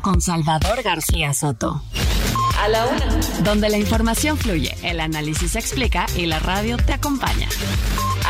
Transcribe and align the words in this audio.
con 0.00 0.20
Salvador 0.20 0.82
García 0.82 1.32
Soto. 1.34 1.82
A 2.58 2.68
la 2.68 2.86
una. 2.86 3.06
Donde 3.42 3.68
la 3.68 3.78
información 3.78 4.36
fluye, 4.36 4.76
el 4.82 5.00
análisis 5.00 5.52
se 5.52 5.58
explica 5.58 6.06
y 6.16 6.26
la 6.26 6.38
radio 6.38 6.76
te 6.76 6.92
acompaña. 6.92 7.48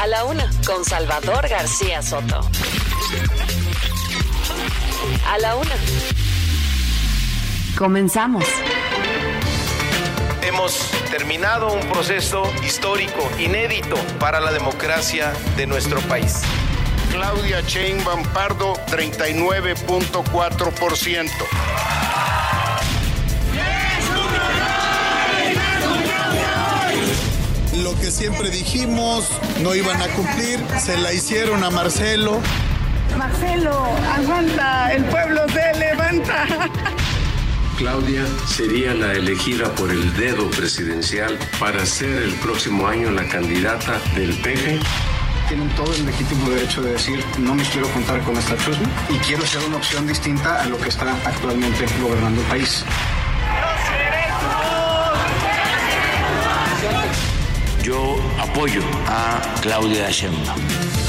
A 0.01 0.07
la 0.07 0.25
una 0.25 0.49
con 0.67 0.85
Salvador 0.85 1.49
García 1.49 2.03
Soto. 2.03 2.41
A 5.27 5.39
la 5.39 5.57
una. 5.57 5.75
Comenzamos. 7.77 8.45
Hemos 10.43 10.91
terminado 11.11 11.73
un 11.73 11.87
proceso 11.89 12.43
histórico, 12.65 13.29
inédito 13.39 13.97
para 14.19 14.41
la 14.41 14.53
democracia 14.53 15.33
de 15.57 15.67
nuestro 15.67 16.01
país. 16.03 16.43
Claudia 17.11 17.61
Sheinbaum 17.63 18.23
Pardo, 18.33 18.75
39.4%. 18.87 21.31
Lo 27.83 27.99
que 27.99 28.11
siempre 28.11 28.51
dijimos 28.51 29.29
no 29.63 29.75
iban 29.75 30.01
a 30.01 30.07
cumplir, 30.09 30.61
se 30.79 30.97
la 30.99 31.13
hicieron 31.13 31.65
a 31.65 31.71
Marcelo. 31.71 32.41
Marcelo, 33.17 33.87
aguanta, 34.15 34.93
el 34.93 35.05
pueblo 35.05 35.41
se 35.49 35.79
levanta. 35.79 36.47
Claudia 37.77 38.25
sería 38.47 38.95
la 38.95 39.15
elegida 39.15 39.75
por 39.75 39.91
el 39.91 40.15
dedo 40.17 40.49
presidencial 40.51 41.37
para 41.59 41.85
ser 41.87 42.23
el 42.23 42.35
próximo 42.35 42.87
año 42.87 43.11
la 43.11 43.27
candidata 43.27 43.99
del 44.15 44.35
PG 44.35 44.81
tienen 45.51 45.69
todo 45.71 45.93
el 45.93 46.07
legítimo 46.07 46.49
derecho 46.49 46.81
de 46.81 46.93
decir 46.93 47.25
no 47.41 47.57
me 47.57 47.65
quiero 47.65 47.89
contar 47.89 48.23
con 48.23 48.37
esta 48.37 48.57
chusma 48.57 48.89
y 49.09 49.19
quiero 49.19 49.45
ser 49.45 49.61
una 49.65 49.79
opción 49.79 50.07
distinta 50.07 50.63
a 50.63 50.67
lo 50.67 50.79
que 50.79 50.89
está 50.89 51.13
actualmente 51.25 51.87
gobernando 52.01 52.41
el 52.41 52.47
país. 52.47 52.85
Yo 57.83 58.17
apoyo 58.39 58.81
a 59.09 59.41
Claudia 59.61 60.09
Sheinbaum. 60.09 61.00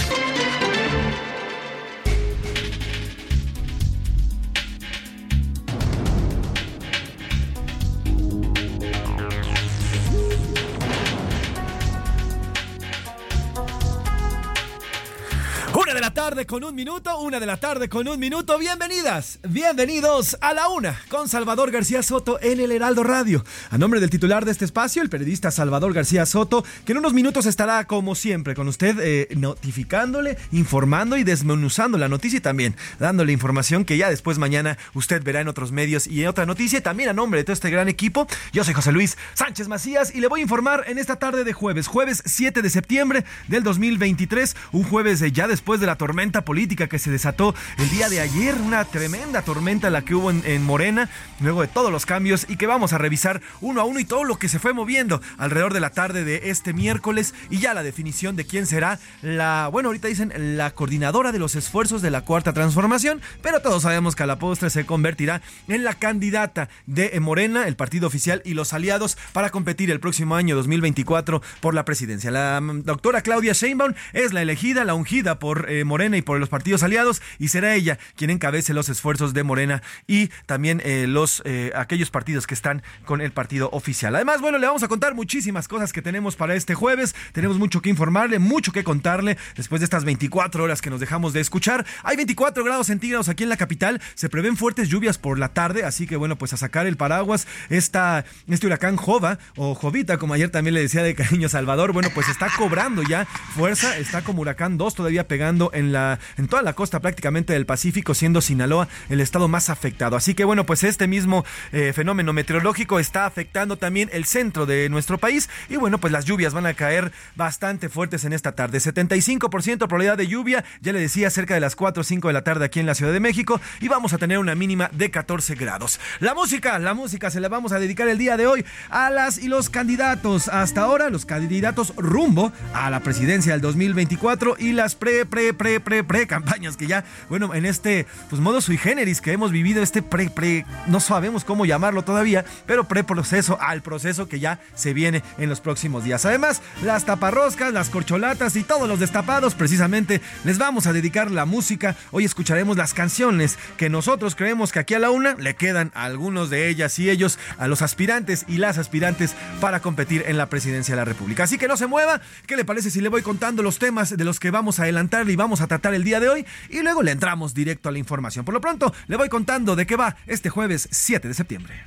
Tarde 16.13 16.45
con 16.45 16.63
un 16.63 16.75
minuto, 16.75 17.17
una 17.21 17.39
de 17.39 17.45
la 17.45 17.57
tarde 17.57 17.87
con 17.87 18.05
un 18.05 18.19
minuto. 18.19 18.57
Bienvenidas, 18.59 19.39
bienvenidos 19.47 20.35
a 20.41 20.53
la 20.53 20.67
una 20.67 20.99
con 21.07 21.29
Salvador 21.29 21.71
García 21.71 22.03
Soto 22.03 22.37
en 22.41 22.59
el 22.59 22.73
Heraldo 22.73 23.03
Radio. 23.03 23.45
A 23.69 23.77
nombre 23.77 24.01
del 24.01 24.09
titular 24.09 24.43
de 24.43 24.51
este 24.51 24.65
espacio, 24.65 25.01
el 25.01 25.09
periodista 25.09 25.51
Salvador 25.51 25.93
García 25.93 26.25
Soto, 26.25 26.65
que 26.85 26.91
en 26.91 26.97
unos 26.97 27.13
minutos 27.13 27.45
estará 27.45 27.85
como 27.85 28.15
siempre 28.15 28.55
con 28.55 28.67
usted 28.67 28.97
eh, 28.99 29.29
notificándole, 29.37 30.37
informando 30.51 31.15
y 31.15 31.23
desmenuzando 31.23 31.97
la 31.97 32.09
noticia 32.09 32.37
y 32.37 32.41
también 32.41 32.75
dándole 32.99 33.31
información 33.31 33.85
que 33.85 33.95
ya 33.95 34.09
después 34.09 34.37
mañana 34.37 34.77
usted 34.93 35.23
verá 35.23 35.39
en 35.39 35.47
otros 35.47 35.71
medios 35.71 36.07
y 36.07 36.23
en 36.23 36.27
otra 36.27 36.45
noticia. 36.45 36.83
También 36.83 37.09
a 37.09 37.13
nombre 37.13 37.39
de 37.39 37.45
todo 37.45 37.53
este 37.53 37.69
gran 37.69 37.87
equipo, 37.87 38.27
yo 38.51 38.65
soy 38.65 38.73
José 38.73 38.91
Luis 38.91 39.17
Sánchez 39.33 39.69
Macías 39.69 40.13
y 40.13 40.19
le 40.19 40.27
voy 40.27 40.41
a 40.41 40.43
informar 40.43 40.83
en 40.87 40.97
esta 40.97 41.15
tarde 41.15 41.45
de 41.45 41.53
jueves, 41.53 41.87
jueves 41.87 42.21
7 42.25 42.61
de 42.61 42.69
septiembre 42.69 43.23
del 43.47 43.63
2023, 43.63 44.57
un 44.73 44.83
jueves 44.83 45.21
ya 45.31 45.47
después 45.47 45.79
de 45.79 45.87
la 45.87 46.00
tormenta 46.01 46.43
política 46.43 46.87
que 46.87 46.97
se 46.97 47.11
desató 47.11 47.53
el 47.77 47.87
día 47.91 48.09
de 48.09 48.21
ayer, 48.21 48.55
una 48.55 48.85
tremenda 48.85 49.43
tormenta 49.43 49.91
la 49.91 50.01
que 50.01 50.15
hubo 50.15 50.31
en, 50.31 50.63
Morena, 50.63 51.11
luego 51.39 51.61
de 51.61 51.67
todos 51.67 51.91
los 51.91 52.07
cambios 52.07 52.47
y 52.49 52.55
que 52.55 52.65
vamos 52.65 52.91
a 52.91 52.97
revisar 52.97 53.39
uno 53.59 53.81
a 53.81 53.83
uno 53.83 53.99
y 53.99 54.05
todo 54.05 54.23
lo 54.23 54.39
que 54.39 54.49
se 54.49 54.57
fue 54.57 54.73
moviendo 54.73 55.21
alrededor 55.37 55.75
de 55.75 55.79
la 55.79 55.91
tarde 55.91 56.23
de 56.23 56.49
este 56.49 56.73
miércoles 56.73 57.35
y 57.51 57.59
ya 57.59 57.75
la 57.75 57.83
definición 57.83 58.35
de 58.35 58.47
quién 58.47 58.65
será 58.65 58.97
la, 59.21 59.69
bueno, 59.71 59.89
ahorita 59.89 60.07
dicen 60.07 60.33
la 60.57 60.71
coordinadora 60.71 61.31
de 61.31 61.37
los 61.37 61.55
esfuerzos 61.55 62.01
de 62.01 62.09
la 62.09 62.21
cuarta 62.21 62.51
transformación, 62.51 63.21
pero 63.43 63.61
todos 63.61 63.83
sabemos 63.83 64.15
que 64.15 64.23
a 64.23 64.25
la 64.25 64.39
postre 64.39 64.71
se 64.71 64.87
convertirá 64.87 65.43
en 65.67 65.83
la 65.83 65.93
candidata 65.93 66.67
de 66.87 67.19
Morena, 67.19 67.67
el 67.67 67.75
partido 67.75 68.07
oficial 68.07 68.41
y 68.43 68.55
los 68.55 68.73
aliados 68.73 69.19
para 69.33 69.51
competir 69.51 69.91
el 69.91 69.99
próximo 69.99 70.35
año 70.35 70.55
2024 70.55 71.43
por 71.59 71.75
la 71.75 71.85
presidencia. 71.85 72.31
La 72.31 72.59
mm, 72.59 72.85
doctora 72.85 73.21
Claudia 73.21 73.53
Sheinbaum 73.53 73.93
es 74.13 74.33
la 74.33 74.41
elegida, 74.41 74.83
la 74.83 74.95
ungida 74.95 75.37
por 75.37 75.69
eh, 75.69 75.83
Morena 75.91 76.15
y 76.15 76.21
por 76.21 76.39
los 76.39 76.47
partidos 76.47 76.83
aliados 76.83 77.21
y 77.37 77.49
será 77.49 77.75
ella 77.75 77.99
quien 78.15 78.29
encabece 78.29 78.73
los 78.73 78.87
esfuerzos 78.87 79.33
de 79.33 79.43
Morena 79.43 79.83
y 80.07 80.29
también 80.45 80.81
eh, 80.85 81.05
los 81.05 81.41
eh, 81.43 81.73
aquellos 81.75 82.11
partidos 82.11 82.47
que 82.47 82.53
están 82.53 82.81
con 83.03 83.19
el 83.19 83.33
partido 83.33 83.69
oficial. 83.73 84.15
Además, 84.15 84.39
bueno, 84.39 84.57
le 84.57 84.67
vamos 84.67 84.83
a 84.83 84.87
contar 84.87 85.15
muchísimas 85.15 85.67
cosas 85.67 85.91
que 85.91 86.01
tenemos 86.01 86.37
para 86.37 86.55
este 86.55 86.75
jueves. 86.75 87.13
Tenemos 87.33 87.57
mucho 87.57 87.81
que 87.81 87.89
informarle, 87.89 88.39
mucho 88.39 88.71
que 88.71 88.85
contarle 88.85 89.37
después 89.57 89.81
de 89.81 89.85
estas 89.85 90.05
24 90.05 90.63
horas 90.63 90.81
que 90.81 90.89
nos 90.89 91.01
dejamos 91.01 91.33
de 91.33 91.41
escuchar. 91.41 91.85
Hay 92.03 92.15
24 92.15 92.63
grados 92.63 92.87
centígrados 92.87 93.27
aquí 93.27 93.43
en 93.43 93.49
la 93.49 93.57
capital. 93.57 94.01
Se 94.15 94.29
prevén 94.29 94.55
fuertes 94.55 94.87
lluvias 94.87 95.17
por 95.17 95.37
la 95.37 95.49
tarde, 95.49 95.83
así 95.83 96.07
que 96.07 96.15
bueno, 96.15 96.37
pues 96.37 96.53
a 96.53 96.57
sacar 96.57 96.87
el 96.87 96.95
paraguas. 96.95 97.47
Esta, 97.69 98.23
este 98.47 98.67
huracán 98.67 98.95
Jova 98.95 99.39
o 99.57 99.75
Jovita, 99.75 100.17
como 100.17 100.35
ayer 100.35 100.49
también 100.49 100.75
le 100.75 100.81
decía 100.81 101.03
de 101.03 101.15
cariño 101.15 101.49
Salvador, 101.49 101.91
bueno, 101.91 102.09
pues 102.13 102.29
está 102.29 102.47
cobrando 102.57 103.03
ya 103.03 103.25
fuerza. 103.25 103.97
Está 103.97 104.21
como 104.21 104.41
huracán 104.41 104.77
2 104.77 104.95
todavía 104.95 105.27
pegando 105.27 105.71
en 105.73 105.80
en, 105.81 106.47
toda 106.47 106.61
la 106.61 106.73
costa 106.73 106.99
prácticamente 106.99 107.53
del 107.53 107.65
Pacífico, 107.65 108.13
siendo 108.13 108.41
Sinaloa 108.41 108.87
el 109.09 109.21
estado 109.21 109.47
más 109.47 109.69
afectado. 109.69 110.15
Así 110.15 110.33
que 110.33 110.45
bueno, 110.45 110.65
pues 110.65 110.83
este 110.83 111.07
mismo 111.07 111.45
eh, 111.71 111.93
fenómeno 111.93 112.33
meteorológico 112.33 112.99
está 112.99 113.25
afectando 113.25 113.77
también 113.77 114.09
el 114.13 114.25
centro 114.25 114.65
de 114.65 114.89
nuestro 114.89 115.17
país 115.17 115.49
y 115.69 115.77
bueno, 115.77 115.99
pues 115.99 116.13
las 116.13 116.25
lluvias 116.25 116.53
van 116.53 116.65
a 116.65 116.73
caer 116.73 117.11
bastante 117.35 117.89
fuertes 117.89 118.25
en 118.25 118.33
esta 118.33 118.53
tarde. 118.53 118.79
75% 118.79 119.87
probabilidad 119.87 120.17
de 120.17 120.27
lluvia, 120.27 120.63
ya 120.81 120.93
le 120.93 120.99
decía, 120.99 121.29
cerca 121.29 121.53
de 121.53 121.59
las 121.59 121.75
4 121.75 122.01
o 122.01 122.03
5 122.03 122.27
de 122.27 122.33
la 122.33 122.43
tarde 122.43 122.65
aquí 122.65 122.79
en 122.79 122.85
la 122.85 122.95
Ciudad 122.95 123.13
de 123.13 123.19
México 123.19 123.59
y 123.79 123.87
vamos 123.87 124.13
a 124.13 124.17
tener 124.17 124.37
una 124.37 124.55
mínima 124.55 124.89
de 124.93 125.11
14 125.11 125.55
grados. 125.55 125.99
La 126.19 126.33
música, 126.33 126.77
la 126.79 126.93
música 126.93 127.29
se 127.29 127.39
la 127.39 127.49
vamos 127.49 127.71
a 127.71 127.79
dedicar 127.79 128.07
el 128.07 128.17
día 128.17 128.37
de 128.37 128.47
hoy 128.47 128.65
a 128.89 129.09
las 129.09 129.37
y 129.37 129.47
los 129.47 129.69
candidatos. 129.69 130.47
Hasta 130.47 130.81
ahora, 130.81 131.09
los 131.09 131.25
candidatos 131.25 131.93
rumbo 131.95 132.51
a 132.73 132.89
la 132.89 132.99
presidencia 133.01 133.53
del 133.53 133.61
2024 133.61 134.55
y 134.59 134.73
las 134.73 134.95
pre, 134.95 135.25
pre, 135.25 135.53
pre, 135.53 135.70
pre, 135.79 136.03
pre 136.03 136.27
campañas 136.27 136.77
que 136.77 136.87
ya, 136.87 137.03
bueno, 137.29 137.53
en 137.53 137.65
este 137.65 138.05
pues 138.29 138.41
modo 138.41 138.61
sui 138.61 138.77
generis 138.77 139.21
que 139.21 139.31
hemos 139.31 139.51
vivido, 139.51 139.81
este 139.81 140.01
pre, 140.01 140.29
pre, 140.29 140.65
no 140.87 140.99
sabemos 140.99 141.43
cómo 141.43 141.65
llamarlo 141.65 142.03
todavía, 142.03 142.45
pero 142.65 142.87
pre 142.87 143.03
proceso 143.03 143.59
al 143.61 143.81
proceso 143.81 144.27
que 144.27 144.39
ya 144.39 144.59
se 144.75 144.93
viene 144.93 145.23
en 145.37 145.49
los 145.49 145.61
próximos 145.61 146.03
días. 146.03 146.25
Además, 146.25 146.61
las 146.83 147.05
taparroscas, 147.05 147.73
las 147.73 147.89
corcholatas 147.89 148.55
y 148.55 148.63
todos 148.63 148.87
los 148.87 148.99
destapados, 148.99 149.55
precisamente 149.55 150.21
les 150.43 150.57
vamos 150.57 150.87
a 150.87 150.93
dedicar 150.93 151.31
la 151.31 151.45
música. 151.45 151.95
Hoy 152.11 152.25
escucharemos 152.25 152.77
las 152.77 152.93
canciones 152.93 153.57
que 153.77 153.89
nosotros 153.89 154.35
creemos 154.35 154.71
que 154.71 154.79
aquí 154.79 154.93
a 154.93 154.99
la 154.99 155.11
una 155.11 155.35
le 155.35 155.55
quedan 155.55 155.91
algunos 155.93 156.49
de 156.49 156.69
ellas 156.69 156.97
y 156.99 157.09
ellos 157.09 157.39
a 157.57 157.67
los 157.67 157.81
aspirantes 157.81 158.45
y 158.47 158.57
las 158.57 158.77
aspirantes 158.77 159.35
para 159.59 159.79
competir 159.81 160.23
en 160.27 160.37
la 160.37 160.49
presidencia 160.49 160.93
de 160.95 161.01
la 161.01 161.05
República. 161.05 161.43
Así 161.43 161.57
que 161.57 161.67
no 161.67 161.77
se 161.77 161.87
mueva. 161.87 162.21
¿Qué 162.47 162.55
le 162.55 162.65
parece 162.65 162.89
si 162.89 163.01
le 163.01 163.09
voy 163.09 163.21
contando 163.21 163.63
los 163.63 163.79
temas 163.79 164.15
de 164.15 164.23
los 164.23 164.39
que 164.39 164.51
vamos 164.51 164.79
a 164.79 164.83
adelantar 164.83 165.29
y 165.29 165.35
vamos 165.35 165.60
a 165.60 165.60
tratar 165.67 165.93
el 165.93 166.03
día 166.03 166.19
de 166.19 166.29
hoy 166.29 166.45
y 166.69 166.81
luego 166.81 167.03
le 167.03 167.11
entramos 167.11 167.53
directo 167.53 167.89
a 167.89 167.91
la 167.91 167.99
información. 167.99 168.45
Por 168.45 168.53
lo 168.53 168.61
pronto, 168.61 168.93
le 169.07 169.17
voy 169.17 169.29
contando 169.29 169.75
de 169.75 169.85
qué 169.85 169.95
va 169.95 170.15
este 170.27 170.49
jueves 170.49 170.87
7 170.91 171.27
de 171.27 171.33
septiembre. 171.33 171.83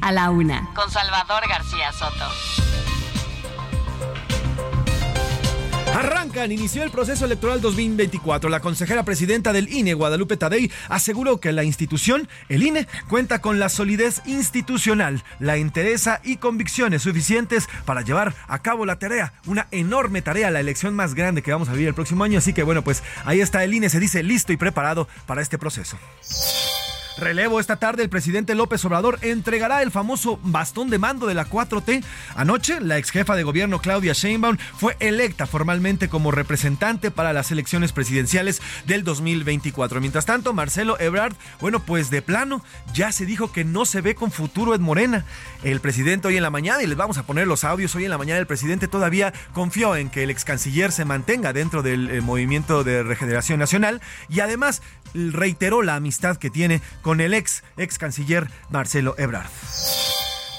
A 0.00 0.12
la 0.12 0.30
una. 0.30 0.70
Con 0.74 0.90
Salvador 0.90 1.48
García 1.48 1.92
Soto. 1.92 2.89
Arrancan, 6.00 6.50
inició 6.50 6.82
el 6.82 6.90
proceso 6.90 7.26
electoral 7.26 7.60
2024. 7.60 8.48
La 8.48 8.60
consejera 8.60 9.04
presidenta 9.04 9.52
del 9.52 9.70
INE, 9.70 9.92
Guadalupe 9.92 10.38
Tadei, 10.38 10.72
aseguró 10.88 11.40
que 11.40 11.52
la 11.52 11.62
institución, 11.62 12.26
el 12.48 12.62
INE, 12.62 12.88
cuenta 13.10 13.42
con 13.42 13.58
la 13.58 13.68
solidez 13.68 14.22
institucional, 14.24 15.22
la 15.40 15.58
interesa 15.58 16.22
y 16.24 16.38
convicciones 16.38 17.02
suficientes 17.02 17.68
para 17.84 18.00
llevar 18.00 18.34
a 18.48 18.62
cabo 18.62 18.86
la 18.86 18.98
tarea, 18.98 19.34
una 19.44 19.66
enorme 19.72 20.22
tarea, 20.22 20.50
la 20.50 20.60
elección 20.60 20.94
más 20.96 21.14
grande 21.14 21.42
que 21.42 21.52
vamos 21.52 21.68
a 21.68 21.72
vivir 21.72 21.88
el 21.88 21.94
próximo 21.94 22.24
año. 22.24 22.38
Así 22.38 22.54
que 22.54 22.62
bueno, 22.62 22.82
pues 22.82 23.02
ahí 23.26 23.42
está 23.42 23.62
el 23.62 23.74
INE, 23.74 23.90
se 23.90 24.00
dice 24.00 24.22
listo 24.22 24.54
y 24.54 24.56
preparado 24.56 25.06
para 25.26 25.42
este 25.42 25.58
proceso. 25.58 25.98
Relevo 27.20 27.60
esta 27.60 27.76
tarde, 27.76 28.02
el 28.02 28.08
presidente 28.08 28.54
López 28.54 28.82
Obrador 28.86 29.18
entregará 29.20 29.82
el 29.82 29.90
famoso 29.90 30.40
bastón 30.42 30.88
de 30.88 30.98
mando 30.98 31.26
de 31.26 31.34
la 31.34 31.46
4T. 31.46 32.02
Anoche, 32.34 32.80
la 32.80 32.96
ex 32.96 33.10
jefa 33.10 33.36
de 33.36 33.42
gobierno 33.42 33.80
Claudia 33.80 34.14
Sheinbaum 34.14 34.56
fue 34.78 34.96
electa 35.00 35.46
formalmente 35.46 36.08
como 36.08 36.30
representante 36.30 37.10
para 37.10 37.34
las 37.34 37.50
elecciones 37.50 37.92
presidenciales 37.92 38.62
del 38.86 39.04
2024. 39.04 40.00
Mientras 40.00 40.24
tanto, 40.24 40.54
Marcelo 40.54 40.98
Ebrard, 40.98 41.34
bueno, 41.60 41.80
pues 41.80 42.08
de 42.08 42.22
plano, 42.22 42.64
ya 42.94 43.12
se 43.12 43.26
dijo 43.26 43.52
que 43.52 43.64
no 43.64 43.84
se 43.84 44.00
ve 44.00 44.14
con 44.14 44.30
futuro 44.30 44.74
en 44.74 44.80
Morena. 44.80 45.26
El 45.62 45.80
presidente 45.80 46.28
hoy 46.28 46.38
en 46.38 46.42
la 46.42 46.50
mañana, 46.50 46.82
y 46.82 46.86
les 46.86 46.96
vamos 46.96 47.18
a 47.18 47.24
poner 47.24 47.46
los 47.46 47.64
audios, 47.64 47.94
hoy 47.94 48.04
en 48.04 48.10
la 48.10 48.18
mañana 48.18 48.40
el 48.40 48.46
presidente 48.46 48.88
todavía 48.88 49.34
confió 49.52 49.94
en 49.94 50.08
que 50.08 50.22
el 50.22 50.30
ex 50.30 50.46
canciller 50.46 50.90
se 50.90 51.04
mantenga 51.04 51.52
dentro 51.52 51.82
del 51.82 52.10
eh, 52.10 52.20
movimiento 52.22 52.82
de 52.82 53.02
regeneración 53.02 53.58
nacional 53.58 54.00
y 54.30 54.40
además 54.40 54.80
reiteró 55.14 55.82
la 55.82 55.96
amistad 55.96 56.36
que 56.36 56.50
tiene 56.50 56.80
con 57.02 57.20
el 57.20 57.34
ex 57.34 57.62
ex 57.76 57.98
canciller 57.98 58.48
Marcelo 58.70 59.14
Ebrard. 59.18 59.50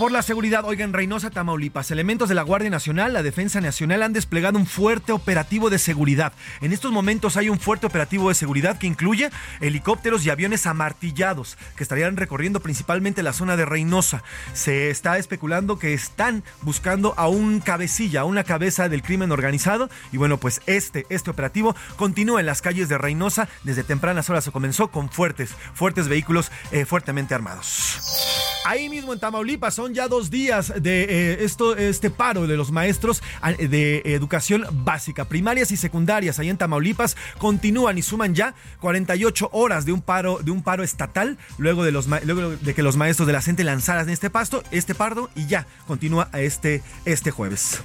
Por 0.01 0.12
la 0.12 0.24
seguridad, 0.24 0.65
oigan, 0.65 0.94
Reynosa, 0.94 1.30
Tamaulipas, 1.30 1.92
elementos 1.92 2.27
de 2.27 2.33
la 2.33 2.42
Guardia 2.42 2.71
Nacional, 2.71 3.13
la 3.13 3.21
Defensa 3.21 3.62
Nacional 3.62 4.01
han 4.01 4.13
desplegado 4.13 4.57
un 4.57 4.65
fuerte 4.65 5.12
operativo 5.12 5.69
de 5.69 5.77
seguridad. 5.77 6.33
En 6.59 6.74
estos 6.74 6.92
momentos 6.92 7.38
hay 7.38 7.50
un 7.50 7.59
fuerte 7.59 7.86
operativo 7.86 8.30
de 8.30 8.33
seguridad 8.33 8.80
que 8.80 8.88
incluye 8.88 9.30
helicópteros 9.59 10.25
y 10.25 10.31
aviones 10.31 10.65
amartillados 10.65 11.56
que 11.75 11.83
estarían 11.83 12.18
recorriendo 12.18 12.62
principalmente 12.62 13.21
la 13.21 13.31
zona 13.31 13.56
de 13.57 13.65
Reynosa. 13.65 14.24
Se 14.53 14.89
está 14.89 15.19
especulando 15.19 15.77
que 15.77 15.94
están 15.94 16.44
buscando 16.63 17.13
a 17.15 17.27
un 17.27 17.59
cabecilla, 17.59 18.21
a 18.21 18.25
una 18.25 18.44
cabeza 18.44 18.89
del 18.89 19.03
crimen 19.03 19.31
organizado. 19.31 19.88
Y 20.12 20.18
bueno, 20.18 20.39
pues 20.39 20.62
este, 20.65 21.06
este 21.09 21.30
operativo 21.30 21.75
continúa 21.95 22.39
en 22.39 22.48
las 22.48 22.63
calles 22.63 22.89
de 22.89 22.98
Reynosa. 22.98 23.48
Desde 23.63 23.83
tempranas 23.83 24.31
horas 24.31 24.45
se 24.45 24.51
comenzó 24.51 24.88
con 24.88 25.12
fuertes, 25.12 25.51
fuertes 25.75 26.07
vehículos 26.07 26.51
eh, 26.71 26.86
fuertemente 26.86 27.36
armados. 27.36 28.50
Ahí 28.63 28.90
mismo 28.90 29.12
en 29.12 29.19
Tamaulipas 29.19 29.74
son 29.74 29.94
ya 29.96 30.08
dos 30.08 30.30
días 30.30 30.72
de 30.81 31.04
eh, 31.04 31.44
esto, 31.44 31.75
este 31.75 32.12
paro 32.12 32.46
de 32.46 32.58
los 32.58 32.72
maestros 32.72 33.24
de 33.58 34.04
educación 34.06 34.66
básica, 34.72 35.25
primarias 35.25 35.72
y 35.72 35.78
secundarias. 35.78 36.38
Ahí 36.38 36.50
en 36.50 36.58
Tamaulipas 36.58 37.18
continúan 37.40 37.98
y 37.98 38.04
suman 38.04 38.36
ya 38.36 38.54
48 38.80 39.50
horas 39.52 39.86
de 39.86 39.94
un 39.94 40.02
paro, 40.02 40.40
de 40.44 40.52
un 40.52 40.62
paro 40.62 40.84
estatal, 40.84 41.40
luego 41.58 41.84
de, 41.84 42.74
que 42.75 42.84
los 42.84 42.98
maestros 42.98 43.25
de 43.25 43.34
la 43.34 43.42
CENTE 43.42 43.63
lanzaran 43.63 44.10
este 44.10 44.30
pasto, 44.30 44.63
este 44.69 44.94
pardo, 44.94 45.31
y 45.36 45.48
ya 45.48 45.66
continúa 45.88 46.30
este, 46.34 46.84
este 47.06 47.31
jueves. 47.31 47.81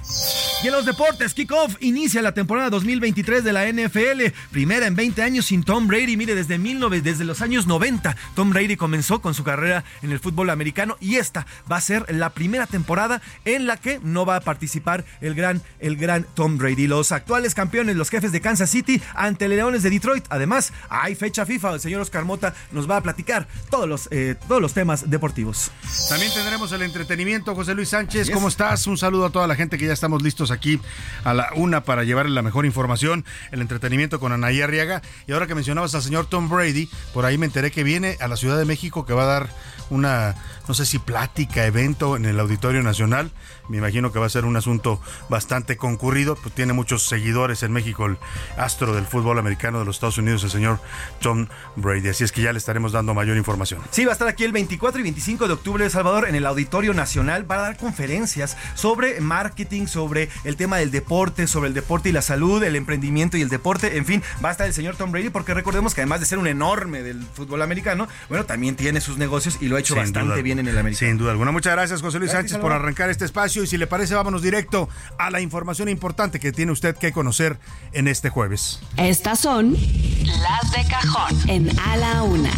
Y 0.63 0.67
en 0.67 0.73
los 0.73 0.85
deportes, 0.85 1.33
kickoff 1.33 1.75
inicia 1.79 2.21
la 2.21 2.33
temporada 2.33 2.69
2023 2.69 3.43
de 3.43 3.53
la 3.53 3.67
NFL, 3.71 4.31
primera 4.51 4.85
en 4.85 4.95
20 4.95 5.23
años 5.23 5.45
sin 5.47 5.63
Tom 5.63 5.87
Brady. 5.87 6.17
Mire, 6.17 6.35
desde, 6.35 6.59
19, 6.59 7.01
desde 7.01 7.25
los 7.25 7.41
años 7.41 7.65
90, 7.65 8.15
Tom 8.35 8.51
Brady 8.51 8.77
comenzó 8.77 9.21
con 9.21 9.33
su 9.33 9.43
carrera 9.43 9.83
en 10.03 10.11
el 10.11 10.19
fútbol 10.19 10.51
americano 10.51 10.66
y 10.99 11.15
esta 11.15 11.45
va 11.71 11.77
a 11.77 11.81
ser 11.81 12.05
la 12.13 12.31
primera 12.31 12.67
temporada 12.67 13.21
en 13.45 13.67
la 13.67 13.77
que 13.77 13.99
no 14.03 14.25
va 14.25 14.37
a 14.37 14.41
participar 14.41 15.05
el 15.21 15.33
gran, 15.33 15.61
el 15.79 15.97
gran 15.97 16.25
Tom 16.35 16.57
Brady. 16.57 16.87
Los 16.87 17.11
actuales 17.11 17.55
campeones, 17.55 17.95
los 17.95 18.09
jefes 18.09 18.31
de 18.31 18.41
Kansas 18.41 18.69
City 18.69 19.01
ante 19.15 19.47
Leones 19.47 19.83
de 19.83 19.89
Detroit. 19.89 20.25
Además, 20.29 20.73
hay 20.89 21.15
fecha 21.15 21.45
FIFA. 21.45 21.75
El 21.75 21.79
señor 21.79 22.01
Oscar 22.01 22.25
Mota 22.25 22.53
nos 22.71 22.89
va 22.89 22.97
a 22.97 23.01
platicar 23.01 23.47
todos 23.69 23.87
los, 23.87 24.07
eh, 24.11 24.35
todos 24.47 24.61
los 24.61 24.73
temas 24.73 25.09
deportivos. 25.09 25.71
También 26.09 26.31
tendremos 26.33 26.71
el 26.71 26.81
entretenimiento. 26.81 27.55
José 27.55 27.73
Luis 27.73 27.89
Sánchez, 27.89 28.29
¿cómo 28.31 28.47
estás? 28.47 28.87
Un 28.87 28.97
saludo 28.97 29.25
a 29.25 29.29
toda 29.29 29.47
la 29.47 29.55
gente 29.55 29.77
que 29.77 29.87
ya 29.87 29.93
estamos 29.93 30.21
listos 30.21 30.51
aquí 30.51 30.79
a 31.23 31.33
la 31.33 31.49
una 31.55 31.83
para 31.83 32.03
llevarle 32.03 32.33
la 32.33 32.41
mejor 32.41 32.65
información, 32.65 33.25
el 33.51 33.61
entretenimiento 33.61 34.19
con 34.19 34.31
Anaí 34.31 34.61
Arriaga. 34.61 35.01
Y 35.27 35.31
ahora 35.31 35.47
que 35.47 35.55
mencionabas 35.55 35.95
al 35.95 36.03
señor 36.03 36.27
Tom 36.27 36.49
Brady, 36.49 36.89
por 37.13 37.25
ahí 37.25 37.37
me 37.37 37.45
enteré 37.45 37.71
que 37.71 37.83
viene 37.83 38.17
a 38.19 38.27
la 38.27 38.35
Ciudad 38.35 38.57
de 38.57 38.65
México 38.65 39.05
que 39.05 39.13
va 39.13 39.23
a 39.23 39.27
dar 39.27 39.49
una 39.89 40.35
no 40.67 40.73
sé 40.73 40.85
si 40.85 40.99
plática, 40.99 41.65
evento 41.65 42.15
en 42.15 42.25
el 42.25 42.39
Auditorio 42.39 42.83
Nacional. 42.83 43.31
Me 43.69 43.77
imagino 43.77 44.11
que 44.11 44.19
va 44.19 44.25
a 44.25 44.29
ser 44.29 44.45
un 44.45 44.55
asunto 44.55 45.01
bastante 45.29 45.77
concurrido, 45.77 46.35
pues 46.35 46.53
tiene 46.53 46.73
muchos 46.73 47.07
seguidores 47.07 47.63
en 47.63 47.71
México 47.71 48.05
el 48.05 48.17
astro 48.57 48.93
del 48.93 49.05
fútbol 49.05 49.39
americano 49.39 49.79
de 49.79 49.85
los 49.85 49.97
Estados 49.97 50.17
Unidos, 50.17 50.43
el 50.43 50.49
señor 50.49 50.79
Tom 51.21 51.47
Brady. 51.75 52.09
Así 52.09 52.23
es 52.23 52.31
que 52.31 52.41
ya 52.41 52.51
le 52.51 52.57
estaremos 52.57 52.91
dando 52.91 53.13
mayor 53.13 53.37
información. 53.37 53.81
Sí, 53.91 54.05
va 54.05 54.11
a 54.11 54.13
estar 54.13 54.27
aquí 54.27 54.43
el 54.43 54.51
24 54.51 54.99
y 54.99 55.03
25 55.03 55.47
de 55.47 55.53
octubre 55.53 55.83
de 55.83 55.89
Salvador 55.89 56.27
en 56.27 56.35
el 56.35 56.45
Auditorio 56.45 56.93
Nacional 56.93 57.45
para 57.45 57.61
dar 57.61 57.77
conferencias 57.77 58.57
sobre 58.75 59.19
marketing, 59.21 59.87
sobre 59.87 60.29
el 60.43 60.55
tema 60.55 60.77
del 60.77 60.91
deporte, 60.91 61.47
sobre 61.47 61.67
el 61.67 61.73
deporte 61.73 62.09
y 62.09 62.11
la 62.11 62.21
salud, 62.21 62.63
el 62.63 62.75
emprendimiento 62.75 63.37
y 63.37 63.41
el 63.41 63.49
deporte. 63.49 63.97
En 63.97 64.05
fin, 64.05 64.23
va 64.43 64.49
a 64.49 64.51
estar 64.51 64.67
el 64.67 64.73
señor 64.73 64.95
Tom 64.95 65.11
Brady 65.11 65.29
porque 65.29 65.53
recordemos 65.53 65.93
que 65.93 66.01
además 66.01 66.19
de 66.19 66.25
ser 66.25 66.37
un 66.37 66.47
enorme 66.47 67.03
del 67.03 67.23
fútbol 67.23 67.61
americano, 67.61 68.07
bueno, 68.29 68.45
también 68.45 68.75
tiene 68.75 69.01
sus 69.01 69.17
negocios 69.17 69.57
y 69.61 69.67
lo 69.67 69.75
ha 69.75 69.79
hecho 69.79 69.95
bastante 69.95 70.41
bien 70.41 70.56
en 70.59 70.67
el 70.67 70.77
americano. 70.77 71.09
Sin 71.09 71.17
duda 71.17 71.31
alguna. 71.31 71.51
Muchas 71.51 71.73
gracias, 71.73 72.01
José 72.01 72.19
Luis 72.19 72.31
Sánchez, 72.31 72.57
por 72.57 72.71
arrancar 72.71 73.09
este 73.09 73.25
espacio. 73.25 73.63
Y 73.63 73.67
si 73.67 73.77
le 73.77 73.87
parece, 73.87 74.15
vámonos 74.15 74.41
directo 74.41 74.89
a 75.17 75.29
la 75.31 75.41
información 75.41 75.89
importante 75.89 76.39
que 76.39 76.51
tiene 76.51 76.71
usted 76.71 76.95
que 76.95 77.11
conocer 77.11 77.57
en 77.93 78.07
este 78.07 78.29
jueves. 78.29 78.79
Estas 78.97 79.39
son 79.39 79.73
las 79.73 80.71
de 80.71 80.89
cajón 80.89 81.49
en 81.49 81.79
A 81.79 81.97
la 81.97 82.23
Una. 82.23 82.51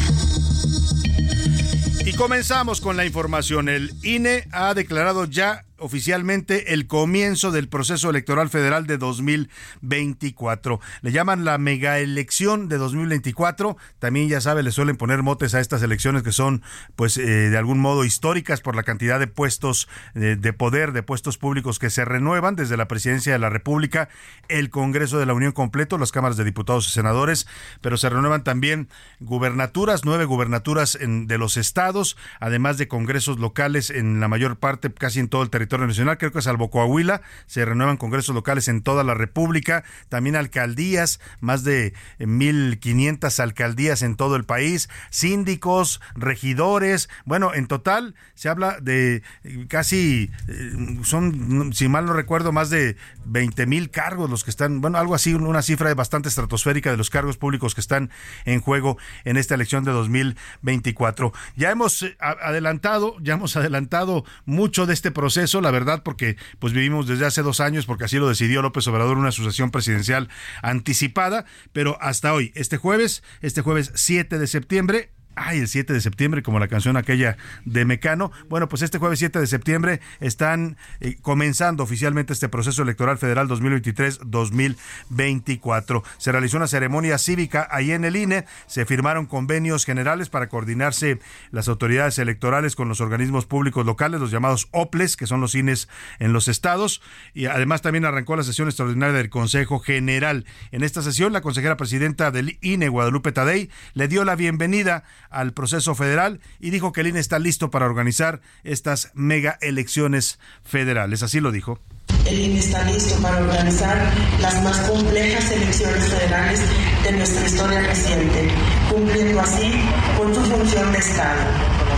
Y 2.05 2.13
comenzamos 2.13 2.81
con 2.81 2.97
la 2.97 3.05
información. 3.05 3.69
El 3.69 3.93
INE 4.03 4.47
ha 4.51 4.73
declarado 4.73 5.25
ya 5.25 5.65
oficialmente 5.79 6.73
el 6.73 6.87
comienzo 6.87 7.51
del 7.51 7.69
proceso 7.69 8.09
electoral 8.09 8.49
federal 8.49 8.87
de 8.87 8.97
2024. 8.97 10.79
Le 11.01 11.11
llaman 11.11 11.45
la 11.45 11.57
mega 11.57 11.99
elección 11.99 12.69
de 12.69 12.77
2024. 12.77 13.77
También 13.99 14.29
ya 14.29 14.41
sabe, 14.41 14.63
le 14.63 14.71
suelen 14.71 14.97
poner 14.97 15.23
motes 15.23 15.55
a 15.55 15.59
estas 15.59 15.81
elecciones 15.81 16.23
que 16.23 16.31
son, 16.31 16.61
pues, 16.95 17.17
eh, 17.17 17.49
de 17.49 17.57
algún 17.57 17.79
modo 17.79 18.03
históricas 18.05 18.61
por 18.61 18.75
la 18.75 18.83
cantidad 18.83 19.19
de 19.19 19.27
puestos 19.27 19.87
eh, 20.15 20.35
de 20.39 20.53
poder, 20.53 20.91
de 20.91 21.03
puestos 21.03 21.37
públicos 21.37 21.79
que 21.79 21.89
se 21.89 22.05
renuevan 22.05 22.55
desde 22.55 22.77
la 22.77 22.87
presidencia 22.87 23.33
de 23.33 23.39
la 23.39 23.49
República, 23.49 24.09
el 24.47 24.69
Congreso 24.69 25.19
de 25.19 25.25
la 25.25 25.33
Unión 25.33 25.51
completo, 25.51 25.97
las 25.97 26.11
cámaras 26.11 26.37
de 26.37 26.43
diputados 26.43 26.87
y 26.87 26.91
senadores, 26.91 27.47
pero 27.81 27.97
se 27.97 28.09
renuevan 28.09 28.43
también 28.43 28.89
gubernaturas, 29.19 30.05
nueve 30.05 30.25
gubernaturas 30.25 30.95
en, 30.95 31.27
de 31.27 31.37
los 31.37 31.57
estados, 31.57 32.17
además 32.39 32.77
de 32.77 32.87
congresos 32.87 33.39
locales 33.39 33.89
en 33.89 34.19
la 34.19 34.27
mayor 34.27 34.57
parte, 34.57 34.91
casi 34.91 35.19
en 35.19 35.29
todo 35.29 35.43
el 35.43 35.49
territorio 35.49 35.68
nacional, 35.77 36.17
creo 36.17 36.31
que 36.31 36.41
salvo 36.41 36.69
Coahuila, 36.69 37.21
se 37.45 37.65
renuevan 37.65 37.97
congresos 37.97 38.33
locales 38.35 38.67
en 38.67 38.81
toda 38.81 39.03
la 39.03 39.13
República, 39.13 39.83
también 40.09 40.35
alcaldías, 40.35 41.19
más 41.39 41.63
de 41.63 41.93
1.500 42.19 43.39
alcaldías 43.39 44.01
en 44.01 44.15
todo 44.15 44.35
el 44.35 44.43
país, 44.43 44.89
síndicos, 45.09 46.01
regidores, 46.15 47.09
bueno, 47.25 47.53
en 47.53 47.67
total 47.67 48.15
se 48.35 48.49
habla 48.49 48.77
de 48.81 49.23
casi, 49.67 50.31
eh, 50.47 50.99
son, 51.03 51.71
si 51.73 51.87
mal 51.87 52.05
no 52.05 52.13
recuerdo, 52.13 52.51
más 52.51 52.69
de 52.69 52.97
20 53.25 53.65
mil 53.65 53.89
cargos 53.91 54.29
los 54.29 54.43
que 54.43 54.49
están, 54.49 54.81
bueno, 54.81 54.97
algo 54.97 55.15
así, 55.15 55.33
una 55.33 55.61
cifra 55.61 55.93
bastante 55.93 56.29
estratosférica 56.29 56.91
de 56.91 56.97
los 56.97 57.09
cargos 57.09 57.37
públicos 57.37 57.75
que 57.75 57.81
están 57.81 58.09
en 58.45 58.61
juego 58.61 58.97
en 59.25 59.37
esta 59.37 59.55
elección 59.55 59.83
de 59.83 59.91
2024. 59.91 61.33
Ya 61.55 61.71
hemos 61.71 62.03
eh, 62.03 62.17
adelantado, 62.19 63.15
ya 63.21 63.33
hemos 63.33 63.55
adelantado 63.55 64.25
mucho 64.45 64.85
de 64.85 64.93
este 64.93 65.11
proceso 65.11 65.58
la 65.61 65.71
verdad, 65.71 66.03
porque 66.03 66.37
pues 66.59 66.73
vivimos 66.73 67.07
desde 67.07 67.25
hace 67.25 67.41
dos 67.41 67.59
años, 67.59 67.85
porque 67.85 68.05
así 68.05 68.17
lo 68.17 68.29
decidió 68.29 68.61
López 68.61 68.87
Obrador, 68.87 69.17
una 69.17 69.29
asociación 69.29 69.71
presidencial 69.71 70.29
anticipada, 70.61 71.45
pero 71.73 71.97
hasta 72.01 72.33
hoy, 72.33 72.51
este 72.55 72.77
jueves, 72.77 73.23
este 73.41 73.61
jueves 73.61 73.91
7 73.95 74.39
de 74.39 74.47
septiembre, 74.47 75.11
ay, 75.35 75.59
el 75.59 75.67
7 75.67 75.93
de 75.93 76.01
septiembre, 76.01 76.41
como 76.43 76.59
la 76.59 76.67
canción 76.67 76.97
aquella 76.97 77.37
de 77.65 77.85
Mecano. 77.85 78.31
Bueno, 78.49 78.67
pues 78.69 78.81
este 78.81 78.97
jueves 78.97 79.19
7 79.19 79.39
de 79.39 79.47
septiembre 79.47 80.01
están 80.19 80.77
eh, 80.99 81.17
comenzando 81.21 81.83
oficialmente 81.83 82.33
este 82.33 82.49
proceso 82.49 82.81
electoral 82.83 83.17
federal 83.17 83.47
2023-2024. 83.47 86.03
Se 86.17 86.31
realizó 86.31 86.57
una 86.57 86.67
ceremonia 86.67 87.17
cívica 87.17 87.67
ahí 87.71 87.91
en 87.91 88.05
el 88.05 88.15
INE, 88.15 88.45
se 88.67 88.85
firmaron 88.85 89.25
convenios 89.25 89.85
generales 89.85 90.29
para 90.29 90.49
coordinarse 90.49 91.19
las 91.51 91.67
autoridades 91.67 92.19
electorales 92.19 92.75
con 92.75 92.89
los 92.89 93.01
organismos 93.01 93.45
públicos 93.45 93.85
locales, 93.85 94.19
los 94.19 94.31
llamados 94.31 94.67
OPLES, 94.71 95.15
que 95.15 95.27
son 95.27 95.41
los 95.41 95.53
INES 95.55 95.87
en 96.19 96.33
los 96.33 96.47
estados, 96.47 97.01
y 97.33 97.45
además 97.45 97.81
también 97.81 98.05
arrancó 98.05 98.35
la 98.35 98.43
sesión 98.43 98.67
extraordinaria 98.67 99.17
del 99.17 99.29
Consejo 99.29 99.79
General. 99.79 100.45
En 100.71 100.83
esta 100.83 101.01
sesión, 101.01 101.33
la 101.33 101.41
consejera 101.41 101.77
presidenta 101.77 102.31
del 102.31 102.57
INE, 102.61 102.89
Guadalupe 102.89 103.31
Tadei, 103.31 103.69
le 103.93 104.07
dio 104.07 104.25
la 104.25 104.35
bienvenida 104.35 105.03
al 105.29 105.53
proceso 105.53 105.95
federal 105.95 106.39
y 106.59 106.69
dijo 106.69 106.91
que 106.91 107.01
el 107.01 107.07
INE 107.07 107.19
está 107.19 107.39
listo 107.39 107.69
para 107.71 107.85
organizar 107.85 108.41
estas 108.63 109.11
mega 109.13 109.57
elecciones 109.61 110.39
federales. 110.63 111.23
Así 111.23 111.39
lo 111.39 111.51
dijo. 111.51 111.79
El 112.25 112.39
INE 112.39 112.59
está 112.59 112.83
listo 112.85 113.21
para 113.21 113.37
organizar 113.37 114.11
las 114.41 114.63
más 114.63 114.77
complejas 114.81 115.51
elecciones 115.51 116.03
federales 116.05 116.61
de 117.03 117.11
nuestra 117.13 117.45
historia 117.45 117.81
reciente, 117.81 118.49
cumpliendo 118.89 119.39
así 119.41 119.71
con 120.17 120.33
su 120.33 120.41
función 120.41 120.91
de 120.91 120.99
Estado. 120.99 121.41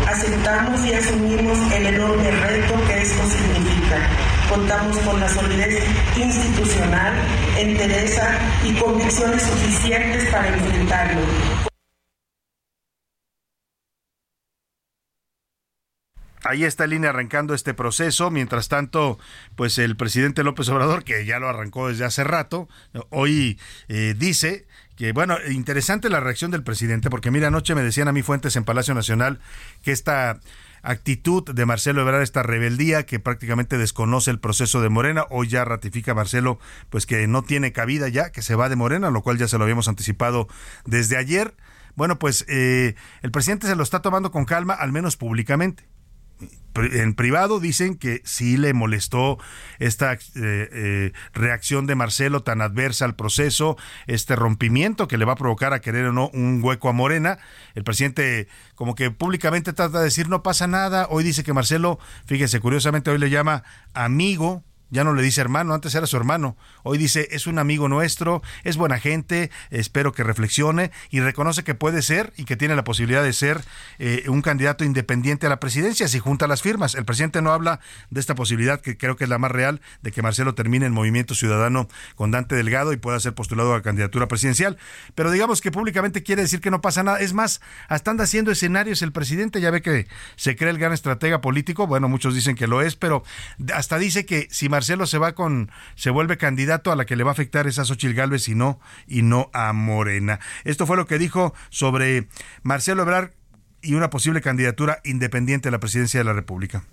Aceptamos 0.07 0.85
y 0.85 0.93
asumimos 0.93 1.57
el 1.73 1.85
enorme 1.85 2.31
reto 2.31 2.73
que 2.87 3.01
esto 3.01 3.23
significa. 3.29 4.09
Contamos 4.49 4.97
con 4.99 5.19
la 5.19 5.29
solidez 5.29 5.83
institucional, 6.17 7.13
entereza 7.57 8.37
y 8.65 8.73
convicciones 8.73 9.41
suficientes 9.41 10.29
para 10.29 10.49
enfrentarlo. 10.49 11.70
Ahí 16.43 16.63
está 16.63 16.85
el 16.85 16.93
INE 16.93 17.07
arrancando 17.07 17.53
este 17.53 17.73
proceso. 17.73 18.31
Mientras 18.31 18.67
tanto, 18.67 19.19
pues 19.55 19.77
el 19.77 19.95
presidente 19.95 20.43
López 20.43 20.69
Obrador, 20.69 21.03
que 21.03 21.25
ya 21.25 21.39
lo 21.39 21.47
arrancó 21.47 21.89
desde 21.89 22.05
hace 22.05 22.23
rato, 22.23 22.67
hoy 23.09 23.59
eh, 23.87 24.15
dice 24.17 24.65
que, 24.95 25.11
bueno, 25.11 25.37
interesante 25.49 26.09
la 26.09 26.19
reacción 26.19 26.51
del 26.51 26.63
presidente, 26.63 27.09
porque 27.09 27.31
mira, 27.31 27.47
anoche 27.47 27.75
me 27.75 27.83
decían 27.83 28.07
a 28.07 28.11
mí 28.11 28.23
fuentes 28.23 28.55
en 28.55 28.63
Palacio 28.63 28.93
Nacional 28.93 29.39
que 29.83 29.91
esta 29.91 30.39
actitud 30.83 31.43
de 31.43 31.65
Marcelo 31.67 32.01
Ebrard, 32.01 32.23
esta 32.23 32.41
rebeldía 32.41 33.05
que 33.05 33.19
prácticamente 33.19 33.77
desconoce 33.77 34.31
el 34.31 34.39
proceso 34.39 34.81
de 34.81 34.89
Morena. 34.89 35.25
Hoy 35.29 35.47
ya 35.47 35.63
ratifica 35.63 36.15
Marcelo, 36.15 36.59
pues 36.89 37.05
que 37.05 37.27
no 37.27 37.43
tiene 37.43 37.71
cabida 37.71 38.09
ya, 38.09 38.31
que 38.31 38.41
se 38.41 38.55
va 38.55 38.67
de 38.67 38.75
Morena, 38.75 39.11
lo 39.11 39.21
cual 39.21 39.37
ya 39.37 39.47
se 39.47 39.59
lo 39.59 39.63
habíamos 39.63 39.87
anticipado 39.87 40.47
desde 40.85 41.17
ayer. 41.17 41.55
Bueno, 41.95 42.17
pues 42.17 42.45
eh, 42.47 42.95
el 43.21 43.31
presidente 43.31 43.67
se 43.67 43.75
lo 43.75 43.83
está 43.83 44.01
tomando 44.01 44.31
con 44.31 44.45
calma, 44.45 44.73
al 44.73 44.91
menos 44.91 45.17
públicamente 45.17 45.90
en 46.75 47.13
privado 47.13 47.59
dicen 47.59 47.95
que 47.95 48.21
sí 48.23 48.57
le 48.57 48.73
molestó 48.73 49.37
esta 49.79 50.13
eh, 50.13 50.19
eh, 50.35 51.11
reacción 51.33 51.85
de 51.85 51.95
Marcelo 51.95 52.43
tan 52.43 52.61
adversa 52.61 53.05
al 53.05 53.15
proceso, 53.15 53.77
este 54.07 54.35
rompimiento 54.35 55.07
que 55.07 55.17
le 55.17 55.25
va 55.25 55.33
a 55.33 55.37
provocar 55.37 55.73
a 55.73 55.81
querer 55.81 56.05
o 56.05 56.13
no 56.13 56.29
un 56.33 56.61
hueco 56.63 56.89
a 56.89 56.93
Morena. 56.93 57.39
El 57.75 57.83
presidente 57.83 58.47
como 58.75 58.95
que 58.95 59.11
públicamente 59.11 59.73
trata 59.73 59.99
de 59.99 60.05
decir 60.05 60.29
no 60.29 60.43
pasa 60.43 60.67
nada. 60.67 61.07
Hoy 61.09 61.23
dice 61.23 61.43
que 61.43 61.53
Marcelo, 61.53 61.99
fíjese, 62.25 62.59
curiosamente 62.59 63.11
hoy 63.11 63.17
le 63.17 63.29
llama 63.29 63.63
amigo 63.93 64.63
ya 64.91 65.03
no 65.03 65.13
le 65.13 65.23
dice 65.23 65.41
hermano, 65.41 65.73
antes 65.73 65.95
era 65.95 66.05
su 66.05 66.17
hermano. 66.17 66.57
Hoy 66.83 66.97
dice, 66.97 67.29
es 67.31 67.47
un 67.47 67.57
amigo 67.57 67.87
nuestro, 67.87 68.43
es 68.63 68.77
buena 68.77 68.99
gente, 68.99 69.49
espero 69.71 70.11
que 70.11 70.23
reflexione 70.23 70.91
y 71.09 71.21
reconoce 71.21 71.63
que 71.63 71.73
puede 71.73 72.01
ser 72.01 72.33
y 72.35 72.43
que 72.43 72.57
tiene 72.57 72.75
la 72.75 72.83
posibilidad 72.83 73.23
de 73.23 73.33
ser 73.33 73.63
eh, 73.99 74.25
un 74.27 74.41
candidato 74.41 74.83
independiente 74.83 75.47
a 75.47 75.49
la 75.49 75.59
presidencia 75.59 76.07
si 76.07 76.19
junta 76.19 76.45
las 76.45 76.61
firmas. 76.61 76.93
El 76.95 77.05
presidente 77.05 77.41
no 77.41 77.51
habla 77.51 77.79
de 78.09 78.19
esta 78.19 78.35
posibilidad, 78.35 78.81
que 78.81 78.97
creo 78.97 79.15
que 79.15 79.23
es 79.23 79.29
la 79.29 79.37
más 79.37 79.51
real, 79.51 79.81
de 80.01 80.11
que 80.11 80.21
Marcelo 80.21 80.55
termine 80.55 80.85
el 80.85 80.91
movimiento 80.91 81.35
ciudadano 81.35 81.87
con 82.15 82.31
Dante 82.31 82.55
Delgado 82.55 82.91
y 82.91 82.97
pueda 82.97 83.19
ser 83.19 83.33
postulado 83.33 83.73
a 83.73 83.77
la 83.77 83.81
candidatura 83.81 84.27
presidencial. 84.27 84.77
Pero 85.15 85.31
digamos 85.31 85.61
que 85.61 85.71
públicamente 85.71 86.21
quiere 86.21 86.41
decir 86.41 86.59
que 86.59 86.69
no 86.69 86.81
pasa 86.81 87.01
nada. 87.01 87.19
Es 87.19 87.33
más, 87.33 87.61
hasta 87.87 88.11
anda 88.11 88.25
haciendo 88.25 88.51
escenarios 88.51 89.01
el 89.01 89.13
presidente, 89.13 89.61
ya 89.61 89.71
ve 89.71 89.81
que 89.81 90.07
se 90.35 90.57
cree 90.57 90.69
el 90.69 90.77
gran 90.77 90.91
estratega 90.91 91.39
político, 91.39 91.87
bueno, 91.87 92.09
muchos 92.09 92.35
dicen 92.35 92.55
que 92.55 92.67
lo 92.67 92.81
es, 92.81 92.97
pero 92.97 93.23
hasta 93.73 93.97
dice 93.97 94.25
que 94.25 94.49
si 94.51 94.67
Marcelo 94.67 94.80
Marcelo 94.81 95.05
se 95.05 95.19
va 95.19 95.35
con, 95.35 95.69
se 95.93 96.09
vuelve 96.09 96.37
candidato 96.37 96.91
a 96.91 96.95
la 96.95 97.05
que 97.05 97.15
le 97.15 97.23
va 97.23 97.29
a 97.29 97.33
afectar 97.33 97.67
esa 97.67 97.85
Xochil 97.85 98.15
Gálvez 98.15 98.47
y 98.47 98.55
no, 98.55 98.79
y 99.05 99.21
no 99.21 99.51
a 99.53 99.73
Morena. 99.73 100.39
Esto 100.63 100.87
fue 100.87 100.97
lo 100.97 101.05
que 101.05 101.19
dijo 101.19 101.53
sobre 101.69 102.27
Marcelo 102.63 103.03
Ebrard 103.03 103.29
y 103.81 103.93
una 103.93 104.09
posible 104.09 104.41
candidatura 104.41 104.99
independiente 105.03 105.69
a 105.69 105.71
la 105.71 105.79
presidencia 105.79 106.19
de 106.19 106.23
la 106.23 106.33
República. 106.33 106.83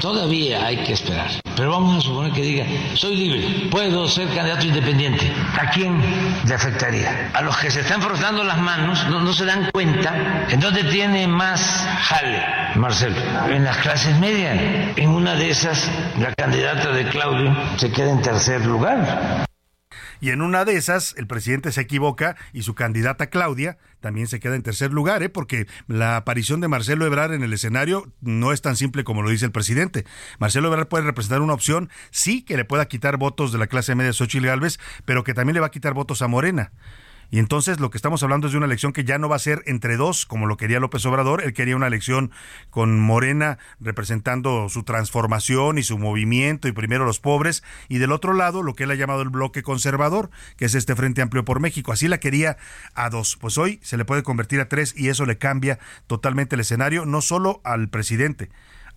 Todavía 0.00 0.64
hay 0.64 0.84
que 0.84 0.92
esperar, 0.92 1.28
pero 1.56 1.70
vamos 1.70 1.98
a 1.98 2.00
suponer 2.00 2.32
que 2.32 2.42
diga, 2.42 2.64
soy 2.94 3.16
libre, 3.16 3.68
puedo 3.68 4.06
ser 4.06 4.28
candidato 4.28 4.66
independiente. 4.66 5.32
¿A 5.58 5.70
quién 5.70 6.00
le 6.46 6.54
afectaría? 6.54 7.30
A 7.34 7.42
los 7.42 7.56
que 7.56 7.70
se 7.70 7.80
están 7.80 8.00
frotando 8.00 8.44
las 8.44 8.58
manos, 8.58 9.04
no, 9.08 9.32
se 9.32 9.44
dan 9.44 9.70
cuenta 9.72 10.46
en 10.48 10.60
dónde 10.60 10.84
tiene 10.84 11.26
más 11.26 11.84
jale, 12.00 12.44
Marcelo, 12.76 13.16
en 13.50 13.64
las 13.64 13.76
clases 13.78 14.16
medias. 14.20 14.56
En 14.96 15.08
una 15.10 15.34
de 15.34 15.50
esas, 15.50 15.90
la 16.18 16.32
candidata 16.34 16.92
de 16.92 17.08
Claudio 17.08 17.56
se 17.76 17.90
queda 17.90 18.12
en 18.12 18.22
tercer 18.22 18.64
lugar. 18.64 19.47
Y 20.20 20.30
en 20.30 20.42
una 20.42 20.64
de 20.64 20.76
esas, 20.76 21.14
el 21.16 21.26
presidente 21.26 21.72
se 21.72 21.80
equivoca 21.80 22.36
y 22.52 22.62
su 22.62 22.74
candidata 22.74 23.28
Claudia 23.28 23.78
también 24.00 24.26
se 24.26 24.40
queda 24.40 24.56
en 24.56 24.62
tercer 24.62 24.92
lugar, 24.92 25.22
¿eh? 25.22 25.28
porque 25.28 25.66
la 25.86 26.16
aparición 26.16 26.60
de 26.60 26.68
Marcelo 26.68 27.06
Ebrard 27.06 27.32
en 27.32 27.42
el 27.42 27.52
escenario 27.52 28.12
no 28.20 28.52
es 28.52 28.62
tan 28.62 28.76
simple 28.76 29.04
como 29.04 29.22
lo 29.22 29.30
dice 29.30 29.44
el 29.44 29.52
presidente. 29.52 30.04
Marcelo 30.38 30.68
Ebrard 30.68 30.88
puede 30.88 31.04
representar 31.04 31.40
una 31.40 31.54
opción, 31.54 31.90
sí, 32.10 32.42
que 32.42 32.56
le 32.56 32.64
pueda 32.64 32.86
quitar 32.86 33.16
votos 33.16 33.52
de 33.52 33.58
la 33.58 33.66
clase 33.66 33.94
media 33.94 34.12
Xochitl 34.12 34.46
Gálvez, 34.46 34.78
pero 35.04 35.24
que 35.24 35.34
también 35.34 35.54
le 35.54 35.60
va 35.60 35.66
a 35.66 35.70
quitar 35.70 35.94
votos 35.94 36.22
a 36.22 36.28
Morena. 36.28 36.72
Y 37.30 37.38
entonces 37.38 37.78
lo 37.78 37.90
que 37.90 37.98
estamos 37.98 38.22
hablando 38.22 38.46
es 38.46 38.52
de 38.52 38.56
una 38.56 38.66
elección 38.66 38.92
que 38.92 39.04
ya 39.04 39.18
no 39.18 39.28
va 39.28 39.36
a 39.36 39.40
ser 39.40 39.62
entre 39.66 39.96
dos, 39.96 40.24
como 40.24 40.46
lo 40.46 40.56
quería 40.56 40.80
López 40.80 41.04
Obrador. 41.04 41.42
Él 41.42 41.52
quería 41.52 41.76
una 41.76 41.86
elección 41.86 42.30
con 42.70 42.98
Morena 42.98 43.58
representando 43.80 44.68
su 44.70 44.82
transformación 44.82 45.76
y 45.76 45.82
su 45.82 45.98
movimiento 45.98 46.68
y 46.68 46.72
primero 46.72 47.04
los 47.04 47.20
pobres. 47.20 47.62
Y 47.88 47.98
del 47.98 48.12
otro 48.12 48.32
lado, 48.32 48.62
lo 48.62 48.74
que 48.74 48.84
él 48.84 48.90
ha 48.90 48.94
llamado 48.94 49.20
el 49.20 49.28
bloque 49.28 49.62
conservador, 49.62 50.30
que 50.56 50.64
es 50.64 50.74
este 50.74 50.96
Frente 50.96 51.20
Amplio 51.20 51.44
por 51.44 51.60
México. 51.60 51.92
Así 51.92 52.08
la 52.08 52.18
quería 52.18 52.56
a 52.94 53.10
dos. 53.10 53.36
Pues 53.36 53.58
hoy 53.58 53.78
se 53.82 53.98
le 53.98 54.06
puede 54.06 54.22
convertir 54.22 54.60
a 54.60 54.68
tres 54.68 54.94
y 54.96 55.08
eso 55.08 55.26
le 55.26 55.36
cambia 55.36 55.78
totalmente 56.06 56.56
el 56.56 56.60
escenario, 56.60 57.04
no 57.04 57.20
solo 57.20 57.60
al 57.62 57.88
presidente, 57.88 58.48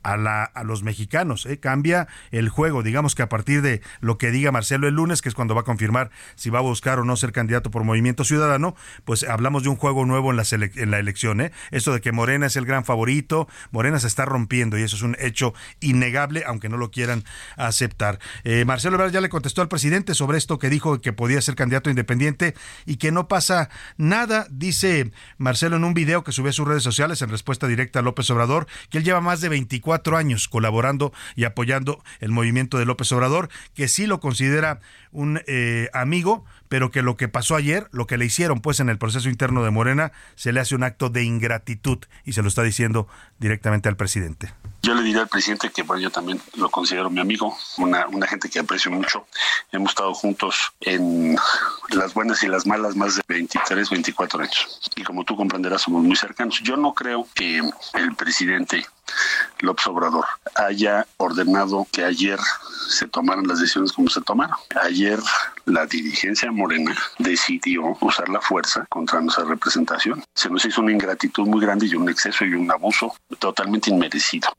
a, 0.03 0.17
la, 0.17 0.43
a 0.43 0.63
los 0.63 0.83
mexicanos. 0.83 1.45
¿eh? 1.45 1.59
Cambia 1.59 2.07
el 2.31 2.49
juego. 2.49 2.83
Digamos 2.83 3.15
que 3.15 3.23
a 3.23 3.29
partir 3.29 3.61
de 3.61 3.81
lo 3.99 4.17
que 4.17 4.31
diga 4.31 4.51
Marcelo 4.51 4.87
el 4.87 4.95
lunes, 4.95 5.21
que 5.21 5.29
es 5.29 5.35
cuando 5.35 5.55
va 5.55 5.61
a 5.61 5.65
confirmar 5.65 6.11
si 6.35 6.49
va 6.49 6.59
a 6.59 6.61
buscar 6.61 6.99
o 6.99 7.05
no 7.05 7.15
ser 7.15 7.31
candidato 7.31 7.71
por 7.71 7.83
Movimiento 7.83 8.23
Ciudadano, 8.23 8.75
pues 9.05 9.23
hablamos 9.23 9.63
de 9.63 9.69
un 9.69 9.75
juego 9.75 10.05
nuevo 10.05 10.31
en 10.31 10.37
la, 10.37 10.43
en 10.51 10.91
la 10.91 10.99
elección. 10.99 11.41
¿eh? 11.41 11.51
Esto 11.71 11.93
de 11.93 12.01
que 12.01 12.11
Morena 12.11 12.47
es 12.47 12.55
el 12.55 12.65
gran 12.65 12.85
favorito, 12.85 13.47
Morena 13.71 13.99
se 13.99 14.07
está 14.07 14.25
rompiendo 14.25 14.77
y 14.77 14.83
eso 14.83 14.95
es 14.95 15.01
un 15.01 15.15
hecho 15.19 15.53
innegable, 15.79 16.43
aunque 16.45 16.69
no 16.69 16.77
lo 16.77 16.91
quieran 16.91 17.23
aceptar. 17.57 18.19
Eh, 18.43 18.65
Marcelo 18.65 18.95
Ebrard 18.95 19.11
ya 19.11 19.21
le 19.21 19.29
contestó 19.29 19.61
al 19.61 19.67
presidente 19.67 20.13
sobre 20.15 20.37
esto 20.37 20.59
que 20.59 20.69
dijo 20.69 21.01
que 21.01 21.13
podía 21.13 21.41
ser 21.41 21.55
candidato 21.55 21.89
independiente 21.89 22.55
y 22.85 22.97
que 22.97 23.11
no 23.11 23.27
pasa 23.27 23.69
nada, 23.97 24.47
dice 24.49 25.11
Marcelo 25.37 25.77
en 25.77 25.83
un 25.83 25.93
video 25.93 26.23
que 26.23 26.31
subió 26.31 26.49
a 26.49 26.53
sus 26.53 26.67
redes 26.67 26.83
sociales 26.83 27.21
en 27.21 27.29
respuesta 27.29 27.67
directa 27.67 27.99
a 27.99 28.01
López 28.01 28.29
Obrador, 28.29 28.67
que 28.89 28.97
él 28.97 29.03
lleva 29.03 29.21
más 29.21 29.41
de 29.41 29.49
24 29.49 29.90
cuatro 29.91 30.15
años 30.15 30.47
colaborando 30.47 31.11
y 31.35 31.43
apoyando 31.43 32.01
el 32.21 32.31
movimiento 32.31 32.77
de 32.77 32.85
López 32.85 33.11
Obrador, 33.11 33.49
que 33.73 33.89
sí 33.89 34.07
lo 34.07 34.21
considera 34.21 34.79
un 35.11 35.41
eh, 35.47 35.89
amigo, 35.93 36.45
pero 36.69 36.91
que 36.91 37.01
lo 37.01 37.17
que 37.17 37.27
pasó 37.27 37.55
ayer, 37.55 37.87
lo 37.91 38.07
que 38.07 38.17
le 38.17 38.25
hicieron 38.25 38.61
pues 38.61 38.79
en 38.79 38.89
el 38.89 38.97
proceso 38.97 39.29
interno 39.29 39.63
de 39.63 39.71
Morena, 39.71 40.11
se 40.35 40.53
le 40.53 40.59
hace 40.59 40.75
un 40.75 40.83
acto 40.83 41.09
de 41.09 41.23
ingratitud 41.23 41.99
y 42.23 42.33
se 42.33 42.41
lo 42.41 42.47
está 42.47 42.63
diciendo 42.63 43.07
directamente 43.39 43.89
al 43.89 43.97
presidente. 43.97 44.53
Yo 44.83 44.95
le 44.95 45.03
diría 45.03 45.21
al 45.21 45.27
presidente 45.27 45.69
que 45.69 45.83
bueno, 45.83 46.01
yo 46.01 46.11
también 46.11 46.41
lo 46.55 46.69
considero 46.69 47.09
mi 47.09 47.19
amigo, 47.19 47.55
una, 47.77 48.07
una 48.07 48.25
gente 48.27 48.49
que 48.49 48.59
aprecio 48.59 48.89
mucho. 48.89 49.27
Hemos 49.71 49.91
estado 49.91 50.13
juntos 50.13 50.73
en 50.79 51.37
las 51.89 52.13
buenas 52.13 52.41
y 52.43 52.47
las 52.47 52.65
malas 52.65 52.95
más 52.95 53.15
de 53.15 53.21
23, 53.27 53.89
24 53.89 54.41
años. 54.41 54.81
Y 54.95 55.03
como 55.03 55.23
tú 55.23 55.35
comprenderás, 55.35 55.81
somos 55.81 56.03
muy 56.03 56.15
cercanos. 56.15 56.61
Yo 56.63 56.77
no 56.77 56.93
creo 56.93 57.27
que 57.33 57.61
el 57.93 58.15
presidente 58.15 58.85
López 59.59 59.85
Obrador 59.87 60.25
haya 60.55 61.05
ordenado 61.17 61.87
que 61.91 62.03
ayer 62.03 62.39
se 62.89 63.07
tomaran 63.07 63.47
las 63.47 63.59
decisiones 63.59 63.91
como 63.91 64.09
se 64.09 64.21
tomaron. 64.21 64.55
Ayer 64.81 65.00
la 65.65 65.85
dirigencia 65.85 66.51
morena 66.51 66.95
decidió 67.19 67.97
usar 68.01 68.29
la 68.29 68.41
fuerza 68.41 68.85
contra 68.89 69.21
nuestra 69.21 69.45
representación. 69.45 70.23
Se 70.35 70.49
nos 70.49 70.65
hizo 70.65 70.81
una 70.81 70.91
ingratitud 70.91 71.47
muy 71.47 71.61
grande 71.61 71.87
y 71.87 71.95
un 71.95 72.09
exceso 72.09 72.45
y 72.45 72.53
un 72.53 72.69
abuso 72.71 73.13
totalmente 73.39 73.89
inmerecido. 73.89 74.49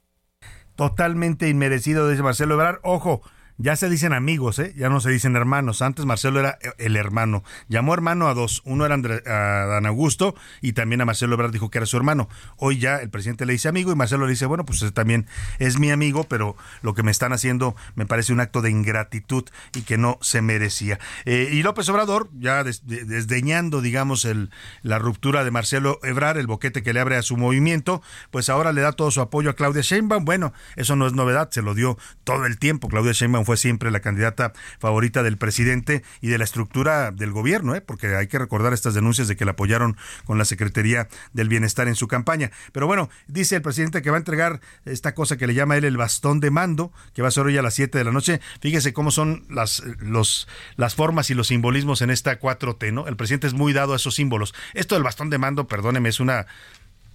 Totalmente 0.77 1.49
inmerecido, 1.49 2.09
dice 2.09 2.23
Marcelo 2.23 2.55
Ebrard. 2.55 2.79
Ojo, 2.83 3.23
ya 3.59 3.77
se 3.77 3.89
dicen 3.89 4.13
amigos, 4.13 4.59
¿eh? 4.59 4.73
ya 4.77 4.89
no 4.89 5.01
se 5.01 5.11
dicen 5.11 5.37
hermanos. 5.37 5.83
Antes 5.83 6.05
Marcelo 6.05 6.41
era 6.41 6.59
el 6.79 6.97
hermano. 6.97 7.45
Llamó 7.69 7.95
hermano 7.95 8.29
a 8.29 8.35
dos. 8.35 8.63
Uno 8.65 8.87
era 8.87 8.95
a 8.95 9.67
Dan 9.67 9.87
Augusto 9.87 10.35
y 10.61 10.73
también 10.73 11.01
a 11.01 11.05
Marcelo 11.05 11.35
Ebrard 11.35 11.53
dijo 11.53 11.71
que 11.71 11.79
era 11.79 11.87
su 11.87 11.97
hermano. 11.97 12.29
Hoy 12.57 12.79
ya 12.79 12.97
el 12.97 13.11
presidente 13.11 13.47
le 13.47 13.53
dice 13.53 13.69
amigo 13.69 13.93
y 13.93 13.95
Marcelo 13.95 14.27
le 14.27 14.31
dice, 14.31 14.47
bueno, 14.47 14.65
pues 14.65 14.85
también 14.93 15.27
es 15.59 15.79
mi 15.79 15.91
amigo, 15.91 16.25
pero 16.25 16.57
lo 16.83 16.95
que 16.95 17.03
me 17.03 17.11
están 17.11 17.33
haciendo 17.33 17.77
me 17.95 18.07
parece 18.07 18.33
un 18.33 18.41
acto 18.41 18.63
de 18.63 18.71
ingratitud 18.71 19.45
y 19.75 19.83
que 19.83 19.99
no 19.99 20.19
se 20.21 20.43
merecía. 20.43 20.99
Eh, 21.25 21.51
y 21.53 21.63
López 21.63 21.89
Obrador, 21.89 22.31
ya 22.39 22.65
desdeñando, 22.65 23.81
digamos, 23.81 24.25
el, 24.25 24.51
la 24.83 24.99
ruptura 24.99 25.45
de 25.45 25.51
Marcelo 25.51 26.01
Ebrard, 26.03 26.39
el 26.39 26.47
boquete 26.47 26.83
que 26.83 26.93
le 26.93 27.01
abre 27.01 27.17
a 27.17 27.23
su 27.23 27.37
movimiento, 27.37 28.03
pues 28.31 28.49
ahora 28.49 28.73
le 28.73 28.81
da 28.81 28.93
todo 28.93 29.11
su 29.11 29.21
apoyo 29.21 29.51
a 29.51 29.55
Claudia 29.55 29.83
Sheinbaum. 29.83 30.25
Bueno, 30.25 30.53
eso 30.77 30.97
no 30.97 31.07
es 31.07 31.13
novedad, 31.13 31.51
se 31.51 31.63
lo 31.63 31.75
dio 31.75 31.99
todo 32.25 32.47
el 32.47 32.59
tiempo. 32.59 32.89
Claudia 32.89 33.13
Sheinbaum 33.13 33.42
Fue 33.45 33.57
siempre 33.57 33.91
la 33.91 34.01
candidata 34.01 34.53
favorita 34.79 35.23
del 35.23 35.37
presidente 35.37 36.03
y 36.21 36.29
de 36.29 36.39
la 36.39 36.45
estructura 36.45 37.11
del 37.11 37.33
gobierno, 37.33 37.75
¿eh? 37.75 37.81
porque 37.81 38.15
hay 38.15 38.27
que 38.27 38.39
recordar 38.39 38.73
estas 38.73 38.95
denuncias 38.95 39.29
de 39.29 39.37
que 39.37 39.45
la 39.45 39.53
apoyaron 39.53 39.97
con 40.25 40.39
la 40.39 40.45
Secretaría 40.45 41.09
del 41.33 41.49
Bienestar 41.49 41.89
en 41.89 41.95
su 41.95 42.09
campaña. 42.09 42.51
Pero 42.73 42.87
bueno, 42.87 43.11
dice 43.27 43.57
el 43.57 43.63
presidente 43.63 44.03
que 44.03 44.11
va 44.11 44.17
a 44.17 44.19
entregar 44.19 44.61
esta 44.85 45.15
cosa 45.15 45.37
que 45.37 45.47
le 45.47 45.55
llama 45.55 45.77
él 45.77 45.85
el 45.85 45.97
bastón 45.97 46.41
de 46.41 46.51
mando, 46.51 46.93
que 47.15 47.23
va 47.23 47.29
a 47.29 47.31
ser 47.31 47.47
hoy 47.47 47.57
a 47.59 47.63
las 47.63 47.75
7 47.75 47.97
de 47.99 48.05
la 48.05 48.13
noche. 48.13 48.41
Fíjese 48.61 48.93
cómo 48.93 49.11
son 49.11 49.45
las, 49.49 49.83
los, 49.99 50.49
las 50.77 50.95
formas 50.95 51.31
y 51.31 51.35
los 51.35 51.49
simbolismos 51.49 52.03
en 52.03 52.11
esta 52.11 52.39
4T, 52.39 52.93
¿no? 52.93 53.07
El 53.07 53.17
presidente 53.17 53.47
es 53.47 53.55
muy 53.55 53.73
dado 53.73 53.93
a 53.93 53.97
esos 53.97 54.15
símbolos. 54.15 54.55
Esto 54.75 54.95
del 54.95 55.05
bastón 55.05 55.31
de 55.31 55.39
mando, 55.39 55.67
perdóneme, 55.67 56.09
es 56.09 56.21
una 56.21 56.47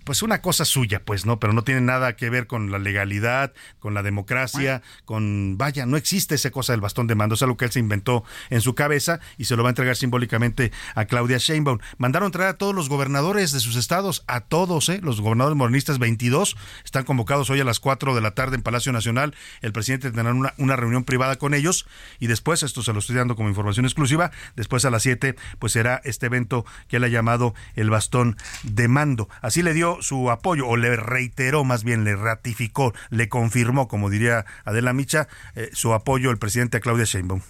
pues 0.07 0.21
una 0.21 0.41
cosa 0.41 0.63
suya, 0.63 1.03
pues, 1.03 1.25
¿no? 1.25 1.37
Pero 1.37 1.51
no 1.51 1.65
tiene 1.65 1.81
nada 1.81 2.15
que 2.15 2.29
ver 2.29 2.47
con 2.47 2.71
la 2.71 2.79
legalidad, 2.79 3.51
con 3.79 3.93
la 3.93 4.03
democracia, 4.03 4.81
con, 5.03 5.57
vaya, 5.57 5.85
no 5.85 5.97
existe 5.97 6.35
esa 6.35 6.49
cosa 6.49 6.71
del 6.71 6.79
bastón 6.79 7.07
de 7.07 7.15
mando, 7.15 7.35
es 7.35 7.41
algo 7.41 7.57
que 7.57 7.65
él 7.65 7.71
se 7.71 7.81
inventó 7.81 8.23
en 8.49 8.61
su 8.61 8.73
cabeza 8.73 9.19
y 9.37 9.43
se 9.43 9.57
lo 9.57 9.63
va 9.63 9.69
a 9.69 9.71
entregar 9.71 9.97
simbólicamente 9.97 10.71
a 10.95 11.03
Claudia 11.03 11.39
Sheinbaum. 11.39 11.79
Mandaron 11.97 12.31
traer 12.31 12.51
a 12.51 12.57
todos 12.57 12.73
los 12.73 12.87
gobernadores 12.87 13.51
de 13.51 13.59
sus 13.59 13.75
estados, 13.75 14.23
a 14.27 14.39
todos, 14.39 14.87
¿eh? 14.87 15.01
Los 15.03 15.19
gobernadores 15.19 15.57
morenistas 15.57 15.99
22 15.99 16.55
están 16.85 17.03
convocados 17.03 17.49
hoy 17.49 17.59
a 17.59 17.65
las 17.65 17.81
4 17.81 18.15
de 18.15 18.21
la 18.21 18.31
tarde 18.31 18.55
en 18.55 18.61
Palacio 18.61 18.93
Nacional. 18.93 19.35
El 19.59 19.73
presidente 19.73 20.09
tendrá 20.09 20.33
una, 20.33 20.53
una 20.57 20.77
reunión 20.77 21.03
privada 21.03 21.35
con 21.35 21.53
ellos 21.53 21.85
y 22.17 22.27
después, 22.27 22.63
esto 22.63 22.81
se 22.81 22.93
lo 22.93 22.99
estoy 22.99 23.17
dando 23.17 23.35
como 23.35 23.49
información 23.49 23.85
exclusiva, 23.85 24.31
después 24.55 24.85
a 24.85 24.89
las 24.89 25.03
7, 25.03 25.35
pues 25.59 25.73
será 25.73 25.99
este 26.05 26.27
evento 26.27 26.65
que 26.87 26.95
él 26.95 27.03
ha 27.03 27.09
llamado 27.09 27.53
el 27.75 27.89
bastón 27.89 28.37
de 28.63 28.87
mando. 28.87 29.27
Así 29.41 29.63
le 29.63 29.73
dio 29.73 29.96
su 30.01 30.31
apoyo, 30.31 30.67
o 30.67 30.77
le 30.77 30.95
reiteró, 30.95 31.63
más 31.63 31.83
bien 31.83 32.03
le 32.03 32.15
ratificó, 32.15 32.93
le 33.09 33.29
confirmó, 33.29 33.87
como 33.87 34.09
diría 34.09 34.45
Adela 34.65 34.93
Micha, 34.93 35.27
eh, 35.55 35.69
su 35.73 35.93
apoyo 35.93 36.31
el 36.31 36.37
presidente 36.37 36.77
a 36.77 36.79
Claudia 36.79 37.05
Sheinbaum. 37.05 37.41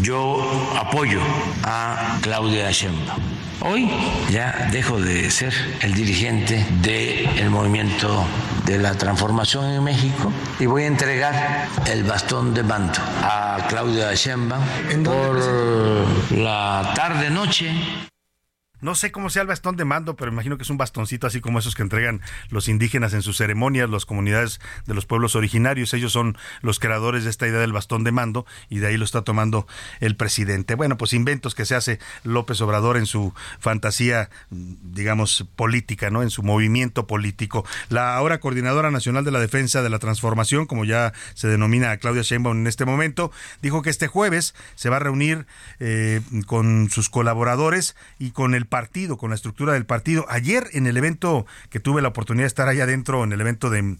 Yo 0.00 0.38
apoyo 0.76 1.20
a 1.64 2.18
Claudia 2.22 2.70
Sheinbaum. 2.70 3.20
Hoy 3.60 3.90
ya 4.30 4.68
dejo 4.72 5.00
de 5.00 5.30
ser 5.30 5.54
el 5.80 5.94
dirigente 5.94 6.66
del 6.82 7.50
movimiento 7.50 8.26
de 8.66 8.78
la 8.78 8.94
transformación 8.96 9.70
en 9.70 9.84
México 9.84 10.32
y 10.58 10.66
voy 10.66 10.82
a 10.82 10.86
entregar 10.86 11.68
el 11.86 12.04
bastón 12.04 12.54
de 12.54 12.62
mando 12.62 12.98
a 13.22 13.66
Claudia 13.68 14.14
Sheinbaum 14.14 14.62
por 15.04 16.36
la 16.36 16.92
tarde 16.94 17.30
noche 17.30 17.72
no 18.82 18.96
sé 18.96 19.12
cómo 19.12 19.30
sea 19.30 19.42
el 19.42 19.48
bastón 19.48 19.76
de 19.76 19.84
mando, 19.84 20.16
pero 20.16 20.30
imagino 20.32 20.56
que 20.56 20.64
es 20.64 20.70
un 20.70 20.76
bastoncito 20.76 21.28
así 21.28 21.40
como 21.40 21.60
esos 21.60 21.76
que 21.76 21.82
entregan 21.82 22.20
los 22.50 22.68
indígenas 22.68 23.14
en 23.14 23.22
sus 23.22 23.36
ceremonias, 23.36 23.88
las 23.88 24.06
comunidades 24.06 24.60
de 24.86 24.94
los 24.94 25.06
pueblos 25.06 25.36
originarios. 25.36 25.94
Ellos 25.94 26.12
son 26.12 26.36
los 26.62 26.80
creadores 26.80 27.22
de 27.22 27.30
esta 27.30 27.46
idea 27.46 27.60
del 27.60 27.72
bastón 27.72 28.02
de 28.02 28.10
mando 28.10 28.44
y 28.68 28.80
de 28.80 28.88
ahí 28.88 28.96
lo 28.96 29.04
está 29.04 29.22
tomando 29.22 29.68
el 30.00 30.16
presidente. 30.16 30.74
Bueno, 30.74 30.98
pues 30.98 31.12
inventos 31.12 31.54
que 31.54 31.64
se 31.64 31.76
hace 31.76 32.00
López 32.24 32.60
Obrador 32.60 32.96
en 32.96 33.06
su 33.06 33.32
fantasía, 33.60 34.30
digamos, 34.50 35.46
política, 35.54 36.10
¿no? 36.10 36.24
En 36.24 36.30
su 36.30 36.42
movimiento 36.42 37.06
político. 37.06 37.64
La 37.88 38.16
ahora 38.16 38.40
coordinadora 38.40 38.90
nacional 38.90 39.24
de 39.24 39.30
la 39.30 39.38
defensa 39.38 39.82
de 39.82 39.90
la 39.90 40.00
transformación, 40.00 40.66
como 40.66 40.84
ya 40.84 41.12
se 41.34 41.46
denomina 41.46 41.92
a 41.92 41.98
Claudia 41.98 42.22
Sheinbaum 42.22 42.58
en 42.58 42.66
este 42.66 42.84
momento, 42.84 43.30
dijo 43.62 43.82
que 43.82 43.90
este 43.90 44.08
jueves 44.08 44.56
se 44.74 44.90
va 44.90 44.96
a 44.96 45.00
reunir 45.00 45.46
eh, 45.78 46.20
con 46.46 46.90
sus 46.90 47.08
colaboradores 47.08 47.94
y 48.18 48.32
con 48.32 48.56
el 48.56 48.66
partido, 48.72 49.18
con 49.18 49.28
la 49.28 49.36
estructura 49.36 49.74
del 49.74 49.84
partido. 49.84 50.24
Ayer 50.30 50.66
en 50.72 50.86
el 50.86 50.96
evento 50.96 51.44
que 51.68 51.78
tuve 51.78 52.00
la 52.00 52.08
oportunidad 52.08 52.44
de 52.44 52.48
estar 52.48 52.68
allá 52.68 52.84
adentro, 52.84 53.22
en 53.22 53.30
el 53.30 53.40
evento 53.42 53.68
de, 53.68 53.98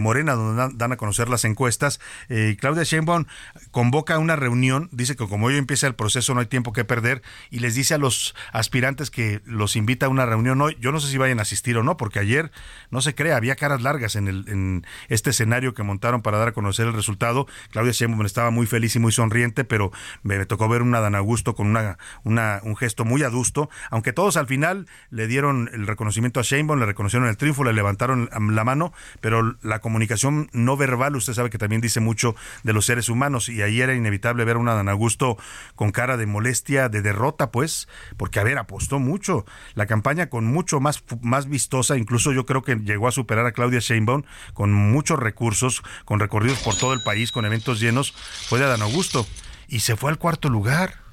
Morena, 0.00 0.32
donde 0.32 0.74
dan 0.76 0.92
a 0.92 0.96
conocer 0.96 1.28
las 1.28 1.44
encuestas, 1.44 2.00
eh, 2.30 2.56
Claudia 2.58 2.84
Sheinbaum 2.84 3.26
convoca 3.70 4.18
una 4.18 4.34
reunión, 4.34 4.88
dice 4.92 5.14
que 5.14 5.28
como 5.28 5.48
hoy 5.48 5.56
empieza 5.56 5.86
el 5.86 5.94
proceso 5.94 6.32
no 6.32 6.40
hay 6.40 6.46
tiempo 6.46 6.72
que 6.72 6.86
perder 6.86 7.20
y 7.50 7.58
les 7.58 7.74
dice 7.74 7.92
a 7.92 7.98
los 7.98 8.34
aspirantes 8.50 9.10
que 9.10 9.42
los 9.44 9.76
invita 9.76 10.06
a 10.06 10.08
una 10.08 10.24
reunión 10.24 10.58
hoy. 10.62 10.78
Yo 10.80 10.90
no 10.90 11.00
sé 11.00 11.10
si 11.10 11.18
vayan 11.18 11.38
a 11.38 11.42
asistir 11.42 11.76
o 11.76 11.82
no, 11.82 11.98
porque 11.98 12.18
ayer, 12.18 12.50
no 12.90 13.02
se 13.02 13.14
crea, 13.14 13.36
había 13.36 13.56
caras 13.56 13.82
largas 13.82 14.16
en, 14.16 14.26
el, 14.26 14.48
en 14.48 14.86
este 15.08 15.28
escenario 15.30 15.74
que 15.74 15.82
montaron 15.82 16.22
para 16.22 16.38
dar 16.38 16.48
a 16.48 16.52
conocer 16.52 16.86
el 16.86 16.94
resultado. 16.94 17.46
Claudia 17.72 17.92
Sheinbaum 17.92 18.24
estaba 18.24 18.50
muy 18.50 18.66
feliz 18.66 18.96
y 18.96 19.00
muy 19.00 19.12
sonriente, 19.12 19.64
pero 19.64 19.92
me, 20.22 20.46
tocó 20.46 20.66
ver 20.66 20.80
una 20.80 21.00
Dan 21.00 21.14
Augusto 21.14 21.54
con 21.54 21.66
una, 21.66 21.98
una, 22.24 22.62
un 22.62 22.74
gesto 22.74 23.04
muy 23.04 23.22
adusto, 23.22 23.68
aunque 23.98 24.12
todos 24.12 24.36
al 24.36 24.46
final 24.46 24.86
le 25.10 25.26
dieron 25.26 25.68
el 25.72 25.84
reconocimiento 25.84 26.38
a 26.38 26.44
Sheinbaum, 26.44 26.78
le 26.78 26.86
reconocieron 26.86 27.28
el 27.28 27.36
triunfo, 27.36 27.64
le 27.64 27.72
levantaron 27.72 28.30
la 28.30 28.62
mano, 28.62 28.92
pero 29.20 29.56
la 29.60 29.80
comunicación 29.80 30.48
no 30.52 30.76
verbal, 30.76 31.16
usted 31.16 31.32
sabe 31.32 31.50
que 31.50 31.58
también 31.58 31.80
dice 31.80 31.98
mucho 31.98 32.36
de 32.62 32.72
los 32.72 32.86
seres 32.86 33.08
humanos 33.08 33.48
y 33.48 33.60
ahí 33.60 33.80
era 33.80 33.96
inevitable 33.96 34.44
ver 34.44 34.54
a 34.54 34.60
una 34.60 34.74
Dan 34.74 34.88
Augusto 34.88 35.36
con 35.74 35.90
cara 35.90 36.16
de 36.16 36.26
molestia, 36.26 36.88
de 36.88 37.02
derrota, 37.02 37.50
pues, 37.50 37.88
porque 38.16 38.38
a 38.38 38.44
ver, 38.44 38.58
apostó 38.58 39.00
mucho. 39.00 39.44
La 39.74 39.86
campaña 39.86 40.30
con 40.30 40.44
mucho 40.44 40.78
más, 40.78 41.02
más 41.20 41.48
vistosa, 41.48 41.96
incluso 41.96 42.32
yo 42.32 42.46
creo 42.46 42.62
que 42.62 42.76
llegó 42.76 43.08
a 43.08 43.10
superar 43.10 43.46
a 43.46 43.52
Claudia 43.52 43.80
Sheinbaum 43.80 44.22
con 44.54 44.72
muchos 44.72 45.18
recursos, 45.18 45.82
con 46.04 46.20
recorridos 46.20 46.60
por 46.60 46.76
todo 46.76 46.94
el 46.94 47.02
país, 47.02 47.32
con 47.32 47.46
eventos 47.46 47.80
llenos, 47.80 48.12
fue 48.48 48.60
de 48.60 48.66
Dan 48.66 48.82
Augusto 48.82 49.26
y 49.66 49.80
se 49.80 49.96
fue 49.96 50.12
al 50.12 50.18
cuarto 50.18 50.48
lugar. 50.48 51.07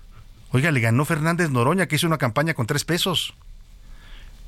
Oiga, 0.52 0.72
le 0.72 0.80
ganó 0.80 1.06
Fernández 1.06 1.50
Noroña, 1.50 1.88
que 1.88 1.96
hizo 1.96 2.08
una 2.08 2.18
campaña 2.18 2.54
con 2.54 2.68
tres 2.68 2.86
pesos. 2.86 3.34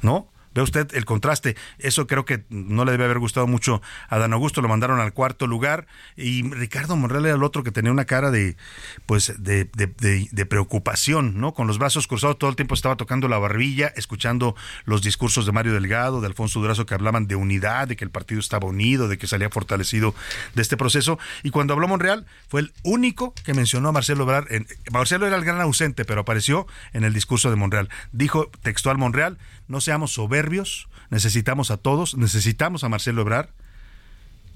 ¿No? 0.01 0.27
Ve 0.57 0.63
usted 0.63 0.87
el 0.95 1.05
contraste. 1.05 1.55
Eso 1.77 2.07
creo 2.07 2.25
que 2.25 2.43
no 2.49 2.83
le 2.83 2.91
debe 2.91 3.03
haber 3.03 3.19
gustado 3.19 3.45
mucho 3.45 3.79
a 4.09 4.17
Dan 4.17 4.33
Augusto. 4.33 4.59
Lo 4.63 4.67
mandaron 4.67 4.99
al 4.99 5.13
cuarto 5.13 5.45
lugar. 5.45 5.85
Y 6.15 6.49
Ricardo 6.49 6.95
Monreal 6.95 7.27
era 7.27 7.35
el 7.35 7.43
otro 7.43 7.61
que 7.61 7.69
tenía 7.69 7.91
una 7.91 8.05
cara 8.05 8.31
de, 8.31 8.57
pues, 9.05 9.35
de, 9.37 9.65
de, 9.65 10.45
preocupación, 10.47 11.39
¿no? 11.39 11.53
Con 11.53 11.67
los 11.67 11.77
brazos 11.77 12.07
cruzados 12.07 12.39
todo 12.39 12.49
el 12.49 12.55
tiempo 12.55 12.73
estaba 12.73 12.95
tocando 12.95 13.27
la 13.27 13.37
barbilla, 13.37 13.93
escuchando 13.95 14.55
los 14.85 15.03
discursos 15.03 15.45
de 15.45 15.51
Mario 15.51 15.73
Delgado, 15.73 16.21
de 16.21 16.27
Alfonso 16.27 16.59
Durazo, 16.59 16.87
que 16.87 16.95
hablaban 16.95 17.27
de 17.27 17.35
unidad, 17.35 17.87
de 17.87 17.95
que 17.95 18.03
el 18.03 18.09
partido 18.09 18.39
estaba 18.39 18.67
unido, 18.67 19.07
de 19.07 19.19
que 19.19 19.27
salía 19.27 19.51
fortalecido 19.51 20.15
de 20.55 20.63
este 20.63 20.75
proceso. 20.75 21.19
Y 21.43 21.51
cuando 21.51 21.75
habló 21.75 21.87
Monreal, 21.87 22.25
fue 22.47 22.61
el 22.61 22.73
único 22.81 23.35
que 23.45 23.53
mencionó 23.53 23.89
a 23.89 23.91
Marcelo 23.91 24.23
Ebrard. 24.23 24.47
Marcelo 24.91 25.27
era 25.27 25.35
el 25.35 25.45
gran 25.45 25.61
ausente, 25.61 26.03
pero 26.03 26.21
apareció 26.21 26.65
en 26.93 27.03
el 27.03 27.13
discurso 27.13 27.51
de 27.51 27.57
Monreal. 27.57 27.89
Dijo 28.11 28.49
textual 28.63 28.97
Monreal, 28.97 29.37
no 29.67 29.81
seamos 29.81 30.13
soberbios, 30.13 30.87
necesitamos 31.09 31.71
a 31.71 31.77
todos, 31.77 32.15
necesitamos 32.15 32.83
a 32.83 32.89
Marcelo 32.89 33.21
Ebrar. 33.21 33.49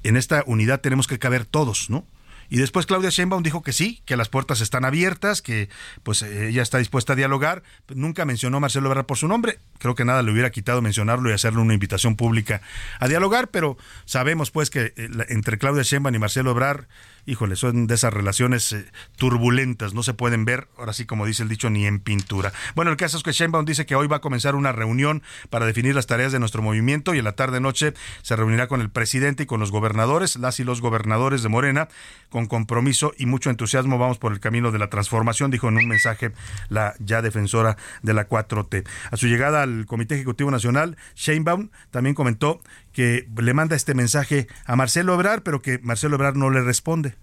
En 0.03 0.17
esta 0.17 0.43
unidad 0.47 0.81
tenemos 0.81 1.07
que 1.07 1.19
caber 1.19 1.45
todos, 1.45 1.89
¿no? 1.89 2.05
Y 2.51 2.57
después 2.57 2.85
Claudia 2.85 3.09
Sheinbaum 3.09 3.43
dijo 3.43 3.63
que 3.63 3.71
sí, 3.71 4.01
que 4.03 4.17
las 4.17 4.27
puertas 4.27 4.59
están 4.59 4.83
abiertas, 4.83 5.41
que 5.41 5.69
pues 6.03 6.21
ella 6.21 6.61
está 6.61 6.79
dispuesta 6.79 7.13
a 7.13 7.15
dialogar. 7.15 7.63
Nunca 7.87 8.25
mencionó 8.25 8.57
a 8.57 8.59
Marcelo 8.59 8.89
Ebrard 8.89 9.05
por 9.05 9.17
su 9.17 9.29
nombre. 9.29 9.59
Creo 9.77 9.95
que 9.95 10.03
nada 10.03 10.21
le 10.21 10.33
hubiera 10.33 10.49
quitado 10.49 10.81
mencionarlo 10.81 11.29
y 11.29 11.33
hacerle 11.33 11.61
una 11.61 11.73
invitación 11.73 12.17
pública 12.17 12.61
a 12.99 13.07
dialogar, 13.07 13.47
pero 13.51 13.77
sabemos 14.03 14.51
pues 14.51 14.69
que 14.69 14.93
eh, 14.97 15.09
entre 15.29 15.57
Claudia 15.59 15.83
Sheinbaum 15.83 16.13
y 16.13 16.19
Marcelo 16.19 16.51
Ebrard 16.51 16.87
híjole, 17.25 17.55
son 17.55 17.87
de 17.87 17.95
esas 17.95 18.13
relaciones 18.13 18.71
eh, 18.73 18.85
turbulentas, 19.17 19.93
no 19.93 20.03
se 20.03 20.13
pueden 20.13 20.45
ver, 20.45 20.67
ahora 20.77 20.93
sí 20.93 21.05
como 21.05 21.25
dice 21.25 21.43
el 21.43 21.49
dicho, 21.49 21.69
ni 21.69 21.85
en 21.85 21.99
pintura. 21.99 22.53
Bueno, 22.75 22.91
el 22.91 22.97
caso 22.97 23.17
es 23.17 23.23
que 23.23 23.31
Sheinbaum 23.31 23.65
dice 23.65 23.85
que 23.85 23.95
hoy 23.95 24.07
va 24.07 24.17
a 24.17 24.21
comenzar 24.21 24.55
una 24.55 24.71
reunión 24.71 25.23
para 25.49 25.65
definir 25.65 25.95
las 25.95 26.07
tareas 26.07 26.31
de 26.31 26.39
nuestro 26.39 26.61
movimiento 26.61 27.13
y 27.13 27.19
en 27.19 27.25
la 27.25 27.33
tarde-noche 27.33 27.93
se 28.21 28.35
reunirá 28.35 28.67
con 28.67 28.81
el 28.81 28.89
presidente 28.89 29.43
y 29.43 29.45
con 29.45 29.59
los 29.59 29.71
gobernadores, 29.71 30.35
las 30.35 30.59
y 30.59 30.63
los 30.63 30.81
gobernadores 30.81 31.43
de 31.43 31.49
Morena, 31.49 31.87
con 32.29 32.47
compromiso 32.47 33.13
y 33.17 33.25
mucho 33.25 33.49
entusiasmo 33.49 33.97
vamos 33.97 34.17
por 34.17 34.31
el 34.31 34.39
camino 34.39 34.71
de 34.71 34.79
la 34.79 34.89
transformación, 34.89 35.51
dijo 35.51 35.67
en 35.67 35.77
un 35.77 35.87
mensaje 35.87 36.31
la 36.69 36.95
ya 36.99 37.21
defensora 37.21 37.77
de 38.01 38.13
la 38.13 38.27
4T. 38.27 38.87
A 39.11 39.17
su 39.17 39.27
llegada 39.27 39.61
al 39.63 39.85
Comité 39.85 40.15
Ejecutivo 40.15 40.51
Nacional, 40.51 40.97
Sheinbaum 41.15 41.69
también 41.91 42.15
comentó 42.15 42.61
que 42.93 43.27
le 43.37 43.53
manda 43.53 43.75
este 43.75 43.93
mensaje 43.93 44.47
a 44.65 44.75
Marcelo 44.75 45.13
Ebrar, 45.13 45.43
pero 45.43 45.61
que 45.61 45.79
Marcelo 45.79 46.15
Ebrar 46.15 46.35
no 46.35 46.49
le 46.49 46.61
responde. 46.61 47.15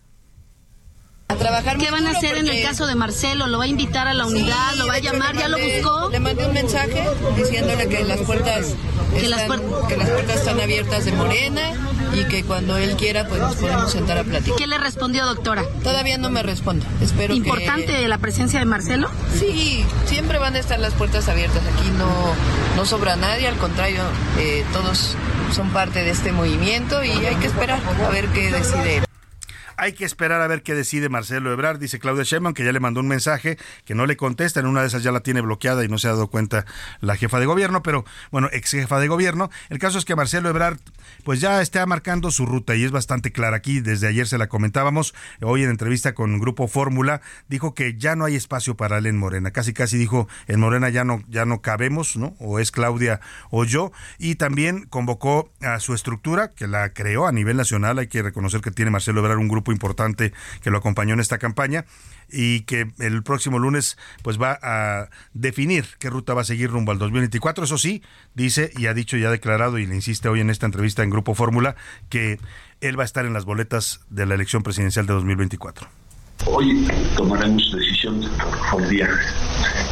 A 1.31 1.37
trabajar 1.37 1.77
¿Qué 1.77 1.91
van 1.91 2.07
a 2.07 2.13
hacer 2.13 2.39
en 2.39 2.49
el 2.49 2.63
caso 2.63 2.87
de 2.87 2.95
Marcelo? 2.95 3.47
¿Lo 3.49 3.59
va 3.59 3.65
a 3.65 3.67
invitar 3.67 4.09
a 4.09 4.15
la 4.15 4.25
unidad? 4.25 4.75
¿Lo 4.77 4.87
va 4.87 4.95
a 4.95 4.99
llamar? 4.99 5.37
¿Ya 5.37 5.49
lo 5.49 5.59
buscó? 5.59 6.09
Le 6.09 6.21
mandé 6.21 6.47
un 6.47 6.55
mensaje 6.55 7.05
diciéndole 7.37 7.87
que 7.87 8.03
las 8.05 8.21
puertas 8.21 8.75
que, 9.15 9.29
las 9.29 9.43
que 9.89 9.97
las 9.97 10.09
puertas 10.09 10.37
están 10.37 10.59
abiertas 10.59 11.05
de 11.05 11.13
Morena 11.13 11.73
y 12.15 12.25
que 12.25 12.45
cuando 12.45 12.79
él 12.79 12.97
quiera 12.97 13.29
pues 13.29 13.43
nos 13.43 13.57
podemos 13.57 13.93
sentar 13.93 14.17
a 14.17 14.25
platicar. 14.25 14.57
¿Qué 14.57 14.67
le 14.67 14.79
respondió, 14.79 15.27
doctora? 15.27 15.65
Todavía 15.83 16.17
no 16.17 16.31
me 16.31 16.43
responde. 16.43 16.87
Espero 17.03 17.35
¿Importante 17.35 18.09
la 18.09 18.17
presencia 18.17 18.59
de 18.59 18.65
Marcelo? 18.65 19.11
Sí, 19.39 19.85
siempre 20.07 20.39
van 20.39 20.55
a 20.55 20.59
estar 20.59 20.79
las 20.79 20.95
puertas 20.95 21.29
abiertas. 21.29 21.63
Aquí 21.75 21.91
no, 21.99 22.09
no 22.77 22.87
sobra 22.87 23.17
nadie, 23.17 23.49
al 23.49 23.57
contrario, 23.57 24.03
eh, 24.39 24.65
todos 24.73 25.15
son 25.53 25.71
parte 25.71 26.03
de 26.05 26.11
este 26.11 26.33
movimiento 26.33 27.03
y 27.05 27.11
hay 27.11 27.37
que 27.37 27.47
esperar 27.47 27.81
a 28.07 28.09
ver 28.11 28.27
qué 28.29 28.51
decide 28.51 29.08
hay 29.79 29.93
que 29.93 30.05
esperar 30.05 30.41
a 30.43 30.47
ver 30.49 30.63
qué 30.63 30.75
decide 30.75 31.09
Marcelo 31.09 31.53
Ebrard, 31.53 31.79
dice 31.79 32.01
Claudia 32.01 32.25
Sheinbaum, 32.25 32.53
que 32.53 32.65
ya 32.65 32.73
le 32.73 32.81
mandó 32.81 33.01
un 33.01 33.09
mensaje, 33.09 33.57
que 33.85 33.95
no 33.95 34.07
le 34.07 34.17
contesta, 34.17 34.59
en 34.59 34.67
una 34.67 34.81
de 34.81 34.89
esas 34.89 35.05
ya 35.05 35.13
la 35.13 35.21
tiene 35.21 35.41
bloqueada 35.41 35.85
y 35.85 35.89
no 35.89 35.99
se 35.99 36.09
ha 36.09 36.13
dado 36.13 36.27
cuenta 36.27 36.67
la 37.01 37.17
jefa 37.17 37.39
de 37.39 37.47
gobierno, 37.47 37.83
pero 37.83 38.05
bueno, 38.33 38.49
ex 38.53 38.73
jefa 38.73 38.99
de 38.99 39.07
gobierno. 39.07 39.51
El 39.71 39.79
caso 39.79 39.99
es 39.99 40.05
que 40.05 40.17
Marcelo 40.17 40.49
Ebrard 40.49 40.79
pues 41.25 41.41
ya 41.41 41.63
está 41.63 41.87
marcando 41.87 42.31
su 42.33 42.45
ruta 42.45 42.75
y 42.75 42.85
es 42.85 42.91
bastante 42.91 43.31
clara. 43.33 43.57
Aquí, 43.57 43.81
desde 43.81 44.09
ayer 44.09 44.27
se 44.27 44.37
la 44.37 44.49
comentábamos, 44.49 45.15
hoy 45.41 45.63
en 45.63 45.71
entrevista 45.71 46.13
con 46.13 46.39
Grupo 46.41 46.67
Fórmula, 46.67 47.21
dijo 47.49 47.75
que 47.75 47.97
ya 47.97 48.17
no 48.17 48.25
hay 48.25 48.35
espacio 48.35 48.77
para 48.77 48.99
él 48.99 49.07
en 49.07 49.17
Morena, 49.17 49.53
casi 49.53 49.73
casi 49.73 49.97
dijo, 49.97 50.29
en 50.49 50.59
Morena 50.59 50.89
ya 50.89 51.05
no, 51.05 51.23
ya 51.29 51.45
no 51.45 51.63
cabemos, 51.63 52.17
¿no? 52.17 52.35
O 52.41 52.59
es 52.59 52.73
Claudia 52.73 53.21
o 53.51 53.65
yo, 53.65 53.93
y 54.19 54.35
también 54.35 54.87
convocó 54.87 55.51
a 55.61 55.79
su 55.79 55.95
estructura, 55.95 56.49
que 56.49 56.67
la 56.67 56.93
creó 56.93 57.27
a 57.27 57.33
nivel 57.33 57.57
nacional, 57.57 57.99
hay 57.99 58.09
que 58.09 58.23
reconocer 58.23 58.61
que 58.61 58.71
tiene 58.71 58.91
Marcelo 58.91 59.21
Ebrard 59.21 59.39
un 59.39 59.49
grupo 59.49 59.68
importante 59.73 60.33
que 60.63 60.71
lo 60.71 60.79
acompañó 60.79 61.15
en 61.15 61.21
esta 61.21 61.39
campaña, 61.39 61.85
y 62.31 62.61
que 62.63 62.91
el 62.99 63.23
próximo 63.23 63.59
lunes 63.59 63.97
pues 64.23 64.41
va 64.41 64.59
a 64.63 65.09
definir 65.33 65.87
qué 65.99 66.11
ruta 66.11 66.35
va 66.35 66.43
a 66.43 66.45
seguir 66.45 66.71
rumbo 66.71 66.93
al 66.93 66.99
2024. 66.99 67.65
Eso 67.65 67.79
sí, 67.79 68.03
dice 68.35 68.71
y 68.77 68.87
ha 68.87 68.95
dicho 68.95 69.17
y 69.17 69.25
ha 69.25 69.31
declarado 69.31 69.79
y 69.79 69.87
le 69.87 69.95
insiste 69.95 70.29
hoy 70.29 70.41
en 70.41 70.51
esta 70.51 70.67
entrevista 70.67 71.03
en 71.03 71.11
Grupo 71.11 71.35
Fórmula 71.35 71.77
que 72.09 72.39
él 72.81 72.99
va 72.99 73.03
a 73.03 73.07
estar 73.07 73.25
en 73.25 73.33
las 73.33 73.45
boletas 73.45 74.01
de 74.11 74.27
la 74.27 74.35
elección 74.35 74.63
presidencial 74.63 75.07
de 75.07 75.15
2024. 75.15 75.89
Hoy 76.47 76.87
tomaremos 77.17 77.73
decisión 77.73 78.21
por 78.71 78.87
día 78.89 79.09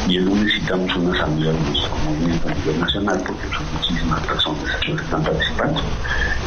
y 0.07 0.17
el 0.17 0.25
lunes 0.25 0.53
citamos 0.53 0.95
una 0.95 1.13
asamblea 1.17 1.51
de 1.51 1.59
nuestro 1.59 1.95
movimiento 1.97 2.47
a 2.49 2.53
nivel 2.53 2.79
nacional 2.79 3.23
porque 3.25 3.47
son 3.55 3.73
muchísimas 3.73 4.27
personas 4.27 4.75
que 4.81 4.91
están 4.93 5.23
participando 5.23 5.81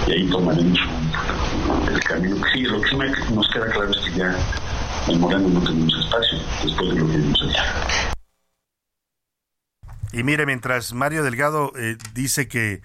y 0.06 0.12
ahí 0.12 0.30
tomaremos 0.30 0.78
el 1.92 2.00
camino 2.00 2.36
sigue. 2.52 2.68
Lo 2.68 2.80
que 2.80 3.34
nos 3.34 3.48
queda 3.50 3.66
claro 3.70 3.90
es 3.90 3.98
que 3.98 4.18
ya 4.18 4.36
en 5.08 5.20
Moreno 5.20 5.48
no 5.48 5.60
tenemos 5.60 5.94
espacio 6.04 6.38
después 6.64 6.94
de 6.94 7.00
lo 7.00 7.06
que 7.06 7.16
vimos 7.16 7.42
allá. 7.42 7.64
Y 10.12 10.24
mire, 10.24 10.44
mientras 10.44 10.92
Mario 10.92 11.22
Delgado 11.22 11.72
eh, 11.78 11.96
dice 12.14 12.48
que 12.48 12.82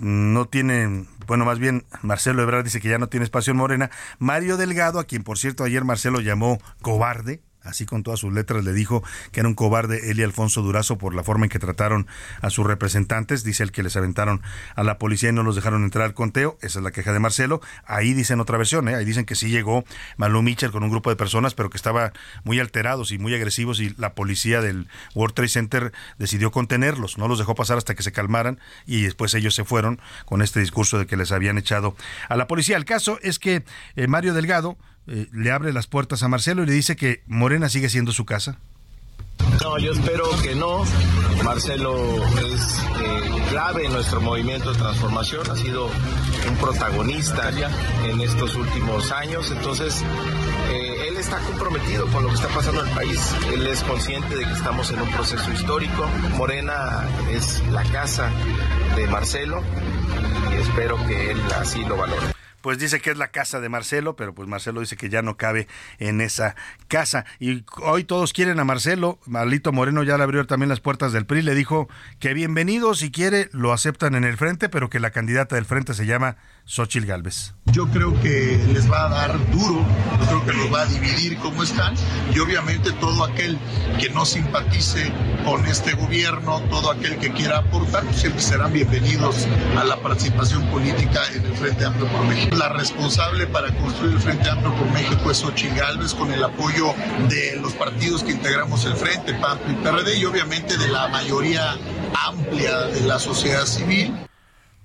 no 0.00 0.46
tiene, 0.46 1.06
bueno, 1.26 1.44
más 1.44 1.58
bien 1.58 1.84
Marcelo 2.02 2.42
Ebrard 2.42 2.64
dice 2.64 2.80
que 2.80 2.88
ya 2.88 2.98
no 2.98 3.08
tiene 3.08 3.24
espacio 3.24 3.50
en 3.50 3.56
Morena, 3.56 3.90
Mario 4.18 4.56
Delgado, 4.56 4.98
a 4.98 5.04
quien 5.04 5.22
por 5.22 5.38
cierto 5.38 5.64
ayer 5.64 5.84
Marcelo 5.84 6.20
llamó 6.20 6.58
cobarde, 6.82 7.42
así 7.68 7.86
con 7.86 8.02
todas 8.02 8.20
sus 8.20 8.32
letras, 8.32 8.64
le 8.64 8.72
dijo 8.72 9.02
que 9.32 9.40
era 9.40 9.48
un 9.48 9.54
cobarde 9.54 10.10
él 10.10 10.18
y 10.18 10.22
Alfonso 10.22 10.62
Durazo 10.62 10.98
por 10.98 11.14
la 11.14 11.22
forma 11.22 11.46
en 11.46 11.50
que 11.50 11.58
trataron 11.58 12.06
a 12.40 12.50
sus 12.50 12.66
representantes. 12.66 13.44
Dice 13.44 13.62
el 13.62 13.72
que 13.72 13.82
les 13.82 13.96
aventaron 13.96 14.42
a 14.74 14.82
la 14.82 14.98
policía 14.98 15.30
y 15.30 15.32
no 15.32 15.42
los 15.42 15.56
dejaron 15.56 15.84
entrar 15.84 16.04
al 16.04 16.14
conteo. 16.14 16.58
Esa 16.62 16.78
es 16.78 16.84
la 16.84 16.90
queja 16.90 17.12
de 17.12 17.20
Marcelo. 17.20 17.60
Ahí 17.86 18.14
dicen 18.14 18.40
otra 18.40 18.58
versión, 18.58 18.88
¿eh? 18.88 18.94
ahí 18.94 19.04
dicen 19.04 19.24
que 19.24 19.34
sí 19.34 19.48
llegó 19.50 19.84
Malú 20.16 20.42
Mitchell 20.42 20.70
con 20.70 20.82
un 20.82 20.90
grupo 20.90 21.10
de 21.10 21.16
personas, 21.16 21.54
pero 21.54 21.70
que 21.70 21.76
estaba 21.76 22.12
muy 22.44 22.60
alterados 22.60 23.12
y 23.12 23.18
muy 23.18 23.34
agresivos 23.34 23.80
y 23.80 23.94
la 23.98 24.14
policía 24.14 24.60
del 24.60 24.88
World 25.14 25.34
Trade 25.34 25.48
Center 25.48 25.92
decidió 26.18 26.50
contenerlos, 26.50 27.18
no 27.18 27.28
los 27.28 27.38
dejó 27.38 27.54
pasar 27.54 27.78
hasta 27.78 27.94
que 27.94 28.02
se 28.02 28.12
calmaran 28.12 28.58
y 28.86 29.02
después 29.02 29.34
ellos 29.34 29.54
se 29.54 29.64
fueron 29.64 30.00
con 30.24 30.42
este 30.42 30.60
discurso 30.60 30.98
de 30.98 31.06
que 31.06 31.16
les 31.16 31.32
habían 31.32 31.58
echado 31.58 31.96
a 32.28 32.36
la 32.36 32.46
policía. 32.46 32.76
El 32.76 32.84
caso 32.84 33.18
es 33.22 33.38
que 33.38 33.64
eh, 33.96 34.06
Mario 34.06 34.34
Delgado 34.34 34.78
eh, 35.08 35.28
le 35.32 35.50
abre 35.50 35.72
las 35.72 35.86
puertas 35.86 36.22
a 36.22 36.28
Marcelo 36.28 36.62
y 36.62 36.66
le 36.66 36.72
dice 36.72 36.96
que 36.96 37.22
Morena 37.26 37.68
sigue 37.68 37.88
siendo 37.88 38.12
su 38.12 38.24
casa? 38.24 38.58
No, 39.62 39.78
yo 39.78 39.92
espero 39.92 40.24
que 40.42 40.54
no. 40.54 40.84
Marcelo 41.44 42.16
es 42.38 42.78
eh, 43.00 43.42
clave 43.48 43.86
en 43.86 43.92
nuestro 43.92 44.20
movimiento 44.20 44.72
de 44.72 44.78
transformación, 44.78 45.50
ha 45.50 45.56
sido 45.56 45.86
un 45.86 46.56
protagonista 46.56 47.50
en 48.04 48.20
estos 48.20 48.54
últimos 48.56 49.10
años, 49.12 49.50
entonces 49.50 50.02
eh, 50.70 51.08
él 51.08 51.16
está 51.16 51.38
comprometido 51.38 52.06
con 52.08 52.24
lo 52.24 52.28
que 52.28 52.34
está 52.34 52.48
pasando 52.48 52.82
en 52.82 52.88
el 52.88 52.94
país, 52.94 53.34
él 53.52 53.66
es 53.66 53.82
consciente 53.84 54.36
de 54.36 54.44
que 54.44 54.52
estamos 54.52 54.90
en 54.90 55.00
un 55.00 55.10
proceso 55.12 55.50
histórico, 55.52 56.06
Morena 56.36 57.08
es 57.30 57.62
la 57.70 57.84
casa 57.84 58.30
de 58.96 59.06
Marcelo 59.06 59.62
y 60.52 60.60
espero 60.60 60.96
que 61.06 61.30
él 61.30 61.40
así 61.60 61.84
lo 61.84 61.96
valore 61.96 62.37
pues 62.60 62.78
dice 62.78 63.00
que 63.00 63.10
es 63.10 63.18
la 63.18 63.28
casa 63.28 63.60
de 63.60 63.68
Marcelo, 63.68 64.16
pero 64.16 64.34
pues 64.34 64.48
Marcelo 64.48 64.80
dice 64.80 64.96
que 64.96 65.08
ya 65.08 65.22
no 65.22 65.36
cabe 65.36 65.68
en 65.98 66.20
esa 66.20 66.56
casa. 66.88 67.24
Y 67.38 67.64
hoy 67.82 68.04
todos 68.04 68.32
quieren 68.32 68.60
a 68.60 68.64
Marcelo. 68.64 69.18
Malito 69.26 69.72
Moreno 69.72 70.02
ya 70.02 70.16
le 70.16 70.24
abrió 70.24 70.46
también 70.46 70.68
las 70.68 70.80
puertas 70.80 71.12
del 71.12 71.26
PRI. 71.26 71.42
Le 71.42 71.54
dijo 71.54 71.88
que 72.18 72.34
bienvenido, 72.34 72.94
si 72.94 73.10
quiere, 73.10 73.48
lo 73.52 73.72
aceptan 73.72 74.14
en 74.14 74.24
el 74.24 74.36
frente, 74.36 74.68
pero 74.68 74.90
que 74.90 75.00
la 75.00 75.10
candidata 75.10 75.56
del 75.56 75.64
frente 75.64 75.94
se 75.94 76.06
llama 76.06 76.36
Xochil 76.68 77.06
Gálvez. 77.06 77.54
Yo 77.72 77.88
creo 77.88 78.12
que 78.20 78.62
les 78.74 78.90
va 78.90 79.06
a 79.06 79.08
dar 79.08 79.50
duro, 79.50 79.86
yo 80.20 80.26
creo 80.26 80.44
que 80.44 80.52
los 80.52 80.72
va 80.72 80.82
a 80.82 80.86
dividir 80.86 81.38
como 81.38 81.62
están 81.62 81.94
y 82.34 82.38
obviamente 82.40 82.92
todo 82.92 83.24
aquel 83.24 83.58
que 83.98 84.10
no 84.10 84.26
simpatice 84.26 85.10
con 85.46 85.64
este 85.64 85.94
gobierno, 85.94 86.60
todo 86.68 86.90
aquel 86.90 87.16
que 87.16 87.32
quiera 87.32 87.60
aportar, 87.60 88.04
pues 88.04 88.18
siempre 88.18 88.42
serán 88.42 88.74
bienvenidos 88.74 89.48
a 89.78 89.84
la 89.84 89.96
participación 89.96 90.66
política 90.66 91.22
en 91.34 91.46
el 91.46 91.54
Frente 91.54 91.86
Amplio 91.86 92.06
por 92.08 92.26
México. 92.26 92.54
La 92.54 92.68
responsable 92.68 93.46
para 93.46 93.74
construir 93.74 94.12
el 94.12 94.20
Frente 94.20 94.50
Amplio 94.50 94.74
por 94.74 94.92
México 94.92 95.30
es 95.30 95.38
Xochitl 95.38 95.74
Gálvez 95.74 96.12
con 96.12 96.30
el 96.30 96.44
apoyo 96.44 96.92
de 97.30 97.58
los 97.62 97.72
partidos 97.72 98.22
que 98.22 98.32
integramos 98.32 98.84
el 98.84 98.94
Frente, 98.94 99.32
PAN 99.32 99.58
y 99.70 99.72
PRD 99.72 100.18
y 100.18 100.24
obviamente 100.26 100.76
de 100.76 100.88
la 100.88 101.08
mayoría 101.08 101.78
amplia 102.26 102.78
de 102.88 103.00
la 103.06 103.18
sociedad 103.18 103.64
civil. 103.64 104.27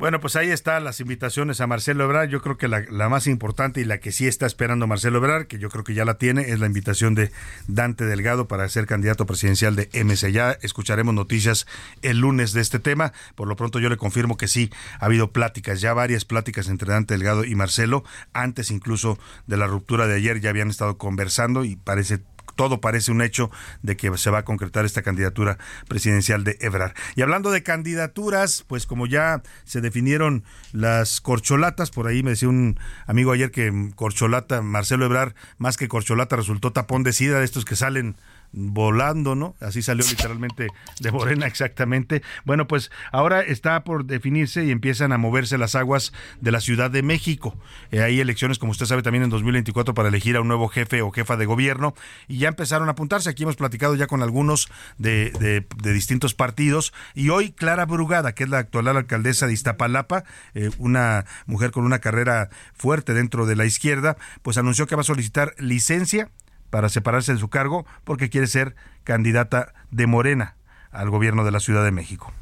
Bueno, 0.04 0.20
pues 0.20 0.36
ahí 0.36 0.50
están 0.50 0.84
las 0.84 1.00
invitaciones 1.00 1.62
a 1.62 1.68
Marcelo 1.68 2.04
Ebrard. 2.04 2.28
Yo 2.28 2.42
creo 2.42 2.58
que 2.58 2.68
la, 2.68 3.08
más 3.08 3.26
importante 3.26 3.80
y 3.80 3.86
la 3.86 4.00
que 4.00 4.12
sí 4.12 4.28
está 4.28 4.46
esperando 4.46 4.86
Marcelo 4.86 5.20
Ebrard, 5.20 5.48
que 5.48 5.60
yo 5.60 5.70
creo 5.70 5.86
que 5.86 5.94
ya 5.94 6.04
la 6.04 6.18
tiene, 6.18 6.52
es 6.52 6.60
la 6.60 6.66
invitación 6.66 7.16
de 7.16 7.32
Dante 7.70 8.04
Delgado 8.04 8.50
para 8.50 8.68
ser 8.68 8.86
candidato 8.86 9.26
presidencial 9.26 9.78
de 9.78 9.88
MC. 9.94 10.34
Ya 10.34 10.58
escucharemos 10.62 11.14
noticias 11.14 11.68
el 12.02 12.18
lunes 12.18 12.52
de 12.52 12.60
este 12.60 12.80
tema. 12.80 13.14
Por 13.36 13.48
lo 13.48 13.56
pronto 13.56 13.80
yo 13.80 13.88
le 13.88 13.96
confirmo 13.96 14.36
que 14.36 14.50
sí, 14.50 14.72
ha 15.00 15.06
habido 15.06 15.32
pláticas, 15.32 15.80
ya 15.80 15.94
varias 15.94 16.26
pláticas 16.26 16.68
entre 16.68 16.92
Dante 16.92 17.14
Delgado 17.14 17.46
y 17.46 17.56
Marcelo. 17.56 18.04
Antes 18.34 18.72
incluso 18.72 19.18
de 19.48 19.56
la 19.56 19.68
ruptura 19.68 20.06
de 20.06 20.16
ayer 20.16 20.42
ya 20.42 20.50
habían 20.50 20.70
estado 20.70 20.98
conversando 20.98 21.64
y 21.64 21.78
parece 21.78 22.20
todo 22.56 22.82
parece 22.82 23.12
un 23.12 23.22
hecho 23.22 23.52
de 23.82 23.98
que 23.98 24.16
se 24.18 24.30
va 24.30 24.40
a 24.40 24.46
concretar 24.46 24.86
esta 24.86 25.02
candidatura 25.02 25.58
presidencial 25.88 26.44
de 26.44 26.58
Ebrard. 26.62 26.94
Y 27.16 27.22
hablando 27.22 27.52
de 27.52 27.64
candidaturas, 27.64 28.64
pues 28.68 28.86
como 28.86 29.08
ya 29.08 29.42
se 29.66 29.82
definieron 29.82 30.44
las 30.72 31.22
corcholatas, 31.22 31.92
por 31.92 32.08
ahí 32.08 32.24
me 32.24 32.32
decía 32.32 32.50
un 32.50 32.80
amigo 33.06 33.32
ayer 33.32 33.52
que 33.52 33.92
corcholata, 33.96 34.62
Marcelo 34.62 35.06
Ebrard, 35.06 35.34
más 35.58 35.78
que 35.78 35.88
corcholata 35.88 36.36
resultó 36.36 36.72
tapón 36.72 37.04
de 37.04 37.14
sida 37.14 37.40
de 37.40 37.46
estos 37.46 37.66
que 37.66 37.76
salen 37.76 38.16
volando, 38.54 39.36
¿no? 39.36 39.56
Así 39.60 39.82
salió 39.82 40.06
literalmente 40.08 40.68
de 41.00 41.12
Morena 41.12 41.48
exactamente. 41.48 42.22
Bueno, 42.46 42.68
pues 42.68 42.92
ahora 43.12 43.42
está 43.42 43.84
por 43.84 44.06
definirse 44.06 44.64
y 44.64 44.72
empiezan 44.72 45.12
a 45.12 45.18
moverse 45.18 45.58
las 45.58 45.76
aguas 45.76 46.14
de 46.40 46.52
la 46.52 46.62
Ciudad 46.62 46.92
de 46.92 47.02
México. 47.02 47.58
Eh, 47.92 48.02
hay 48.02 48.20
elecciones, 48.20 48.60
como 48.60 48.72
usted 48.72 48.86
sabe, 48.86 49.02
también 49.02 49.24
en 49.24 49.32
2024 49.32 49.94
para 49.94 50.10
elegir 50.10 50.38
a 50.38 50.42
un 50.42 50.48
nuevo 50.48 50.68
jefe 50.70 51.02
o 51.02 51.12
jefa 51.12 51.36
de 51.36 51.46
gobierno 51.46 51.96
y 52.28 52.38
ya 52.38 52.48
empezaron 52.48 52.88
a 52.88 52.92
apuntarse. 52.92 53.30
Aquí 53.30 53.44
hemos 53.44 53.56
platicado 53.56 53.96
ya 53.96 54.08
con 54.08 54.22
algunos 54.22 54.70
de, 54.98 55.66
distintos 55.82 56.36
partidos 56.36 56.94
y 57.16 57.30
hoy 57.30 57.52
Clara 57.52 57.86
Brugada, 57.86 58.34
que 58.34 58.44
es 58.44 58.50
la 58.50 58.60
actual 58.60 58.88
alcaldesa 58.88 59.48
de 59.48 59.54
Iztapalapa, 59.54 60.24
eh, 60.54 60.70
una 60.78 61.26
mujer 61.48 61.72
con 61.72 61.86
una 61.86 62.00
carrera 62.00 62.50
fuerte 62.74 63.14
dentro 63.14 63.46
de 63.46 63.56
la 63.56 63.66
izquierda, 63.66 64.18
pues 64.44 64.58
anunció 64.58 64.86
que 64.86 64.96
va 64.96 65.02
a 65.02 65.06
solicitar 65.06 65.56
licencia 65.58 66.30
para 66.74 66.90
separarse 66.90 67.34
de 67.34 67.40
su 67.40 67.50
cargo 67.50 67.86
porque 68.04 68.32
quiere 68.32 68.48
ser 68.48 68.74
candidata 69.04 69.76
de 69.92 70.08
Morena 70.08 70.56
al 70.92 71.12
gobierno 71.12 71.46
de 71.46 71.52
la 71.52 71.60
Ciudad 71.60 71.84
de 71.84 71.92
México. 71.92 72.34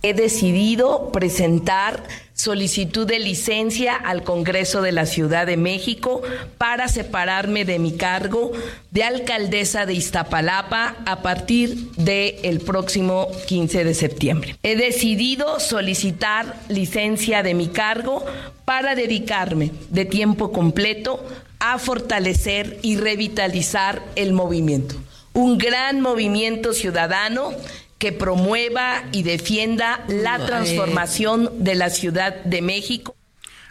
He 0.00 0.14
decidido 0.14 1.12
presentar 1.12 2.02
solicitud 2.32 3.06
de 3.06 3.18
licencia 3.18 3.94
al 3.94 4.22
Congreso 4.22 4.80
de 4.80 4.92
la 4.92 5.04
Ciudad 5.04 5.46
de 5.46 5.58
México 5.58 6.22
para 6.56 6.88
separarme 6.88 7.66
de 7.66 7.78
mi 7.78 7.94
cargo 7.94 8.52
de 8.90 9.04
alcaldesa 9.04 9.84
de 9.84 9.92
Iztapalapa 9.92 10.96
a 11.04 11.20
partir 11.20 11.90
del 11.96 12.60
próximo 12.60 13.28
15 13.48 13.84
de 13.84 13.92
septiembre. 13.92 14.56
He 14.62 14.76
decidido 14.76 15.60
solicitar 15.60 16.56
licencia 16.70 17.42
de 17.42 17.52
mi 17.52 17.68
cargo 17.68 18.24
para 18.64 18.94
dedicarme 18.94 19.72
de 19.90 20.06
tiempo 20.06 20.52
completo 20.52 21.22
a 21.58 21.78
fortalecer 21.78 22.78
y 22.82 22.96
revitalizar 22.96 24.02
el 24.16 24.32
movimiento. 24.32 24.96
Un 25.32 25.58
gran 25.58 26.00
movimiento 26.00 26.72
ciudadano 26.72 27.52
que 27.98 28.12
promueva 28.12 29.04
y 29.12 29.22
defienda 29.22 30.04
la 30.08 30.44
transformación 30.44 31.64
de 31.64 31.74
la 31.74 31.90
Ciudad 31.90 32.44
de 32.44 32.62
México. 32.62 33.16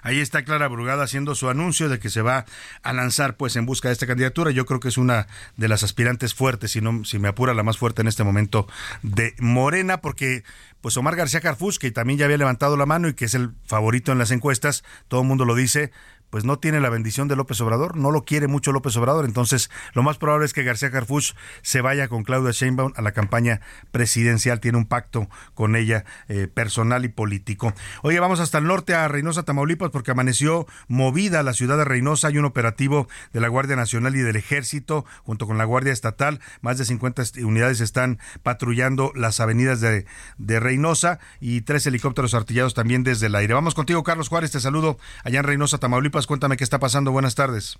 Ahí 0.03 0.19
está 0.19 0.43
Clara 0.43 0.67
Brugada 0.67 1.05
haciendo 1.05 1.33
su 1.33 1.49
anuncio 1.49 1.87
de 1.87 1.97
que 1.97 2.09
se 2.09 2.21
va 2.21 2.45
a 2.83 2.91
lanzar 2.91 3.37
pues 3.37 3.55
en 3.55 3.65
busca 3.65 3.87
de 3.87 3.93
esta 3.93 4.05
candidatura. 4.05 4.51
Yo 4.51 4.65
creo 4.65 4.81
que 4.81 4.89
es 4.89 4.97
una 4.97 5.27
de 5.55 5.69
las 5.69 5.83
aspirantes 5.83 6.33
fuertes, 6.33 6.71
si 6.71 6.81
no 6.81 7.05
si 7.05 7.19
me 7.19 7.29
apura 7.29 7.53
la 7.53 7.63
más 7.63 7.77
fuerte 7.77 8.01
en 8.01 8.09
este 8.09 8.25
momento 8.25 8.67
de 9.01 9.33
Morena 9.39 10.01
porque 10.01 10.43
pues 10.81 10.97
Omar 10.97 11.15
García 11.15 11.39
Carfus, 11.39 11.79
que 11.79 11.91
también 11.91 12.19
ya 12.19 12.25
había 12.25 12.37
levantado 12.37 12.75
la 12.75 12.85
mano 12.85 13.07
y 13.07 13.13
que 13.13 13.25
es 13.25 13.33
el 13.33 13.51
favorito 13.65 14.11
en 14.11 14.17
las 14.17 14.31
encuestas, 14.31 14.83
todo 15.07 15.21
el 15.21 15.27
mundo 15.27 15.45
lo 15.45 15.55
dice, 15.55 15.91
pues 16.33 16.45
no 16.45 16.57
tiene 16.57 16.79
la 16.79 16.89
bendición 16.89 17.27
de 17.27 17.35
López 17.35 17.61
Obrador, 17.61 17.95
no 17.95 18.09
lo 18.09 18.25
quiere 18.25 18.47
mucho 18.47 18.71
López 18.71 18.97
Obrador, 18.97 19.25
entonces 19.25 19.69
lo 19.93 20.01
más 20.01 20.17
probable 20.17 20.47
es 20.47 20.53
que 20.53 20.63
García 20.63 20.89
Harfuch 20.91 21.35
se 21.61 21.81
vaya 21.81 22.07
con 22.07 22.23
Claudia 22.23 22.49
Sheinbaum 22.49 22.91
a 22.95 23.03
la 23.03 23.11
campaña 23.11 23.61
presidencial, 23.91 24.59
tiene 24.59 24.79
un 24.79 24.87
pacto 24.87 25.29
con 25.53 25.75
ella 25.75 26.05
eh, 26.29 26.47
personal 26.51 27.05
y 27.05 27.09
político. 27.09 27.75
Oye, 28.01 28.19
vamos 28.19 28.39
hasta 28.39 28.57
el 28.57 28.63
norte 28.63 28.95
a 28.95 29.07
Reynosa, 29.07 29.43
Tamaulipas, 29.43 29.91
porque 29.91 30.09
amaneció 30.09 30.65
movida 30.87 31.43
la 31.43 31.53
ciudad 31.53 31.77
de 31.77 31.85
Reynosa, 31.85 32.29
hay 32.29 32.39
un 32.39 32.45
operativo 32.45 33.07
de 33.31 33.39
la 33.39 33.47
Guardia 33.47 33.75
Nacional 33.75 34.15
y 34.15 34.21
del 34.21 34.35
Ejército 34.35 35.05
junto 35.25 35.45
con 35.45 35.59
la 35.59 35.65
Guardia 35.65 35.93
Estatal, 35.93 36.39
más 36.61 36.79
de 36.79 36.85
50 36.85 37.25
unidades 37.43 37.79
están 37.79 38.17
patrullando 38.41 39.11
las 39.13 39.39
avenidas 39.39 39.81
de, 39.81 40.07
de 40.39 40.59
Reynosa 40.59 41.19
y 41.39 41.61
tres 41.61 41.85
helicópteros 41.85 42.33
artillados 42.33 42.73
también 42.73 43.03
desde 43.03 43.27
el 43.27 43.35
aire. 43.35 43.53
Vamos 43.53 43.75
contigo, 43.75 44.01
Carlos 44.01 44.29
Juárez, 44.29 44.49
te 44.49 44.59
saludo 44.59 44.97
allá 45.23 45.37
en 45.37 45.45
Reynosa, 45.45 45.77
Tamaulipas. 45.77 46.22
Cuéntame 46.27 46.57
qué 46.57 46.63
está 46.63 46.79
pasando. 46.79 47.11
Buenas 47.11 47.35
tardes. 47.35 47.77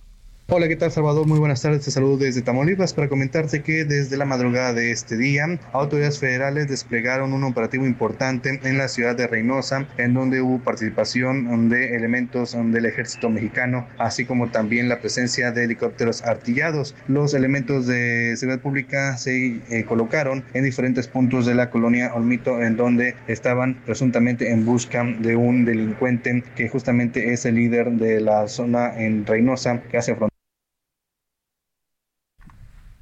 Hola, 0.49 0.67
¿qué 0.67 0.75
tal 0.75 0.91
Salvador? 0.91 1.25
Muy 1.25 1.39
buenas 1.39 1.61
tardes, 1.61 1.85
te 1.85 1.89
saludo 1.89 2.17
desde 2.17 2.41
Tamaulipas 2.41 2.93
para 2.93 3.07
comentarte 3.07 3.63
que 3.63 3.85
desde 3.85 4.17
la 4.17 4.25
madrugada 4.25 4.73
de 4.73 4.91
este 4.91 5.15
día, 5.15 5.45
autoridades 5.71 6.19
federales 6.19 6.67
desplegaron 6.67 7.31
un 7.31 7.45
operativo 7.45 7.85
importante 7.85 8.59
en 8.61 8.77
la 8.77 8.89
ciudad 8.89 9.15
de 9.15 9.25
Reynosa, 9.25 9.87
en 9.97 10.13
donde 10.13 10.41
hubo 10.41 10.59
participación 10.59 11.69
de 11.69 11.95
elementos 11.95 12.51
del 12.51 12.85
ejército 12.85 13.29
mexicano, 13.29 13.87
así 13.97 14.25
como 14.25 14.51
también 14.51 14.89
la 14.89 14.99
presencia 14.99 15.51
de 15.51 15.63
helicópteros 15.63 16.21
artillados. 16.23 16.93
Los 17.07 17.33
elementos 17.33 17.87
de 17.87 18.35
seguridad 18.35 18.61
pública 18.61 19.17
se 19.17 19.61
eh, 19.69 19.85
colocaron 19.85 20.43
en 20.53 20.65
diferentes 20.65 21.07
puntos 21.07 21.45
de 21.45 21.55
la 21.55 21.69
colonia 21.69 22.13
Olmito, 22.13 22.61
en 22.61 22.75
donde 22.75 23.15
estaban 23.27 23.81
presuntamente 23.85 24.51
en 24.51 24.65
busca 24.65 25.05
de 25.05 25.37
un 25.37 25.63
delincuente 25.63 26.43
que 26.57 26.67
justamente 26.67 27.31
es 27.31 27.45
el 27.45 27.55
líder 27.55 27.91
de 27.93 28.19
la 28.19 28.49
zona 28.49 28.93
en 29.01 29.25
Reynosa 29.25 29.81
que 29.89 29.97
hace 29.97 30.13
frontera 30.13 30.33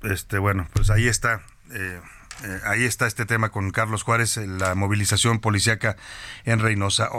este, 0.03 0.37
bueno, 0.39 0.67
pues 0.73 0.89
ahí 0.89 1.07
está. 1.07 1.41
Eh, 1.73 2.01
eh, 2.43 2.59
ahí 2.65 2.83
está 2.85 3.05
este 3.05 3.25
tema 3.25 3.49
con 3.49 3.71
Carlos 3.71 4.03
Juárez, 4.03 4.37
eh, 4.37 4.47
la 4.47 4.73
movilización 4.73 5.39
policíaca 5.39 5.95
en 6.43 6.59
Reynosa. 6.59 7.09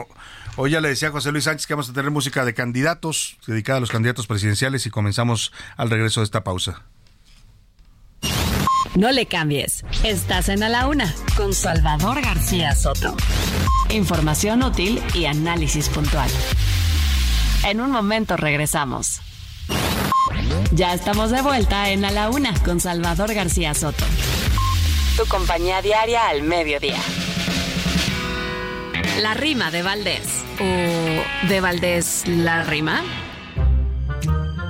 hoy 0.56 0.72
ya 0.72 0.80
le 0.80 0.88
decía 0.88 1.08
a 1.08 1.12
José 1.12 1.30
Luis 1.30 1.44
Sánchez 1.44 1.66
que 1.66 1.74
vamos 1.74 1.90
a 1.90 1.92
tener 1.92 2.10
música 2.10 2.44
de 2.44 2.54
candidatos, 2.54 3.38
dedicada 3.46 3.76
a 3.76 3.80
los 3.80 3.90
candidatos 3.90 4.26
presidenciales 4.26 4.84
y 4.86 4.90
comenzamos 4.90 5.52
al 5.76 5.90
regreso 5.90 6.20
de 6.20 6.24
esta 6.24 6.42
pausa. 6.42 6.82
No 8.96 9.10
le 9.10 9.26
cambies. 9.26 9.84
Estás 10.04 10.48
en 10.48 10.62
A 10.62 10.68
la 10.68 10.86
Una 10.86 11.14
con 11.36 11.54
Salvador 11.54 12.20
García 12.20 12.74
Soto. 12.74 13.16
Información 13.90 14.62
útil 14.62 15.02
y 15.14 15.24
análisis 15.24 15.88
puntual. 15.88 16.28
En 17.64 17.80
un 17.80 17.90
momento 17.90 18.36
regresamos. 18.36 19.22
Ya 20.72 20.94
estamos 20.94 21.30
de 21.30 21.42
vuelta 21.42 21.90
en 21.90 22.04
A 22.04 22.10
la 22.10 22.30
Una 22.30 22.54
con 22.64 22.80
Salvador 22.80 23.34
García 23.34 23.74
Soto. 23.74 24.04
Tu 25.16 25.26
compañía 25.26 25.82
diaria 25.82 26.28
al 26.28 26.42
mediodía. 26.42 26.98
La 29.20 29.34
rima 29.34 29.70
de 29.70 29.82
Valdés. 29.82 30.44
¿O 30.60 31.48
de 31.48 31.60
Valdés 31.60 32.24
la 32.26 32.64
rima? 32.64 33.02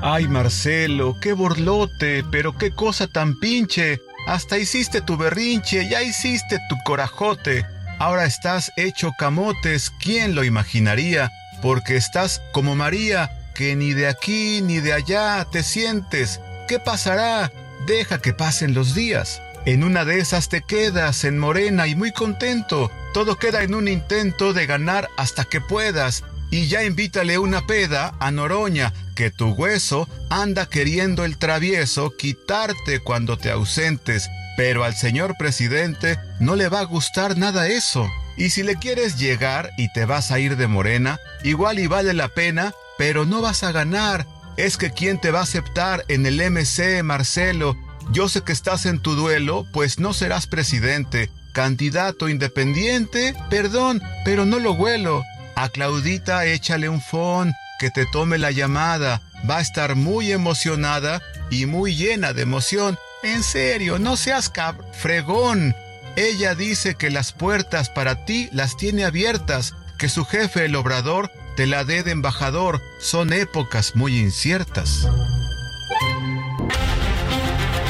Ay, 0.03 0.27
Marcelo, 0.27 1.17
qué 1.21 1.33
borlote, 1.33 2.25
pero 2.31 2.57
qué 2.59 2.73
cosa 2.73 3.07
tan 3.07 3.39
pinche. 3.39 4.01
Hasta 4.27 4.59
hiciste 4.59 5.01
tu 5.01 5.17
berrinche, 5.17 5.89
ya 5.89 6.03
hiciste 6.03 6.59
tu 6.69 6.77
corajote. 6.85 7.65
Ahora 8.01 8.25
estás 8.25 8.73
hecho 8.77 9.13
camotes, 9.17 9.93
¿quién 10.01 10.35
lo 10.35 10.43
imaginaría? 10.43 11.31
Porque 11.61 11.97
estás 11.97 12.43
como 12.53 12.75
María 12.75 13.31
que 13.53 13.77
ni 13.77 13.93
de 13.93 14.09
aquí 14.09 14.61
ni 14.63 14.81
de 14.81 14.93
allá 14.93 15.47
te 15.51 15.63
sientes. 15.63 16.41
¿Qué 16.69 16.79
pasará? 16.79 17.53
Deja 17.87 18.21
que 18.21 18.33
pasen 18.33 18.75
los 18.75 18.95
días. 18.95 19.43
En 19.65 19.85
una 19.85 20.05
de 20.05 20.19
esas 20.19 20.49
te 20.49 20.63
quedas 20.63 21.25
en 21.25 21.39
morena 21.39 21.87
y 21.87 21.95
muy 21.95 22.13
contento. 22.13 22.91
Todo 23.15 23.37
queda 23.37 23.63
en 23.63 23.75
un 23.75 23.87
intento 23.89 24.53
de 24.53 24.67
ganar 24.67 25.09
hasta 25.17 25.45
que 25.45 25.61
puedas. 25.61 26.25
Y 26.51 26.69
ya 26.69 26.85
invítale 26.85 27.39
una 27.39 27.67
peda 27.67 28.15
a 28.19 28.31
Noroña, 28.31 28.93
que 29.15 29.31
tu 29.31 29.53
hueso 29.53 30.09
anda 30.31 30.67
queriendo 30.67 31.25
el 31.25 31.39
travieso 31.39 32.11
quitarte 32.17 33.01
cuando 33.01 33.39
te 33.39 33.51
ausentes. 33.51 34.29
Pero 34.57 34.85
al 34.85 34.95
señor 34.95 35.37
presidente 35.39 36.19
no 36.41 36.57
le 36.57 36.69
va 36.69 36.81
a 36.81 36.85
gustar 36.85 37.39
nada 37.39 37.69
eso. 37.69 38.09
Y 38.37 38.51
si 38.51 38.63
le 38.63 38.77
quieres 38.77 39.19
llegar 39.19 39.71
y 39.79 39.93
te 39.93 40.05
vas 40.05 40.31
a 40.31 40.39
ir 40.39 40.57
de 40.57 40.67
morena, 40.67 41.19
igual 41.45 41.79
y 41.79 41.87
vale 41.87 42.15
la 42.15 42.29
pena 42.29 42.75
pero 42.99 43.25
no 43.25 43.41
vas 43.41 43.63
a 43.63 43.73
ganar. 43.73 44.27
Es 44.57 44.77
que 44.77 44.91
quién 44.91 45.21
te 45.21 45.31
va 45.31 45.41
a 45.41 45.45
aceptar 45.45 46.05
en 46.09 46.27
el 46.27 46.41
MC, 46.51 47.03
Marcelo. 47.03 47.77
Yo 48.11 48.29
sé 48.29 48.43
que 48.43 48.53
estás 48.53 48.87
en 48.87 49.01
tu 49.01 49.15
duelo, 49.15 49.67
pues 49.73 49.99
no 49.99 50.13
serás 50.13 50.47
presidente. 50.47 51.31
Candidato 51.53 52.29
independiente, 52.29 53.35
perdón, 53.51 54.03
pero 54.25 54.45
no 54.45 54.59
lo 54.59 54.73
huelo. 54.73 55.23
A 55.55 55.69
Claudita 55.69 56.47
échale 56.47 56.89
un 56.89 57.01
fon, 57.01 57.53
que 57.79 57.91
te 57.91 58.07
tome 58.07 58.39
la 58.39 58.51
llamada. 58.51 59.23
Va 59.49 59.59
a 59.59 59.61
estar 59.61 59.97
muy 59.97 60.33
emocionada 60.33 61.23
y 61.51 61.67
muy 61.67 61.95
llena 61.95 62.33
de 62.33 62.43
emoción. 62.43 62.99
En 63.23 63.43
serio, 63.43 63.99
no 63.99 64.17
seas 64.17 64.49
cab 64.49 64.77
fregón. 64.93 65.75
Ella 66.17 66.55
dice 66.55 66.95
que 66.95 67.11
las 67.11 67.33
puertas 67.33 67.89
para 67.89 68.25
ti 68.25 68.49
las 68.53 68.77
tiene 68.77 69.05
abiertas, 69.05 69.75
que 69.99 70.09
su 70.09 70.25
jefe, 70.25 70.67
el 70.67 70.77
obrador, 70.77 71.31
te 71.57 71.67
la 71.67 71.85
dé 71.85 72.03
de 72.03 72.11
embajador. 72.11 72.81
Son 72.99 73.33
épocas 73.33 73.95
muy 73.97 74.19
inciertas. 74.19 75.09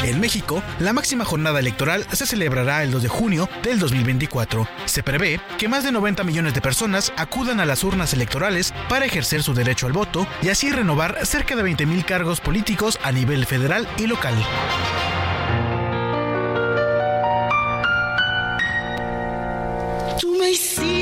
En 0.04 0.18
México, 0.18 0.62
la 0.80 0.92
máxima 0.92 1.24
jornada 1.24 1.60
electoral 1.60 2.04
se 2.12 2.26
celebrará 2.26 2.82
el 2.82 2.90
2 2.90 3.04
de 3.04 3.08
junio 3.08 3.48
del 3.62 3.78
2024. 3.78 4.66
Se 4.84 5.02
prevé 5.04 5.40
que 5.58 5.68
más 5.68 5.84
de 5.84 5.92
90 5.92 6.24
millones 6.24 6.54
de 6.54 6.60
personas 6.60 7.12
acudan 7.16 7.60
a 7.60 7.66
las 7.66 7.84
urnas 7.84 8.12
electorales 8.12 8.74
para 8.88 9.06
ejercer 9.06 9.44
su 9.44 9.54
derecho 9.54 9.86
al 9.86 9.92
voto 9.92 10.26
y 10.42 10.48
así 10.48 10.70
renovar 10.70 11.24
cerca 11.24 11.54
de 11.54 11.62
20.000 11.62 12.04
cargos 12.04 12.40
políticos 12.40 12.98
a 13.04 13.12
nivel 13.12 13.46
federal 13.46 13.88
y 13.96 14.08
local. 14.08 14.34
Tú 20.20 20.36
me 20.36 20.50
hiciste 20.50 21.01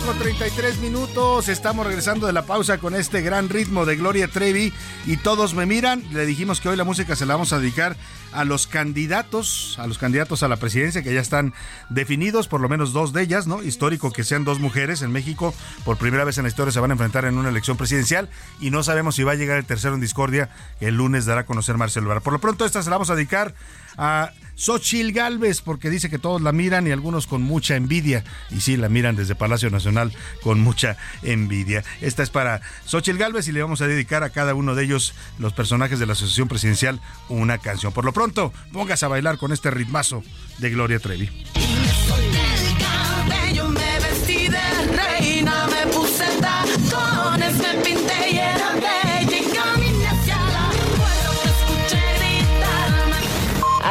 Con 0.00 0.18
33 0.18 0.78
minutos. 0.78 1.48
Estamos 1.48 1.86
regresando 1.86 2.26
de 2.26 2.32
la 2.32 2.46
pausa 2.46 2.78
con 2.78 2.94
este 2.94 3.20
gran 3.20 3.50
ritmo 3.50 3.84
de 3.84 3.96
Gloria 3.96 4.26
Trevi 4.26 4.72
y 5.04 5.18
todos 5.18 5.52
me 5.54 5.66
miran. 5.66 6.02
Le 6.12 6.24
dijimos 6.24 6.62
que 6.62 6.70
hoy 6.70 6.76
la 6.76 6.84
música 6.84 7.14
se 7.14 7.26
la 7.26 7.34
vamos 7.34 7.52
a 7.52 7.58
dedicar 7.58 7.96
a 8.32 8.44
los 8.44 8.66
candidatos, 8.66 9.76
a 9.78 9.86
los 9.86 9.98
candidatos 9.98 10.42
a 10.42 10.48
la 10.48 10.56
presidencia 10.56 11.02
que 11.02 11.12
ya 11.12 11.20
están 11.20 11.52
definidos, 11.90 12.48
por 12.48 12.62
lo 12.62 12.70
menos 12.70 12.94
dos 12.94 13.12
de 13.12 13.22
ellas, 13.22 13.46
¿no? 13.46 13.62
Histórico 13.62 14.12
que 14.12 14.24
sean 14.24 14.44
dos 14.44 14.60
mujeres 14.60 15.02
en 15.02 15.12
México, 15.12 15.54
por 15.84 15.98
primera 15.98 16.24
vez 16.24 16.38
en 16.38 16.44
la 16.44 16.48
historia 16.48 16.72
se 16.72 16.80
van 16.80 16.90
a 16.90 16.94
enfrentar 16.94 17.26
en 17.26 17.36
una 17.36 17.50
elección 17.50 17.76
presidencial 17.76 18.30
y 18.60 18.70
no 18.70 18.82
sabemos 18.82 19.16
si 19.16 19.24
va 19.24 19.32
a 19.32 19.36
llegar 19.36 19.58
el 19.58 19.66
tercero 19.66 19.94
en 19.94 20.00
discordia, 20.00 20.48
que 20.80 20.88
el 20.88 20.96
lunes 20.96 21.26
dará 21.26 21.42
a 21.42 21.46
conocer 21.46 21.76
Marcelo 21.76 22.06
Ebrard. 22.06 22.22
Por 22.22 22.32
lo 22.32 22.38
pronto 22.38 22.64
esta 22.64 22.82
se 22.82 22.88
la 22.88 22.96
vamos 22.96 23.10
a 23.10 23.14
dedicar 23.14 23.54
a 23.98 24.32
Xochil 24.54 25.12
Galvez, 25.12 25.60
porque 25.60 25.90
dice 25.90 26.10
que 26.10 26.18
todos 26.18 26.40
la 26.42 26.52
miran 26.52 26.86
y 26.86 26.90
algunos 26.90 27.26
con 27.26 27.42
mucha 27.42 27.76
envidia. 27.76 28.24
Y 28.50 28.60
sí, 28.60 28.76
la 28.76 28.88
miran 28.88 29.16
desde 29.16 29.34
Palacio 29.34 29.70
Nacional 29.70 30.12
con 30.42 30.60
mucha 30.60 30.96
envidia. 31.22 31.84
Esta 32.00 32.22
es 32.22 32.30
para 32.30 32.60
Xochil 32.84 33.18
Galvez 33.18 33.48
y 33.48 33.52
le 33.52 33.62
vamos 33.62 33.80
a 33.80 33.86
dedicar 33.86 34.22
a 34.22 34.30
cada 34.30 34.54
uno 34.54 34.74
de 34.74 34.84
ellos, 34.84 35.14
los 35.38 35.52
personajes 35.52 35.98
de 35.98 36.06
la 36.06 36.12
Asociación 36.12 36.48
Presidencial, 36.48 37.00
una 37.28 37.58
canción. 37.58 37.92
Por 37.92 38.04
lo 38.04 38.12
pronto, 38.12 38.52
póngase 38.72 39.04
a 39.04 39.08
bailar 39.08 39.38
con 39.38 39.52
este 39.52 39.70
ritmazo 39.70 40.22
de 40.58 40.70
Gloria 40.70 40.98
Trevi. 40.98 41.30
me 45.84 45.92
puse 45.92 46.24
tacones, 46.40 47.56
me 47.58 47.74
pinté 47.82 48.30
y 48.30 48.38
era 48.38 49.11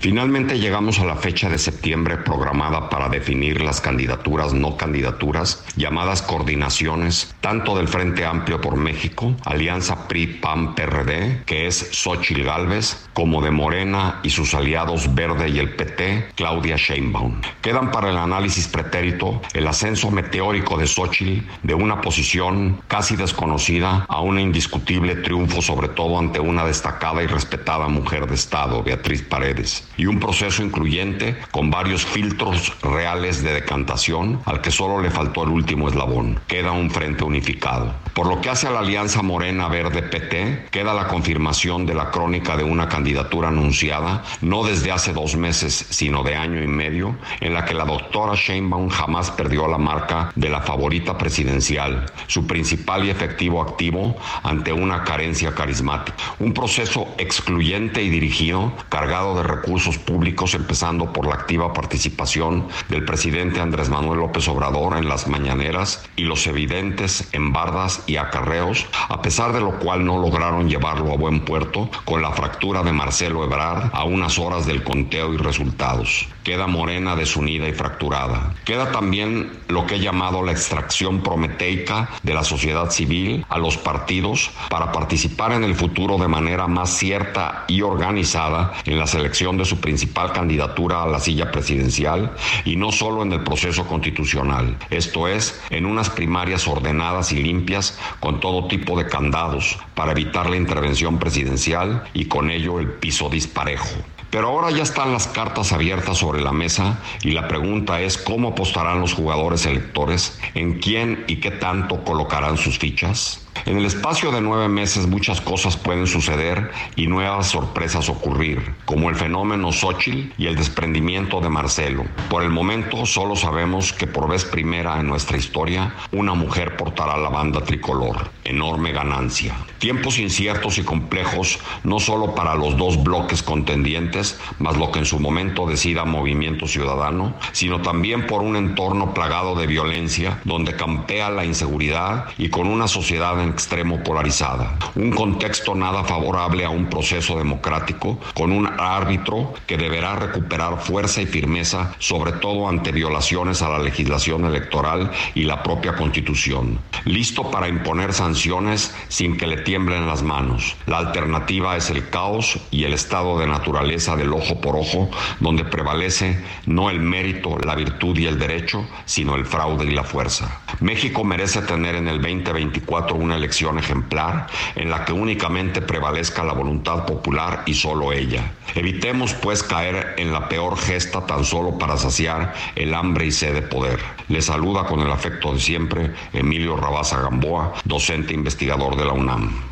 Finalmente 0.00 0.58
llegamos 0.58 0.98
a 0.98 1.04
la 1.04 1.14
fecha 1.14 1.50
de 1.50 1.58
septiembre 1.58 2.16
programada 2.16 2.88
para 2.88 3.10
definir 3.10 3.60
las 3.60 3.82
candidaturas 3.82 4.54
no 4.54 4.78
candidaturas, 4.78 5.62
llamadas 5.76 6.22
coordinaciones, 6.22 7.34
tanto 7.42 7.76
del 7.76 7.86
Frente 7.86 8.24
Amplio 8.24 8.62
por 8.62 8.76
México, 8.76 9.34
Alianza 9.44 10.08
PRI-PAN-PRD, 10.08 11.42
que 11.44 11.66
es 11.66 11.90
Xochitl 11.92 12.44
Gálvez, 12.44 13.10
como 13.12 13.42
de 13.42 13.50
Morena 13.50 14.20
y 14.22 14.30
sus 14.30 14.54
aliados 14.54 15.14
Verde 15.14 15.50
y 15.50 15.58
el 15.58 15.76
PT, 15.76 16.30
Claudia 16.34 16.76
Sheinbaum. 16.78 17.38
Quedan 17.60 17.90
para 17.90 18.08
el 18.08 18.16
análisis 18.16 18.68
pretérito 18.68 19.42
el 19.52 19.66
ascenso 19.66 20.10
meteórico 20.10 20.78
de 20.78 20.86
Xochitl 20.86 21.46
de 21.62 21.74
una 21.74 22.00
posición 22.00 22.80
casi 22.88 23.16
desconocida 23.16 24.06
a 24.08 24.22
un 24.22 24.40
indiscutible 24.40 25.16
triunfo, 25.16 25.60
sobre 25.60 25.88
todo 25.88 26.18
ante 26.18 26.40
una 26.40 26.64
destacada 26.64 27.22
y 27.22 27.26
respetada 27.26 27.86
mujer 27.88 28.26
de 28.26 28.36
Estado, 28.36 28.82
Beatriz 28.82 29.20
Paredes 29.20 29.89
y 30.00 30.06
un 30.06 30.18
proceso 30.18 30.62
incluyente 30.62 31.36
con 31.50 31.70
varios 31.70 32.06
filtros 32.06 32.72
reales 32.82 33.42
de 33.42 33.52
decantación 33.52 34.40
al 34.46 34.62
que 34.62 34.70
solo 34.70 35.02
le 35.02 35.10
faltó 35.10 35.44
el 35.44 35.50
último 35.50 35.90
eslabón. 35.90 36.40
Queda 36.46 36.72
un 36.72 36.90
frente 36.90 37.22
unificado. 37.22 37.94
Por 38.14 38.26
lo 38.26 38.40
que 38.40 38.50
hace 38.50 38.66
a 38.66 38.70
la 38.70 38.80
Alianza 38.80 39.22
Morena 39.22 39.68
Verde 39.68 40.02
PT, 40.02 40.66
queda 40.70 40.92
la 40.94 41.06
confirmación 41.06 41.86
de 41.86 41.94
la 41.94 42.10
crónica 42.10 42.56
de 42.56 42.64
una 42.64 42.88
candidatura 42.88 43.48
anunciada, 43.48 44.24
no 44.40 44.64
desde 44.64 44.90
hace 44.90 45.12
dos 45.12 45.36
meses, 45.36 45.86
sino 45.90 46.22
de 46.22 46.34
año 46.34 46.62
y 46.62 46.66
medio, 46.66 47.16
en 47.40 47.54
la 47.54 47.64
que 47.64 47.74
la 47.74 47.84
doctora 47.84 48.34
Sheinbaum 48.34 48.88
jamás 48.88 49.30
perdió 49.30 49.68
la 49.68 49.78
marca 49.78 50.32
de 50.34 50.48
la 50.48 50.60
favorita 50.60 51.16
presidencial, 51.16 52.06
su 52.26 52.46
principal 52.46 53.04
y 53.04 53.10
efectivo 53.10 53.62
activo 53.62 54.16
ante 54.42 54.72
una 54.72 55.04
carencia 55.04 55.54
carismática. 55.54 56.16
Un 56.40 56.52
proceso 56.52 57.08
excluyente 57.18 58.02
y 58.02 58.10
dirigido, 58.10 58.72
cargado 58.88 59.36
de 59.36 59.44
recursos 59.44 59.98
públicos, 59.98 60.54
empezando 60.54 61.12
por 61.12 61.26
la 61.26 61.34
activa 61.34 61.72
participación 61.72 62.68
del 62.88 63.04
presidente 63.04 63.60
Andrés 63.60 63.88
Manuel 63.88 64.20
López 64.20 64.48
Obrador 64.48 64.96
en 64.96 65.08
las 65.08 65.28
mañaneras 65.28 66.04
y 66.16 66.24
los 66.24 66.46
evidentes 66.46 67.28
embardas 67.32 67.99
y 68.06 68.16
acarreos, 68.16 68.86
a 69.08 69.22
pesar 69.22 69.52
de 69.52 69.60
lo 69.60 69.78
cual 69.78 70.04
no 70.04 70.18
lograron 70.18 70.68
llevarlo 70.68 71.12
a 71.12 71.16
buen 71.16 71.44
puerto 71.44 71.90
con 72.04 72.22
la 72.22 72.32
fractura 72.32 72.82
de 72.82 72.92
Marcelo 72.92 73.44
Ebrard 73.44 73.90
a 73.92 74.04
unas 74.04 74.38
horas 74.38 74.66
del 74.66 74.82
conteo 74.82 75.32
y 75.32 75.36
resultados. 75.36 76.28
Queda 76.50 76.66
Morena 76.66 77.14
desunida 77.14 77.68
y 77.68 77.72
fracturada. 77.72 78.56
Queda 78.64 78.90
también 78.90 79.52
lo 79.68 79.86
que 79.86 79.94
he 79.94 80.00
llamado 80.00 80.42
la 80.42 80.50
extracción 80.50 81.22
prometeica 81.22 82.10
de 82.24 82.34
la 82.34 82.42
sociedad 82.42 82.90
civil 82.90 83.46
a 83.48 83.56
los 83.56 83.76
partidos 83.76 84.50
para 84.68 84.90
participar 84.90 85.52
en 85.52 85.62
el 85.62 85.76
futuro 85.76 86.18
de 86.18 86.26
manera 86.26 86.66
más 86.66 86.90
cierta 86.90 87.66
y 87.68 87.82
organizada 87.82 88.72
en 88.84 88.98
la 88.98 89.06
selección 89.06 89.58
de 89.58 89.64
su 89.64 89.78
principal 89.78 90.32
candidatura 90.32 91.04
a 91.04 91.06
la 91.06 91.20
silla 91.20 91.52
presidencial 91.52 92.32
y 92.64 92.74
no 92.74 92.90
solo 92.90 93.22
en 93.22 93.32
el 93.32 93.44
proceso 93.44 93.86
constitucional, 93.86 94.76
esto 94.90 95.28
es, 95.28 95.62
en 95.70 95.86
unas 95.86 96.10
primarias 96.10 96.66
ordenadas 96.66 97.30
y 97.30 97.36
limpias 97.36 97.96
con 98.18 98.40
todo 98.40 98.66
tipo 98.66 98.98
de 98.98 99.06
candados 99.06 99.78
para 99.94 100.10
evitar 100.10 100.50
la 100.50 100.56
intervención 100.56 101.20
presidencial 101.20 102.02
y 102.12 102.24
con 102.24 102.50
ello 102.50 102.80
el 102.80 102.88
piso 102.88 103.30
disparejo. 103.30 103.86
Pero 104.30 104.48
ahora 104.48 104.70
ya 104.70 104.84
están 104.84 105.12
las 105.12 105.26
cartas 105.26 105.72
abiertas 105.72 106.18
sobre 106.18 106.40
la 106.40 106.52
mesa 106.52 106.98
y 107.22 107.32
la 107.32 107.48
pregunta 107.48 108.00
es 108.00 108.16
cómo 108.16 108.50
apostarán 108.50 109.00
los 109.00 109.12
jugadores 109.12 109.66
electores, 109.66 110.38
en 110.54 110.78
quién 110.78 111.24
y 111.26 111.36
qué 111.40 111.50
tanto 111.50 112.04
colocarán 112.04 112.56
sus 112.56 112.78
fichas. 112.78 113.44
En 113.66 113.76
el 113.76 113.84
espacio 113.84 114.32
de 114.32 114.40
nueve 114.40 114.68
meses 114.68 115.06
muchas 115.06 115.40
cosas 115.40 115.76
pueden 115.76 116.06
suceder 116.06 116.70
y 116.96 117.06
nuevas 117.06 117.48
sorpresas 117.48 118.08
ocurrir, 118.08 118.74
como 118.84 119.10
el 119.10 119.16
fenómeno 119.16 119.72
Xochitl 119.72 120.32
y 120.38 120.46
el 120.46 120.56
desprendimiento 120.56 121.40
de 121.40 121.50
Marcelo. 121.50 122.04
Por 122.28 122.42
el 122.42 122.50
momento 122.50 123.06
solo 123.06 123.36
sabemos 123.36 123.92
que 123.92 124.06
por 124.06 124.28
vez 124.28 124.44
primera 124.44 124.98
en 124.98 125.06
nuestra 125.08 125.36
historia 125.36 125.94
una 126.12 126.34
mujer 126.34 126.76
portará 126.76 127.16
la 127.16 127.28
banda 127.28 127.60
tricolor. 127.62 128.30
Enorme 128.44 128.92
ganancia. 128.92 129.54
Tiempos 129.78 130.18
inciertos 130.18 130.78
y 130.78 130.82
complejos 130.82 131.58
no 131.84 132.00
solo 132.00 132.34
para 132.34 132.54
los 132.54 132.76
dos 132.76 133.02
bloques 133.02 133.42
contendientes, 133.42 134.38
más 134.58 134.76
lo 134.76 134.90
que 134.90 135.00
en 135.00 135.06
su 135.06 135.20
momento 135.20 135.66
decida 135.66 136.04
Movimiento 136.04 136.66
Ciudadano, 136.66 137.34
sino 137.52 137.80
también 137.80 138.26
por 138.26 138.42
un 138.42 138.56
entorno 138.56 139.14
plagado 139.14 139.54
de 139.54 139.66
violencia 139.66 140.40
donde 140.44 140.76
campea 140.76 141.30
la 141.30 141.44
inseguridad 141.44 142.26
y 142.38 142.48
con 142.48 142.66
una 142.66 142.88
sociedad 142.88 143.39
extremo 143.48 144.02
polarizada. 144.02 144.76
Un 144.94 145.10
contexto 145.10 145.74
nada 145.74 146.04
favorable 146.04 146.64
a 146.64 146.70
un 146.70 146.86
proceso 146.86 147.38
democrático 147.38 148.18
con 148.34 148.52
un 148.52 148.66
árbitro 148.78 149.54
que 149.66 149.76
deberá 149.76 150.16
recuperar 150.16 150.80
fuerza 150.80 151.22
y 151.22 151.26
firmeza, 151.26 151.94
sobre 151.98 152.32
todo 152.32 152.68
ante 152.68 152.92
violaciones 152.92 153.62
a 153.62 153.68
la 153.68 153.78
legislación 153.78 154.44
electoral 154.44 155.10
y 155.34 155.44
la 155.44 155.62
propia 155.62 155.94
constitución. 155.94 156.78
Listo 157.04 157.50
para 157.50 157.68
imponer 157.68 158.12
sanciones 158.12 158.94
sin 159.08 159.36
que 159.36 159.46
le 159.46 159.58
tiemblen 159.58 160.06
las 160.06 160.22
manos. 160.22 160.76
La 160.86 160.98
alternativa 160.98 161.76
es 161.76 161.90
el 161.90 162.08
caos 162.10 162.58
y 162.70 162.84
el 162.84 162.92
estado 162.92 163.38
de 163.38 163.46
naturaleza 163.46 164.16
del 164.16 164.32
ojo 164.32 164.60
por 164.60 164.76
ojo, 164.76 165.10
donde 165.40 165.64
prevalece 165.64 166.38
no 166.66 166.90
el 166.90 167.00
mérito, 167.00 167.58
la 167.58 167.74
virtud 167.74 168.16
y 168.18 168.26
el 168.26 168.38
derecho, 168.38 168.86
sino 169.04 169.36
el 169.36 169.46
fraude 169.46 169.86
y 169.86 169.94
la 169.94 170.04
fuerza. 170.04 170.60
México 170.80 171.24
merece 171.24 171.62
tener 171.62 171.94
en 171.94 172.08
el 172.08 172.20
2024 172.20 173.16
una 173.16 173.29
elección 173.36 173.78
ejemplar 173.78 174.46
en 174.74 174.90
la 174.90 175.04
que 175.04 175.12
únicamente 175.12 175.82
prevalezca 175.82 176.44
la 176.44 176.52
voluntad 176.52 177.06
popular 177.06 177.62
y 177.66 177.74
solo 177.74 178.12
ella. 178.12 178.52
Evitemos 178.74 179.34
pues 179.34 179.62
caer 179.62 180.14
en 180.16 180.32
la 180.32 180.48
peor 180.48 180.78
gesta 180.78 181.26
tan 181.26 181.44
solo 181.44 181.78
para 181.78 181.96
saciar 181.96 182.54
el 182.76 182.94
hambre 182.94 183.26
y 183.26 183.32
sed 183.32 183.54
de 183.54 183.62
poder. 183.62 184.00
Le 184.28 184.42
saluda 184.42 184.84
con 184.86 185.00
el 185.00 185.10
afecto 185.10 185.52
de 185.52 185.60
siempre 185.60 186.14
Emilio 186.32 186.76
Rabaza 186.76 187.20
Gamboa, 187.20 187.74
docente 187.84 188.34
investigador 188.34 188.96
de 188.96 189.04
la 189.04 189.12
UNAM. 189.12 189.70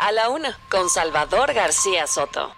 A 0.00 0.12
la 0.12 0.28
una, 0.28 0.58
con 0.68 0.88
Salvador 0.88 1.52
García 1.54 2.06
Soto. 2.06 2.52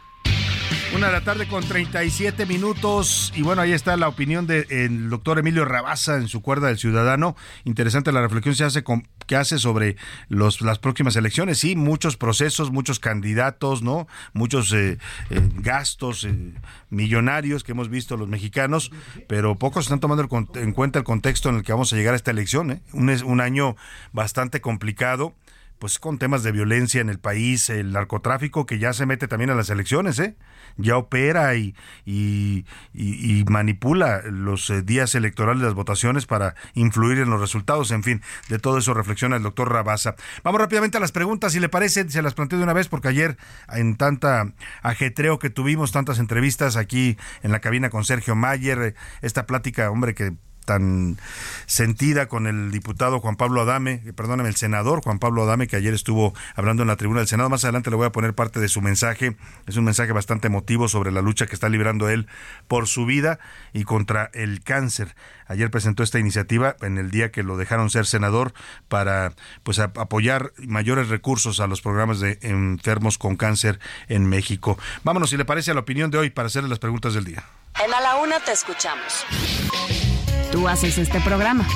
Una 0.94 1.06
de 1.06 1.12
la 1.12 1.20
tarde 1.20 1.46
con 1.46 1.62
37 1.62 2.46
minutos. 2.46 3.32
Y 3.36 3.42
bueno, 3.42 3.62
ahí 3.62 3.72
está 3.72 3.96
la 3.96 4.08
opinión 4.08 4.48
del 4.48 5.08
doctor 5.08 5.38
Emilio 5.38 5.64
Rabaza 5.64 6.16
en 6.16 6.26
su 6.26 6.42
cuerda 6.42 6.66
del 6.66 6.78
ciudadano. 6.78 7.36
Interesante 7.64 8.10
la 8.10 8.20
reflexión 8.20 8.56
se 8.56 8.64
hace 8.64 8.82
con, 8.82 9.06
que 9.26 9.36
hace 9.36 9.58
sobre 9.58 9.96
los, 10.28 10.60
las 10.62 10.80
próximas 10.80 11.14
elecciones. 11.14 11.58
Sí, 11.58 11.76
muchos 11.76 12.16
procesos, 12.16 12.72
muchos 12.72 12.98
candidatos, 12.98 13.82
¿no? 13.82 14.08
Muchos 14.32 14.72
eh, 14.72 14.98
eh, 15.30 15.48
gastos 15.58 16.24
eh, 16.24 16.54
millonarios 16.90 17.62
que 17.62 17.70
hemos 17.70 17.88
visto 17.88 18.16
los 18.16 18.28
mexicanos, 18.28 18.90
pero 19.28 19.54
pocos 19.54 19.84
están 19.84 20.00
tomando 20.00 20.28
en 20.56 20.72
cuenta 20.72 20.98
el 20.98 21.04
contexto 21.04 21.50
en 21.50 21.56
el 21.56 21.62
que 21.62 21.72
vamos 21.72 21.92
a 21.92 21.96
llegar 21.96 22.14
a 22.14 22.16
esta 22.16 22.32
elección. 22.32 22.82
Un, 22.92 23.10
un 23.24 23.40
año 23.40 23.76
bastante 24.12 24.60
complicado 24.60 25.36
pues 25.80 25.98
con 25.98 26.18
temas 26.18 26.42
de 26.42 26.52
violencia 26.52 27.00
en 27.00 27.08
el 27.08 27.18
país, 27.18 27.70
el 27.70 27.92
narcotráfico 27.92 28.66
que 28.66 28.78
ya 28.78 28.92
se 28.92 29.06
mete 29.06 29.26
también 29.28 29.48
a 29.48 29.54
las 29.54 29.70
elecciones, 29.70 30.18
¿eh? 30.18 30.36
Ya 30.76 30.98
opera 30.98 31.56
y, 31.56 31.74
y, 32.04 32.64
manipula 33.48 34.20
los 34.24 34.68
eh, 34.68 34.82
días 34.82 35.14
electorales, 35.14 35.62
las 35.62 35.72
votaciones 35.72 36.26
para 36.26 36.54
influir 36.74 37.18
en 37.18 37.30
los 37.30 37.40
resultados, 37.40 37.90
en 37.92 38.02
fin, 38.02 38.22
de 38.50 38.58
todo 38.58 38.76
eso 38.78 38.92
reflexiona 38.92 39.36
el 39.36 39.42
doctor 39.42 39.72
Rabasa. 39.72 40.16
Vamos 40.44 40.60
rápidamente 40.60 40.98
a 40.98 41.00
las 41.00 41.12
preguntas, 41.12 41.52
si 41.52 41.60
le 41.60 41.70
parece, 41.70 42.08
se 42.10 42.22
las 42.22 42.34
planteo 42.34 42.58
de 42.58 42.64
una 42.64 42.74
vez, 42.74 42.88
porque 42.88 43.08
ayer 43.08 43.38
en 43.72 43.96
tanta 43.96 44.52
ajetreo 44.82 45.38
que 45.38 45.48
tuvimos, 45.48 45.92
tantas 45.92 46.18
entrevistas 46.18 46.76
aquí 46.76 47.16
en 47.42 47.52
la 47.52 47.60
cabina 47.60 47.88
con 47.88 48.04
Sergio 48.04 48.36
Mayer, 48.36 48.82
eh, 48.82 48.94
esta 49.22 49.46
plática, 49.46 49.90
hombre, 49.90 50.14
que 50.14 50.34
tan 50.64 51.18
sentida 51.66 52.26
con 52.26 52.46
el 52.46 52.70
diputado 52.70 53.20
Juan 53.20 53.36
Pablo 53.36 53.62
Adame, 53.62 54.02
eh, 54.06 54.12
perdóname, 54.12 54.48
el 54.48 54.56
senador 54.56 55.02
Juan 55.02 55.18
Pablo 55.18 55.42
Adame, 55.42 55.66
que 55.66 55.76
ayer 55.76 55.94
estuvo 55.94 56.34
hablando 56.54 56.82
en 56.82 56.88
la 56.88 56.96
tribuna 56.96 57.20
del 57.20 57.28
Senado. 57.28 57.48
Más 57.48 57.64
adelante 57.64 57.90
le 57.90 57.96
voy 57.96 58.06
a 58.06 58.12
poner 58.12 58.34
parte 58.34 58.60
de 58.60 58.68
su 58.68 58.80
mensaje. 58.80 59.36
Es 59.66 59.76
un 59.76 59.84
mensaje 59.84 60.12
bastante 60.12 60.46
emotivo 60.46 60.88
sobre 60.88 61.12
la 61.12 61.22
lucha 61.22 61.46
que 61.46 61.54
está 61.54 61.68
librando 61.68 62.08
él 62.08 62.26
por 62.68 62.86
su 62.86 63.06
vida 63.06 63.38
y 63.72 63.84
contra 63.84 64.30
el 64.34 64.62
cáncer. 64.62 65.14
Ayer 65.46 65.70
presentó 65.70 66.04
esta 66.04 66.18
iniciativa 66.20 66.76
en 66.80 66.96
el 66.98 67.10
día 67.10 67.32
que 67.32 67.42
lo 67.42 67.56
dejaron 67.56 67.90
ser 67.90 68.06
senador 68.06 68.52
para 68.88 69.32
pues 69.64 69.80
apoyar 69.80 70.52
mayores 70.58 71.08
recursos 71.08 71.58
a 71.58 71.66
los 71.66 71.82
programas 71.82 72.20
de 72.20 72.38
enfermos 72.42 73.18
con 73.18 73.36
cáncer 73.36 73.80
en 74.08 74.28
México. 74.28 74.78
Vámonos, 75.02 75.30
si 75.30 75.36
le 75.36 75.44
parece, 75.44 75.72
a 75.72 75.74
la 75.74 75.80
opinión 75.80 76.10
de 76.10 76.18
hoy 76.18 76.30
para 76.30 76.46
hacerle 76.46 76.68
las 76.68 76.78
preguntas 76.78 77.14
del 77.14 77.24
día. 77.24 77.44
En 77.84 77.92
A 77.92 78.00
la 78.00 78.16
Una 78.16 78.38
te 78.40 78.52
escuchamos. 78.52 79.26
Tú 80.52 80.66
haces 80.66 80.98
este 80.98 81.20
programa. 81.20 81.66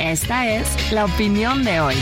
Esta 0.00 0.48
es 0.48 0.90
la 0.90 1.04
opinión 1.04 1.64
de 1.64 1.80
hoy. 1.80 1.94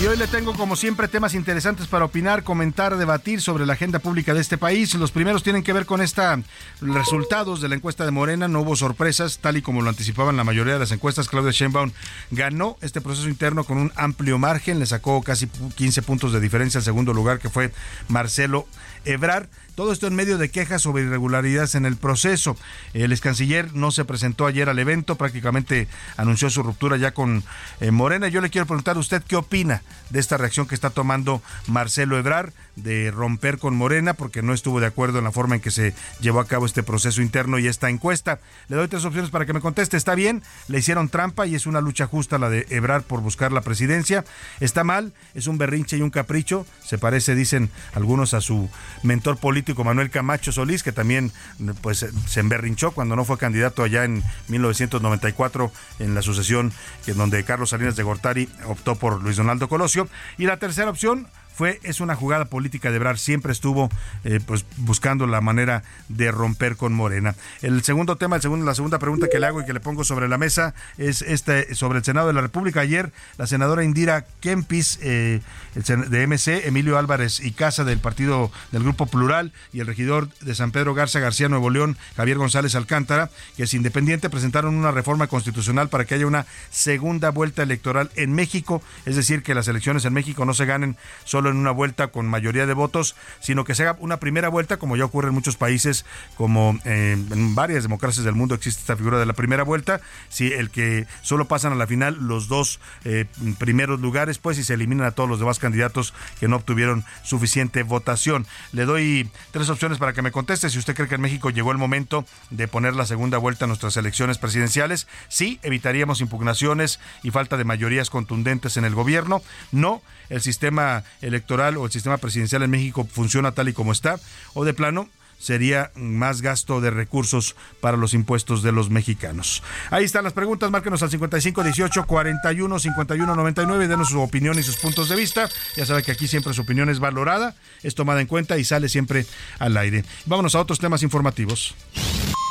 Y 0.00 0.06
hoy 0.06 0.16
le 0.16 0.26
tengo, 0.26 0.52
como 0.54 0.74
siempre, 0.74 1.06
temas 1.06 1.32
interesantes 1.34 1.86
para 1.86 2.04
opinar, 2.04 2.42
comentar, 2.42 2.96
debatir 2.96 3.40
sobre 3.40 3.66
la 3.66 3.74
agenda 3.74 4.00
pública 4.00 4.34
de 4.34 4.40
este 4.40 4.58
país. 4.58 4.94
Los 4.94 5.12
primeros 5.12 5.44
tienen 5.44 5.62
que 5.62 5.72
ver 5.72 5.86
con 5.86 6.00
estos 6.00 6.40
resultados 6.80 7.60
de 7.60 7.68
la 7.68 7.76
encuesta 7.76 8.04
de 8.04 8.10
Morena. 8.10 8.48
No 8.48 8.62
hubo 8.62 8.74
sorpresas, 8.74 9.38
tal 9.38 9.58
y 9.58 9.62
como 9.62 9.80
lo 9.80 9.88
anticipaban 9.88 10.36
la 10.36 10.42
mayoría 10.42 10.72
de 10.72 10.80
las 10.80 10.90
encuestas. 10.90 11.28
Claudia 11.28 11.52
Sheinbaum 11.52 11.92
ganó 12.32 12.78
este 12.80 13.00
proceso 13.00 13.28
interno 13.28 13.62
con 13.62 13.78
un 13.78 13.92
amplio 13.94 14.38
margen. 14.38 14.80
Le 14.80 14.86
sacó 14.86 15.22
casi 15.22 15.46
15 15.46 16.02
puntos 16.02 16.32
de 16.32 16.40
diferencia 16.40 16.78
al 16.78 16.84
segundo 16.84 17.12
lugar, 17.12 17.38
que 17.38 17.48
fue 17.48 17.72
Marcelo 18.08 18.66
Ebrar. 19.04 19.48
Todo 19.74 19.90
esto 19.90 20.06
en 20.06 20.14
medio 20.14 20.36
de 20.36 20.50
quejas 20.50 20.82
sobre 20.82 21.04
irregularidades 21.04 21.74
en 21.76 21.86
el 21.86 21.96
proceso. 21.96 22.58
El 22.92 23.10
ex 23.10 23.22
canciller 23.22 23.74
no 23.74 23.90
se 23.90 24.04
presentó 24.04 24.44
ayer 24.44 24.68
al 24.68 24.78
evento, 24.78 25.16
prácticamente 25.16 25.88
anunció 26.18 26.50
su 26.50 26.62
ruptura 26.62 26.98
ya 26.98 27.12
con 27.12 27.42
eh, 27.80 27.90
Morena. 27.90 28.28
Yo 28.28 28.42
le 28.42 28.50
quiero 28.50 28.66
preguntar 28.66 28.96
a 28.96 29.00
usted 29.00 29.22
qué 29.22 29.36
opina 29.36 29.80
de 30.10 30.20
esta 30.20 30.36
reacción 30.36 30.66
que 30.66 30.74
está 30.74 30.90
tomando 30.90 31.40
Marcelo 31.68 32.18
Ebrar 32.18 32.52
de 32.76 33.10
romper 33.10 33.58
con 33.58 33.74
Morena 33.74 34.12
porque 34.12 34.42
no 34.42 34.52
estuvo 34.52 34.78
de 34.78 34.86
acuerdo 34.86 35.18
en 35.18 35.24
la 35.24 35.32
forma 35.32 35.54
en 35.54 35.62
que 35.62 35.70
se 35.70 35.94
llevó 36.20 36.40
a 36.40 36.46
cabo 36.46 36.66
este 36.66 36.82
proceso 36.82 37.22
interno 37.22 37.58
y 37.58 37.66
esta 37.66 37.88
encuesta. 37.88 38.40
Le 38.68 38.76
doy 38.76 38.88
tres 38.88 39.06
opciones 39.06 39.30
para 39.30 39.46
que 39.46 39.54
me 39.54 39.60
conteste. 39.60 39.96
Está 39.96 40.14
bien, 40.14 40.42
le 40.68 40.80
hicieron 40.80 41.08
trampa 41.08 41.46
y 41.46 41.54
es 41.54 41.66
una 41.66 41.80
lucha 41.80 42.06
justa 42.06 42.36
la 42.36 42.50
de 42.50 42.66
Ebrar 42.68 43.04
por 43.04 43.22
buscar 43.22 43.52
la 43.52 43.62
presidencia. 43.62 44.24
Está 44.60 44.84
mal, 44.84 45.14
es 45.34 45.46
un 45.46 45.56
berrinche 45.56 45.96
y 45.96 46.02
un 46.02 46.10
capricho. 46.10 46.66
Se 46.84 46.98
parece, 46.98 47.34
dicen 47.34 47.70
algunos, 47.94 48.34
a 48.34 48.42
su 48.42 48.68
mentor 49.02 49.38
político 49.38 49.61
Manuel 49.84 50.10
Camacho 50.10 50.52
Solís, 50.52 50.82
que 50.82 50.92
también 50.92 51.32
pues 51.80 52.06
se 52.26 52.40
emberrinchó 52.40 52.92
cuando 52.92 53.16
no 53.16 53.24
fue 53.24 53.38
candidato 53.38 53.82
allá 53.82 54.04
en 54.04 54.22
1994 54.48 55.72
en 55.98 56.14
la 56.14 56.22
sucesión 56.22 56.72
en 57.06 57.16
donde 57.16 57.44
Carlos 57.44 57.70
Salinas 57.70 57.96
de 57.96 58.02
Gortari 58.02 58.48
optó 58.66 58.96
por 58.96 59.22
Luis 59.22 59.36
Donaldo 59.36 59.68
Colosio. 59.68 60.08
Y 60.38 60.46
la 60.46 60.58
tercera 60.58 60.90
opción, 60.90 61.28
fue 61.54 61.80
es 61.82 62.00
una 62.00 62.14
jugada 62.14 62.46
política 62.46 62.90
de 62.90 62.96
Ebrar 62.96 63.18
siempre 63.18 63.52
estuvo 63.52 63.90
eh, 64.24 64.40
pues 64.44 64.64
buscando 64.78 65.26
la 65.26 65.40
manera 65.40 65.82
de 66.08 66.30
romper 66.30 66.76
con 66.76 66.92
Morena. 66.92 67.34
El 67.62 67.82
segundo 67.82 68.16
tema 68.16 68.36
el 68.36 68.42
segundo 68.42 68.64
la 68.64 68.74
segunda 68.74 68.98
pregunta 68.98 69.28
que 69.30 69.38
le 69.38 69.46
hago 69.46 69.60
y 69.60 69.64
que 69.64 69.72
le 69.72 69.80
pongo 69.80 70.04
sobre 70.04 70.28
la 70.28 70.38
mesa 70.38 70.74
es 70.98 71.22
este 71.22 71.74
sobre 71.74 71.98
el 71.98 72.04
Senado 72.04 72.28
de 72.28 72.34
la 72.34 72.40
República. 72.40 72.80
Ayer 72.80 73.12
la 73.38 73.46
senadora 73.46 73.84
Indira 73.84 74.24
Kempis 74.40 74.98
eh, 75.02 75.40
de 75.74 76.26
MC 76.26 76.66
Emilio 76.66 76.98
Álvarez 76.98 77.40
y 77.40 77.52
Casa 77.52 77.84
del 77.84 77.98
partido 77.98 78.50
del 78.70 78.82
Grupo 78.82 79.06
Plural 79.06 79.52
y 79.72 79.80
el 79.80 79.86
regidor 79.86 80.28
de 80.40 80.54
San 80.54 80.70
Pedro 80.72 80.94
Garza 80.94 81.20
García 81.20 81.48
Nuevo 81.48 81.70
León 81.70 81.96
Javier 82.16 82.38
González 82.38 82.74
Alcántara 82.74 83.30
que 83.56 83.64
es 83.64 83.74
independiente 83.74 84.30
presentaron 84.30 84.74
una 84.74 84.90
reforma 84.90 85.26
constitucional 85.26 85.88
para 85.88 86.04
que 86.04 86.14
haya 86.14 86.26
una 86.26 86.46
segunda 86.70 87.30
vuelta 87.30 87.62
electoral 87.62 88.10
en 88.16 88.32
México. 88.32 88.82
Es 89.06 89.16
decir 89.16 89.42
que 89.42 89.54
las 89.54 89.68
elecciones 89.68 90.04
en 90.04 90.12
México 90.12 90.44
no 90.44 90.54
se 90.54 90.66
ganen 90.66 90.96
solo 91.24 91.41
en 91.50 91.56
una 91.56 91.70
vuelta 91.70 92.08
con 92.08 92.26
mayoría 92.26 92.66
de 92.66 92.74
votos, 92.74 93.16
sino 93.40 93.64
que 93.64 93.74
se 93.74 93.82
haga 93.82 93.96
una 94.00 94.18
primera 94.18 94.48
vuelta, 94.48 94.76
como 94.76 94.96
ya 94.96 95.04
ocurre 95.04 95.28
en 95.28 95.34
muchos 95.34 95.56
países, 95.56 96.04
como 96.36 96.78
eh, 96.84 97.12
en 97.12 97.54
varias 97.54 97.82
democracias 97.82 98.24
del 98.24 98.34
mundo 98.34 98.54
existe 98.54 98.80
esta 98.80 98.96
figura 98.96 99.18
de 99.18 99.26
la 99.26 99.32
primera 99.32 99.62
vuelta, 99.62 100.00
si 100.28 100.52
el 100.52 100.70
que 100.70 101.06
solo 101.22 101.46
pasan 101.46 101.72
a 101.72 101.76
la 101.76 101.86
final 101.86 102.16
los 102.20 102.48
dos 102.48 102.80
eh, 103.04 103.26
primeros 103.58 104.00
lugares, 104.00 104.38
pues 104.38 104.58
y 104.58 104.64
se 104.64 104.74
eliminan 104.74 105.06
a 105.06 105.12
todos 105.12 105.28
los 105.28 105.38
demás 105.38 105.58
candidatos 105.58 106.14
que 106.40 106.48
no 106.48 106.56
obtuvieron 106.56 107.04
suficiente 107.22 107.82
votación. 107.82 108.46
Le 108.72 108.84
doy 108.84 109.30
tres 109.50 109.68
opciones 109.68 109.98
para 109.98 110.12
que 110.12 110.22
me 110.22 110.32
conteste 110.32 110.70
si 110.70 110.78
usted 110.78 110.94
cree 110.94 111.08
que 111.08 111.14
en 111.16 111.20
México 111.20 111.50
llegó 111.50 111.72
el 111.72 111.78
momento 111.78 112.24
de 112.50 112.68
poner 112.68 112.94
la 112.94 113.06
segunda 113.06 113.38
vuelta 113.38 113.64
a 113.64 113.68
nuestras 113.68 113.96
elecciones 113.96 114.38
presidenciales. 114.38 115.06
Sí, 115.28 115.58
evitaríamos 115.62 116.20
impugnaciones 116.20 117.00
y 117.22 117.30
falta 117.30 117.56
de 117.56 117.64
mayorías 117.64 118.10
contundentes 118.10 118.76
en 118.76 118.84
el 118.84 118.94
gobierno. 118.94 119.42
No, 119.70 120.02
el 120.28 120.40
sistema 120.40 121.04
electoral 121.32 121.76
o 121.76 121.86
el 121.86 121.92
sistema 121.92 122.18
presidencial 122.18 122.62
en 122.62 122.70
México 122.70 123.08
funciona 123.10 123.52
tal 123.52 123.68
y 123.68 123.72
como 123.72 123.92
está, 123.92 124.20
o 124.54 124.64
de 124.64 124.74
plano 124.74 125.08
sería 125.42 125.90
más 125.96 126.40
gasto 126.40 126.80
de 126.80 126.90
recursos 126.90 127.56
para 127.80 127.96
los 127.96 128.14
impuestos 128.14 128.62
de 128.62 128.70
los 128.70 128.90
mexicanos. 128.90 129.62
Ahí 129.90 130.04
están 130.04 130.22
las 130.22 130.32
preguntas, 130.32 130.70
márquenos 130.70 131.02
al 131.02 131.10
55 131.10 131.64
18 131.64 132.06
41 132.06 132.78
51 132.78 133.34
99, 133.34 133.88
denos 133.88 134.10
su 134.10 134.20
opinión 134.20 134.58
y 134.58 134.62
sus 134.62 134.76
puntos 134.76 135.08
de 135.08 135.16
vista. 135.16 135.48
Ya 135.76 135.84
sabe 135.84 136.04
que 136.04 136.12
aquí 136.12 136.28
siempre 136.28 136.54
su 136.54 136.62
opinión 136.62 136.88
es 136.88 137.00
valorada, 137.00 137.56
es 137.82 137.96
tomada 137.96 138.20
en 138.20 138.28
cuenta 138.28 138.56
y 138.56 138.64
sale 138.64 138.88
siempre 138.88 139.26
al 139.58 139.76
aire. 139.76 140.04
Vámonos 140.26 140.54
a 140.54 140.60
otros 140.60 140.78
temas 140.78 141.02
informativos. 141.02 141.74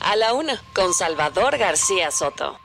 A 0.03 0.15
la 0.17 0.33
una, 0.33 0.61
con 0.73 0.93
Salvador 0.93 1.57
García 1.57 2.11
Soto. 2.11 2.59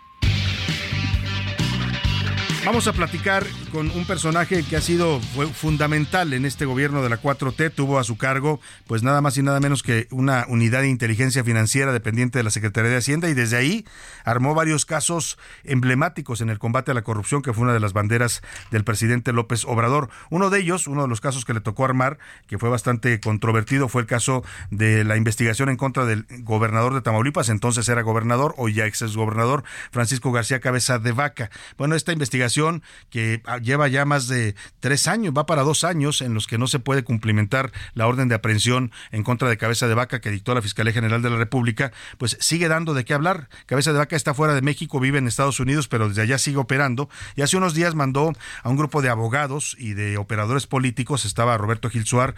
Vamos 2.64 2.88
a 2.88 2.92
platicar 2.92 3.46
con 3.76 3.90
un 3.90 4.06
personaje 4.06 4.62
que 4.62 4.76
ha 4.76 4.80
sido 4.80 5.20
fundamental 5.52 6.32
en 6.32 6.46
este 6.46 6.64
gobierno 6.64 7.02
de 7.02 7.10
la 7.10 7.20
4T. 7.20 7.74
Tuvo 7.74 7.98
a 7.98 8.04
su 8.04 8.16
cargo, 8.16 8.58
pues 8.86 9.02
nada 9.02 9.20
más 9.20 9.36
y 9.36 9.42
nada 9.42 9.60
menos 9.60 9.82
que 9.82 10.08
una 10.10 10.46
unidad 10.48 10.80
de 10.80 10.88
inteligencia 10.88 11.44
financiera 11.44 11.92
dependiente 11.92 12.38
de 12.38 12.42
la 12.42 12.48
Secretaría 12.48 12.90
de 12.90 12.96
Hacienda 12.96 13.28
y 13.28 13.34
desde 13.34 13.58
ahí 13.58 13.84
armó 14.24 14.54
varios 14.54 14.86
casos 14.86 15.36
emblemáticos 15.62 16.40
en 16.40 16.48
el 16.48 16.58
combate 16.58 16.92
a 16.92 16.94
la 16.94 17.02
corrupción, 17.02 17.42
que 17.42 17.52
fue 17.52 17.64
una 17.64 17.74
de 17.74 17.80
las 17.80 17.92
banderas 17.92 18.40
del 18.70 18.82
presidente 18.82 19.34
López 19.34 19.66
Obrador. 19.66 20.08
Uno 20.30 20.48
de 20.48 20.58
ellos, 20.58 20.86
uno 20.86 21.02
de 21.02 21.08
los 21.08 21.20
casos 21.20 21.44
que 21.44 21.52
le 21.52 21.60
tocó 21.60 21.84
armar, 21.84 22.16
que 22.46 22.56
fue 22.56 22.70
bastante 22.70 23.20
controvertido, 23.20 23.90
fue 23.90 24.00
el 24.00 24.08
caso 24.08 24.42
de 24.70 25.04
la 25.04 25.18
investigación 25.18 25.68
en 25.68 25.76
contra 25.76 26.06
del 26.06 26.24
gobernador 26.44 26.94
de 26.94 27.02
Tamaulipas, 27.02 27.50
entonces 27.50 27.86
era 27.90 28.00
gobernador 28.00 28.54
o 28.56 28.70
ya 28.70 28.86
ex 28.86 29.14
gobernador, 29.14 29.64
Francisco 29.90 30.32
García 30.32 30.60
Cabeza 30.60 30.98
de 30.98 31.12
Vaca. 31.12 31.50
Bueno, 31.76 31.94
esta 31.94 32.14
investigación 32.14 32.82
que 33.10 33.42
ah, 33.44 33.58
lleva 33.66 33.88
ya 33.88 34.06
más 34.06 34.28
de 34.28 34.54
tres 34.80 35.08
años, 35.08 35.34
va 35.36 35.44
para 35.44 35.62
dos 35.62 35.84
años 35.84 36.22
en 36.22 36.32
los 36.32 36.46
que 36.46 36.56
no 36.56 36.66
se 36.66 36.78
puede 36.78 37.04
cumplimentar 37.04 37.72
la 37.92 38.06
orden 38.06 38.28
de 38.28 38.36
aprehensión 38.36 38.92
en 39.10 39.24
contra 39.24 39.50
de 39.50 39.58
Cabeza 39.58 39.88
de 39.88 39.94
Vaca 39.94 40.20
que 40.22 40.30
dictó 40.30 40.54
la 40.54 40.62
Fiscalía 40.62 40.94
General 40.94 41.20
de 41.20 41.28
la 41.28 41.36
República, 41.36 41.92
pues 42.16 42.38
sigue 42.40 42.68
dando 42.68 42.94
de 42.94 43.04
qué 43.04 43.12
hablar. 43.12 43.50
Cabeza 43.66 43.92
de 43.92 43.98
Vaca 43.98 44.16
está 44.16 44.32
fuera 44.32 44.54
de 44.54 44.62
México, 44.62 45.00
vive 45.00 45.18
en 45.18 45.26
Estados 45.26 45.60
Unidos, 45.60 45.88
pero 45.88 46.08
desde 46.08 46.22
allá 46.22 46.38
sigue 46.38 46.56
operando 46.56 47.10
y 47.34 47.42
hace 47.42 47.58
unos 47.58 47.74
días 47.74 47.94
mandó 47.94 48.32
a 48.62 48.70
un 48.70 48.76
grupo 48.76 49.02
de 49.02 49.10
abogados 49.10 49.76
y 49.78 49.92
de 49.92 50.16
operadores 50.16 50.66
políticos, 50.66 51.26
estaba 51.26 51.58
Roberto 51.58 51.90
Gilsuar, 51.90 52.34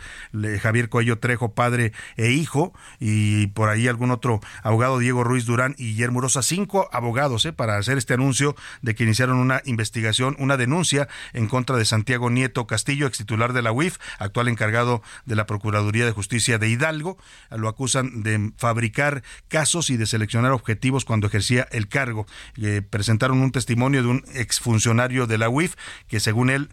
Javier 0.60 0.88
Coello 0.88 1.18
Trejo, 1.18 1.52
padre 1.52 1.92
e 2.16 2.32
hijo, 2.32 2.72
y 2.98 3.48
por 3.48 3.68
ahí 3.68 3.86
algún 3.86 4.10
otro 4.10 4.40
abogado, 4.62 4.98
Diego 4.98 5.22
Ruiz 5.22 5.44
Durán 5.44 5.74
y 5.78 5.88
Guillermo 5.88 6.22
Rosa, 6.22 6.42
cinco 6.42 6.88
abogados 6.90 7.44
eh, 7.44 7.52
para 7.52 7.76
hacer 7.76 7.98
este 7.98 8.14
anuncio 8.14 8.56
de 8.82 8.94
que 8.94 9.04
iniciaron 9.04 9.38
una 9.38 9.62
investigación 9.66 10.36
una 10.38 10.56
denuncia 10.56 11.07
en 11.32 11.48
contra 11.48 11.76
de 11.76 11.84
Santiago 11.84 12.30
Nieto 12.30 12.66
Castillo, 12.66 13.06
ex 13.06 13.18
titular 13.18 13.52
de 13.52 13.62
la 13.62 13.72
UIF, 13.72 13.98
actual 14.18 14.48
encargado 14.48 15.02
de 15.26 15.36
la 15.36 15.46
Procuraduría 15.46 16.04
de 16.04 16.12
Justicia 16.12 16.58
de 16.58 16.68
Hidalgo. 16.68 17.18
Lo 17.50 17.68
acusan 17.68 18.22
de 18.22 18.52
fabricar 18.56 19.22
casos 19.48 19.90
y 19.90 19.96
de 19.96 20.06
seleccionar 20.06 20.52
objetivos 20.52 21.04
cuando 21.04 21.26
ejercía 21.26 21.66
el 21.70 21.88
cargo. 21.88 22.26
Eh, 22.56 22.82
presentaron 22.88 23.40
un 23.40 23.52
testimonio 23.52 24.02
de 24.02 24.08
un 24.08 24.24
exfuncionario 24.34 25.26
de 25.26 25.38
la 25.38 25.48
UIF 25.48 25.74
que 26.08 26.20
según 26.20 26.50
él, 26.50 26.70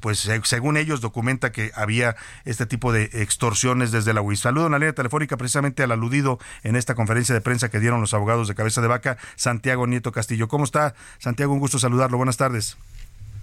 pues 0.00 0.28
según 0.44 0.76
ellos 0.76 1.00
documenta 1.00 1.52
que 1.52 1.70
había 1.74 2.16
este 2.44 2.66
tipo 2.66 2.92
de 2.92 3.04
extorsiones 3.12 3.92
desde 3.92 4.12
la 4.12 4.22
UIF. 4.22 4.40
Saludo 4.40 4.66
en 4.66 4.72
la 4.72 4.78
línea 4.78 4.94
telefónica 4.94 5.36
precisamente 5.36 5.82
al 5.82 5.92
aludido 5.92 6.38
en 6.62 6.76
esta 6.76 6.94
conferencia 6.94 7.34
de 7.34 7.40
prensa 7.40 7.68
que 7.68 7.80
dieron 7.80 8.00
los 8.00 8.14
abogados 8.14 8.48
de 8.48 8.54
cabeza 8.54 8.80
de 8.80 8.88
vaca, 8.88 9.18
Santiago 9.36 9.86
Nieto 9.86 10.12
Castillo. 10.12 10.48
¿Cómo 10.48 10.64
está, 10.64 10.94
Santiago? 11.18 11.52
Un 11.52 11.60
gusto 11.60 11.78
saludarlo. 11.78 12.16
Buenas 12.16 12.36
tardes. 12.36 12.76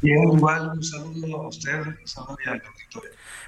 Bien, 0.03 0.33
igual, 0.33 0.69
un 0.75 0.83
saludo 0.83 1.43
a 1.43 1.47
usted, 1.47 1.79
un 1.81 2.07
saludo 2.07 2.37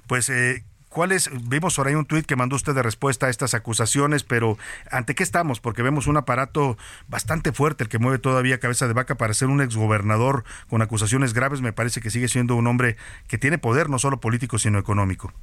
Pues, 0.07 0.29
eh, 0.29 0.63
¿Cuáles? 0.95 1.29
Vimos 1.49 1.75
por 1.75 1.89
ahí 1.89 1.93
un 1.93 2.05
tuit 2.05 2.25
que 2.25 2.37
mandó 2.37 2.55
usted 2.55 2.73
de 2.73 2.81
respuesta 2.81 3.25
a 3.25 3.29
estas 3.29 3.53
acusaciones, 3.53 4.23
pero 4.23 4.57
¿ante 4.89 5.13
qué 5.13 5.23
estamos? 5.23 5.59
Porque 5.59 5.81
vemos 5.81 6.07
un 6.07 6.15
aparato 6.15 6.77
bastante 7.09 7.51
fuerte, 7.51 7.83
el 7.83 7.89
que 7.89 7.99
mueve 7.99 8.17
todavía 8.17 8.61
cabeza 8.61 8.87
de 8.87 8.93
vaca 8.93 9.15
para 9.15 9.33
ser 9.33 9.49
un 9.49 9.59
exgobernador 9.59 10.45
con 10.69 10.81
acusaciones 10.81 11.33
graves. 11.33 11.59
Me 11.59 11.73
parece 11.73 11.99
que 11.99 12.09
sigue 12.09 12.29
siendo 12.29 12.55
un 12.55 12.65
hombre 12.65 12.95
que 13.27 13.37
tiene 13.37 13.57
poder, 13.57 13.89
no 13.89 13.99
solo 13.99 14.21
político, 14.21 14.57
sino 14.57 14.79
económico. 14.79 15.33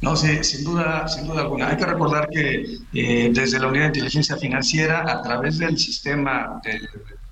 No, 0.00 0.16
sí, 0.16 0.42
sin 0.42 0.64
duda, 0.64 1.06
sin 1.06 1.28
duda 1.28 1.42
alguna. 1.42 1.68
Hay 1.68 1.76
que 1.76 1.86
recordar 1.86 2.28
que 2.28 2.78
eh, 2.94 3.30
desde 3.32 3.60
la 3.60 3.68
Unidad 3.68 3.84
de 3.84 3.98
Inteligencia 3.98 4.36
Financiera, 4.36 5.04
a 5.08 5.22
través 5.22 5.58
del 5.58 5.78
sistema 5.78 6.60
de, 6.64 6.80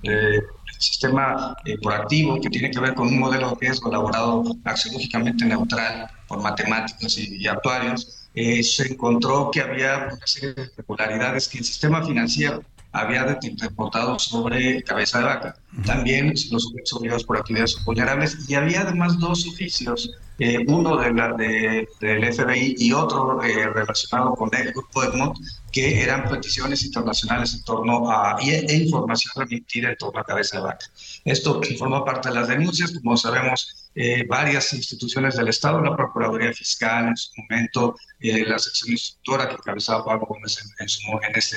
de 0.08 0.44
sistema 0.78 1.56
eh, 1.64 1.76
proactivo 1.78 2.40
que 2.40 2.50
tiene 2.50 2.70
que 2.70 2.80
ver 2.80 2.94
con 2.94 3.08
un 3.08 3.18
modelo 3.18 3.50
de 3.50 3.56
riesgo 3.60 3.88
elaborado 3.90 4.44
axiológicamente 4.64 5.44
neutral 5.44 6.08
por 6.26 6.42
matemáticos 6.42 7.18
y, 7.18 7.46
actuarios, 7.46 8.28
eh, 8.34 8.62
se 8.62 8.92
encontró 8.92 9.50
que 9.50 9.60
había 9.60 10.08
una 10.12 10.26
serie 10.26 10.54
de 10.54 10.62
irregularidades 10.62 11.48
que 11.48 11.58
el 11.58 11.64
sistema 11.64 12.04
financiero 12.04 12.62
había 12.96 13.38
reportado 13.58 14.18
sobre 14.18 14.82
cabeza 14.82 15.18
de 15.18 15.24
vaca. 15.24 15.56
También 15.84 16.28
los 16.50 16.62
sujetos 16.62 16.92
obligados 16.94 17.24
por 17.24 17.36
actividades 17.36 17.76
vulnerables 17.84 18.48
y 18.48 18.54
había 18.54 18.80
además 18.80 19.18
dos 19.18 19.46
oficios, 19.46 20.10
eh, 20.38 20.64
uno 20.66 20.96
de 20.96 21.12
la, 21.12 21.32
de, 21.34 21.86
del 22.00 22.32
FBI 22.32 22.76
y 22.78 22.92
otro 22.92 23.42
eh, 23.42 23.68
relacionado 23.68 24.34
con 24.34 24.54
el 24.54 24.72
grupo 24.72 25.02
Egmont, 25.02 25.36
que 25.70 26.02
eran 26.02 26.28
peticiones 26.28 26.84
internacionales 26.84 27.54
en 27.54 27.62
torno 27.64 28.10
a 28.10 28.38
e, 28.40 28.64
e 28.66 28.76
información 28.76 29.32
remitida 29.36 29.90
en 29.90 29.96
torno 29.96 30.20
a 30.20 30.24
cabeza 30.24 30.56
de 30.56 30.64
vaca. 30.64 30.86
Esto 31.24 31.60
forma 31.78 32.04
parte 32.04 32.30
de 32.30 32.34
las 32.34 32.48
denuncias, 32.48 32.92
como 32.92 33.16
sabemos, 33.16 33.90
eh, 33.94 34.24
varias 34.28 34.72
instituciones 34.72 35.36
del 35.36 35.48
Estado, 35.48 35.80
la 35.80 35.96
Procuraduría 35.96 36.52
Fiscal 36.52 37.08
en 37.08 37.16
su 37.16 37.30
momento, 37.36 37.96
eh, 38.20 38.44
la 38.46 38.58
sección 38.58 38.92
instructora 38.92 39.48
que 39.48 39.54
encabezaba 39.54 40.04
Pablo 40.04 40.26
Gómez 40.26 40.58
en, 40.62 40.84
en, 40.84 40.88
su, 40.88 41.00
en 41.10 41.34
ese 41.34 41.56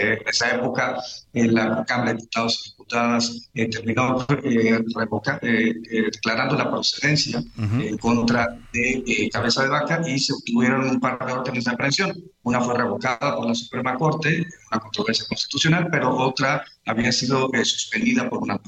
en 0.00 0.28
esa 0.28 0.54
época, 0.54 0.98
la 1.32 1.84
Cámara 1.86 2.12
de 2.12 2.18
Diputados 2.18 2.62
y 2.66 2.70
Diputadas 2.70 3.50
eh, 3.54 3.68
terminó 3.68 4.26
eh, 4.42 4.84
revoca, 4.94 5.38
eh, 5.42 5.74
declarando 6.12 6.56
la 6.56 6.70
procedencia 6.70 7.42
en 7.58 7.98
contra 7.98 8.58
de 8.72 9.28
Cabeza 9.32 9.62
de 9.62 9.68
Vaca 9.68 10.02
y 10.06 10.18
se 10.18 10.32
obtuvieron 10.32 10.88
un 10.88 11.00
par 11.00 11.18
de 11.24 11.32
órdenes 11.32 11.64
de 11.64 11.70
aprehensión. 11.70 12.24
Una 12.42 12.60
fue 12.60 12.76
revocada 12.76 13.36
por 13.36 13.46
la 13.46 13.54
Suprema 13.54 13.96
Corte, 13.96 14.46
una 14.70 14.80
controversia 14.80 15.24
constitucional, 15.28 15.88
pero 15.90 16.14
otra 16.16 16.64
había 16.86 17.12
sido 17.12 17.50
suspendida 17.64 18.28
por 18.28 18.42
una 18.42 18.60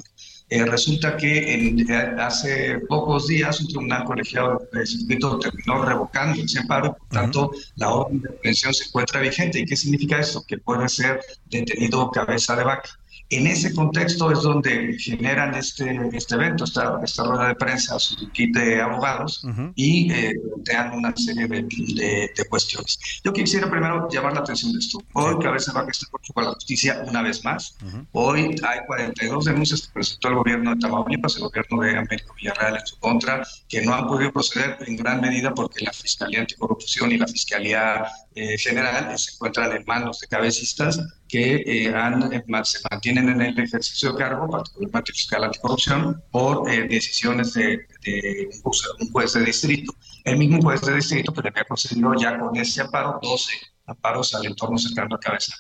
eh, 0.49 0.65
resulta 0.65 1.17
que 1.17 1.55
en, 1.55 1.91
hace 2.21 2.79
pocos 2.89 3.27
días 3.27 3.61
un 3.61 3.67
tribunal 3.67 4.05
colegiado 4.05 4.63
de 4.73 4.87
circuito 4.87 5.39
terminó 5.41 5.85
revocando 5.85 6.41
ese 6.41 6.61
amparo, 6.61 6.97
por 6.97 7.09
tanto 7.09 7.51
la 7.75 7.91
orden 7.91 8.21
de 8.21 8.29
detención 8.29 8.73
se 8.73 8.85
encuentra 8.85 9.21
vigente. 9.21 9.59
¿Y 9.59 9.65
qué 9.65 9.77
significa 9.77 10.21
esto? 10.21 10.45
Que 10.47 10.59
puede 10.59 10.89
ser 10.89 11.21
detenido 11.51 12.11
cabeza 12.13 12.55
de 12.55 12.65
vaca. 12.65 12.91
En 13.31 13.47
ese 13.47 13.75
contexto 13.75 14.31
es 14.31 14.43
donde 14.43 14.97
generan 14.99 15.55
este, 15.55 15.99
este 16.13 16.35
evento, 16.37 16.65
esta, 16.65 17.01
esta 17.03 17.25
rueda 17.25 17.49
de 17.49 17.55
prensa, 17.57 17.99
su 17.99 18.31
kit 18.31 18.57
de 18.57 18.81
abogados 18.81 19.45
y 19.75 20.13
eh, 20.13 20.33
plantean 20.49 20.93
una 20.93 21.17
serie 21.17 21.49
de, 21.49 21.63
de, 21.63 22.31
de, 22.37 22.45
cuestiones. 22.49 23.21
Yo 23.25 23.33
quisiera 23.33 23.69
primero 23.69 24.09
llamar 24.09 24.35
la 24.35 24.41
atención 24.41 24.73
de 24.73 24.79
esto. 24.79 24.99
Hoy 25.15 25.43
Cabeza 25.43 25.73
va 25.73 25.85
que 25.85 25.91
está 25.91 26.07
por 26.09 26.45
la 26.45 26.53
justicia 26.53 27.03
una 27.09 27.23
vez 27.23 27.45
más. 27.45 27.77
Hoy 28.13 28.55
hay 28.63 28.79
42 28.87 29.45
denuncias 29.45 29.87
que 29.87 29.93
presentó 29.95 30.29
el 30.29 30.35
gobierno 30.37 30.75
de 30.75 30.81
Tamaulipas, 30.81 31.37
el 31.37 31.43
gobierno 31.43 31.83
de 31.83 31.97
Américo 31.97 32.35
Villarreal 32.35 32.77
en 32.77 32.87
su 32.87 32.99
contra, 33.01 33.43
que 33.69 33.83
no 33.83 33.95
han 33.95 34.07
podido 34.07 34.33
proceder 34.33 34.77
en 34.87 34.97
gran 34.97 35.21
medida 35.21 35.53
porque 35.53 35.85
la 35.85 35.93
Fiscalía 35.93 36.41
Anticorrupción 36.41 37.11
y 37.11 37.19
la 37.19 37.27
Fiscalía 37.27 38.07
eh, 38.37 38.59
General 38.59 39.19
se 39.19 39.33
encuentran 39.33 39.73
en 39.73 39.85
manos 39.87 40.21
de 40.21 40.29
cabecistas 40.29 41.01
que 41.27 41.63
eh, 41.67 41.95
han, 41.95 42.33
eh, 42.33 42.45
se 42.65 42.79
mantienen 42.91 43.31
en 43.31 43.41
el 43.41 43.59
ejercicio 43.59 44.13
de 44.13 44.19
cargo, 44.19 44.49
particularmente 44.49 45.13
fiscal 45.13 45.45
anticorrupción, 45.45 46.23
por 46.31 46.71
eh, 46.71 46.87
decisiones 46.87 47.55
de, 47.55 47.79
de, 48.05 48.49
un 49.01 49.11
juez 49.11 49.33
de 49.33 49.45
distrito. 49.45 49.95
El 50.25 50.39
mismo 50.39 50.61
juez 50.61 50.83
de 50.83 50.95
distrito 50.95 51.33
que 51.33 51.43
le 51.43 51.49
había 51.49 51.65
concedido 51.65 52.15
ya 52.15 52.39
con 52.39 52.55
ese 52.57 52.83
amparo 52.83 53.19
12 53.23 53.53
amparos 53.87 54.35
al 54.35 54.47
entorno 54.47 54.77
cercano 54.77 55.17
a 55.17 55.21
cabeza. 55.21 55.55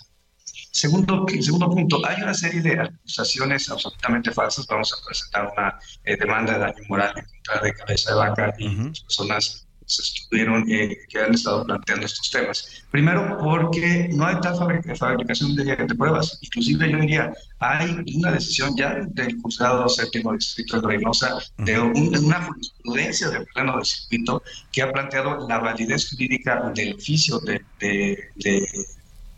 Segundo, 0.70 1.24
segundo 1.40 1.70
punto, 1.70 2.06
hay 2.06 2.22
una 2.22 2.34
serie 2.34 2.60
de 2.60 2.78
acusaciones 2.78 3.70
absolutamente 3.70 4.30
falsas. 4.32 4.66
Vamos 4.66 4.92
a 4.92 5.06
presentar 5.06 5.50
una 5.56 5.78
demanda 6.04 6.52
de 6.52 6.58
daño 6.58 6.84
moral 6.88 7.14
en 7.16 7.24
contra 7.24 7.62
de 7.62 7.72
cabeza 7.72 8.10
de 8.10 8.16
vaca 8.16 8.54
y 8.58 8.66
uh 8.66 8.70
-huh. 8.70 9.02
personas 9.02 9.65
se 9.86 10.02
estuvieron, 10.02 10.70
eh, 10.70 10.98
que 11.08 11.18
han 11.18 11.34
estado 11.34 11.64
planteando 11.64 12.06
estos 12.06 12.30
temas. 12.30 12.84
Primero, 12.90 13.38
porque 13.38 14.08
no 14.12 14.26
hay 14.26 14.38
tal 14.40 14.56
fabricación 14.56 15.54
de, 15.54 15.64
de, 15.64 15.94
pruebas. 15.94 16.38
Inclusive 16.42 16.90
yo 16.90 16.98
diría, 16.98 17.32
hay 17.60 18.02
una 18.14 18.32
decisión 18.32 18.76
ya 18.76 18.94
del 19.08 19.40
juzgado 19.40 19.88
séptimo 19.88 20.32
distrito 20.32 20.80
de 20.80 20.88
Reynosa, 20.88 21.38
de 21.58 21.78
un, 21.78 22.16
una 22.18 22.42
jurisprudencia 22.42 23.30
del 23.30 23.46
pleno 23.54 23.76
del 23.76 23.84
circuito, 23.84 24.42
que 24.72 24.82
ha 24.82 24.92
planteado 24.92 25.48
la 25.48 25.58
validez 25.58 26.10
jurídica 26.10 26.72
del 26.74 26.94
oficio 26.94 27.38
de, 27.40 27.64
de, 27.78 28.30
de 28.36 28.68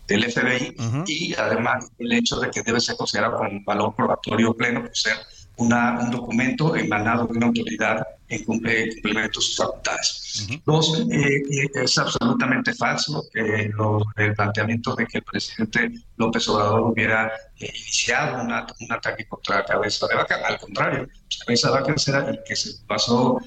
del 0.08 0.24
FBI 0.24 0.74
uh 0.78 0.82
-huh. 0.82 1.04
y 1.06 1.34
además 1.34 1.90
el 1.98 2.12
hecho 2.12 2.40
de 2.40 2.50
que 2.50 2.62
debe 2.62 2.80
ser 2.80 2.96
considerado 2.96 3.36
con 3.36 3.62
valor 3.64 3.94
probatorio 3.94 4.54
pleno 4.54 4.80
por 4.80 4.96
ser 4.96 5.16
una, 5.58 5.98
un 6.00 6.10
documento 6.10 6.74
emanado 6.76 7.26
de 7.26 7.36
una 7.36 7.46
autoridad 7.46 8.06
en 8.28 8.44
cumplimiento 8.44 9.40
de 9.40 9.44
sus 9.44 9.56
facultades. 9.56 10.46
Uh 10.48 10.52
-huh. 10.52 10.62
Dos, 10.66 11.06
eh, 11.10 11.42
es 11.82 11.98
absolutamente 11.98 12.74
falso 12.74 13.24
eh, 13.34 13.70
lo, 13.74 14.02
el 14.16 14.34
planteamiento 14.34 14.94
de 14.94 15.06
que 15.06 15.18
el 15.18 15.24
presidente 15.24 15.92
López 16.16 16.48
Obrador 16.48 16.80
hubiera 16.92 17.32
eh, 17.58 17.72
iniciado 17.74 18.42
una, 18.42 18.66
un 18.80 18.92
ataque 18.92 19.26
contra 19.26 19.56
la 19.56 19.64
cabeza 19.64 20.06
de 20.06 20.14
vaca. 20.14 20.36
Al 20.46 20.58
contrario, 20.58 21.08
cabeza 21.46 21.68
de 21.68 21.74
vaca 21.80 21.94
era 22.06 22.30
el 22.30 22.40
que 22.46 22.56
se 22.56 22.70
pasó 22.86 23.40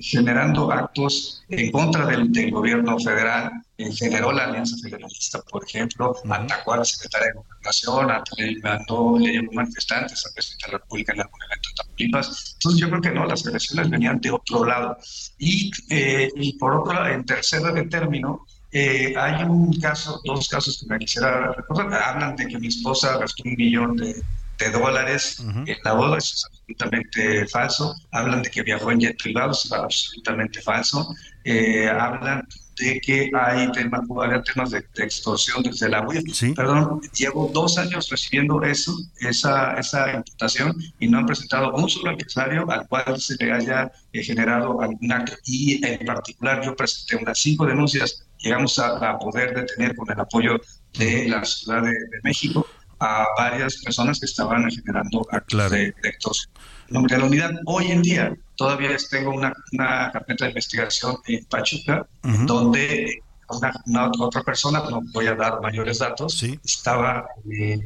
generando 0.00 0.72
actos 0.72 1.44
en 1.50 1.70
contra 1.70 2.06
del, 2.06 2.32
del 2.32 2.50
gobierno 2.50 2.98
federal, 2.98 3.52
eh, 3.76 3.92
generó 3.92 4.32
la 4.32 4.44
Alianza 4.44 4.76
Federalista, 4.82 5.40
por 5.42 5.64
ejemplo, 5.64 6.10
uh 6.10 6.28
-huh. 6.28 6.44
atacó 6.44 6.72
a 6.72 6.78
la 6.78 6.84
secretaria 6.84 7.28
de 7.28 7.34
Gobernación, 7.34 8.08
le 8.38 8.60
mandó, 8.62 9.18
le 9.18 9.32
llevó 9.32 9.52
manifestantes 9.52 10.24
al 10.26 10.32
presidente 10.32 10.66
de 10.66 10.72
la 10.72 10.78
República 10.78 11.12
en 11.12 11.20
algún 11.20 11.42
evento 11.42 11.68
de 11.68 11.74
Tamaulipas. 11.76 12.54
Entonces 12.54 12.80
yo 12.80 12.88
creo 12.88 13.02
que 13.02 13.10
no, 13.10 13.26
las 13.26 13.46
agresiones 13.46 13.90
venían 13.90 14.20
de 14.20 14.30
otro 14.30 14.64
lado. 14.64 14.96
Y, 15.38 15.70
eh, 15.90 16.30
y 16.34 16.58
por 16.58 16.74
otro 16.76 16.92
lado, 16.94 17.08
en 17.08 17.24
tercera 17.24 17.70
de 17.72 17.82
término, 17.84 18.46
eh, 18.72 19.14
hay 19.16 19.44
un 19.44 19.72
caso, 19.80 20.20
dos 20.24 20.48
casos 20.48 20.78
que 20.78 20.86
me 20.86 20.98
quisiera 20.98 21.52
recordar. 21.52 21.92
Hablan 22.02 22.36
de 22.36 22.46
que 22.46 22.58
mi 22.58 22.68
esposa 22.68 23.18
gastó 23.18 23.42
un 23.44 23.54
millón 23.56 23.96
de, 23.96 24.22
de 24.58 24.70
dólares 24.70 25.40
uh 25.40 25.44
-huh. 25.44 25.68
en 25.68 25.76
la 25.84 25.92
boda, 25.94 26.18
eso 26.18 26.34
es 26.34 26.59
absolutamente 26.70 27.46
falso. 27.48 27.94
Hablan 28.12 28.42
de 28.42 28.50
que 28.50 28.62
viajó 28.62 28.90
en 28.90 29.00
jet 29.00 29.22
privado, 29.22 29.52
absolutamente 29.72 30.60
falso. 30.60 31.14
Eh, 31.44 31.88
hablan 31.88 32.46
de 32.78 33.00
que 33.00 33.30
hay 33.34 33.70
temas, 33.72 34.00
temas 34.44 34.70
de, 34.70 34.84
de, 34.94 35.04
extorsión 35.04 35.62
desde 35.62 35.88
la 35.88 36.06
UIF. 36.06 36.32
¿Sí? 36.32 36.52
Perdón, 36.52 37.00
llevo 37.14 37.50
dos 37.52 37.76
años 37.78 38.08
recibiendo 38.08 38.62
eso, 38.62 38.94
esa, 39.20 39.74
esa 39.74 40.14
imputación 40.14 40.76
y 40.98 41.08
no 41.08 41.18
han 41.18 41.26
presentado 41.26 41.74
un 41.74 41.88
solo 41.88 42.12
empresario 42.12 42.70
al 42.70 42.86
cual 42.88 43.20
se 43.20 43.36
le 43.36 43.52
haya 43.52 43.90
eh, 44.12 44.22
generado 44.22 44.80
algún 44.80 45.12
acto. 45.12 45.34
Y 45.44 45.84
en 45.84 46.06
particular 46.06 46.62
yo 46.64 46.74
presenté 46.74 47.16
unas 47.16 47.38
cinco 47.38 47.66
denuncias, 47.66 48.26
llegamos 48.38 48.78
a, 48.78 48.96
a 48.96 49.18
poder 49.18 49.54
detener 49.54 49.94
con 49.94 50.10
el 50.10 50.20
apoyo 50.20 50.58
de 50.98 51.28
la 51.28 51.44
Ciudad 51.44 51.82
de, 51.82 51.90
de 51.90 52.20
México 52.22 52.66
a 53.00 53.26
varias 53.36 53.76
personas 53.82 54.20
que 54.20 54.26
estaban 54.26 54.70
generando 54.70 55.26
actos 55.30 55.56
claro. 55.56 55.70
de, 55.70 55.94
de 56.02 56.08
extorsión. 56.08 56.52
nombre 56.90 57.14
de 57.14 57.20
la 57.20 57.26
unidad, 57.26 57.50
hoy 57.66 57.90
en 57.90 58.02
día 58.02 58.36
todavía 58.56 58.96
tengo 59.10 59.30
una, 59.32 59.52
una 59.72 60.10
carpeta 60.12 60.44
de 60.44 60.50
investigación 60.50 61.16
en 61.26 61.44
Pachuca, 61.46 62.06
uh 62.24 62.28
-huh. 62.28 62.46
donde 62.46 63.22
una, 63.48 63.72
una, 63.86 64.10
otra 64.20 64.42
persona, 64.42 64.82
no 64.90 65.00
voy 65.12 65.26
a 65.26 65.34
dar 65.34 65.60
mayores 65.60 65.98
datos, 65.98 66.38
¿Sí? 66.38 66.58
estaba 66.64 67.26
eh, 67.50 67.80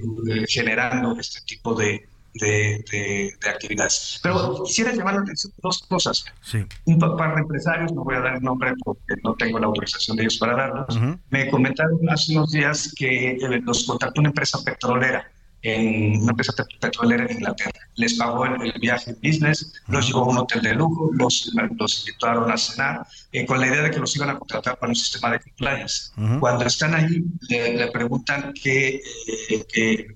generando 0.48 1.18
este 1.18 1.40
tipo 1.42 1.74
de, 1.74 2.06
de, 2.34 2.84
de- 2.90 3.32
de 3.42 3.48
actividades. 3.48 4.20
Pero 4.22 4.62
quisiera 4.64 4.92
llamar 4.92 5.14
la 5.14 5.20
atención 5.20 5.52
dos 5.62 5.82
cosas. 5.88 6.24
Sí. 6.42 6.64
Un 6.84 6.98
pa- 6.98 7.16
par 7.16 7.34
de 7.36 7.42
empresarios, 7.42 7.92
no 7.92 8.04
voy 8.04 8.16
a 8.16 8.20
dar 8.20 8.36
el 8.36 8.42
nombre 8.42 8.72
porque 8.84 9.14
no 9.22 9.34
tengo 9.34 9.58
la 9.58 9.66
autorización 9.66 10.16
de 10.16 10.24
ellos 10.24 10.38
para 10.38 10.56
darlos, 10.56 10.96
Ujú. 10.96 11.18
me 11.30 11.48
comentaron 11.50 11.98
hace 12.10 12.36
unos 12.36 12.50
días 12.50 12.92
que 12.96 13.32
eh, 13.32 13.60
los 13.64 13.84
contactó 13.84 14.20
una 14.20 14.30
empresa 14.30 14.58
petrolera 14.64 15.30
en 15.64 16.20
una 16.22 16.30
empresa 16.32 16.52
pe- 16.52 16.64
petrolera 16.78 17.24
en 17.24 17.32
Inglaterra. 17.38 17.72
Les 17.96 18.14
pagó 18.14 18.44
el, 18.44 18.60
el 18.62 18.80
viaje 18.80 19.14
business, 19.22 19.72
los 19.88 20.06
llevó 20.06 20.20
a 20.24 20.28
un 20.28 20.38
hotel 20.38 20.60
de 20.62 20.74
lujo, 20.74 21.10
los, 21.14 21.50
los 21.78 22.06
invitaron 22.06 22.50
a 22.52 22.56
cenar, 22.56 23.06
eh, 23.32 23.46
con 23.46 23.58
la 23.60 23.66
idea 23.68 23.82
de 23.82 23.90
que 23.90 23.98
los 23.98 24.14
iban 24.16 24.30
a 24.30 24.38
contratar 24.38 24.78
para 24.78 24.90
un 24.90 24.96
sistema 24.96 25.32
de 25.32 25.40
compliance. 25.40 26.10
Ujú. 26.16 26.40
Cuando 26.40 26.64
están 26.66 26.94
ahí, 26.94 27.24
le, 27.48 27.76
le 27.78 27.86
preguntan 27.90 28.52
que, 28.62 29.00
eh, 29.48 29.64
que, 29.72 30.06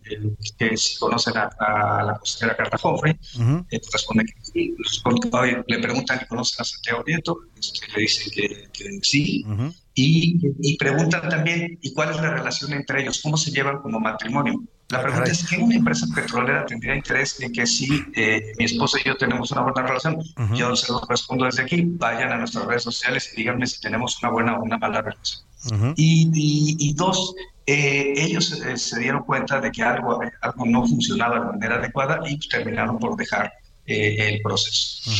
que 0.58 0.76
si 0.76 0.98
conocen 0.98 1.34
a, 1.38 1.48
a 1.58 2.02
la 2.04 2.18
consejera 2.18 2.56
Carla 2.56 2.78
Humphrey, 2.82 3.14
Ujú. 3.36 3.66
eh, 3.70 3.80
responde 3.92 4.24
que 4.24 4.34
sí. 4.44 4.74
Le 5.66 5.78
preguntan 5.78 6.18
que 6.18 6.26
conocen 6.26 6.60
a 6.60 6.64
Santiago 6.64 7.02
Nieto, 7.06 7.38
este, 7.58 7.86
le 7.96 8.02
dicen 8.02 8.32
que, 8.34 8.68
que 8.72 8.98
sí. 9.02 9.44
Y, 9.94 10.38
y 10.60 10.76
preguntan 10.76 11.28
también, 11.28 11.78
¿y 11.80 11.92
cuál 11.94 12.10
es 12.10 12.16
la 12.16 12.30
relación 12.34 12.72
entre 12.74 13.02
ellos? 13.02 13.20
¿Cómo 13.22 13.36
se 13.36 13.50
llevan 13.50 13.78
como 13.80 13.98
matrimonio? 13.98 14.62
La 14.90 15.02
pregunta 15.02 15.24
caray. 15.24 15.32
es, 15.32 15.46
¿qué 15.48 15.58
una 15.58 15.74
empresa 15.74 16.06
petrolera 16.14 16.64
tendría 16.64 16.94
interés 16.96 17.38
en 17.40 17.52
que 17.52 17.66
si 17.66 18.02
eh, 18.16 18.52
mi 18.58 18.64
esposa 18.64 18.98
y 19.04 19.06
yo 19.08 19.16
tenemos 19.16 19.50
una 19.52 19.60
buena 19.62 19.82
relación? 19.86 20.16
Yo 20.54 20.74
se 20.76 20.90
lo 20.90 21.00
respondo 21.08 21.44
desde 21.44 21.62
aquí, 21.62 21.82
vayan 21.84 22.32
a 22.32 22.38
nuestras 22.38 22.64
redes 22.64 22.84
sociales 22.84 23.30
y 23.34 23.36
díganme 23.36 23.66
si 23.66 23.80
tenemos 23.80 24.18
una 24.22 24.32
buena 24.32 24.56
o 24.58 24.62
una 24.62 24.78
mala 24.78 25.02
relación. 25.02 25.42
Y, 25.96 26.30
y- 26.32 26.76
y 26.78 26.94
dos, 26.94 27.34
eh, 27.66 28.14
ellos 28.16 28.52
eh, 28.62 28.78
se 28.78 28.98
dieron 29.00 29.24
cuenta 29.24 29.60
de 29.60 29.70
que 29.70 29.82
algo, 29.82 30.20
algo 30.40 30.64
no 30.64 30.86
funcionaba 30.86 31.40
de 31.40 31.46
manera 31.46 31.74
adecuada 31.76 32.20
y 32.26 32.38
terminaron 32.48 32.98
por 32.98 33.14
dejar 33.16 33.52
eh, 33.86 34.16
el 34.34 34.40
proceso. 34.42 35.10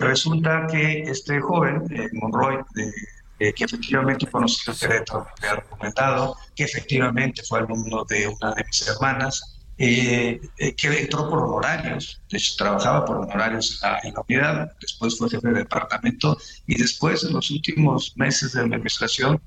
Resulta 0.00 0.66
que 0.70 1.02
este 1.02 1.40
joven, 1.40 1.82
Monroy, 2.12 2.58
de- 2.74 2.92
eh, 3.38 3.52
que 3.52 3.64
efectivamente 3.64 4.26
conoció 4.26 4.74
Querétaro, 4.74 5.26
me 5.40 5.48
ha 5.48 5.54
documentado, 5.56 6.36
que 6.54 6.64
efectivamente 6.64 7.42
fue 7.42 7.60
alumno 7.60 8.04
de 8.04 8.28
una 8.28 8.54
de 8.54 8.64
mis 8.64 8.88
hermanas, 8.88 9.58
eh, 9.80 10.40
eh, 10.58 10.74
que 10.74 10.88
entró 10.88 11.30
por 11.30 11.44
honorarios, 11.44 12.20
de 12.28 12.38
hecho 12.38 12.54
trabajaba 12.58 13.04
por 13.04 13.18
honorarios 13.18 13.80
en 13.80 13.90
la, 13.90 14.00
en 14.02 14.14
la 14.14 14.24
unidad, 14.28 14.72
después 14.80 15.16
fue 15.16 15.30
jefe 15.30 15.48
de 15.48 15.54
departamento 15.60 16.36
y 16.66 16.76
después 16.76 17.22
en 17.22 17.32
los 17.32 17.50
últimos 17.50 18.12
meses 18.16 18.52
de 18.54 18.66
mi 18.66 18.74
administración 18.74 19.40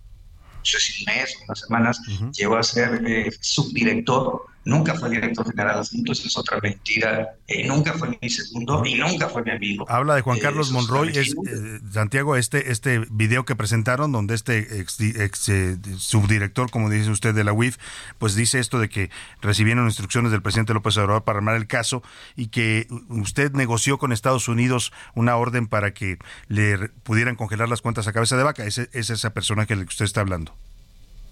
no 0.62 0.66
sé 0.66 0.80
si 0.80 1.04
un 1.04 1.14
mes, 1.14 1.36
unas 1.44 1.60
semanas, 1.60 2.02
llegó 2.38 2.56
a 2.56 2.64
ser 2.64 3.02
eh, 3.06 3.32
subdirector, 3.40 4.46
nunca 4.64 4.94
fue 4.96 5.10
director 5.10 5.46
general 5.46 5.80
adjunto, 5.80 6.12
esa 6.12 6.28
es 6.28 6.38
otra 6.38 6.60
mentira, 6.62 7.36
eh, 7.48 7.68
nunca 7.68 7.94
fue 7.94 8.18
mi 8.22 8.30
segundo 8.30 8.84
y 8.86 8.96
nunca 8.96 9.28
fue 9.28 9.44
mi 9.44 9.52
amigo. 9.52 9.86
Habla 9.90 10.16
de 10.16 10.22
Juan 10.22 10.38
Eh, 10.38 10.42
Carlos 10.42 10.72
Monroy, 10.72 11.10
es 11.10 11.34
eh, 11.34 11.80
Santiago, 11.92 12.36
este, 12.36 12.72
este 12.72 13.00
video 13.10 13.46
que 13.46 13.56
presentaron, 13.56 14.12
donde 14.12 14.36
este 14.36 14.80
ex, 14.80 15.00
ex, 15.00 15.50
eh, 15.50 15.78
subdirector, 15.98 16.70
como 16.70 16.90
dice 16.90 17.10
usted, 17.10 17.34
de 17.34 17.44
la 17.44 17.54
UIF, 17.54 17.78
pues 18.18 18.36
dice 18.36 18.60
esto 18.60 18.80
de 18.80 18.90
que 18.90 19.10
recibieron 19.42 19.86
instrucciones 19.86 20.32
del 20.32 20.42
presidente 20.42 20.74
López 20.74 20.98
Obrador 20.98 21.24
para 21.24 21.40
armar 21.40 21.56
el 21.56 21.68
caso 21.68 22.04
y 22.36 22.48
que 22.48 22.88
usted 23.10 23.52
negoció 23.54 23.98
con 23.98 24.12
Estados 24.12 24.48
Unidos 24.48 24.94
una 25.16 25.36
orden 25.38 25.68
para 25.68 25.94
que 25.94 26.18
le 26.48 26.90
pudieran 27.04 27.36
congelar 27.36 27.70
las 27.70 27.82
cuentas 27.82 28.08
a 28.08 28.14
cabeza 28.14 28.38
de 28.38 28.44
vaca. 28.44 28.66
Ese, 28.66 28.90
es 28.94 29.10
esa 29.10 29.34
persona 29.34 29.66
que 29.66 29.74
usted 29.74 30.06
está 30.06 30.22
hablando. 30.22 30.54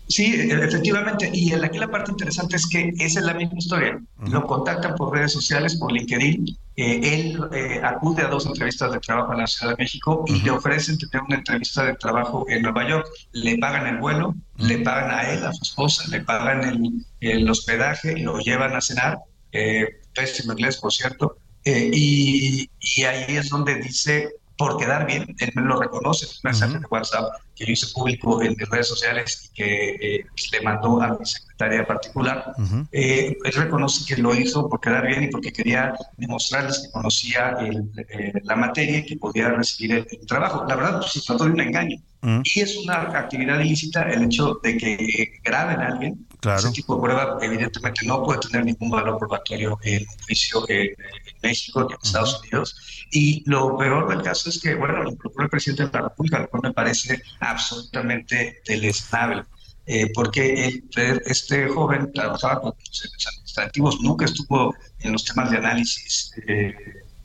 Sí, 0.10 0.34
e- 0.36 0.66
efectivamente. 0.66 1.30
Y 1.34 1.54
aquí 1.54 1.78
la 1.78 1.88
parte 1.90 2.12
interesante 2.12 2.56
es 2.56 2.68
que 2.68 2.92
esa 2.98 3.20
es 3.20 3.26
la 3.26 3.34
misma 3.36 3.60
historia. 3.60 4.00
Lo 4.18 4.44
contactan 4.46 4.96
por 4.96 5.14
redes 5.16 5.32
sociales, 5.34 5.76
por 5.78 5.92
LinkedIn. 5.92 6.46
Eh, 6.76 7.00
él 7.04 7.40
eh, 7.54 7.80
acude 7.84 8.24
a 8.24 8.28
dos 8.30 8.46
entrevistas 8.48 8.92
de 8.92 9.00
trabajo 9.02 9.34
en 9.34 9.40
la 9.40 9.48
Ciudad 9.48 9.74
de 9.76 9.84
México 9.84 10.24
y 10.28 10.42
le 10.42 10.52
ofrecen 10.52 10.98
tener 10.98 11.24
una 11.28 11.36
entrevista 11.38 11.84
de 11.86 11.96
trabajo 11.96 12.46
en 12.50 12.64
Nueva 12.64 12.90
York. 12.90 13.08
Le 13.34 13.58
pagan 13.60 13.86
el 13.88 13.98
vuelo, 14.00 14.34
le 14.58 14.80
pagan 14.80 15.12
a 15.12 15.30
él, 15.32 15.46
a 15.46 15.54
su 15.54 15.64
esposa, 15.64 16.04
le 16.10 16.22
pagan 16.22 16.64
el, 16.64 17.06
el 17.20 17.50
hospedaje, 17.50 18.18
lo 18.18 18.40
llevan 18.40 18.76
a 18.76 18.82
cenar. 18.82 19.20
Eh, 19.52 19.86
pésimo 20.16 20.54
inglés, 20.54 20.78
por 20.78 20.92
cierto. 20.92 21.38
Eh, 21.66 21.92
y, 21.94 22.70
y 22.80 23.04
ahí 23.04 23.38
es 23.38 23.50
donde 23.50 23.76
dice, 23.76 24.30
por 24.60 24.76
quedar 24.76 25.08
bien, 25.08 25.24
él 25.40 25.52
me 25.56 25.62
lo 25.62 25.80
reconoce, 25.80 26.26
un 26.26 26.32
mensaje 26.44 26.80
de 26.80 26.86
WhatsApp 26.92 27.32
que 27.56 27.66
yo 27.66 27.72
hice 27.72 27.88
público 27.94 28.42
en 28.44 28.58
mis 28.58 28.68
redes 28.70 28.90
sociales 28.90 29.46
y 29.46 29.56
que 29.56 29.96
eh, 30.02 30.26
le 30.52 30.62
mandó 30.62 31.02
a 31.02 31.18
mi 31.18 31.26
secretaria 31.26 31.88
particular. 31.88 32.56
Eh, 32.92 33.38
él 33.42 33.54
reconoce 33.54 34.04
que 34.06 34.22
lo 34.22 34.36
hizo 34.36 34.68
por 34.68 34.82
quedar 34.82 35.08
bien 35.08 35.24
y 35.24 35.28
porque 35.28 35.54
quería 35.54 35.94
demostrarles 36.18 36.80
que 36.80 36.92
conocía 36.92 37.56
el, 37.62 37.90
eh, 38.10 38.34
la 38.44 38.58
materia 38.58 38.98
y 38.98 39.06
que 39.06 39.16
podía 39.16 39.48
recibir 39.48 39.94
el, 39.94 40.08
el 40.12 40.28
trabajo. 40.28 40.66
La 40.68 40.76
verdad, 40.76 41.00
pues, 41.00 41.14
se 41.14 41.22
trató 41.22 41.46
de 41.46 41.52
un 41.52 41.62
engaño. 41.62 41.98
Y 42.44 42.60
es 42.60 42.76
una 42.76 42.96
actividad 43.18 43.62
ilícita 43.62 44.10
el 44.10 44.24
hecho 44.26 44.60
de 44.62 44.76
que 44.76 45.40
graben 45.42 45.80
a 45.80 45.88
alguien. 45.88 46.28
Claro. 46.42 46.60
Ese 46.60 46.72
tipo 46.72 46.96
de 46.96 47.02
prueba, 47.02 47.38
evidentemente, 47.42 48.06
no 48.06 48.24
puede 48.24 48.42
tener 48.42 48.66
ningún 48.66 48.90
valor 48.90 49.18
probatorio 49.18 49.78
en 49.84 50.02
un 50.02 50.24
juicio 50.26 50.66
en, 50.68 50.88
en 50.88 51.36
México 51.42 51.86
ni 51.88 51.94
en 51.94 52.00
Estados 52.04 52.42
Unidos. 52.42 52.99
Y 53.12 53.44
lo 53.50 53.76
peor 53.78 54.08
del 54.10 54.22
caso 54.22 54.50
es 54.50 54.60
que, 54.60 54.76
bueno, 54.76 55.04
lo 55.04 55.10
incorporó 55.12 55.46
el 55.46 55.50
presidente 55.50 55.86
de 55.88 55.92
la 55.92 56.10
República, 56.10 56.40
lo 56.40 56.50
cual 56.50 56.62
me 56.64 56.74
parece 56.74 57.22
absolutamente 57.40 58.62
deleznable. 58.68 59.44
Eh, 59.86 60.12
porque 60.14 60.66
el- 60.96 61.22
este 61.26 61.68
joven 61.68 62.12
trabajaba 62.14 62.62
con 62.62 62.74
procesos 62.74 63.28
administrativos, 63.28 64.00
nunca 64.02 64.26
estuvo 64.26 64.76
en 65.00 65.14
los 65.14 65.26
temas 65.26 65.50
de 65.50 65.58
análisis 65.58 66.32
eh, 66.48 66.76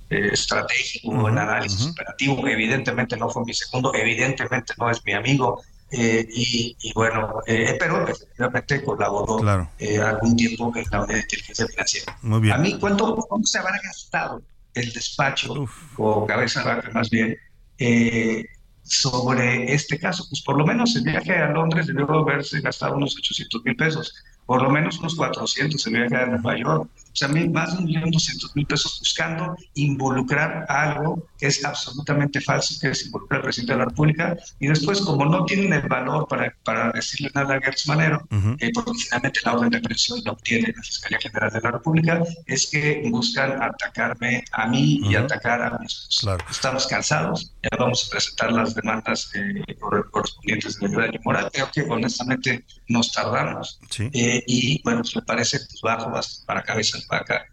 eh, 0.08 0.28
estratégico, 0.32 1.28
en 1.28 1.38
análisis 1.38 1.88
operativo, 1.88 2.46
evidentemente 2.48 3.16
no 3.18 3.28
fue 3.28 3.44
mi 3.44 3.52
segundo, 3.52 3.92
evidentemente 3.94 4.72
no 4.78 4.90
es 4.90 5.04
mi 5.04 5.12
amigo, 5.12 5.62
eh, 5.90 6.26
y, 6.32 6.74
y 6.80 6.92
bueno, 6.94 7.34
eh, 7.46 7.76
pero 7.78 8.08
efectivamente 8.08 8.82
colaboró 8.82 9.36
Claro. 9.36 9.70
eh, 9.78 9.98
algún 9.98 10.34
tiempo 10.34 10.72
en 10.74 10.84
la 10.90 11.02
unidad 11.02 11.16
de 11.16 11.20
inteligencia 11.22 11.66
financiera. 11.66 12.18
Muy 12.22 12.40
bien. 12.40 12.54
A 12.54 12.58
mí, 12.58 12.78
¿cuánto, 12.80 13.14
cuánto 13.16 13.46
se 13.46 13.58
habrá 13.58 13.78
gastado 13.84 14.40
el 14.74 14.92
despacho, 14.92 15.66
o 15.96 16.26
cabeza 16.26 16.64
vaca 16.64 16.90
más 16.92 17.10
bien, 17.10 17.36
eh, 17.78 18.44
sobre 18.82 19.72
este 19.72 19.98
caso? 19.98 20.26
Pues 20.28 20.42
por 20.42 20.58
lo 20.58 20.66
menos 20.66 20.94
el 20.96 21.04
viaje 21.04 21.34
a 21.34 21.50
Londres 21.50 21.86
debió 21.86 22.10
haberse 22.12 22.60
gastado 22.60 22.96
unos 22.96 23.16
800 23.16 23.64
mil 23.64 23.76
pesos, 23.76 24.14
por 24.46 24.62
lo 24.62 24.70
menos 24.70 24.98
unos 24.98 25.14
400 25.14 25.86
el 25.86 25.92
viaje 25.92 26.16
a 26.16 26.26
Nueva 26.26 26.58
York, 26.58 26.90
o 27.14 27.16
sea, 27.16 27.28
más 27.28 27.72
de 27.72 27.78
un 27.78 27.84
millón 27.84 28.10
doscientos 28.10 28.50
mil 28.56 28.66
pesos 28.66 28.98
buscando 28.98 29.56
involucrar 29.74 30.66
algo 30.68 31.28
que 31.38 31.46
es 31.46 31.64
absolutamente 31.64 32.40
falso, 32.40 32.74
que 32.80 32.88
es 32.90 33.06
involucrar 33.06 33.38
al 33.38 33.44
presidente 33.44 33.72
de 33.74 33.78
la 33.78 33.84
República, 33.84 34.36
y 34.58 34.66
después, 34.66 35.00
como 35.00 35.24
no 35.26 35.44
tienen 35.44 35.72
el 35.72 35.88
valor 35.88 36.26
para, 36.26 36.52
para 36.64 36.90
decirle 36.90 37.30
nada 37.34 37.54
a 37.54 37.60
Gertz 37.60 37.86
Manero, 37.86 38.26
eh, 38.58 38.70
porque 38.74 38.92
finalmente 39.04 39.40
la 39.44 39.52
orden 39.54 39.70
de 39.70 39.78
aprehensión 39.78 40.20
la 40.24 40.32
obtiene 40.32 40.74
la 40.76 40.82
Fiscalía 40.82 41.18
General 41.20 41.50
de 41.52 41.60
la 41.60 41.70
República, 41.70 42.24
es 42.46 42.66
que 42.70 43.02
buscan 43.10 43.62
atacarme 43.62 44.44
a 44.52 44.66
mí 44.66 45.00
y 45.04 45.14
atacar 45.14 45.62
a 45.62 45.78
mi 45.78 45.86
esposa. 45.86 46.36
Estamos 46.50 46.86
cansados, 46.88 47.52
ya 47.62 47.76
vamos 47.78 48.06
a 48.06 48.10
presentar 48.10 48.52
las 48.52 48.74
demandas 48.74 49.30
eh, 49.34 49.74
cor- 49.78 50.10
correspondientes 50.10 50.78
de 50.80 50.88
daño 50.88 51.20
moral. 51.24 51.48
Creo 51.52 51.70
que 51.72 51.82
honestamente 51.82 52.64
nos 52.88 53.12
tardamos. 53.12 53.78
Eh, 54.12 54.42
y 54.46 54.82
bueno, 54.82 55.00
pues 55.02 55.14
me 55.16 55.22
parece 55.22 55.58
pues, 55.58 55.80
bajo 55.82 56.10
para 56.46 56.62
cabeza 56.62 56.98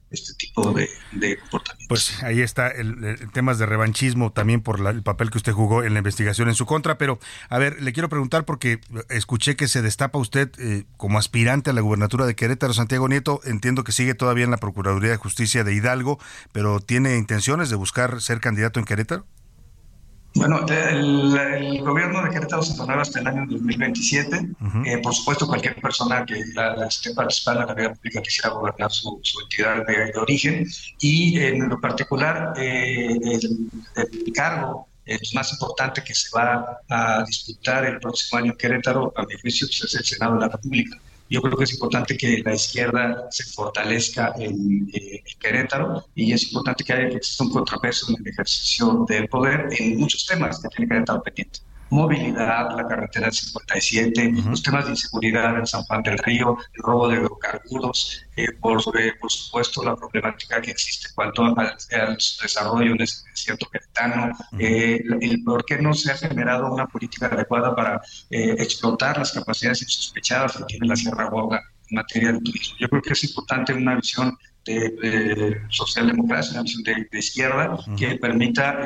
este 0.09 0.33
tipo 0.33 0.73
de, 0.73 0.89
de 1.13 1.37
comportamiento. 1.37 1.87
Pues 1.87 2.21
ahí 2.23 2.41
está 2.41 2.67
el, 2.67 3.03
el 3.03 3.31
temas 3.31 3.57
de 3.59 3.65
revanchismo 3.65 4.31
también 4.31 4.61
por 4.61 4.79
la- 4.79 4.89
el 4.89 5.03
papel 5.03 5.29
que 5.31 5.37
usted 5.37 5.53
jugó 5.53 5.83
en 5.83 5.93
la 5.93 5.99
investigación 5.99 6.49
en 6.49 6.55
su 6.55 6.65
contra. 6.65 6.97
Pero, 6.97 7.19
a 7.49 7.57
ver, 7.59 7.81
le 7.81 7.93
quiero 7.93 8.09
preguntar 8.09 8.43
porque 8.45 8.79
escuché 9.09 9.55
que 9.55 9.67
se 9.67 9.81
destapa 9.81 10.19
usted 10.19 10.51
eh, 10.59 10.85
como 10.97 11.17
aspirante 11.17 11.69
a 11.69 11.73
la 11.73 11.81
gubernatura 11.81 12.25
de 12.25 12.35
Querétaro, 12.35 12.73
Santiago 12.73 13.07
Nieto. 13.07 13.39
Entiendo 13.45 13.83
que 13.83 13.91
sigue 13.93 14.13
todavía 14.13 14.43
en 14.45 14.51
la 14.51 14.57
Procuraduría 14.57 15.11
de 15.11 15.17
Justicia 15.17 15.63
de 15.63 15.73
Hidalgo, 15.73 16.19
pero 16.51 16.79
¿tiene 16.81 17.17
intenciones 17.17 17.69
de 17.69 17.75
buscar 17.77 18.21
ser 18.21 18.39
candidato 18.41 18.79
en 18.79 18.85
Querétaro? 18.85 19.25
Bueno, 20.33 20.65
el, 20.67 21.37
el 21.37 21.81
gobierno 21.81 22.23
de 22.23 22.29
Querétaro 22.29 22.61
se 22.61 22.79
renueva 22.79 23.01
hasta 23.01 23.19
el 23.19 23.27
año 23.27 23.45
2027. 23.49 24.49
Eh, 24.85 24.97
por 24.99 25.13
supuesto, 25.13 25.45
cualquier 25.45 25.75
persona 25.75 26.25
que 26.25 26.41
la, 26.53 26.87
esté 26.87 27.13
participando 27.13 27.61
en 27.61 27.67
la 27.67 27.73
vida 27.73 27.93
pública 27.93 28.21
quisiera 28.21 28.49
gobernar 28.49 28.91
su, 28.91 29.19
su 29.23 29.41
entidad 29.41 29.85
de, 29.85 30.11
de 30.11 30.19
origen. 30.19 30.65
Y 30.99 31.37
en 31.37 31.67
lo 31.67 31.79
particular, 31.81 32.53
eh, 32.57 33.07
el, 33.23 33.69
el 33.95 34.33
cargo 34.33 34.87
eh, 35.05 35.17
pues, 35.17 35.33
más 35.33 35.51
importante 35.51 36.03
que 36.03 36.13
se 36.13 36.29
va 36.35 36.79
a 36.89 37.23
disputar 37.25 37.85
el 37.85 37.99
próximo 37.99 38.39
año 38.39 38.51
en 38.51 38.57
Querétaro, 38.57 39.11
a 39.15 39.25
mi 39.25 39.33
juicio, 39.41 39.67
pues, 39.67 39.83
es 39.83 39.99
el 39.99 40.05
Senado 40.05 40.35
de 40.35 40.41
la 40.41 40.47
República. 40.47 40.97
Yo 41.31 41.41
creo 41.41 41.55
que 41.55 41.63
es 41.63 41.73
importante 41.73 42.17
que 42.17 42.41
la 42.43 42.53
izquierda 42.53 43.27
se 43.31 43.45
fortalezca 43.45 44.33
en, 44.37 44.89
eh, 44.93 45.23
en 45.25 45.39
Querétaro 45.39 46.05
y 46.13 46.33
es 46.33 46.43
importante 46.43 46.83
que 46.83 46.91
haya 46.91 47.09
que 47.09 47.15
exista 47.15 47.45
un 47.45 47.51
contrapeso 47.51 48.11
en 48.11 48.17
el 48.19 48.27
ejercicio 48.33 49.05
del 49.07 49.29
poder 49.29 49.69
en 49.79 49.97
muchos 49.97 50.25
temas 50.25 50.59
que 50.59 50.67
tiene 50.67 50.89
Querétaro 50.89 51.23
pendiente. 51.23 51.61
Movilidad, 51.91 52.75
la 52.75 52.87
carretera 52.87 53.29
57, 53.29 54.33
los 54.45 54.63
temas 54.63 54.85
de 54.85 54.91
inseguridad 54.91 55.59
en 55.59 55.67
San 55.67 55.83
Juan 55.83 56.01
del 56.01 56.17
Río, 56.19 56.57
el 56.73 56.83
robo 56.83 57.09
de 57.09 57.17
hidrocarburos, 57.17 58.25
eh, 58.37 58.47
por, 58.59 58.81
por 58.83 59.31
supuesto 59.31 59.83
la 59.83 59.95
problemática 59.95 60.61
que 60.61 60.71
existe 60.71 61.09
en 61.09 61.15
cuanto 61.15 61.43
al, 61.43 61.77
desarrollo 62.41 62.93
en 62.93 63.01
el 63.01 63.09
desierto 63.29 63.67
queretano, 63.69 64.31
eh, 64.57 65.03
el 65.19 65.43
por 65.43 65.65
qué 65.65 65.77
no 65.79 65.93
se 65.93 66.11
ha 66.11 66.17
generado 66.17 66.73
una 66.73 66.87
política 66.87 67.27
adecuada 67.27 67.75
para 67.75 68.01
explotar 68.29 69.17
las 69.17 69.33
capacidades 69.33 69.81
insospechadas 69.81 70.57
que 70.57 70.63
tiene 70.63 70.87
la 70.87 70.95
Sierra 70.95 71.29
Gorda 71.29 71.61
en 71.89 71.95
materia 71.95 72.31
de 72.31 72.39
turismo. 72.39 72.77
Yo 72.79 72.87
creo 72.87 73.01
que 73.01 73.13
es 73.13 73.23
importante 73.25 73.73
una 73.73 73.95
visión 73.95 74.37
de, 74.63 75.61
socialdemocracia, 75.69 76.53
una 76.53 76.63
visión 76.63 76.83
de, 76.83 77.19
izquierda 77.19 77.77
que 77.97 78.15
permita 78.15 78.79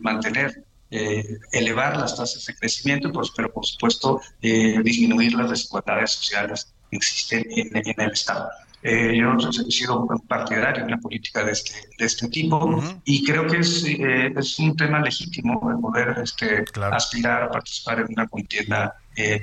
mantener 0.00 0.64
eh, 0.94 1.38
elevar 1.52 1.96
las 1.96 2.14
tasas 2.14 2.44
de 2.44 2.54
crecimiento, 2.54 3.10
pues, 3.10 3.30
pero 3.34 3.50
por 3.50 3.64
supuesto 3.64 4.20
eh, 4.42 4.78
disminuir 4.84 5.32
las 5.32 5.48
desigualdades 5.48 6.12
sociales 6.12 6.74
que 6.90 6.98
existen 6.98 7.46
en, 7.48 8.00
el 8.00 8.10
Estado. 8.12 8.50
Eh, 8.82 9.16
yo 9.16 9.32
he 9.48 9.70
sido 9.70 10.06
partidario 10.28 10.82
en 10.82 10.88
una 10.88 10.98
política 10.98 11.44
de 11.44 11.52
este, 11.52 11.72
de 11.98 12.04
este 12.04 12.28
tipo 12.28 12.82
y 13.06 13.24
creo 13.24 13.46
que 13.46 13.58
es, 13.58 13.86
es 13.86 14.58
un 14.58 14.76
tema 14.76 15.00
legítimo 15.00 15.70
el 15.70 15.80
poder 15.80 16.18
este, 16.22 16.62
aspirar 16.92 17.44
a 17.44 17.50
participar 17.50 18.00
en 18.00 18.08
una 18.10 18.26
contienda 18.26 18.94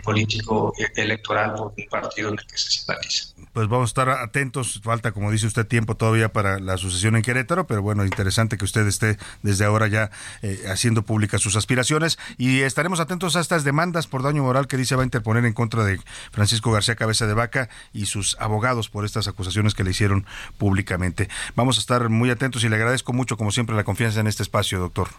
político 0.03 0.73
electoral 0.95 1.55
por 1.55 1.73
un 1.75 1.85
partido 1.89 2.29
en 2.29 2.37
el 2.39 2.45
que 2.45 2.57
se 2.57 2.69
simpatiza 2.69 3.38
pues 3.53 3.67
vamos 3.67 3.89
a 3.89 3.91
estar 3.91 4.09
atentos. 4.09 4.81
Falta, 4.83 5.11
como 5.11 5.31
dice 5.31 5.47
usted, 5.47 5.65
tiempo 5.65 5.95
todavía 5.95 6.31
para 6.31 6.59
la 6.59 6.77
sucesión 6.77 7.15
en 7.15 7.21
Querétaro, 7.21 7.67
pero 7.67 7.81
bueno, 7.81 8.05
interesante 8.05 8.57
que 8.57 8.65
usted 8.65 8.85
esté 8.87 9.17
desde 9.43 9.65
ahora 9.65 9.87
ya 9.87 10.11
eh, 10.41 10.63
haciendo 10.69 11.03
públicas 11.03 11.41
sus 11.41 11.55
aspiraciones 11.55 12.17
y 12.37 12.61
estaremos 12.61 12.99
atentos 12.99 13.35
a 13.35 13.39
estas 13.39 13.63
demandas 13.63 14.07
por 14.07 14.23
daño 14.23 14.43
moral 14.43 14.67
que 14.67 14.77
dice 14.77 14.95
va 14.95 15.03
a 15.03 15.05
interponer 15.05 15.45
en 15.45 15.53
contra 15.53 15.83
de 15.83 15.99
Francisco 16.31 16.71
García 16.71 16.95
Cabeza 16.95 17.27
de 17.27 17.33
Vaca 17.33 17.69
y 17.93 18.05
sus 18.05 18.37
abogados 18.39 18.89
por 18.89 19.05
estas 19.05 19.27
acusaciones 19.27 19.73
que 19.73 19.83
le 19.83 19.91
hicieron 19.91 20.25
públicamente. 20.57 21.29
Vamos 21.55 21.77
a 21.77 21.79
estar 21.81 22.09
muy 22.09 22.29
atentos 22.29 22.63
y 22.63 22.69
le 22.69 22.75
agradezco 22.75 23.13
mucho, 23.13 23.37
como 23.37 23.51
siempre, 23.51 23.75
la 23.75 23.83
confianza 23.83 24.19
en 24.19 24.27
este 24.27 24.43
espacio, 24.43 24.79
doctor. 24.79 25.09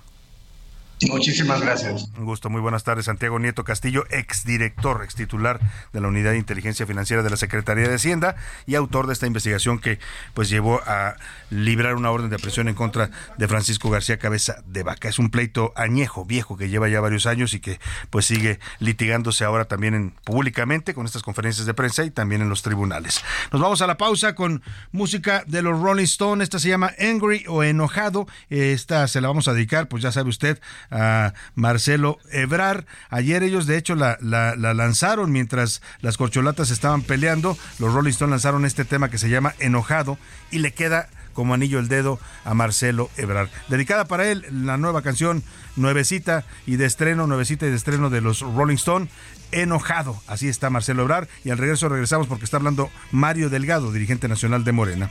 Muchísimas 1.08 1.60
gracias. 1.60 2.10
Un 2.18 2.26
gusto, 2.26 2.50
muy 2.50 2.60
buenas 2.60 2.84
tardes. 2.84 3.06
Santiago 3.06 3.38
Nieto 3.38 3.64
Castillo, 3.64 4.04
exdirector, 4.10 5.02
extitular 5.02 5.60
de 5.92 6.00
la 6.00 6.08
Unidad 6.08 6.32
de 6.32 6.38
Inteligencia 6.38 6.86
Financiera 6.86 7.22
de 7.22 7.30
la 7.30 7.36
Secretaría 7.36 7.88
de 7.88 7.94
Hacienda 7.94 8.36
y 8.66 8.74
autor 8.74 9.06
de 9.06 9.14
esta 9.14 9.26
investigación 9.26 9.78
que 9.78 9.98
pues 10.34 10.50
llevó 10.50 10.80
a 10.86 11.16
librar 11.50 11.94
una 11.94 12.10
orden 12.10 12.30
de 12.30 12.38
presión 12.38 12.68
en 12.68 12.74
contra 12.74 13.10
de 13.38 13.48
Francisco 13.48 13.88
García 13.90 14.18
Cabeza 14.18 14.62
de 14.66 14.82
Vaca. 14.82 15.08
Es 15.08 15.18
un 15.18 15.30
pleito 15.30 15.72
añejo, 15.74 16.24
viejo, 16.24 16.56
que 16.56 16.68
lleva 16.68 16.88
ya 16.88 17.00
varios 17.00 17.26
años 17.26 17.54
y 17.54 17.60
que 17.60 17.80
pues 18.10 18.26
sigue 18.26 18.60
litigándose 18.78 19.44
ahora 19.44 19.64
también 19.66 19.94
en, 19.94 20.10
públicamente 20.24 20.94
con 20.94 21.06
estas 21.06 21.22
conferencias 21.22 21.66
de 21.66 21.74
prensa 21.74 22.04
y 22.04 22.10
también 22.10 22.42
en 22.42 22.48
los 22.48 22.62
tribunales. 22.62 23.22
Nos 23.52 23.60
vamos 23.60 23.80
a 23.82 23.86
la 23.86 23.96
pausa 23.96 24.34
con 24.34 24.62
música 24.92 25.44
de 25.46 25.62
los 25.62 25.80
Rolling 25.80 26.04
Stones. 26.04 26.44
Esta 26.44 26.58
se 26.58 26.68
llama 26.68 26.92
Angry 26.98 27.44
o 27.48 27.62
Enojado. 27.62 28.26
Esta 28.48 29.08
se 29.08 29.20
la 29.20 29.28
vamos 29.28 29.48
a 29.48 29.54
dedicar, 29.54 29.88
pues 29.88 30.02
ya 30.02 30.12
sabe 30.12 30.28
usted, 30.28 30.60
a 30.90 31.34
Marcelo 31.54 32.18
Ebrar. 32.30 32.86
Ayer 33.08 33.42
ellos 33.42 33.66
de 33.66 33.76
hecho 33.76 33.94
la, 33.94 34.18
la, 34.20 34.54
lanzaron 34.56 35.32
mientras 35.32 35.82
las 36.00 36.16
corcholatas 36.16 36.70
estaban 36.70 37.02
peleando. 37.02 37.56
Los 37.78 37.94
Rolling 37.94 38.10
Stones 38.10 38.30
lanzaron 38.30 38.64
este 38.64 38.84
tema 38.84 39.10
que 39.10 39.18
se 39.18 39.28
llama 39.28 39.54
Enojado 39.58 40.18
y 40.50 40.58
le 40.58 40.72
queda 40.72 41.08
como 41.32 41.54
anillo 41.54 41.78
el 41.78 41.88
dedo 41.88 42.18
a 42.44 42.54
Marcelo 42.54 43.10
Ebrar. 43.16 43.48
Dedicada 43.68 44.04
para 44.06 44.28
él 44.28 44.44
la 44.50 44.76
nueva 44.76 45.02
canción 45.02 45.42
nuevecita 45.76 46.44
y 46.66 46.76
de 46.76 46.86
estreno, 46.86 47.26
nuevecita 47.26 47.66
y 47.66 47.70
de 47.70 47.76
estreno 47.76 48.10
de 48.10 48.20
los 48.20 48.40
Rolling 48.40 48.76
Stone. 48.76 49.08
Enojado, 49.52 50.20
así 50.28 50.48
está 50.48 50.70
Marcelo 50.70 51.02
Ebrar 51.02 51.28
y 51.44 51.50
al 51.50 51.58
regreso 51.58 51.88
regresamos 51.88 52.26
porque 52.26 52.44
está 52.44 52.56
hablando 52.56 52.90
Mario 53.10 53.50
Delgado, 53.50 53.90
dirigente 53.90 54.28
nacional 54.28 54.64
de 54.64 54.72
Morena. 54.72 55.10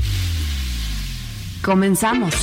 Comenzamos. 1.61 2.33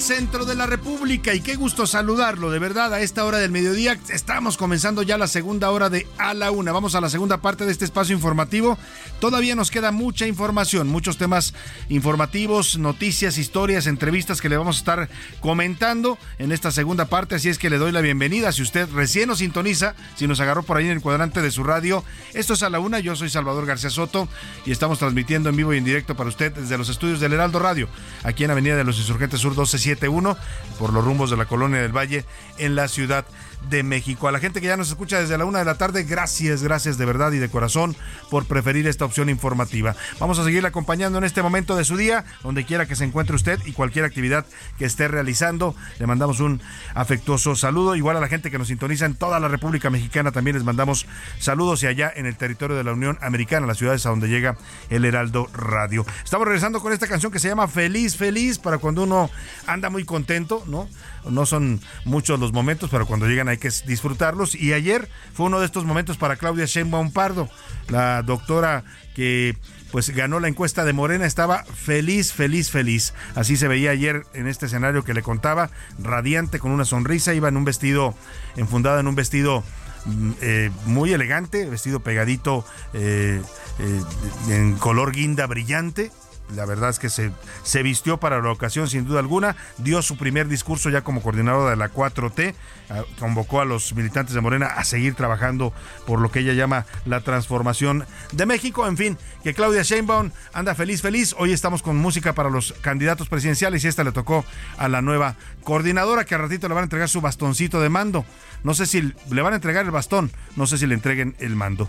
Centro 0.00 0.44
de 0.44 0.54
la 0.54 0.66
República 0.66 1.34
y 1.34 1.40
qué 1.40 1.56
gusto 1.56 1.86
saludarlo, 1.86 2.50
de 2.50 2.58
verdad, 2.58 2.92
a 2.94 3.00
esta 3.00 3.24
hora 3.24 3.38
del 3.38 3.50
mediodía. 3.50 3.98
Estamos 4.08 4.56
comenzando 4.56 5.02
ya 5.02 5.18
la 5.18 5.26
segunda 5.26 5.70
hora 5.70 5.90
de 5.90 6.06
A 6.16 6.32
la 6.32 6.50
Una. 6.50 6.72
Vamos 6.72 6.94
a 6.94 7.00
la 7.00 7.10
segunda 7.10 7.42
parte 7.42 7.66
de 7.66 7.72
este 7.72 7.84
espacio 7.84 8.14
informativo. 8.14 8.78
Todavía 9.20 9.54
nos 9.54 9.70
queda 9.70 9.92
mucha 9.92 10.26
información, 10.26 10.88
muchos 10.88 11.18
temas 11.18 11.54
informativos, 11.88 12.78
noticias, 12.78 13.36
historias, 13.36 13.86
entrevistas 13.86 14.40
que 14.40 14.48
le 14.48 14.56
vamos 14.56 14.76
a 14.76 14.78
estar 14.78 15.08
comentando 15.40 16.18
en 16.38 16.52
esta 16.52 16.70
segunda 16.70 17.04
parte, 17.04 17.34
así 17.34 17.48
es 17.48 17.58
que 17.58 17.68
le 17.68 17.78
doy 17.78 17.92
la 17.92 18.00
bienvenida. 18.00 18.52
Si 18.52 18.62
usted 18.62 18.88
recién 18.92 19.28
nos 19.28 19.38
sintoniza, 19.38 19.94
si 20.16 20.26
nos 20.26 20.40
agarró 20.40 20.62
por 20.62 20.78
ahí 20.78 20.86
en 20.86 20.92
el 20.92 21.02
cuadrante 21.02 21.42
de 21.42 21.50
su 21.50 21.62
radio, 21.62 22.02
esto 22.32 22.54
es 22.54 22.62
A 22.62 22.70
la 22.70 22.80
Una, 22.80 23.00
yo 23.00 23.16
soy 23.16 23.28
Salvador 23.28 23.66
García 23.66 23.90
Soto 23.90 24.28
y 24.64 24.72
estamos 24.72 24.98
transmitiendo 24.98 25.50
en 25.50 25.56
vivo 25.56 25.74
y 25.74 25.78
en 25.78 25.84
directo 25.84 26.16
para 26.16 26.30
usted 26.30 26.52
desde 26.52 26.78
los 26.78 26.88
estudios 26.88 27.20
del 27.20 27.34
Heraldo 27.34 27.58
Radio, 27.58 27.88
aquí 28.22 28.44
en 28.44 28.50
Avenida 28.50 28.76
de 28.76 28.84
los 28.84 28.98
Insurgentes 28.98 29.40
Sur 29.40 29.54
1271, 29.94 30.36
por 30.78 30.92
los 30.92 31.04
rumbos 31.04 31.30
de 31.30 31.36
la 31.36 31.46
Colonia 31.46 31.80
del 31.80 31.96
Valle, 31.96 32.24
en 32.58 32.74
la 32.74 32.88
Ciudad 32.88 33.24
de 33.68 33.82
México. 33.82 34.28
A 34.28 34.32
la 34.32 34.38
gente 34.38 34.60
que 34.60 34.66
ya 34.66 34.76
nos 34.76 34.88
escucha 34.88 35.20
desde 35.20 35.36
la 35.36 35.44
una 35.44 35.58
de 35.58 35.64
la 35.64 35.76
tarde, 35.76 36.04
gracias, 36.04 36.62
gracias 36.62 36.98
de 36.98 37.04
verdad 37.04 37.32
y 37.32 37.38
de 37.38 37.48
corazón 37.48 37.96
por 38.30 38.46
preferir 38.46 38.86
esta 38.86 39.04
opción 39.04 39.28
informativa. 39.28 39.94
Vamos 40.18 40.38
a 40.38 40.44
seguir 40.44 40.64
acompañando 40.66 41.18
en 41.18 41.24
este 41.24 41.42
momento 41.42 41.76
de 41.76 41.84
su 41.84 41.96
día, 41.96 42.24
donde 42.42 42.64
quiera 42.64 42.86
que 42.86 42.96
se 42.96 43.04
encuentre 43.04 43.36
usted 43.36 43.60
y 43.66 43.72
cualquier 43.72 44.04
actividad 44.04 44.46
que 44.78 44.84
esté 44.84 45.08
realizando. 45.08 45.74
Le 45.98 46.06
mandamos 46.06 46.40
un 46.40 46.60
afectuoso 46.94 47.54
saludo. 47.56 47.96
Igual 47.96 48.16
a 48.16 48.20
la 48.20 48.28
gente 48.28 48.50
que 48.50 48.58
nos 48.58 48.68
sintoniza 48.68 49.06
en 49.06 49.14
toda 49.14 49.40
la 49.40 49.48
República 49.48 49.90
Mexicana 49.90 50.32
también 50.32 50.56
les 50.56 50.64
mandamos 50.64 51.06
saludos 51.38 51.82
y 51.82 51.86
allá 51.86 52.12
en 52.14 52.26
el 52.26 52.36
territorio 52.36 52.76
de 52.76 52.84
la 52.84 52.92
Unión 52.92 53.18
Americana, 53.20 53.66
las 53.66 53.78
ciudades 53.78 54.04
a 54.06 54.10
donde 54.10 54.28
llega 54.28 54.56
el 54.88 55.04
Heraldo 55.04 55.48
Radio. 55.52 56.06
Estamos 56.24 56.46
regresando 56.46 56.80
con 56.80 56.92
esta 56.92 57.06
canción 57.06 57.32
que 57.32 57.38
se 57.38 57.48
llama 57.48 57.68
Feliz, 57.68 58.16
Feliz, 58.16 58.58
para 58.58 58.78
cuando 58.78 59.02
uno 59.02 59.30
anda 59.66 59.90
muy 59.90 60.04
contento, 60.04 60.64
¿no? 60.66 60.88
No 61.28 61.46
son 61.46 61.80
muchos 62.04 62.40
los 62.40 62.52
momentos, 62.52 62.90
pero 62.90 63.06
cuando 63.06 63.26
llegan 63.26 63.48
hay 63.48 63.58
que 63.58 63.70
disfrutarlos. 63.86 64.54
Y 64.54 64.72
ayer 64.72 65.08
fue 65.32 65.46
uno 65.46 65.60
de 65.60 65.66
estos 65.66 65.84
momentos 65.84 66.16
para 66.16 66.36
Claudia 66.36 66.66
Sheinbaum 66.66 67.12
Pardo, 67.12 67.48
la 67.88 68.22
doctora 68.22 68.84
que 69.14 69.56
pues 69.90 70.10
ganó 70.10 70.40
la 70.40 70.48
encuesta 70.48 70.84
de 70.84 70.92
Morena, 70.92 71.26
estaba 71.26 71.64
feliz, 71.64 72.32
feliz, 72.32 72.70
feliz. 72.70 73.12
Así 73.34 73.56
se 73.56 73.68
veía 73.68 73.90
ayer 73.90 74.24
en 74.34 74.46
este 74.46 74.66
escenario 74.66 75.04
que 75.04 75.14
le 75.14 75.22
contaba, 75.22 75.70
radiante, 75.98 76.58
con 76.58 76.70
una 76.70 76.84
sonrisa, 76.84 77.34
iba 77.34 77.48
en 77.48 77.56
un 77.56 77.64
vestido, 77.64 78.14
enfundada 78.56 79.00
en 79.00 79.08
un 79.08 79.14
vestido 79.14 79.64
mm, 80.06 80.30
eh, 80.40 80.70
muy 80.86 81.12
elegante, 81.12 81.68
vestido 81.68 82.00
pegadito 82.00 82.64
eh, 82.92 83.42
eh, 83.78 84.02
en 84.48 84.76
color 84.76 85.12
guinda 85.12 85.46
brillante, 85.46 86.12
la 86.54 86.64
verdad 86.66 86.90
es 86.90 86.98
que 86.98 87.10
se, 87.10 87.32
se 87.62 87.82
vistió 87.82 88.18
para 88.18 88.40
la 88.40 88.50
ocasión 88.50 88.88
sin 88.88 89.04
duda 89.04 89.20
alguna, 89.20 89.56
dio 89.78 90.02
su 90.02 90.16
primer 90.16 90.48
discurso 90.48 90.90
ya 90.90 91.02
como 91.02 91.22
coordinadora 91.22 91.70
de 91.70 91.76
la 91.76 91.92
4T, 91.92 92.54
ah, 92.90 93.02
convocó 93.18 93.60
a 93.60 93.64
los 93.64 93.94
militantes 93.94 94.34
de 94.34 94.40
Morena 94.40 94.66
a 94.66 94.84
seguir 94.84 95.14
trabajando 95.14 95.72
por 96.06 96.20
lo 96.20 96.30
que 96.30 96.40
ella 96.40 96.52
llama 96.52 96.86
la 97.04 97.20
transformación 97.20 98.04
de 98.32 98.46
México, 98.46 98.86
en 98.86 98.96
fin, 98.96 99.18
que 99.42 99.54
Claudia 99.54 99.82
Sheinbaum 99.82 100.30
anda 100.52 100.74
feliz, 100.74 101.02
feliz, 101.02 101.34
hoy 101.38 101.52
estamos 101.52 101.82
con 101.82 101.96
música 101.96 102.32
para 102.34 102.50
los 102.50 102.72
candidatos 102.80 103.28
presidenciales 103.28 103.84
y 103.84 103.88
esta 103.88 104.04
le 104.04 104.12
tocó 104.12 104.44
a 104.78 104.88
la 104.88 105.02
nueva 105.02 105.36
coordinadora 105.64 106.24
que 106.24 106.34
a 106.34 106.38
ratito 106.38 106.68
le 106.68 106.74
van 106.74 106.82
a 106.82 106.84
entregar 106.84 107.08
su 107.08 107.20
bastoncito 107.20 107.80
de 107.80 107.88
mando, 107.88 108.24
no 108.64 108.74
sé 108.74 108.86
si 108.86 109.14
le 109.30 109.42
van 109.42 109.52
a 109.52 109.56
entregar 109.56 109.84
el 109.84 109.90
bastón, 109.90 110.30
no 110.56 110.66
sé 110.66 110.78
si 110.78 110.86
le 110.86 110.94
entreguen 110.94 111.36
el 111.38 111.56
mando. 111.56 111.88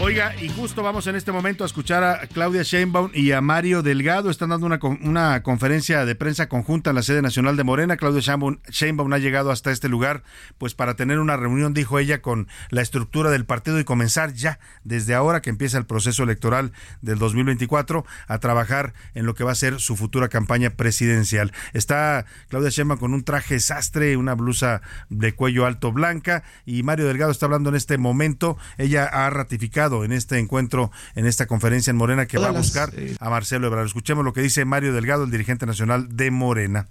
Oiga, 0.00 0.34
y 0.40 0.48
justo 0.48 0.82
vamos 0.82 1.06
en 1.06 1.14
este 1.14 1.30
momento 1.30 1.62
a 1.62 1.66
escuchar 1.66 2.02
a 2.02 2.26
Claudia 2.26 2.62
Sheinbaum 2.62 3.12
y 3.14 3.30
a 3.32 3.40
Mario 3.40 3.82
Delgado. 3.82 4.30
Están 4.30 4.48
dando 4.48 4.66
una, 4.66 4.80
una 5.02 5.42
conferencia 5.44 6.04
de 6.04 6.14
prensa 6.16 6.48
conjunta 6.48 6.90
en 6.90 6.96
la 6.96 7.02
sede 7.02 7.22
nacional 7.22 7.56
de 7.56 7.62
Morena. 7.62 7.96
Claudia 7.96 8.20
Sheinbaum, 8.20 8.58
Sheinbaum 8.68 9.12
ha 9.12 9.18
llegado 9.18 9.52
hasta 9.52 9.70
este 9.70 9.88
lugar 9.88 10.24
pues 10.58 10.74
para 10.74 10.96
tener 10.96 11.20
una 11.20 11.36
reunión, 11.36 11.72
dijo 11.72 12.00
ella, 12.00 12.20
con 12.20 12.48
la 12.70 12.82
estructura 12.82 13.30
del 13.30 13.44
partido 13.44 13.78
y 13.78 13.84
comenzar 13.84 14.32
ya, 14.32 14.58
desde 14.82 15.14
ahora 15.14 15.40
que 15.40 15.50
empieza 15.50 15.78
el 15.78 15.86
proceso 15.86 16.24
electoral 16.24 16.72
del 17.00 17.18
2024, 17.18 18.04
a 18.26 18.38
trabajar 18.38 18.94
en 19.14 19.26
lo 19.26 19.34
que 19.34 19.44
va 19.44 19.52
a 19.52 19.56
ser 19.56 19.78
su 19.78 19.96
futura 19.96 20.28
campaña 20.28 20.70
presidencial. 20.70 21.52
Está 21.74 22.26
Claudia 22.48 22.70
Sheinbaum 22.70 22.98
con 22.98 23.14
un 23.14 23.22
traje 23.22 23.60
sastre, 23.60 24.16
una 24.16 24.34
blusa 24.34 24.82
de 25.10 25.34
cuello 25.34 25.64
alto 25.64 25.92
blanca 25.92 26.42
y 26.66 26.82
Mario 26.82 27.06
Delgado 27.06 27.30
está 27.30 27.46
hablando 27.46 27.68
en 27.68 27.76
este 27.76 27.98
momento. 27.98 28.58
Ella 28.78 29.04
ha 29.04 29.30
ratificado 29.30 29.81
en 29.82 30.12
este 30.12 30.38
encuentro, 30.38 30.92
en 31.16 31.26
esta 31.26 31.46
conferencia 31.46 31.90
en 31.90 31.96
Morena, 31.96 32.26
que 32.26 32.38
va 32.38 32.48
a 32.48 32.52
las, 32.52 32.66
buscar 32.66 32.92
a 33.18 33.30
Marcelo 33.30 33.66
Ebrard. 33.66 33.86
Escuchemos 33.86 34.24
lo 34.24 34.32
que 34.32 34.40
dice 34.40 34.64
Mario 34.64 34.92
Delgado, 34.92 35.24
el 35.24 35.30
dirigente 35.30 35.66
nacional 35.66 36.16
de 36.16 36.30
Morena. 36.30 36.86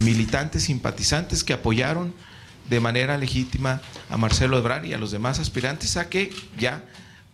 militantes, 0.00 0.64
simpatizantes 0.64 1.44
que 1.44 1.52
apoyaron 1.52 2.12
de 2.68 2.80
manera 2.80 3.16
legítima 3.18 3.80
a 4.10 4.16
Marcelo 4.16 4.58
Ebrard 4.58 4.84
y 4.84 4.94
a 4.94 4.98
los 4.98 5.12
demás 5.12 5.38
aspirantes 5.38 5.96
a 5.96 6.08
que 6.08 6.30
ya 6.58 6.82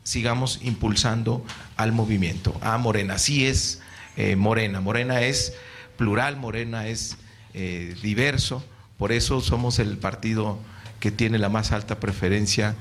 sigamos 0.02 0.60
impulsando 0.62 1.44
al 1.76 1.92
movimiento, 1.92 2.58
a 2.60 2.76
Morena. 2.76 3.14
Así 3.14 3.46
es 3.46 3.80
eh, 4.16 4.36
Morena. 4.36 4.80
Morena 4.80 5.22
es 5.22 5.54
plural, 5.96 6.36
Morena 6.36 6.88
es 6.88 7.16
eh, 7.54 7.96
diverso, 8.02 8.62
por 8.98 9.12
eso 9.12 9.40
somos 9.40 9.78
el 9.78 9.96
partido 9.96 10.58
que 11.00 11.10
tiene 11.10 11.38
la 11.38 11.48
más 11.48 11.72
alta 11.72 11.98
preferencia 12.00 12.74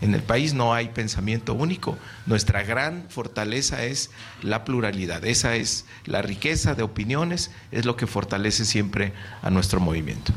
en 0.00 0.14
el 0.14 0.22
país. 0.22 0.54
No 0.54 0.74
hay 0.74 0.88
pensamiento 0.88 1.54
único. 1.54 1.98
Nuestra 2.26 2.62
gran 2.62 3.06
fortaleza 3.08 3.84
es 3.84 4.10
la 4.42 4.64
pluralidad. 4.64 5.24
Esa 5.24 5.56
es 5.56 5.84
la 6.04 6.22
riqueza 6.22 6.74
de 6.74 6.82
opiniones, 6.82 7.50
es 7.70 7.84
lo 7.84 7.96
que 7.96 8.06
fortalece 8.06 8.64
siempre 8.64 9.12
a 9.42 9.50
nuestro 9.50 9.80
movimiento. 9.80 10.32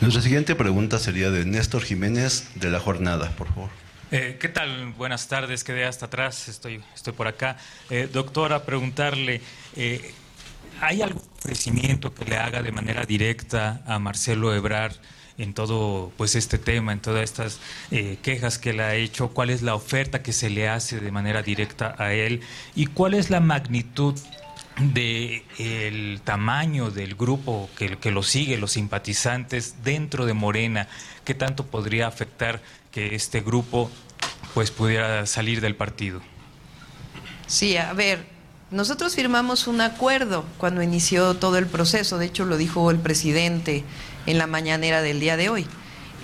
Nuestra 0.00 0.22
siguiente 0.22 0.54
pregunta 0.54 0.98
sería 0.98 1.30
de 1.30 1.44
Néstor 1.44 1.82
Jiménez 1.82 2.48
de 2.56 2.70
la 2.70 2.80
jornada, 2.80 3.30
por 3.36 3.48
favor. 3.48 3.70
Eh, 4.10 4.36
¿Qué 4.40 4.48
tal? 4.48 4.92
Buenas 4.92 5.28
tardes, 5.28 5.64
quedé 5.64 5.84
hasta 5.84 6.06
atrás, 6.06 6.48
estoy, 6.48 6.80
estoy 6.94 7.12
por 7.14 7.26
acá. 7.26 7.56
Eh, 7.90 8.08
doctora, 8.12 8.64
preguntarle, 8.64 9.40
eh, 9.76 10.12
¿hay 10.80 11.02
algún 11.02 11.22
ofrecimiento 11.36 12.14
que 12.14 12.24
le 12.24 12.36
haga 12.36 12.62
de 12.62 12.70
manera 12.70 13.04
directa 13.04 13.82
a 13.86 13.98
Marcelo 13.98 14.54
Ebrard 14.54 14.94
en 15.38 15.54
todo 15.54 16.12
pues 16.16 16.34
este 16.34 16.58
tema, 16.58 16.92
en 16.92 17.00
todas 17.00 17.24
estas 17.24 17.60
eh, 17.90 18.18
quejas 18.22 18.58
que 18.58 18.72
le 18.72 18.82
ha 18.82 18.94
hecho? 18.94 19.28
¿Cuál 19.28 19.50
es 19.50 19.62
la 19.62 19.74
oferta 19.74 20.22
que 20.22 20.32
se 20.32 20.50
le 20.50 20.68
hace 20.68 21.00
de 21.00 21.10
manera 21.10 21.42
directa 21.42 21.94
a 21.98 22.12
él? 22.12 22.40
¿Y 22.74 22.86
cuál 22.86 23.14
es 23.14 23.30
la 23.30 23.40
magnitud 23.40 24.18
de 24.78 25.44
el 25.58 26.20
tamaño 26.22 26.90
del 26.90 27.14
grupo 27.14 27.68
que, 27.76 27.96
que 27.96 28.10
lo 28.10 28.22
sigue, 28.22 28.58
los 28.58 28.72
simpatizantes 28.72 29.82
dentro 29.82 30.26
de 30.26 30.34
Morena? 30.34 30.88
¿Qué 31.24 31.34
tanto 31.34 31.66
podría 31.66 32.06
afectar 32.06 32.62
que 32.90 33.14
este 33.14 33.40
grupo 33.40 33.90
pues 34.54 34.70
pudiera 34.70 35.26
salir 35.26 35.60
del 35.60 35.74
partido? 35.74 36.20
Sí, 37.46 37.76
a 37.76 37.92
ver, 37.92 38.24
nosotros 38.70 39.14
firmamos 39.14 39.66
un 39.66 39.80
acuerdo 39.80 40.44
cuando 40.58 40.82
inició 40.82 41.34
todo 41.34 41.58
el 41.58 41.66
proceso, 41.66 42.18
de 42.18 42.26
hecho 42.26 42.44
lo 42.44 42.56
dijo 42.56 42.90
el 42.90 42.98
presidente 42.98 43.84
en 44.26 44.38
la 44.38 44.46
mañanera 44.46 45.02
del 45.02 45.20
día 45.20 45.36
de 45.36 45.48
hoy. 45.48 45.66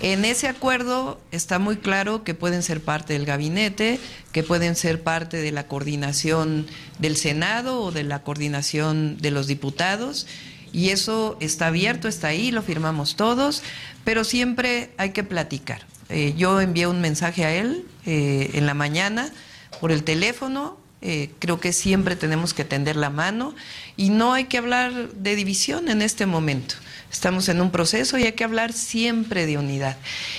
En 0.01 0.25
ese 0.25 0.47
acuerdo 0.47 1.21
está 1.31 1.59
muy 1.59 1.77
claro 1.77 2.23
que 2.23 2.33
pueden 2.33 2.63
ser 2.63 2.81
parte 2.81 3.13
del 3.13 3.25
gabinete, 3.25 3.99
que 4.31 4.41
pueden 4.41 4.75
ser 4.75 5.03
parte 5.03 5.37
de 5.37 5.51
la 5.51 5.67
coordinación 5.67 6.65
del 6.97 7.15
Senado 7.15 7.81
o 7.81 7.91
de 7.91 8.03
la 8.03 8.23
coordinación 8.23 9.17
de 9.19 9.29
los 9.29 9.45
diputados, 9.45 10.25
y 10.73 10.89
eso 10.89 11.37
está 11.39 11.67
abierto, 11.67 12.07
está 12.07 12.29
ahí, 12.29 12.49
lo 12.51 12.63
firmamos 12.63 13.15
todos, 13.15 13.61
pero 14.03 14.23
siempre 14.23 14.89
hay 14.97 15.11
que 15.11 15.23
platicar. 15.23 15.85
Eh, 16.09 16.33
yo 16.35 16.59
envié 16.59 16.87
un 16.87 17.01
mensaje 17.01 17.45
a 17.45 17.53
él 17.53 17.85
eh, 18.05 18.51
en 18.53 18.65
la 18.65 18.73
mañana 18.73 19.31
por 19.79 19.91
el 19.91 20.03
teléfono, 20.03 20.77
eh, 21.01 21.31
creo 21.39 21.59
que 21.59 21.73
siempre 21.73 22.15
tenemos 22.15 22.53
que 22.53 22.63
tender 22.63 22.95
la 22.95 23.09
mano 23.09 23.55
y 23.97 24.09
no 24.09 24.33
hay 24.33 24.45
que 24.45 24.59
hablar 24.59 25.09
de 25.09 25.35
división 25.35 25.89
en 25.89 26.01
este 26.01 26.27
momento. 26.27 26.75
Estamos 27.11 27.49
en 27.49 27.59
un 27.59 27.71
proceso 27.71 28.17
y 28.17 28.23
hay 28.23 28.31
que 28.33 28.45
hablar 28.45 28.71
siempre 28.71 29.45
de 29.45 29.57
unidad. 29.57 29.97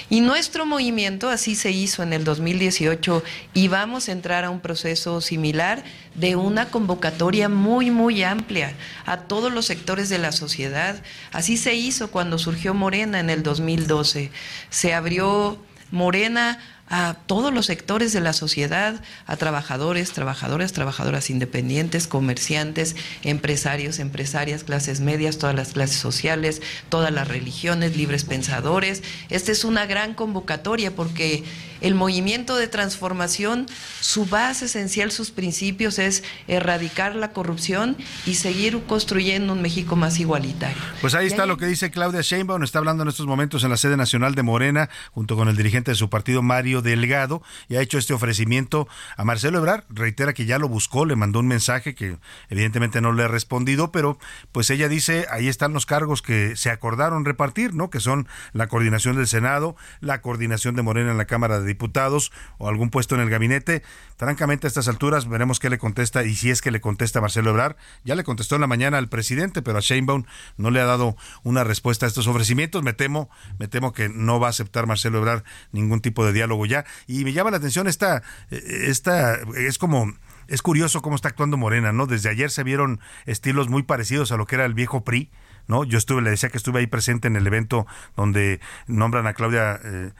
Y 0.08 0.20
nuestro 0.20 0.64
movimiento 0.64 1.28
así 1.28 1.54
se 1.54 1.70
hizo 1.70 2.02
en 2.02 2.14
el 2.14 2.24
2018 2.24 3.22
y 3.52 3.68
vamos 3.68 4.08
a 4.08 4.12
entrar 4.12 4.44
a 4.44 4.50
un 4.50 4.60
proceso 4.60 5.20
similar 5.20 5.84
de 6.14 6.36
una 6.36 6.70
convocatoria 6.70 7.50
muy, 7.50 7.90
muy 7.90 8.22
amplia 8.22 8.72
a 9.04 9.18
todos 9.18 9.52
los 9.52 9.66
sectores 9.66 10.08
de 10.08 10.18
la 10.18 10.32
sociedad. 10.32 11.02
Así 11.32 11.58
se 11.58 11.74
hizo 11.74 12.10
cuando 12.10 12.38
surgió 12.38 12.72
Morena 12.72 13.20
en 13.20 13.28
el 13.28 13.42
2012. 13.42 14.30
Se 14.70 14.94
abrió 14.94 15.58
Morena 15.90 16.58
a 16.88 17.14
todos 17.26 17.54
los 17.54 17.66
sectores 17.66 18.12
de 18.12 18.20
la 18.20 18.32
sociedad, 18.32 19.00
a 19.26 19.36
trabajadores, 19.36 20.12
trabajadoras, 20.12 20.72
trabajadoras 20.72 21.30
independientes, 21.30 22.06
comerciantes, 22.06 22.96
empresarios, 23.22 23.98
empresarias, 23.98 24.64
clases 24.64 25.00
medias, 25.00 25.38
todas 25.38 25.54
las 25.54 25.72
clases 25.72 25.96
sociales, 25.96 26.60
todas 26.88 27.10
las 27.12 27.28
religiones, 27.28 27.96
libres 27.96 28.24
pensadores. 28.24 29.02
Esta 29.30 29.52
es 29.52 29.64
una 29.64 29.86
gran 29.86 30.14
convocatoria 30.14 30.94
porque 30.94 31.44
el 31.82 31.94
movimiento 31.94 32.56
de 32.56 32.68
transformación, 32.68 33.66
su 34.00 34.24
base 34.26 34.66
esencial, 34.66 35.10
sus 35.12 35.30
principios 35.30 35.98
es 35.98 36.22
erradicar 36.48 37.14
la 37.14 37.32
corrupción 37.32 37.96
y 38.24 38.34
seguir 38.34 38.82
construyendo 38.86 39.52
un 39.52 39.62
México 39.62 39.96
más 39.96 40.18
igualitario. 40.18 40.82
Pues 41.00 41.14
ahí 41.14 41.26
está 41.26 41.46
lo 41.46 41.56
que 41.56 41.66
dice 41.66 41.90
Claudia 41.90 42.20
Sheinbaum, 42.22 42.62
está 42.62 42.78
hablando 42.78 43.02
en 43.02 43.08
estos 43.08 43.26
momentos 43.26 43.64
en 43.64 43.70
la 43.70 43.76
sede 43.76 43.96
nacional 43.96 44.34
de 44.34 44.42
Morena, 44.42 44.88
junto 45.12 45.36
con 45.36 45.48
el 45.48 45.56
dirigente 45.56 45.90
de 45.90 45.96
su 45.96 46.08
partido, 46.08 46.42
Mario 46.42 46.82
Delgado 46.82 47.42
y 47.68 47.76
ha 47.76 47.82
hecho 47.82 47.98
este 47.98 48.14
ofrecimiento 48.14 48.88
a 49.16 49.24
Marcelo 49.24 49.58
Ebrard. 49.58 49.84
Reitera 49.88 50.32
que 50.32 50.46
ya 50.46 50.58
lo 50.58 50.68
buscó, 50.68 51.04
le 51.04 51.16
mandó 51.16 51.40
un 51.40 51.48
mensaje 51.48 51.94
que 51.94 52.16
evidentemente 52.48 53.00
no 53.00 53.12
le 53.12 53.24
ha 53.24 53.28
respondido, 53.28 53.92
pero 53.92 54.18
pues 54.52 54.70
ella 54.70 54.88
dice, 54.88 55.26
ahí 55.30 55.48
están 55.48 55.72
los 55.72 55.86
cargos 55.86 56.22
que 56.22 56.56
se 56.56 56.70
acordaron 56.70 57.24
repartir, 57.24 57.74
¿no? 57.74 57.90
Que 57.90 58.00
son 58.00 58.28
la 58.52 58.68
coordinación 58.68 59.16
del 59.16 59.26
Senado, 59.26 59.76
la 60.00 60.20
coordinación 60.20 60.76
de 60.76 60.82
Morena 60.82 61.10
en 61.10 61.18
la 61.18 61.26
Cámara 61.26 61.60
de 61.60 61.71
Diputados 61.72 62.32
o 62.58 62.68
algún 62.68 62.90
puesto 62.90 63.14
en 63.14 63.20
el 63.20 63.30
gabinete. 63.30 63.82
Francamente, 64.16 64.66
a 64.66 64.68
estas 64.68 64.88
alturas 64.88 65.28
veremos 65.28 65.58
qué 65.58 65.70
le 65.70 65.78
contesta 65.78 66.24
y 66.24 66.34
si 66.34 66.50
es 66.50 66.60
que 66.60 66.70
le 66.70 66.80
contesta 66.80 67.20
Marcelo 67.20 67.50
Ebrard. 67.50 67.76
Ya 68.04 68.14
le 68.14 68.24
contestó 68.24 68.56
en 68.56 68.60
la 68.60 68.66
mañana 68.66 68.98
al 68.98 69.08
presidente, 69.08 69.62
pero 69.62 69.78
a 69.78 69.80
Sheinbaum 69.80 70.24
no 70.56 70.70
le 70.70 70.80
ha 70.80 70.84
dado 70.84 71.16
una 71.42 71.64
respuesta 71.64 72.06
a 72.06 72.08
estos 72.08 72.26
ofrecimientos. 72.26 72.82
Me 72.82 72.92
temo, 72.92 73.30
me 73.58 73.68
temo 73.68 73.92
que 73.92 74.08
no 74.08 74.38
va 74.38 74.48
a 74.48 74.50
aceptar 74.50 74.86
Marcelo 74.86 75.18
Ebrard 75.18 75.44
ningún 75.72 76.00
tipo 76.00 76.24
de 76.24 76.32
diálogo 76.32 76.66
ya. 76.66 76.84
Y 77.06 77.24
me 77.24 77.32
llama 77.32 77.50
la 77.50 77.56
atención 77.56 77.88
esta, 77.88 78.22
esta 78.50 79.38
es 79.56 79.78
como 79.78 80.12
es 80.48 80.60
curioso 80.60 81.02
cómo 81.02 81.16
está 81.16 81.28
actuando 81.28 81.56
Morena, 81.56 81.92
¿no? 81.92 82.06
Desde 82.06 82.28
ayer 82.28 82.50
se 82.50 82.62
vieron 82.62 83.00
estilos 83.26 83.68
muy 83.68 83.84
parecidos 83.84 84.32
a 84.32 84.36
lo 84.36 84.46
que 84.46 84.56
era 84.56 84.66
el 84.66 84.74
viejo 84.74 85.04
PRI. 85.04 85.30
¿No? 85.66 85.84
Yo 85.84 85.98
estuve, 85.98 86.22
le 86.22 86.30
decía 86.30 86.48
que 86.48 86.58
estuve 86.58 86.80
ahí 86.80 86.86
presente 86.86 87.28
en 87.28 87.36
el 87.36 87.46
evento 87.46 87.86
donde 88.16 88.60
nombran 88.86 89.26
a 89.26 89.34
Claudia 89.34 89.80
eh, 89.84 90.12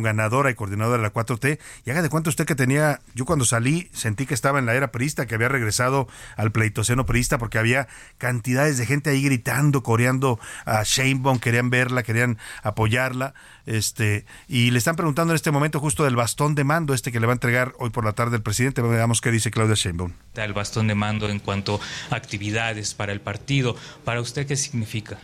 ganadora 0.00 0.50
y 0.50 0.54
coordinadora 0.54 0.98
de 0.98 1.02
la 1.02 1.12
4T, 1.12 1.58
y 1.84 1.90
haga 1.90 2.02
de 2.02 2.08
cuenta 2.08 2.30
usted 2.30 2.46
que 2.46 2.54
tenía, 2.54 3.00
yo 3.14 3.24
cuando 3.24 3.44
salí 3.44 3.88
sentí 3.92 4.26
que 4.26 4.34
estaba 4.34 4.58
en 4.58 4.66
la 4.66 4.74
era 4.74 4.92
priista, 4.92 5.26
que 5.26 5.34
había 5.34 5.48
regresado 5.48 6.08
al 6.36 6.52
pleitoceno 6.52 7.06
priista, 7.06 7.38
porque 7.38 7.58
había 7.58 7.88
cantidades 8.18 8.78
de 8.78 8.86
gente 8.86 9.10
ahí 9.10 9.22
gritando, 9.22 9.82
coreando 9.82 10.38
a 10.64 10.82
Sheinbaum, 10.82 11.38
querían 11.38 11.70
verla, 11.70 12.02
querían 12.02 12.38
apoyarla, 12.62 13.34
este, 13.66 14.24
y 14.48 14.70
le 14.70 14.78
están 14.78 14.96
preguntando 14.96 15.32
en 15.32 15.36
este 15.36 15.50
momento 15.50 15.80
justo 15.80 16.04
del 16.04 16.16
bastón 16.16 16.54
de 16.54 16.64
mando, 16.64 16.94
este 16.94 17.12
que 17.12 17.20
le 17.20 17.26
va 17.26 17.32
a 17.32 17.34
entregar 17.34 17.74
hoy 17.78 17.90
por 17.90 18.04
la 18.04 18.12
tarde 18.12 18.36
el 18.36 18.42
presidente, 18.42 18.80
veamos 18.80 19.20
qué 19.20 19.30
dice 19.30 19.50
Claudia 19.50 19.74
Sheinbaum. 19.74 20.12
El 20.34 20.52
bastón 20.52 20.86
de 20.86 20.94
mando 20.94 21.28
en 21.28 21.40
cuanto 21.40 21.80
a 22.10 22.16
actividades 22.16 22.94
para 22.94 23.12
el 23.12 23.20
partido, 23.20 23.76
¿para 24.04 24.20
usted 24.20 24.46
qué 24.46 24.56
significa? 24.56 25.18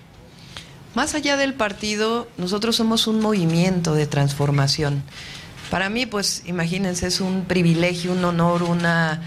Más 0.95 1.15
allá 1.15 1.37
del 1.37 1.55
partido, 1.55 2.29
nosotros 2.37 2.77
somos 2.77 3.07
un 3.07 3.21
movimiento 3.21 3.95
de 3.95 4.07
transformación. 4.07 5.03
Para 5.71 5.89
mí, 5.89 6.05
pues 6.05 6.43
imagínense, 6.45 7.07
es 7.07 7.21
un 7.21 7.47
privilegio, 7.47 8.13
un 8.13 8.25
honor, 8.25 8.63
una 8.63 9.23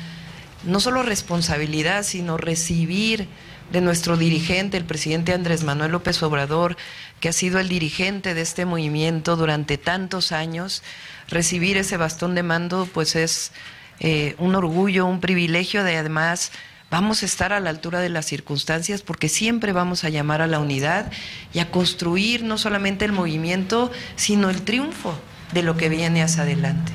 no 0.64 0.80
solo 0.80 1.04
responsabilidad, 1.04 2.04
sino 2.04 2.38
recibir 2.38 3.28
de 3.72 3.82
nuestro 3.82 4.18
dirigente, 4.18 4.78
el 4.78 4.86
presidente 4.86 5.34
Andrés 5.34 5.64
Manuel 5.64 5.92
López 5.92 6.22
Obrador, 6.24 6.78
que 7.20 7.30
ha 7.30 7.34
sido 7.34 7.60
el 7.60 7.70
dirigente 7.70 8.34
de 8.34 8.42
este 8.42 8.66
movimiento 8.66 9.36
durante 9.36 9.78
tantos 9.78 10.32
años, 10.32 10.84
recibir 11.28 11.78
ese 11.78 11.98
bastón 11.98 12.36
de 12.36 12.44
mando, 12.44 12.88
pues 12.94 13.16
es 13.16 13.52
eh, 14.00 14.36
un 14.38 14.56
orgullo, 14.56 15.06
un 15.06 15.20
privilegio 15.20 15.84
de 15.84 15.98
además 15.98 16.52
vamos 16.92 17.24
a 17.24 17.26
estar 17.26 17.54
a 17.54 17.60
la 17.60 17.70
altura 17.70 18.00
de 18.00 18.10
las 18.10 18.26
circunstancias 18.26 19.02
porque 19.02 19.30
siempre 19.30 19.74
vamos 19.74 20.04
a 20.04 20.10
llamar 20.10 20.42
a 20.42 20.48
la 20.48 20.60
unidad 20.60 21.12
y 21.54 21.60
a 21.60 21.72
construir 21.72 22.44
no 22.44 22.58
solamente 22.58 23.06
el 23.06 23.12
movimiento, 23.12 23.92
sino 24.16 24.50
el 24.50 24.62
triunfo 24.62 25.18
de 25.54 25.64
lo 25.64 25.78
que 25.78 25.90
viene 25.90 26.22
hacia 26.22 26.44
adelante. 26.44 26.92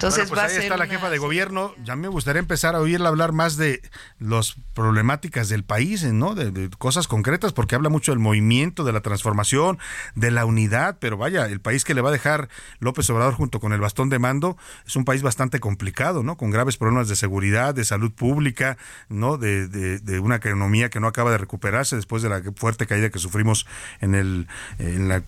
Entonces 0.00 0.20
Bueno, 0.20 0.28
pues 0.30 0.38
va 0.38 0.42
a 0.44 0.46
ahí 0.46 0.52
ser 0.54 0.62
está 0.62 0.76
la 0.78 0.84
una- 0.84 0.94
jefa 0.94 1.10
de 1.10 1.18
gobierno. 1.18 1.74
Ya 1.84 1.94
me 1.94 2.08
gustaría 2.08 2.40
empezar 2.40 2.74
a 2.74 2.80
oírla 2.80 3.10
hablar 3.10 3.32
más 3.32 3.58
de 3.58 3.82
las 4.18 4.54
problemáticas 4.72 5.50
del 5.50 5.62
país, 5.62 6.04
¿no? 6.04 6.34
De, 6.34 6.50
de 6.50 6.70
cosas 6.70 7.06
concretas, 7.06 7.52
porque 7.52 7.74
habla 7.74 7.90
mucho 7.90 8.12
del 8.12 8.18
movimiento, 8.18 8.82
de 8.84 8.92
la 8.94 9.02
transformación, 9.02 9.78
de 10.14 10.30
la 10.30 10.46
unidad. 10.46 10.96
Pero 11.00 11.18
vaya, 11.18 11.44
el 11.46 11.60
país 11.60 11.84
que 11.84 11.92
le 11.92 12.00
va 12.00 12.08
a 12.08 12.12
dejar 12.12 12.48
López 12.78 13.10
Obrador 13.10 13.34
junto 13.34 13.60
con 13.60 13.74
el 13.74 13.80
bastón 13.80 14.08
de 14.08 14.18
mando 14.18 14.56
es 14.86 14.96
un 14.96 15.04
país 15.04 15.20
bastante 15.22 15.60
complicado, 15.60 16.22
¿no? 16.22 16.38
Con 16.38 16.50
graves 16.50 16.78
problemas 16.78 17.08
de 17.08 17.16
seguridad, 17.16 17.74
de 17.74 17.84
salud 17.84 18.10
pública, 18.10 18.78
¿no? 19.10 19.36
De, 19.36 19.68
de- 19.68 19.98
de 19.98 20.18
una 20.18 20.36
economía 20.36 20.88
que 20.88 20.98
no 21.00 21.08
acaba 21.08 21.30
de 21.30 21.36
recuperarse 21.38 21.94
después 21.96 22.22
de 22.22 22.30
la 22.30 22.42
fuerte 22.56 22.86
caída 22.86 23.10
que 23.10 23.18
sufrimos 23.18 23.66
en, 24.00 24.14
el, 24.14 24.48
en 24.78 25.08
la 25.10 25.20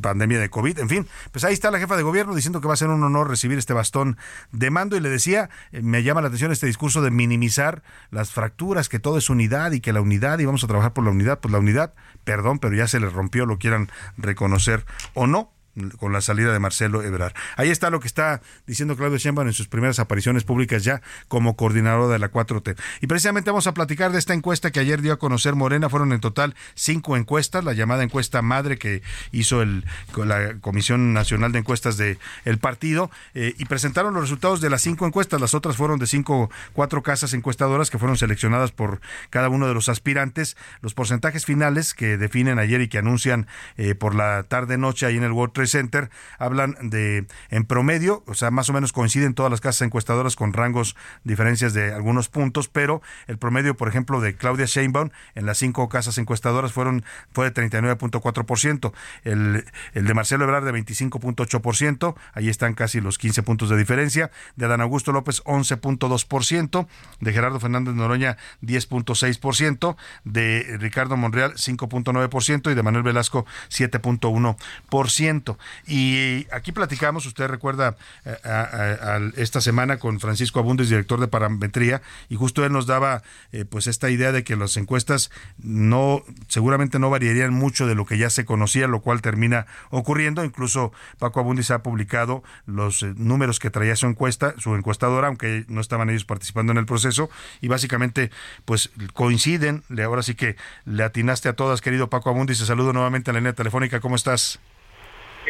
pandemia 0.00 0.38
de 0.38 0.50
COVID. 0.50 0.78
En 0.78 0.88
fin, 0.88 1.08
pues 1.32 1.42
ahí 1.44 1.52
está 1.52 1.72
la 1.72 1.80
jefa 1.80 1.96
de 1.96 2.04
gobierno 2.04 2.34
diciendo 2.34 2.60
que 2.60 2.68
va 2.68 2.74
a 2.74 2.76
ser 2.76 2.88
un 2.90 3.02
honor 3.02 3.28
recibir 3.28 3.58
este 3.58 3.72
bastón 3.72 4.18
de 4.52 4.70
mando 4.70 4.96
y 4.96 5.00
le 5.00 5.08
decía, 5.08 5.50
eh, 5.72 5.82
me 5.82 6.02
llama 6.02 6.20
la 6.20 6.28
atención 6.28 6.52
este 6.52 6.66
discurso 6.66 7.02
de 7.02 7.10
minimizar 7.10 7.82
las 8.10 8.30
fracturas, 8.30 8.88
que 8.88 8.98
todo 8.98 9.18
es 9.18 9.30
unidad 9.30 9.72
y 9.72 9.80
que 9.80 9.92
la 9.92 10.00
unidad 10.00 10.38
y 10.38 10.44
vamos 10.44 10.64
a 10.64 10.66
trabajar 10.66 10.92
por 10.92 11.04
la 11.04 11.10
unidad, 11.10 11.40
pues 11.40 11.52
la 11.52 11.58
unidad, 11.58 11.94
perdón, 12.24 12.58
pero 12.58 12.74
ya 12.74 12.86
se 12.86 13.00
le 13.00 13.08
rompió, 13.08 13.46
lo 13.46 13.58
quieran 13.58 13.90
reconocer 14.16 14.84
o 15.14 15.26
no 15.26 15.52
con 15.98 16.12
la 16.12 16.20
salida 16.20 16.52
de 16.52 16.58
Marcelo 16.58 17.02
Ebrard. 17.02 17.32
Ahí 17.56 17.70
está 17.70 17.90
lo 17.90 18.00
que 18.00 18.06
está 18.06 18.42
diciendo 18.66 18.96
Claudio 18.96 19.18
Sheinbaum 19.18 19.48
en 19.48 19.54
sus 19.54 19.68
primeras 19.68 19.98
apariciones 19.98 20.44
públicas 20.44 20.84
ya 20.84 21.00
como 21.28 21.56
coordinador 21.56 22.10
de 22.10 22.18
la 22.18 22.30
4T. 22.30 22.76
Y 23.00 23.06
precisamente 23.06 23.50
vamos 23.50 23.66
a 23.66 23.74
platicar 23.74 24.12
de 24.12 24.18
esta 24.18 24.34
encuesta 24.34 24.70
que 24.70 24.80
ayer 24.80 25.00
dio 25.00 25.12
a 25.12 25.18
conocer 25.18 25.54
Morena. 25.54 25.88
Fueron 25.88 26.12
en 26.12 26.20
total 26.20 26.54
cinco 26.74 27.16
encuestas, 27.16 27.64
la 27.64 27.72
llamada 27.72 28.02
encuesta 28.02 28.42
madre 28.42 28.78
que 28.78 29.02
hizo 29.32 29.62
el, 29.62 29.84
la 30.16 30.58
Comisión 30.60 31.12
Nacional 31.12 31.52
de 31.52 31.60
Encuestas 31.60 31.96
de 31.96 32.18
el 32.44 32.58
partido 32.58 33.10
eh, 33.34 33.54
y 33.58 33.64
presentaron 33.66 34.14
los 34.14 34.22
resultados 34.22 34.60
de 34.60 34.70
las 34.70 34.82
cinco 34.82 35.06
encuestas. 35.06 35.40
Las 35.40 35.54
otras 35.54 35.76
fueron 35.76 35.98
de 35.98 36.06
cinco, 36.06 36.50
cuatro 36.72 37.02
casas 37.02 37.32
encuestadoras 37.32 37.90
que 37.90 37.98
fueron 37.98 38.16
seleccionadas 38.16 38.72
por 38.72 39.00
cada 39.30 39.48
uno 39.48 39.68
de 39.68 39.74
los 39.74 39.88
aspirantes. 39.88 40.56
Los 40.80 40.94
porcentajes 40.94 41.44
finales 41.44 41.94
que 41.94 42.16
definen 42.16 42.58
ayer 42.58 42.80
y 42.80 42.88
que 42.88 42.98
anuncian 42.98 43.46
eh, 43.76 43.94
por 43.94 44.14
la 44.14 44.42
tarde-noche 44.42 45.06
ahí 45.06 45.16
en 45.16 45.24
el 45.24 45.32
World 45.32 45.52
Trade 45.60 45.68
Center 45.68 46.10
hablan 46.38 46.74
de, 46.80 47.26
en 47.50 47.64
promedio, 47.64 48.24
o 48.26 48.34
sea, 48.34 48.50
más 48.50 48.70
o 48.70 48.72
menos 48.72 48.92
coinciden 48.92 49.34
todas 49.34 49.50
las 49.50 49.60
casas 49.60 49.82
encuestadoras 49.82 50.36
con 50.36 50.54
rangos, 50.54 50.96
diferencias 51.24 51.74
de 51.74 51.92
algunos 51.92 52.30
puntos, 52.30 52.68
pero 52.68 53.02
el 53.26 53.36
promedio, 53.36 53.76
por 53.76 53.88
ejemplo, 53.88 54.20
de 54.20 54.34
Claudia 54.36 54.64
Sheinbaum 54.64 55.10
en 55.34 55.44
las 55.44 55.58
cinco 55.58 55.88
casas 55.90 56.16
encuestadoras 56.16 56.72
fueron 56.72 57.04
fue 57.32 57.50
de 57.50 57.68
39.4%, 57.70 58.92
el, 59.24 59.64
el 59.92 60.06
de 60.06 60.14
Marcelo 60.14 60.44
Ebrard 60.44 60.64
de 60.64 60.72
25.8%, 60.72 62.14
ahí 62.32 62.48
están 62.48 62.72
casi 62.74 63.02
los 63.02 63.18
15 63.18 63.42
puntos 63.42 63.68
de 63.68 63.76
diferencia, 63.76 64.30
de 64.56 64.64
Adán 64.64 64.80
Augusto 64.80 65.12
López 65.12 65.44
11.2%, 65.44 66.86
de 67.20 67.32
Gerardo 67.32 67.60
Fernández 67.60 67.94
Noroña 67.94 68.38
10.6%, 68.62 69.96
de 70.24 70.78
Ricardo 70.78 71.18
Monreal 71.18 71.52
5.9% 71.54 72.72
y 72.72 72.74
de 72.74 72.82
Manuel 72.82 73.02
Velasco 73.02 73.44
7.1%. 73.68 75.49
Y 75.86 76.46
aquí 76.52 76.72
platicamos, 76.72 77.26
usted 77.26 77.46
recuerda 77.48 77.96
eh, 78.24 78.36
a- 78.44 78.48
a- 78.50 79.16
a 79.16 79.20
esta 79.36 79.60
semana 79.60 79.98
con 79.98 80.20
Francisco 80.20 80.58
Abundes, 80.60 80.88
director 80.88 81.20
de 81.20 81.28
parametría, 81.28 82.02
y 82.28 82.36
justo 82.36 82.64
él 82.64 82.72
nos 82.72 82.86
daba 82.86 83.22
eh, 83.52 83.64
pues 83.64 83.86
esta 83.86 84.10
idea 84.10 84.32
de 84.32 84.44
que 84.44 84.56
las 84.56 84.76
encuestas 84.76 85.30
no 85.58 86.22
seguramente 86.48 86.98
no 86.98 87.10
variarían 87.10 87.52
mucho 87.52 87.86
de 87.86 87.94
lo 87.94 88.04
que 88.06 88.18
ya 88.18 88.30
se 88.30 88.44
conocía, 88.44 88.86
lo 88.86 89.00
cual 89.00 89.22
termina 89.22 89.66
ocurriendo. 89.90 90.44
Incluso 90.44 90.92
Paco 91.18 91.40
Abundis 91.40 91.70
ha 91.70 91.82
publicado 91.82 92.42
los 92.66 93.02
eh, 93.02 93.12
números 93.16 93.58
que 93.58 93.70
traía 93.70 93.96
su 93.96 94.06
encuesta, 94.06 94.54
su 94.58 94.74
encuestadora, 94.74 95.28
aunque 95.28 95.64
no 95.68 95.80
estaban 95.80 96.10
ellos 96.10 96.24
participando 96.24 96.72
en 96.72 96.78
el 96.78 96.86
proceso, 96.86 97.30
y 97.60 97.68
básicamente 97.68 98.30
pues 98.64 98.90
coinciden. 99.14 99.82
Ahora 100.04 100.22
sí 100.22 100.34
que 100.34 100.56
le 100.84 101.02
atinaste 101.04 101.48
a 101.48 101.54
todas, 101.54 101.80
querido 101.80 102.08
Paco 102.10 102.30
Abundis. 102.30 102.58
Te 102.58 102.64
saludo 102.66 102.92
nuevamente 102.92 103.30
en 103.30 103.34
la 103.34 103.40
línea 103.40 103.52
telefónica. 103.52 104.00
¿Cómo 104.00 104.16
estás? 104.16 104.58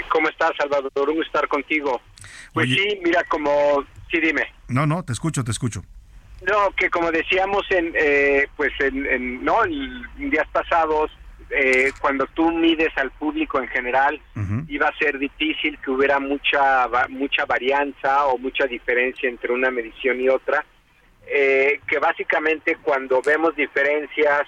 ¿Cómo 0.09 0.29
estás, 0.29 0.53
Salvador? 0.59 1.11
Un 1.11 1.23
estar 1.23 1.47
contigo. 1.49 2.01
Pues 2.53 2.67
Oye. 2.67 2.77
sí, 2.77 3.01
mira, 3.05 3.23
como... 3.25 3.85
Sí, 4.11 4.21
dime. 4.21 4.53
No, 4.69 4.87
no, 4.87 5.05
te 5.05 5.13
escucho, 5.13 5.45
te 5.45 5.51
escucho. 5.51 5.83
No, 6.47 6.71
que 6.77 6.89
como 6.91 7.11
decíamos 7.13 7.65
en, 7.71 7.93
eh, 7.95 8.49
pues 8.57 8.73
en, 8.81 9.07
en- 9.07 9.45
no, 9.45 9.65
en 9.65 10.31
días 10.31 10.49
pasados, 10.53 11.11
eh, 11.51 11.93
cuando 12.01 12.27
tú 12.29 12.51
mides 12.51 12.97
al 12.97 13.11
público 13.11 13.59
en 13.61 13.69
general, 13.69 14.21
iba 14.69 14.89
a 14.89 14.97
ser 14.99 15.19
difícil 15.19 15.79
que 15.85 15.91
hubiera 15.91 16.19
mucha, 16.19 16.89
mucha 17.09 17.45
varianza 17.45 18.27
o 18.27 18.39
mucha 18.39 18.67
diferencia 18.67 19.29
entre 19.29 19.53
una 19.53 19.71
medición 19.71 20.21
y 20.21 20.29
otra. 20.29 20.65
Eh, 21.27 21.81
que 21.87 21.99
básicamente 21.99 22.77
cuando 22.83 23.21
vemos 23.23 23.55
diferencias 23.55 24.43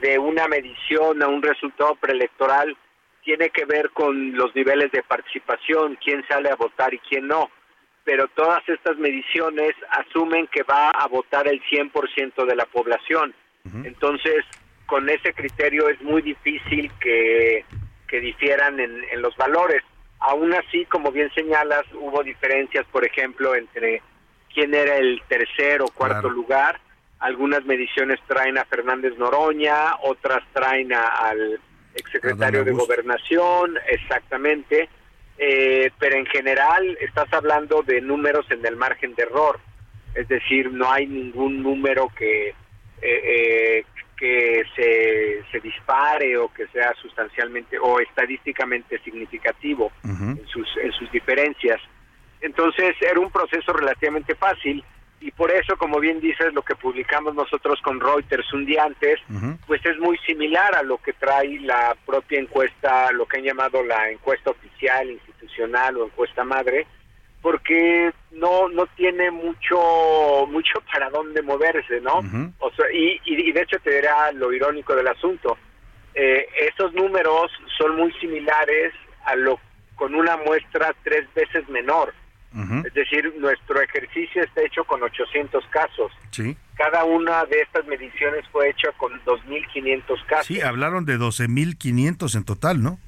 de 0.00 0.18
una 0.18 0.46
medición 0.46 1.22
a 1.22 1.26
un 1.28 1.42
resultado 1.42 1.94
preelectoral, 1.96 2.76
tiene 3.24 3.50
que 3.50 3.64
ver 3.64 3.90
con 3.90 4.36
los 4.36 4.54
niveles 4.54 4.90
de 4.92 5.02
participación, 5.02 5.96
quién 6.02 6.24
sale 6.28 6.50
a 6.50 6.56
votar 6.56 6.92
y 6.94 6.98
quién 7.00 7.26
no. 7.28 7.50
Pero 8.04 8.28
todas 8.28 8.66
estas 8.68 8.96
mediciones 8.96 9.72
asumen 9.90 10.46
que 10.48 10.62
va 10.62 10.90
a 10.90 11.06
votar 11.06 11.46
el 11.48 11.62
100% 11.64 12.44
de 12.46 12.56
la 12.56 12.64
población. 12.66 13.34
Entonces, 13.84 14.44
con 14.86 15.08
ese 15.10 15.34
criterio 15.34 15.88
es 15.90 16.00
muy 16.00 16.22
difícil 16.22 16.90
que, 16.98 17.64
que 18.08 18.20
difieran 18.20 18.80
en, 18.80 19.04
en 19.12 19.22
los 19.22 19.36
valores. 19.36 19.82
Aún 20.18 20.52
así, 20.54 20.86
como 20.86 21.12
bien 21.12 21.30
señalas, 21.34 21.84
hubo 21.92 22.22
diferencias, 22.22 22.86
por 22.90 23.04
ejemplo, 23.06 23.54
entre 23.54 24.02
quién 24.52 24.74
era 24.74 24.96
el 24.96 25.22
tercer 25.28 25.82
o 25.82 25.86
cuarto 25.88 26.22
Claro. 26.22 26.30
lugar. 26.30 26.80
Algunas 27.20 27.64
mediciones 27.66 28.18
traen 28.26 28.56
a 28.58 28.64
Fernández 28.64 29.16
Noroña, 29.18 29.94
otras 30.02 30.42
traen 30.54 30.92
a- 30.94 31.06
al 31.28 31.60
exsecretario 31.94 32.64
de. 32.64 32.72
Gobernación, 32.72 33.78
exactamente. 33.88 34.88
eh, 35.38 35.90
pero 35.98 36.16
en 36.16 36.26
general 36.26 36.98
estás 37.00 37.32
hablando 37.32 37.82
de 37.82 38.00
números 38.00 38.46
en 38.50 38.64
el 38.64 38.76
margen 38.76 39.14
de 39.14 39.22
error, 39.22 39.58
es 40.14 40.28
decir, 40.28 40.70
no 40.70 40.90
hay 40.90 41.06
ningún 41.06 41.62
número 41.62 42.08
que 42.16 42.48
eh, 42.48 42.54
eh, 43.02 43.84
que 44.18 44.62
se, 44.76 45.42
se 45.50 45.60
dispare 45.60 46.36
o 46.36 46.52
que 46.52 46.66
sea 46.66 46.92
sustancialmente 47.00 47.78
o 47.78 48.00
estadísticamente 48.00 48.98
significativo 48.98 49.90
en 50.04 50.46
sus 50.46 50.68
en 50.76 50.92
sus 50.92 51.10
diferencias. 51.10 51.80
Entonces 52.42 52.94
era 53.00 53.18
un 53.18 53.30
proceso 53.30 53.72
relativamente 53.72 54.34
fácil 54.34 54.84
y 55.20 55.30
por 55.32 55.50
eso, 55.50 55.76
como 55.76 56.00
bien 56.00 56.18
dices, 56.20 56.52
lo 56.54 56.62
que 56.62 56.74
publicamos 56.74 57.34
nosotros 57.34 57.78
con 57.82 58.00
Reuters 58.00 58.50
un 58.54 58.64
día 58.64 58.84
antes, 58.84 59.20
pues 59.66 59.84
es 59.84 59.98
muy 59.98 60.16
similar 60.18 60.74
a 60.74 60.82
lo 60.82 60.96
que 60.98 61.12
trae 61.12 61.60
la 61.60 61.94
propia 62.06 62.40
encuesta, 62.40 63.12
lo 63.12 63.26
que 63.26 63.38
han 63.38 63.44
llamado 63.44 63.82
la 63.82 64.10
encuesta 64.10 64.50
oficial, 64.50 65.10
institucional 65.10 65.98
o 65.98 66.06
encuesta 66.06 66.42
madre, 66.42 66.86
porque 67.42 68.12
no 68.32 68.68
no 68.68 68.86
tiene 68.96 69.30
mucho 69.30 70.46
mucho 70.48 70.80
para 70.92 71.10
dónde 71.10 71.42
moverse, 71.42 72.00
¿no? 72.00 72.20
O 72.58 72.70
sea, 72.72 72.86
y, 72.92 73.20
y, 73.24 73.48
y 73.48 73.52
de 73.52 73.62
hecho 73.62 73.78
te 73.82 73.94
dirá 73.94 74.32
lo 74.32 74.52
irónico 74.52 74.94
del 74.94 75.08
asunto. 75.08 75.58
Eh, 76.14 76.46
esos 76.72 76.92
números 76.94 77.52
son 77.78 77.96
muy 77.96 78.12
similares 78.14 78.92
a 79.24 79.36
lo 79.36 79.60
con 79.96 80.14
una 80.14 80.38
muestra 80.38 80.94
tres 81.04 81.26
veces 81.34 81.68
menor. 81.68 82.14
Es 82.84 82.94
decir, 82.94 83.32
nuestro 83.38 83.80
ejercicio 83.80 84.42
está 84.42 84.62
hecho 84.62 84.84
con 84.84 85.02
800 85.02 85.64
casos. 85.66 86.12
Sí. 86.30 86.56
Cada 86.74 87.04
una 87.04 87.44
de 87.44 87.60
estas 87.60 87.86
mediciones 87.86 88.44
fue 88.50 88.70
hecha 88.70 88.90
con 88.96 89.12
2.500 89.24 90.26
casos. 90.26 90.46
Sí, 90.46 90.60
hablaron 90.60 91.04
de 91.04 91.16
12.500 91.16 92.34
en 92.34 92.44
total, 92.44 92.82
¿no? 92.82 92.98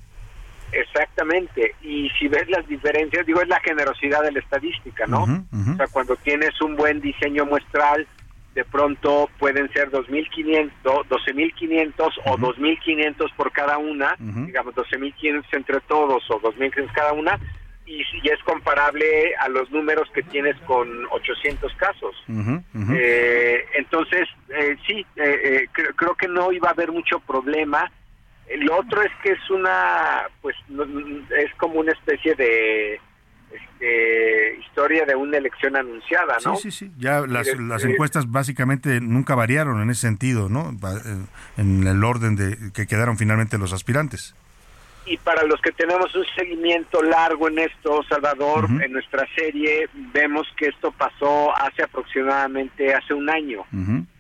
Exactamente. 0.71 1.75
Y 1.83 2.09
si 2.19 2.29
ves 2.29 2.49
las 2.49 2.67
diferencias, 2.69 3.27
digo, 3.27 3.43
es 3.43 3.49
la 3.49 3.61
generosidad 3.61 4.23
de 4.23 4.33
la 4.33 4.39
estadística, 4.39 5.07
¿no? 5.07 5.25
O 5.25 5.77
sea, 5.77 5.87
cuando 5.89 6.17
tienes 6.17 6.61
un 6.61 6.77
buen 6.77 7.01
diseño 7.01 7.45
muestral, 7.45 8.07
de 8.55 8.65
pronto 8.65 9.31
pueden 9.39 9.73
ser 9.73 9.91
2.500, 9.91 10.71
12.500 10.85 12.13
o 12.27 12.37
2.500 12.37 13.35
por 13.35 13.51
cada 13.53 13.79
una, 13.79 14.15
digamos 14.19 14.75
12.500 14.75 15.45
entre 15.53 15.81
todos 15.81 16.23
o 16.31 16.41
2.500 16.41 16.93
cada 16.93 17.13
una, 17.13 17.39
y, 17.87 18.03
y 18.23 18.29
es 18.29 18.39
comparable 18.45 19.35
a 19.37 19.49
los 19.49 19.71
números 19.71 20.09
que 20.15 20.23
tienes 20.23 20.57
con 20.67 20.89
800 21.11 21.73
casos. 21.75 22.15
Eh, 22.95 23.65
entonces, 23.75 24.29
eh, 24.49 24.77
sí, 24.87 25.05
eh, 25.17 25.41
eh, 25.45 25.69
creo, 25.73 25.95
creo 25.95 26.15
que 26.15 26.29
no 26.29 26.53
iba 26.53 26.69
a 26.69 26.73
haber 26.73 26.93
mucho 26.93 27.19
problema. 27.21 27.91
Lo 28.59 28.79
otro 28.81 29.03
es 29.03 29.11
que 29.23 29.33
es 29.33 29.51
una, 29.51 30.23
pues, 30.41 30.55
no- 30.69 30.85
es 30.85 31.53
como 31.59 31.81
una 31.81 31.93
especie 31.93 32.35
de 32.35 33.01
este, 33.53 34.57
historia 34.61 35.05
de 35.05 35.15
una 35.15 35.37
elección 35.39 35.77
anunciada, 35.77 36.37
¿no? 36.45 36.57
Sí, 36.57 36.71
sí, 36.71 36.87
sí. 36.87 36.93
Ya 36.99 37.21
las, 37.27 37.47
Mire, 37.47 37.63
las 37.69 37.85
encuestas 37.85 38.31
básicamente 38.31 39.01
nunca 39.01 39.35
variaron 39.35 39.83
en 39.83 39.91
ese 39.91 40.03
sentido, 40.03 40.49
¿no? 40.49 40.71
Eh, 40.71 41.25
En 41.59 41.87
el 41.87 42.03
orden 42.05 42.37
de 42.37 42.73
que 42.73 42.87
quedaron 42.87 43.19
finalmente 43.19 43.59
los 43.59 43.73
aspirantes. 43.73 44.35
Y 45.05 45.17
para 45.19 45.43
los 45.45 45.61
que 45.61 45.73
tenemos 45.73 46.15
un 46.15 46.25
seguimiento 46.37 47.03
largo 47.03 47.49
en 47.49 47.59
esto, 47.59 48.03
Salvador, 48.09 48.67
en 48.83 48.93
nuestra 48.93 49.27
serie 49.35 49.89
vemos 50.13 50.47
que 50.57 50.67
esto 50.69 50.93
pasó 50.93 51.55
hace 51.57 51.83
aproximadamente 51.83 52.95
hace 52.95 53.13
un 53.13 53.29
año. 53.29 53.65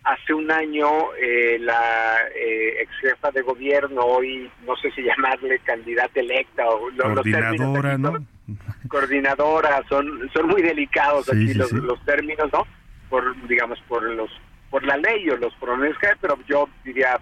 Hace 0.04 0.34
un 0.34 0.50
año 0.50 0.88
eh, 1.20 1.58
la 1.60 2.16
eh, 2.34 2.82
ex 2.82 2.90
jefa 3.00 3.30
de 3.30 3.42
gobierno, 3.42 4.00
hoy 4.02 4.50
no 4.66 4.74
sé 4.76 4.90
si 4.90 5.02
llamarle 5.02 5.60
candidata 5.60 6.18
electa 6.18 6.68
o 6.68 6.90
lo- 6.90 7.14
los 7.14 7.22
términos 7.24 7.68
Coordinadora, 7.68 7.92
aquí 7.92 8.02
¿no? 8.02 8.10
son- 8.12 8.88
coordinadora, 8.88 9.82
son 9.88 10.30
son 10.34 10.48
muy 10.48 10.62
delicados 10.62 11.26
Sí, 11.26 11.30
aquí 11.32 11.48
sí, 11.48 11.54
los, 11.54 11.68
sí. 11.70 11.76
los 11.76 12.04
términos, 12.04 12.48
¿no? 12.52 12.66
Por 13.08 13.46
digamos 13.46 13.78
por 13.88 14.02
los 14.02 14.30
por 14.70 14.82
la 14.84 14.96
ley 14.96 15.28
o 15.30 15.36
los 15.36 15.54
que 16.00 16.06
hay, 16.08 16.14
pero 16.20 16.36
yo 16.48 16.68
diría 16.84 17.18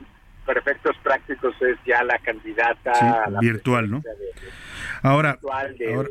perfectos 0.54 0.96
prácticos 1.02 1.54
es 1.62 1.78
ya 1.86 2.02
la 2.02 2.18
candidata 2.18 2.92
Sí, 2.94 3.04
a 3.06 3.30
la 3.30 3.38
virtual, 3.40 3.88
¿no? 3.90 4.00
de- 4.00 4.10
Ahora, 5.02 5.38
del. 5.78 6.10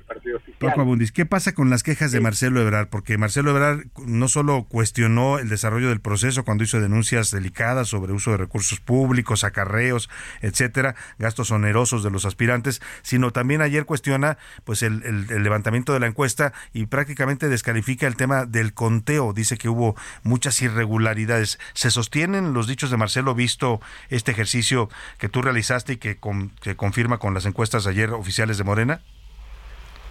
Paco 0.60 0.82
Abundis, 0.82 1.12
¿qué 1.12 1.26
pasa 1.26 1.54
con 1.54 1.70
las 1.70 1.84
quejas 1.84 2.12
de 2.12 2.20
Marcelo 2.20 2.62
Ebrard? 2.62 2.88
Porque 2.90 3.18
Marcelo 3.18 3.52
Ebrard 3.52 3.86
no 4.06 4.28
solo 4.28 4.64
cuestionó 4.64 5.40
el 5.40 5.48
desarrollo 5.50 5.90
del 5.90 6.02
proceso 6.02 6.44
cuando 6.44 6.64
hizo 6.64 6.80
denuncias 6.82 7.32
delicadas 7.32 7.88
sobre 7.88 8.14
uso 8.14 8.32
de 8.32 8.38
recursos 8.38 8.80
públicos, 8.80 9.44
acarreos, 9.44 10.10
etcétera, 10.42 10.96
gastos 11.18 11.52
onerosos 11.52 12.04
de 12.04 12.12
los 12.12 12.26
aspirantes, 12.26 12.82
sino 13.02 13.32
también 13.32 13.62
ayer 13.62 13.86
cuestiona 13.86 14.38
pues 14.64 14.84
el, 14.84 15.04
el- 15.04 15.28
el 15.32 15.44
levantamiento 15.44 15.94
de 15.94 16.00
la 16.00 16.08
encuesta 16.08 16.54
y 16.74 16.88
prácticamente 16.88 17.48
descalifica 17.50 18.08
el 18.08 18.16
tema 18.16 18.46
del 18.46 18.74
conteo. 18.74 19.34
Dice 19.34 19.58
que 19.58 19.70
hubo 19.70 19.96
muchas 20.24 20.62
irregularidades. 20.62 21.60
¿Se 21.74 21.92
sostienen 21.92 22.54
los 22.54 22.68
dichos 22.68 22.92
de 22.92 22.98
Marcelo 22.98 23.36
visto 23.36 23.80
este 24.10 24.32
ejercicio 24.32 24.90
que 25.18 25.30
tú 25.30 25.42
realizaste 25.42 25.94
y 25.94 25.98
que, 25.98 26.18
con- 26.18 26.50
que 26.62 26.76
confirma 26.76 27.18
con 27.20 27.34
las 27.34 27.46
encuestas 27.46 27.88
ayer 27.88 28.10
oficiales 28.12 28.58
de 28.58 28.64
Morena? 28.86 29.02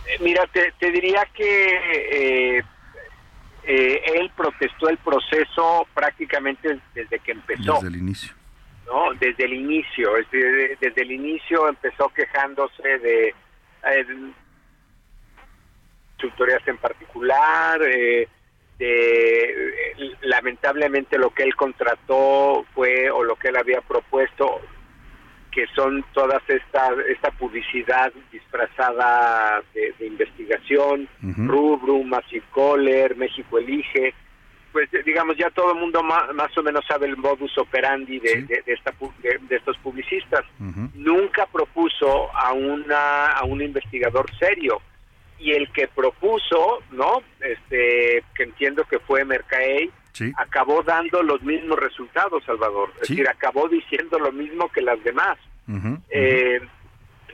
Eh, 0.07 0.17
Mira, 0.21 0.47
te, 0.53 0.73
te 0.79 0.91
diría 0.91 1.27
que 1.35 2.57
eh, 2.59 2.63
eh, 3.65 4.03
él 4.15 4.31
protestó 4.37 4.89
el 4.89 4.99
proceso 4.99 5.87
prácticamente 5.95 6.79
desde 6.95 7.19
que 7.21 7.33
empezó. 7.33 7.75
Desde 7.75 7.89
el 7.89 7.97
inicio. 7.97 8.35
¿no? 8.87 9.13
Desde 9.21 9.45
el 9.45 9.53
inicio, 9.55 10.17
es 10.17 10.31
de- 10.31 10.77
desde 10.81 11.03
el 11.03 11.13
inicio 11.13 11.69
empezó 11.69 12.09
quejándose 12.11 12.83
de 12.99 13.29
eh, 13.85 14.07
consultorías 16.17 16.67
en 16.67 16.79
particular, 16.79 17.81
eh, 17.83 18.29
de 18.79 20.15
lamentablemente 20.23 21.19
lo 21.19 21.31
que 21.31 21.43
él 21.43 21.55
contrató 21.57 22.65
fue 22.75 23.11
o 23.11 23.23
lo 23.25 23.37
que 23.37 23.49
él 23.49 23.57
había 23.57 23.81
propuesto 23.83 24.61
que 25.51 25.67
son 25.75 26.05
todas 26.13 26.43
esta 26.49 26.91
esta 27.09 27.31
publicidad 27.33 28.13
disfrazada 28.33 29.63
de, 29.75 29.93
de 29.99 30.07
investigación, 30.07 31.09
Rubrum, 31.49 32.09
Massive 32.09 32.45
Caller, 32.55 33.17
México 33.17 33.59
Elige, 33.59 34.15
pues 34.73 34.89
digamos 35.05 35.37
ya 35.37 35.51
todo 35.51 35.73
el 35.73 35.79
mundo 35.81 36.03
ma- 36.03 36.31
más, 36.35 36.57
o 36.59 36.63
menos 36.63 36.85
sabe 36.87 37.07
el 37.07 37.17
modus 37.17 37.57
operandi 37.59 38.19
de, 38.21 38.43
de- 38.43 38.63
de 38.67 38.73
esta 38.73 38.93
de 39.23 39.57
estos 39.57 39.77
publicistas. 39.79 40.45
Nunca 40.95 41.47
propuso 41.47 42.29
a 42.37 42.53
una 42.53 43.27
a 43.33 43.45
un 43.45 43.63
investigador 43.63 44.27
serio. 44.39 44.81
Y 45.41 45.53
el 45.53 45.71
que 45.71 45.87
propuso, 45.87 46.83
¿no? 46.91 47.23
Este 47.41 48.25
que 48.35 48.43
entiendo 48.43 48.85
que 48.85 48.99
fue 48.99 49.25
Mercaey, 49.25 49.89
Sí. 50.19 50.33
acabó 50.37 50.83
dando 50.83 51.23
los 51.23 51.41
mismos 51.43 51.79
resultados, 51.79 52.43
Salvador. 52.45 52.91
Es 53.01 53.07
Sí. 53.09 53.15
decir, 53.15 53.29
acabó 53.29 53.69
diciendo 53.69 54.19
lo 54.19 54.33
mismo 54.33 54.69
que 54.71 54.81
las 54.83 55.03
demás. 55.05 55.39
Eh, 56.11 56.61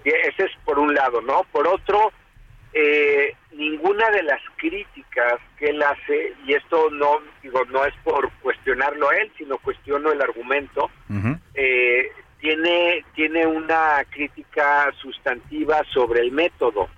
ese 0.05 0.45
es 0.45 0.51
por 0.65 0.79
un 0.79 0.95
lado, 0.95 1.21
¿no? 1.23 1.45
Por 1.53 1.67
otro, 1.67 2.13
eh, 2.75 3.35
ninguna 3.53 4.11
de 4.11 4.23
las 4.25 4.41
críticas 4.57 5.35
que 5.59 5.67
él 5.71 5.83
hace, 5.83 6.35
y 6.45 6.55
esto 6.55 6.91
no 6.91 7.19
digo 7.43 7.65
no 7.71 7.85
es 7.85 7.95
por 8.03 8.31
cuestionarlo 8.43 9.09
a 9.09 9.17
él, 9.17 9.33
sino 9.39 9.57
cuestiono 9.59 10.11
el 10.13 10.21
argumento, 10.21 10.91
eh, 11.55 12.11
tiene 12.41 13.05
tiene 13.15 13.47
una 13.47 14.05
crítica 14.11 14.93
sustantiva 15.01 15.83
sobre 15.93 16.21
el 16.21 16.33
método. 16.33 16.89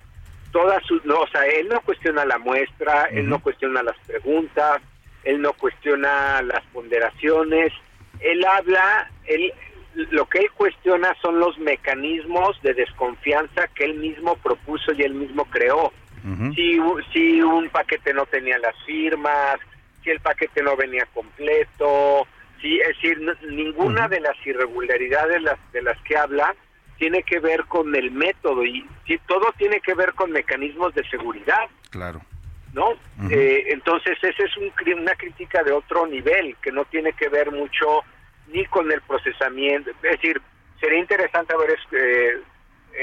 Todas 0.51 0.83
sus, 0.87 1.05
no, 1.05 1.21
o 1.21 1.27
sea, 1.29 1.45
él 1.45 1.69
no 1.69 1.81
cuestiona 1.83 2.25
la 2.25 2.39
muestra, 2.39 3.05
él 3.13 3.29
no 3.29 3.39
cuestiona 3.41 3.83
las 3.83 3.97
preguntas, 4.07 4.81
él 5.27 5.43
no 5.43 5.53
cuestiona 5.53 6.41
las 6.43 6.63
ponderaciones, 6.73 7.73
él 8.21 8.45
habla, 8.47 9.11
él 9.27 9.53
lo 10.11 10.27
que 10.27 10.39
él 10.41 10.51
cuestiona 10.53 11.15
son 11.23 11.39
los 11.41 11.59
mecanismos 11.59 12.61
de 12.63 12.75
desconfianza 12.75 13.67
que 13.69 13.85
él 13.85 13.95
mismo 13.95 14.37
propuso 14.37 14.93
y 14.93 15.03
él 15.03 15.15
mismo 15.15 15.45
creó. 15.47 15.93
Si, 16.57 16.79
u- 16.81 17.01
si 17.13 17.41
un 17.41 17.69
paquete 17.71 18.13
no 18.13 18.27
tenía 18.27 18.59
las 18.59 18.75
firmas, 18.85 19.59
si 20.03 20.11
el 20.11 20.19
paquete 20.21 20.61
no 20.63 20.77
venía 20.77 21.07
completo, 21.15 22.27
si, 22.61 22.81
es 22.81 22.89
decir, 22.89 23.21
ninguna 23.49 24.09
de 24.09 24.21
las 24.21 24.37
irregularidades 24.45 25.41
las, 25.43 25.57
de 25.73 25.83
las 25.83 25.97
que 26.03 26.17
habla 26.17 26.55
tiene 26.99 27.23
que 27.23 27.39
ver 27.39 27.65
con 27.67 27.95
el 27.95 28.11
método 28.11 28.65
y 28.65 28.85
si, 29.07 29.19
todo 29.19 29.53
tiene 29.57 29.81
que 29.81 29.95
ver 29.95 30.15
con 30.15 30.33
mecanismos 30.33 30.95
de 30.95 31.05
seguridad. 31.09 31.69
Claro. 31.91 32.21
¿No? 32.77 32.93
Eh, 33.31 33.65
entonces, 33.71 34.17
esa 34.23 34.45
es 34.45 34.57
un 34.59 34.71
una 35.01 35.15
crítica 35.15 35.65
de 35.65 35.73
otro 35.73 36.07
nivel, 36.07 36.55
que 36.63 36.71
no 36.71 36.85
tiene 36.85 37.13
que 37.15 37.29
ver 37.29 37.51
mucho 37.51 38.03
ni 38.49 38.65
con 38.67 38.93
el 38.93 39.01
procesamiento. 39.01 39.91
Es 39.91 40.03
decir, 40.03 40.41
sería 40.79 40.99
interesante 41.01 41.55
haber 41.55 41.71
es- 41.71 41.93
eh, 41.93 42.37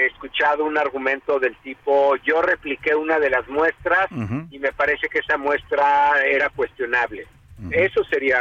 escuchado 0.05 0.63
un 0.63 0.77
argumento 0.77 1.39
del 1.39 1.55
tipo, 1.57 2.15
yo 2.17 2.41
repliqué 2.41 2.95
una 2.95 3.19
de 3.19 3.29
las 3.31 3.47
muestras 3.47 4.07
y 4.51 4.59
me 4.59 4.71
parece 4.71 5.09
que 5.09 5.19
esa 5.19 5.37
muestra 5.37 6.23
era 6.25 6.49
cuestionable. 6.49 7.25
Eso 7.71 8.03
sería, 8.05 8.39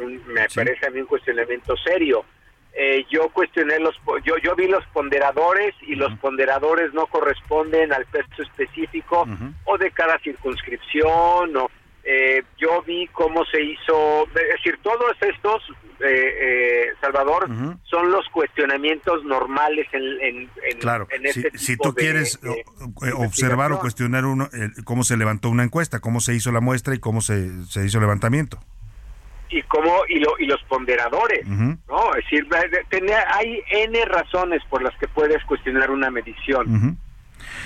un- 0.00 0.22
me 0.26 0.42
parece 0.64 0.86
a 0.86 0.90
mí 0.90 1.00
un 1.00 1.06
cuestionamiento 1.06 1.76
serio. 1.78 2.24
Eh, 2.76 3.04
yo 3.10 3.28
cuestioné 3.30 3.78
los, 3.78 3.94
yo, 4.24 4.36
yo 4.42 4.54
vi 4.56 4.66
los 4.68 4.84
ponderadores 4.86 5.74
y 5.82 5.94
los 5.94 6.12
ponderadores 6.18 6.92
no 6.92 7.06
corresponden 7.06 7.92
al 7.92 8.04
peso 8.06 8.42
específico 8.42 9.26
o 9.64 9.78
de 9.78 9.90
cada 9.92 10.18
circunscripción 10.20 11.56
o 11.56 11.70
eh, 12.06 12.42
yo 12.58 12.82
vi 12.82 13.06
cómo 13.08 13.44
se 13.46 13.62
hizo, 13.62 14.24
es 14.26 14.34
decir, 14.56 14.78
todos 14.82 15.16
estos, 15.22 15.62
eh, 16.00 16.34
eh, 16.38 16.86
Salvador, 17.00 17.48
son 17.84 18.10
los 18.10 18.28
cuestionamientos 18.28 19.24
normales 19.24 19.86
en, 19.92 20.02
en, 20.20 20.50
en- 20.70 20.78
Claro, 20.80 21.06
en 21.10 21.24
este 21.24 21.50
si 21.56 21.72
tipo 21.76 21.84
tú 21.84 21.94
de- 21.94 22.02
quieres 22.02 22.38
de- 22.42 22.50
eh, 23.08 23.12
observar 23.16 23.72
o 23.72 23.78
cuestionar 23.80 24.26
uno, 24.26 24.50
eh, 24.52 24.68
cómo 24.84 25.02
se 25.02 25.16
levantó 25.16 25.48
una 25.48 25.62
encuesta, 25.64 26.00
cómo 26.00 26.20
se 26.20 26.34
hizo 26.34 26.52
la 26.52 26.60
muestra 26.60 26.94
y 26.94 26.98
cómo 26.98 27.22
se, 27.22 27.64
se 27.66 27.86
hizo 27.86 27.96
el 27.98 28.02
levantamiento. 28.02 28.58
Y 29.50 29.62
cómo 29.62 30.02
y, 30.08 30.18
lo, 30.20 30.34
y 30.38 30.46
los 30.46 30.62
ponderadores. 30.64 31.46
¿no? 31.88 32.14
Es 32.14 32.24
decir, 32.24 32.46
de- 32.48 32.68
de- 32.68 32.84
tener- 32.88 33.24
hay 33.28 33.60
n 33.70 34.04
razones 34.06 34.62
por 34.70 34.82
las 34.82 34.96
que 34.98 35.08
puedes 35.08 35.42
cuestionar 35.44 35.90
una 35.90 36.10
medición. 36.10 36.98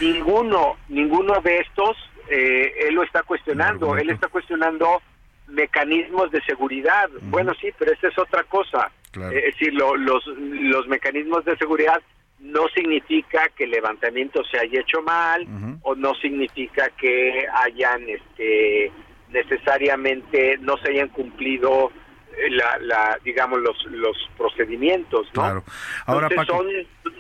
Ninguno, 0.01 0.77
ninguno 0.89 1.41
de 1.41 1.59
estos 1.59 1.97
eh, 2.31 2.73
él 2.89 2.95
lo 2.95 3.03
está 3.03 3.23
cuestionando. 3.23 3.97
Él 3.97 4.11
está 4.11 4.29
cuestionando 4.29 5.01
mecanismos 5.47 6.31
de 6.31 6.43
seguridad. 6.43 7.09
Bueno, 7.23 7.53
sí, 7.61 7.69
pero 7.79 7.93
esa 7.93 8.09
es 8.09 8.19
otra 8.19 8.43
cosa. 8.45 8.91
Claro. 9.13 9.33
Eh, 9.33 9.39
es 9.49 9.55
decir, 9.59 9.73
lo- 9.75 9.97
los, 9.97 10.27
los 10.27 10.87
mecanismos 10.89 11.45
de 11.47 11.57
seguridad 11.57 12.03
no 12.41 12.69
significa 12.69 13.49
que 13.57 13.65
el 13.65 13.71
levantamiento 13.71 14.45
se 14.45 14.59
haya 14.59 14.81
hecho 14.81 15.03
mal 15.03 15.47
o 15.83 15.95
no 15.97 16.15
significa 16.17 16.89
que 16.91 17.47
hayan 17.65 18.09
este 18.09 18.93
necesariamente 19.31 20.59
no 20.59 20.77
se 20.79 20.91
hayan 20.91 21.09
cumplido 21.09 21.91
eh, 22.37 22.51
la, 22.51 22.79
la 22.79 23.19
digamos 23.25 23.61
los 23.61 23.85
los 23.87 24.17
procedimientos 24.37 25.27
no 25.35 25.43
Claro. 25.43 25.65
Ahora, 26.07 26.29
Entonces, 26.31 26.55
Paco, 26.55 26.63
son 26.63 27.13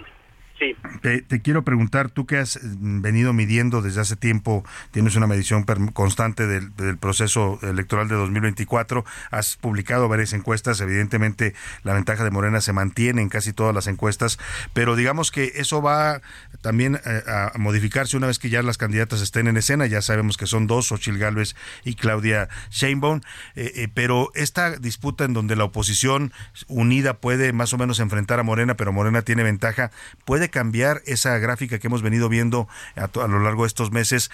sí. 0.58 0.76
Te, 1.02 1.40
quiero 1.42 1.64
preguntar, 1.64 2.10
tú 2.10 2.26
que 2.26 2.38
has 2.38 2.58
mm, 2.62 3.00
venido 3.00 3.32
midiendo 3.32 3.82
desde 3.82 4.00
hace 4.00 4.16
tiempo, 4.16 4.64
tienes 4.90 5.16
una 5.16 5.26
medición 5.26 5.64
constante 5.92 6.46
del, 6.46 6.98
proceso 6.98 7.58
electoral 7.62 8.08
de 8.08 8.16
2024, 8.16 9.04
has 9.30 9.56
publicado 9.56 10.08
varias 10.08 10.32
encuestas, 10.32 10.80
evidentemente 10.80 11.54
la 11.82 11.94
ventaja 11.94 12.24
de 12.24 12.30
Morena 12.30 12.60
se 12.60 12.72
mantiene 12.72 13.22
en 13.22 13.28
casi 13.28 13.52
todas 13.52 13.74
las 13.74 13.86
encuestas, 13.86 14.38
pero 14.72 14.96
digamos 14.96 15.30
que 15.30 15.52
eso 15.56 15.82
va 15.82 16.20
también 16.60 17.00
eh, 17.04 17.22
a 17.26 17.52
modificarse 17.58 18.16
una 18.16 18.26
vez 18.26 18.38
que 18.38 18.50
ya 18.50 18.62
las 18.62 18.78
candidatas 18.78 19.20
estén 19.20 19.48
en 19.48 19.56
escena, 19.56 19.86
ya 19.86 20.02
sabemos 20.02 20.36
que 20.36 20.46
son 20.46 20.66
dos, 20.66 20.88
Xochil 20.88 21.18
Gálvez 21.18 21.54
y 21.84 21.94
Claudia 21.94 22.48
Sheinbaum, 22.70 23.20
eh, 23.54 23.72
eh, 23.74 23.88
pero 23.92 24.30
esta 24.34 24.76
disputa 24.78 25.24
en 25.24 25.34
donde 25.34 25.56
la 25.56 25.64
oposición 25.64 26.32
unida 26.66 27.18
puede 27.18 27.52
más 27.52 27.72
o 27.72 27.78
menos 27.78 28.00
enfrentar 28.00 28.40
a 28.40 28.42
Morena, 28.42 28.76
pero 28.76 28.92
Morena 28.92 29.22
tiene 29.22 29.42
ventaja, 29.42 29.90
puede 30.24 30.47
cambiar 30.48 31.02
esa 31.06 31.38
gráfica 31.38 31.78
que 31.78 31.86
hemos 31.86 32.02
venido 32.02 32.28
viendo 32.28 32.68
a, 32.96 33.26
lo 33.26 33.40
largo 33.40 33.62
de 33.62 33.68
estos 33.68 33.90
meses. 33.90 34.30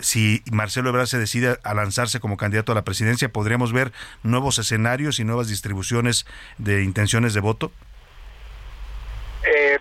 Si 0.00 0.42
Marcelo 0.50 0.88
Ebrard 0.88 1.06
se 1.06 1.18
decide 1.18 1.58
a 1.62 1.74
lanzarse 1.74 2.20
como 2.20 2.36
candidato 2.36 2.72
a 2.72 2.74
la 2.74 2.84
presidencia, 2.84 3.28
¿podríamos 3.28 3.72
ver 3.72 3.92
nuevos 4.22 4.58
escenarios 4.58 5.20
y 5.20 5.24
nuevas 5.24 5.48
distribuciones 5.48 6.26
de 6.58 6.82
intenciones 6.82 7.34
de 7.34 7.40
voto? 7.40 7.72
Eh, 9.46 9.78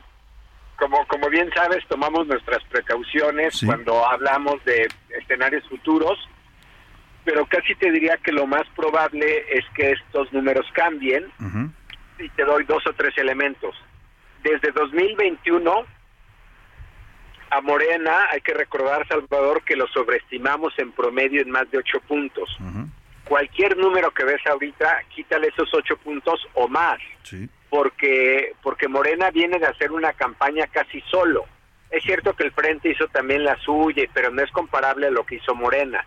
como, 0.78 1.08
como 1.08 1.30
bien 1.30 1.50
sabes, 1.56 1.84
tomamos 1.88 2.28
nuestras 2.28 2.64
precauciones 2.66 3.62
cuando 3.66 4.06
hablamos 4.06 4.64
de 4.66 4.88
escenarios 5.18 5.64
futuros, 5.70 6.20
pero 7.24 7.46
casi 7.48 7.74
te 7.76 7.92
diría 7.92 8.18
que 8.18 8.32
lo 8.32 8.46
más 8.46 8.64
probable 8.76 9.46
es 9.52 9.66
que 9.74 9.92
estos 9.92 10.32
números 10.34 10.66
cambien 10.74 11.32
y 12.20 12.30
te 12.30 12.44
doy 12.44 12.64
dos 12.66 12.86
o 12.88 12.94
tres 12.94 13.18
elementos. 13.18 13.76
Desde 14.46 14.72
2021 14.74 15.86
a 17.50 17.62
Morena 17.62 18.28
hay 18.32 18.42
que 18.42 18.54
recordar, 18.54 19.08
Salvador, 19.08 19.64
que 19.64 19.76
lo 19.76 19.88
sobreestimamos 19.88 20.78
en 20.78 20.92
promedio 20.92 21.42
en 21.42 21.50
más 21.50 21.70
de 21.72 21.80
ocho 21.80 22.00
puntos. 22.02 22.56
Cualquier 23.24 23.76
número 23.76 24.12
que 24.12 24.24
ves 24.24 24.46
ahorita, 24.46 25.02
quítale 25.16 25.48
esos 25.48 25.74
ocho 25.74 25.98
puntos 25.98 26.48
o 26.54 26.68
más 26.68 27.00
porque 27.72 28.54
porque 28.62 28.88
Morena 28.88 29.32
viene 29.32 29.58
de 29.58 29.66
hacer 29.66 29.92
una 29.92 30.14
campaña 30.14 30.68
casi 30.68 31.02
solo. 31.10 31.46
Es 31.90 32.04
cierto 32.04 32.36
que 32.36 32.44
el 32.44 32.52
Frente 32.52 32.92
hizo 32.92 33.08
también 33.08 33.44
la 33.44 33.58
suya, 33.58 34.04
pero 34.14 34.30
no 34.30 34.44
es 34.44 34.52
comparable 34.52 35.08
a 35.08 35.12
lo 35.12 35.26
que 35.26 35.36
hizo 35.36 35.56
Morena. 35.56 36.06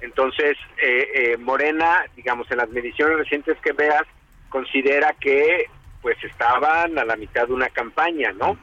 Entonces, 0.00 0.58
eh, 0.82 1.08
eh, 1.14 1.36
Morena, 1.38 2.04
digamos, 2.14 2.50
en 2.50 2.58
las 2.58 2.68
mediciones 2.68 3.16
recientes 3.16 3.56
que 3.62 3.72
veas, 3.72 4.02
considera 4.50 5.14
que 5.18 5.70
pues 6.02 6.16
estaban 6.24 6.98
a 6.98 7.04
la 7.04 7.16
mitad 7.16 7.46
de 7.46 7.52
una 7.52 7.68
campaña, 7.68 8.32
¿no? 8.32 8.58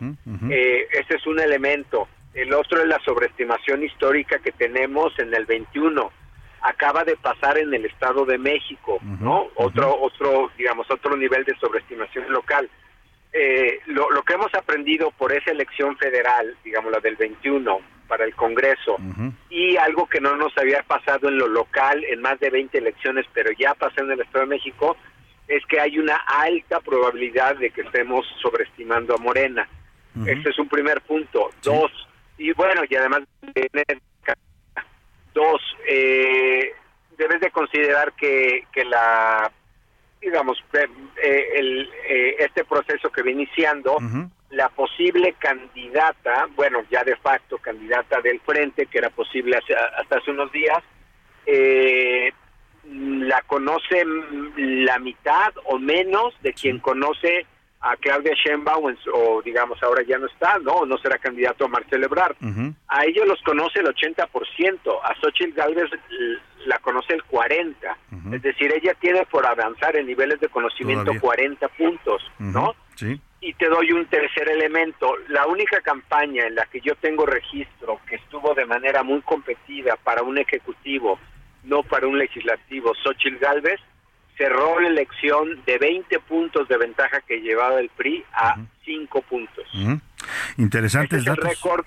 Eh, 0.49 0.87
ese 0.91 1.15
es 1.15 1.27
un 1.27 1.39
elemento. 1.39 2.07
El 2.33 2.53
otro 2.53 2.81
es 2.81 2.87
la 2.87 2.99
sobreestimación 2.99 3.83
histórica 3.83 4.39
que 4.39 4.51
tenemos 4.51 5.17
en 5.19 5.33
el 5.33 5.45
21. 5.45 6.11
Acaba 6.61 7.03
de 7.03 7.15
pasar 7.15 7.57
en 7.57 7.73
el 7.73 7.85
Estado 7.85 8.25
de 8.25 8.37
México, 8.37 8.99
¿no? 9.19 9.47
Otro, 9.55 9.99
otro, 10.01 10.51
digamos, 10.57 10.89
otro 10.89 11.15
nivel 11.15 11.43
de 11.43 11.55
sobreestimación 11.59 12.31
local. 12.31 12.69
Eh, 13.33 13.79
lo, 13.87 14.09
lo 14.09 14.23
que 14.23 14.33
hemos 14.33 14.53
aprendido 14.53 15.11
por 15.11 15.31
esa 15.31 15.51
elección 15.51 15.97
federal, 15.97 16.55
digamos 16.63 16.91
la 16.91 16.99
del 16.99 17.15
21 17.15 17.79
para 18.07 18.25
el 18.25 18.33
Congreso, 18.35 18.97
y 19.49 19.77
algo 19.77 20.07
que 20.07 20.21
no 20.21 20.35
nos 20.35 20.57
había 20.57 20.81
pasado 20.83 21.27
en 21.27 21.37
lo 21.37 21.47
local 21.47 22.03
en 22.05 22.21
más 22.21 22.39
de 22.39 22.49
20 22.49 22.77
elecciones, 22.77 23.25
pero 23.33 23.51
ya 23.51 23.73
pasó 23.75 24.01
en 24.01 24.11
el 24.11 24.21
Estado 24.21 24.45
de 24.45 24.55
México, 24.55 24.95
es 25.47 25.65
que 25.65 25.79
hay 25.79 25.97
una 25.99 26.15
alta 26.17 26.79
probabilidad 26.81 27.55
de 27.57 27.69
que 27.71 27.81
estemos 27.81 28.25
sobreestimando 28.41 29.15
a 29.15 29.17
Morena. 29.17 29.67
Este 30.27 30.49
es 30.49 30.59
un 30.59 30.67
primer 30.67 31.01
punto. 31.01 31.51
Dos, 31.63 31.91
y 32.37 32.51
bueno, 32.53 32.81
y 32.89 32.95
además, 32.95 33.21
dos, 35.33 35.61
eh, 35.87 36.71
debes 37.17 37.39
de 37.41 37.51
considerar 37.51 38.13
que, 38.13 38.65
que 38.71 38.83
la, 38.85 39.51
digamos, 40.21 40.63
eh, 40.73 41.47
el, 41.55 41.89
eh, 42.09 42.35
este 42.39 42.65
proceso 42.65 43.11
que 43.11 43.21
va 43.23 43.29
iniciando, 43.31 43.97
la 44.49 44.69
posible 44.69 45.35
candidata, 45.37 46.47
bueno, 46.55 46.79
ya 46.89 47.03
de 47.03 47.15
facto 47.17 47.57
candidata 47.57 48.21
del 48.21 48.39
frente, 48.41 48.85
que 48.87 48.97
era 48.97 49.09
posible 49.09 49.57
hace- 49.57 49.75
hasta 49.75 50.17
hace 50.17 50.31
unos 50.31 50.51
días, 50.51 50.81
eh, 51.45 52.31
la 52.89 53.41
conoce 53.43 54.03
la 54.55 54.99
mitad 54.99 55.53
o 55.65 55.77
menos 55.77 56.33
de 56.41 56.53
quien 56.53 56.79
conoce 56.79 57.45
a 57.79 57.95
Claudia 57.97 58.33
Sheinbaum, 58.33 58.95
o 59.13 59.41
digamos 59.43 59.81
ahora 59.83 60.01
ya 60.01 60.17
no 60.17 60.25
está, 60.25 60.57
¿no? 60.59 60.85
No 60.85 60.97
será 60.97 61.17
candidato 61.17 61.65
a 61.65 61.67
Marcelo 61.67 62.05
Ebrard. 62.05 62.35
A 62.87 63.05
ellos 63.05 63.27
los 63.27 63.41
conoce 63.43 63.79
el 63.79 63.87
80%, 63.87 64.27
a 65.03 65.15
Xochitl 65.21 65.53
Galvez 65.53 65.89
la 66.65 66.79
conoce 66.79 67.13
el 67.13 67.23
40%. 67.23 67.75
Es 68.33 68.41
decir, 68.41 68.73
ella 68.73 68.93
tiene 68.95 69.25
por 69.25 69.45
avanzar 69.45 69.95
en 69.95 70.07
niveles 70.07 70.39
de 70.39 70.49
conocimiento 70.49 71.05
Todavía. 71.05 71.21
40 71.21 71.67
puntos, 71.69 72.21
¿no? 72.39 72.75
Sí. 72.95 73.21
Y 73.39 73.53
te 73.53 73.69
doy 73.69 73.91
un 73.91 74.07
tercer 74.07 74.49
elemento. 74.49 75.15
La 75.27 75.45
única 75.45 75.79
campaña 75.81 76.47
en 76.47 76.55
la 76.55 76.65
que 76.65 76.81
yo 76.81 76.95
tengo 76.95 77.25
registro 77.25 77.99
que 78.09 78.15
estuvo 78.15 78.55
de 78.55 78.65
manera 78.65 79.03
muy 79.03 79.21
competida 79.21 79.95
para 79.97 80.23
un 80.23 80.39
ejecutivo, 80.39 81.19
no 81.67 81.83
para 81.83 82.07
un 82.07 82.17
legislativo, 82.17 82.93
Xochitl 83.03 83.37
Galvez, 83.37 83.79
cerró 84.37 84.79
la 84.79 84.87
elección 84.89 85.63
de 85.65 85.77
20 85.77 86.19
puntos 86.19 86.67
de 86.67 86.77
ventaja 86.77 87.21
que 87.21 87.41
llevaba 87.41 87.79
el 87.79 87.89
PRI 87.89 88.23
a 88.33 88.55
5 88.85 89.21
puntos. 89.23 89.65
Ujú. 89.73 89.93
Ese 89.93 90.61
Interesantes 90.61 91.21
es 91.21 91.27
el 91.27 91.37
récord, 91.37 91.85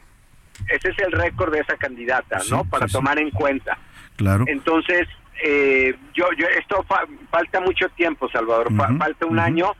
ese 0.68 0.88
es 0.90 0.98
el 0.98 1.12
récord 1.12 1.52
de 1.52 1.60
esa 1.60 1.76
candidata, 1.76 2.40
Sí, 2.40 2.50
¿no? 2.50 2.64
Para 2.64 2.86
sí, 2.86 2.92
sí. 2.92 2.98
tomar 2.98 3.18
en 3.18 3.30
cuenta. 3.30 3.78
Claro. 4.16 4.44
Entonces, 4.48 5.06
eh, 5.42 5.94
yo, 6.12 6.26
yo, 6.36 6.46
esto 6.48 6.82
fa- 6.88 7.06
falta 7.30 7.60
mucho 7.60 7.88
tiempo, 7.90 8.28
Salvador, 8.30 8.74
fa- 8.76 8.92
falta 8.98 9.26
un 9.26 9.38
año. 9.38 9.72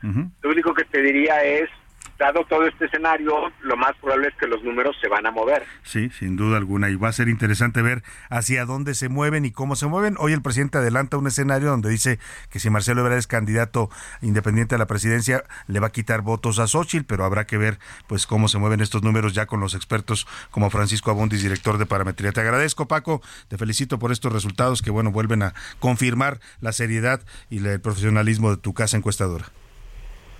Lo 0.42 0.50
único 0.50 0.72
que 0.72 0.84
te 0.84 1.02
diría 1.02 1.42
es, 1.44 1.68
dado 2.20 2.44
todo 2.44 2.66
este 2.66 2.84
escenario, 2.84 3.50
lo 3.62 3.76
más 3.76 3.96
probable 3.96 4.28
es 4.28 4.34
que 4.34 4.46
los 4.46 4.62
números 4.62 4.94
se 5.00 5.08
van 5.08 5.26
a 5.26 5.30
mover. 5.30 5.64
Sí, 5.82 6.10
sin 6.10 6.36
duda 6.36 6.58
alguna. 6.58 6.90
Y 6.90 6.96
va 6.96 7.08
a 7.08 7.12
ser 7.12 7.28
interesante 7.28 7.80
ver 7.80 8.02
hacia 8.28 8.66
dónde 8.66 8.94
se 8.94 9.08
mueven 9.08 9.46
y 9.46 9.50
cómo 9.50 9.74
se 9.74 9.86
mueven. 9.86 10.16
Hoy 10.18 10.34
el 10.34 10.42
presidente 10.42 10.78
adelanta 10.78 11.16
un 11.16 11.26
escenario 11.26 11.70
donde 11.70 11.88
dice 11.88 12.18
que 12.50 12.60
si 12.60 12.68
Marcelo 12.68 13.00
Ebrard 13.00 13.18
es 13.18 13.26
candidato 13.26 13.88
independiente 14.20 14.74
a 14.74 14.78
la 14.78 14.86
presidencia, 14.86 15.44
le 15.66 15.80
va 15.80 15.88
a 15.88 15.92
quitar 15.92 16.20
votos 16.20 16.58
a 16.58 16.66
Xochitl, 16.66 17.06
pero 17.06 17.24
habrá 17.24 17.46
que 17.46 17.56
ver 17.56 17.78
pues 18.06 18.26
cómo 18.26 18.48
se 18.48 18.58
mueven 18.58 18.80
estos 18.80 19.02
números 19.02 19.32
ya 19.32 19.46
con 19.46 19.60
los 19.60 19.74
expertos 19.74 20.26
como 20.50 20.68
Francisco 20.68 21.10
Abundis, 21.10 21.42
director 21.42 21.78
de 21.78 21.86
Parametría. 21.86 22.32
Te 22.32 22.42
agradezco, 22.42 22.86
Paco. 22.86 23.22
Te 23.48 23.56
felicito 23.56 23.98
por 23.98 24.12
estos 24.12 24.32
resultados 24.32 24.82
que, 24.82 24.90
bueno, 24.90 25.10
vuelven 25.10 25.42
a 25.42 25.54
confirmar 25.78 26.38
la 26.60 26.72
seriedad 26.72 27.22
y 27.48 27.64
el 27.66 27.80
profesionalismo 27.80 28.50
de 28.50 28.58
tu 28.58 28.74
casa 28.74 28.98
encuestadora. 28.98 29.46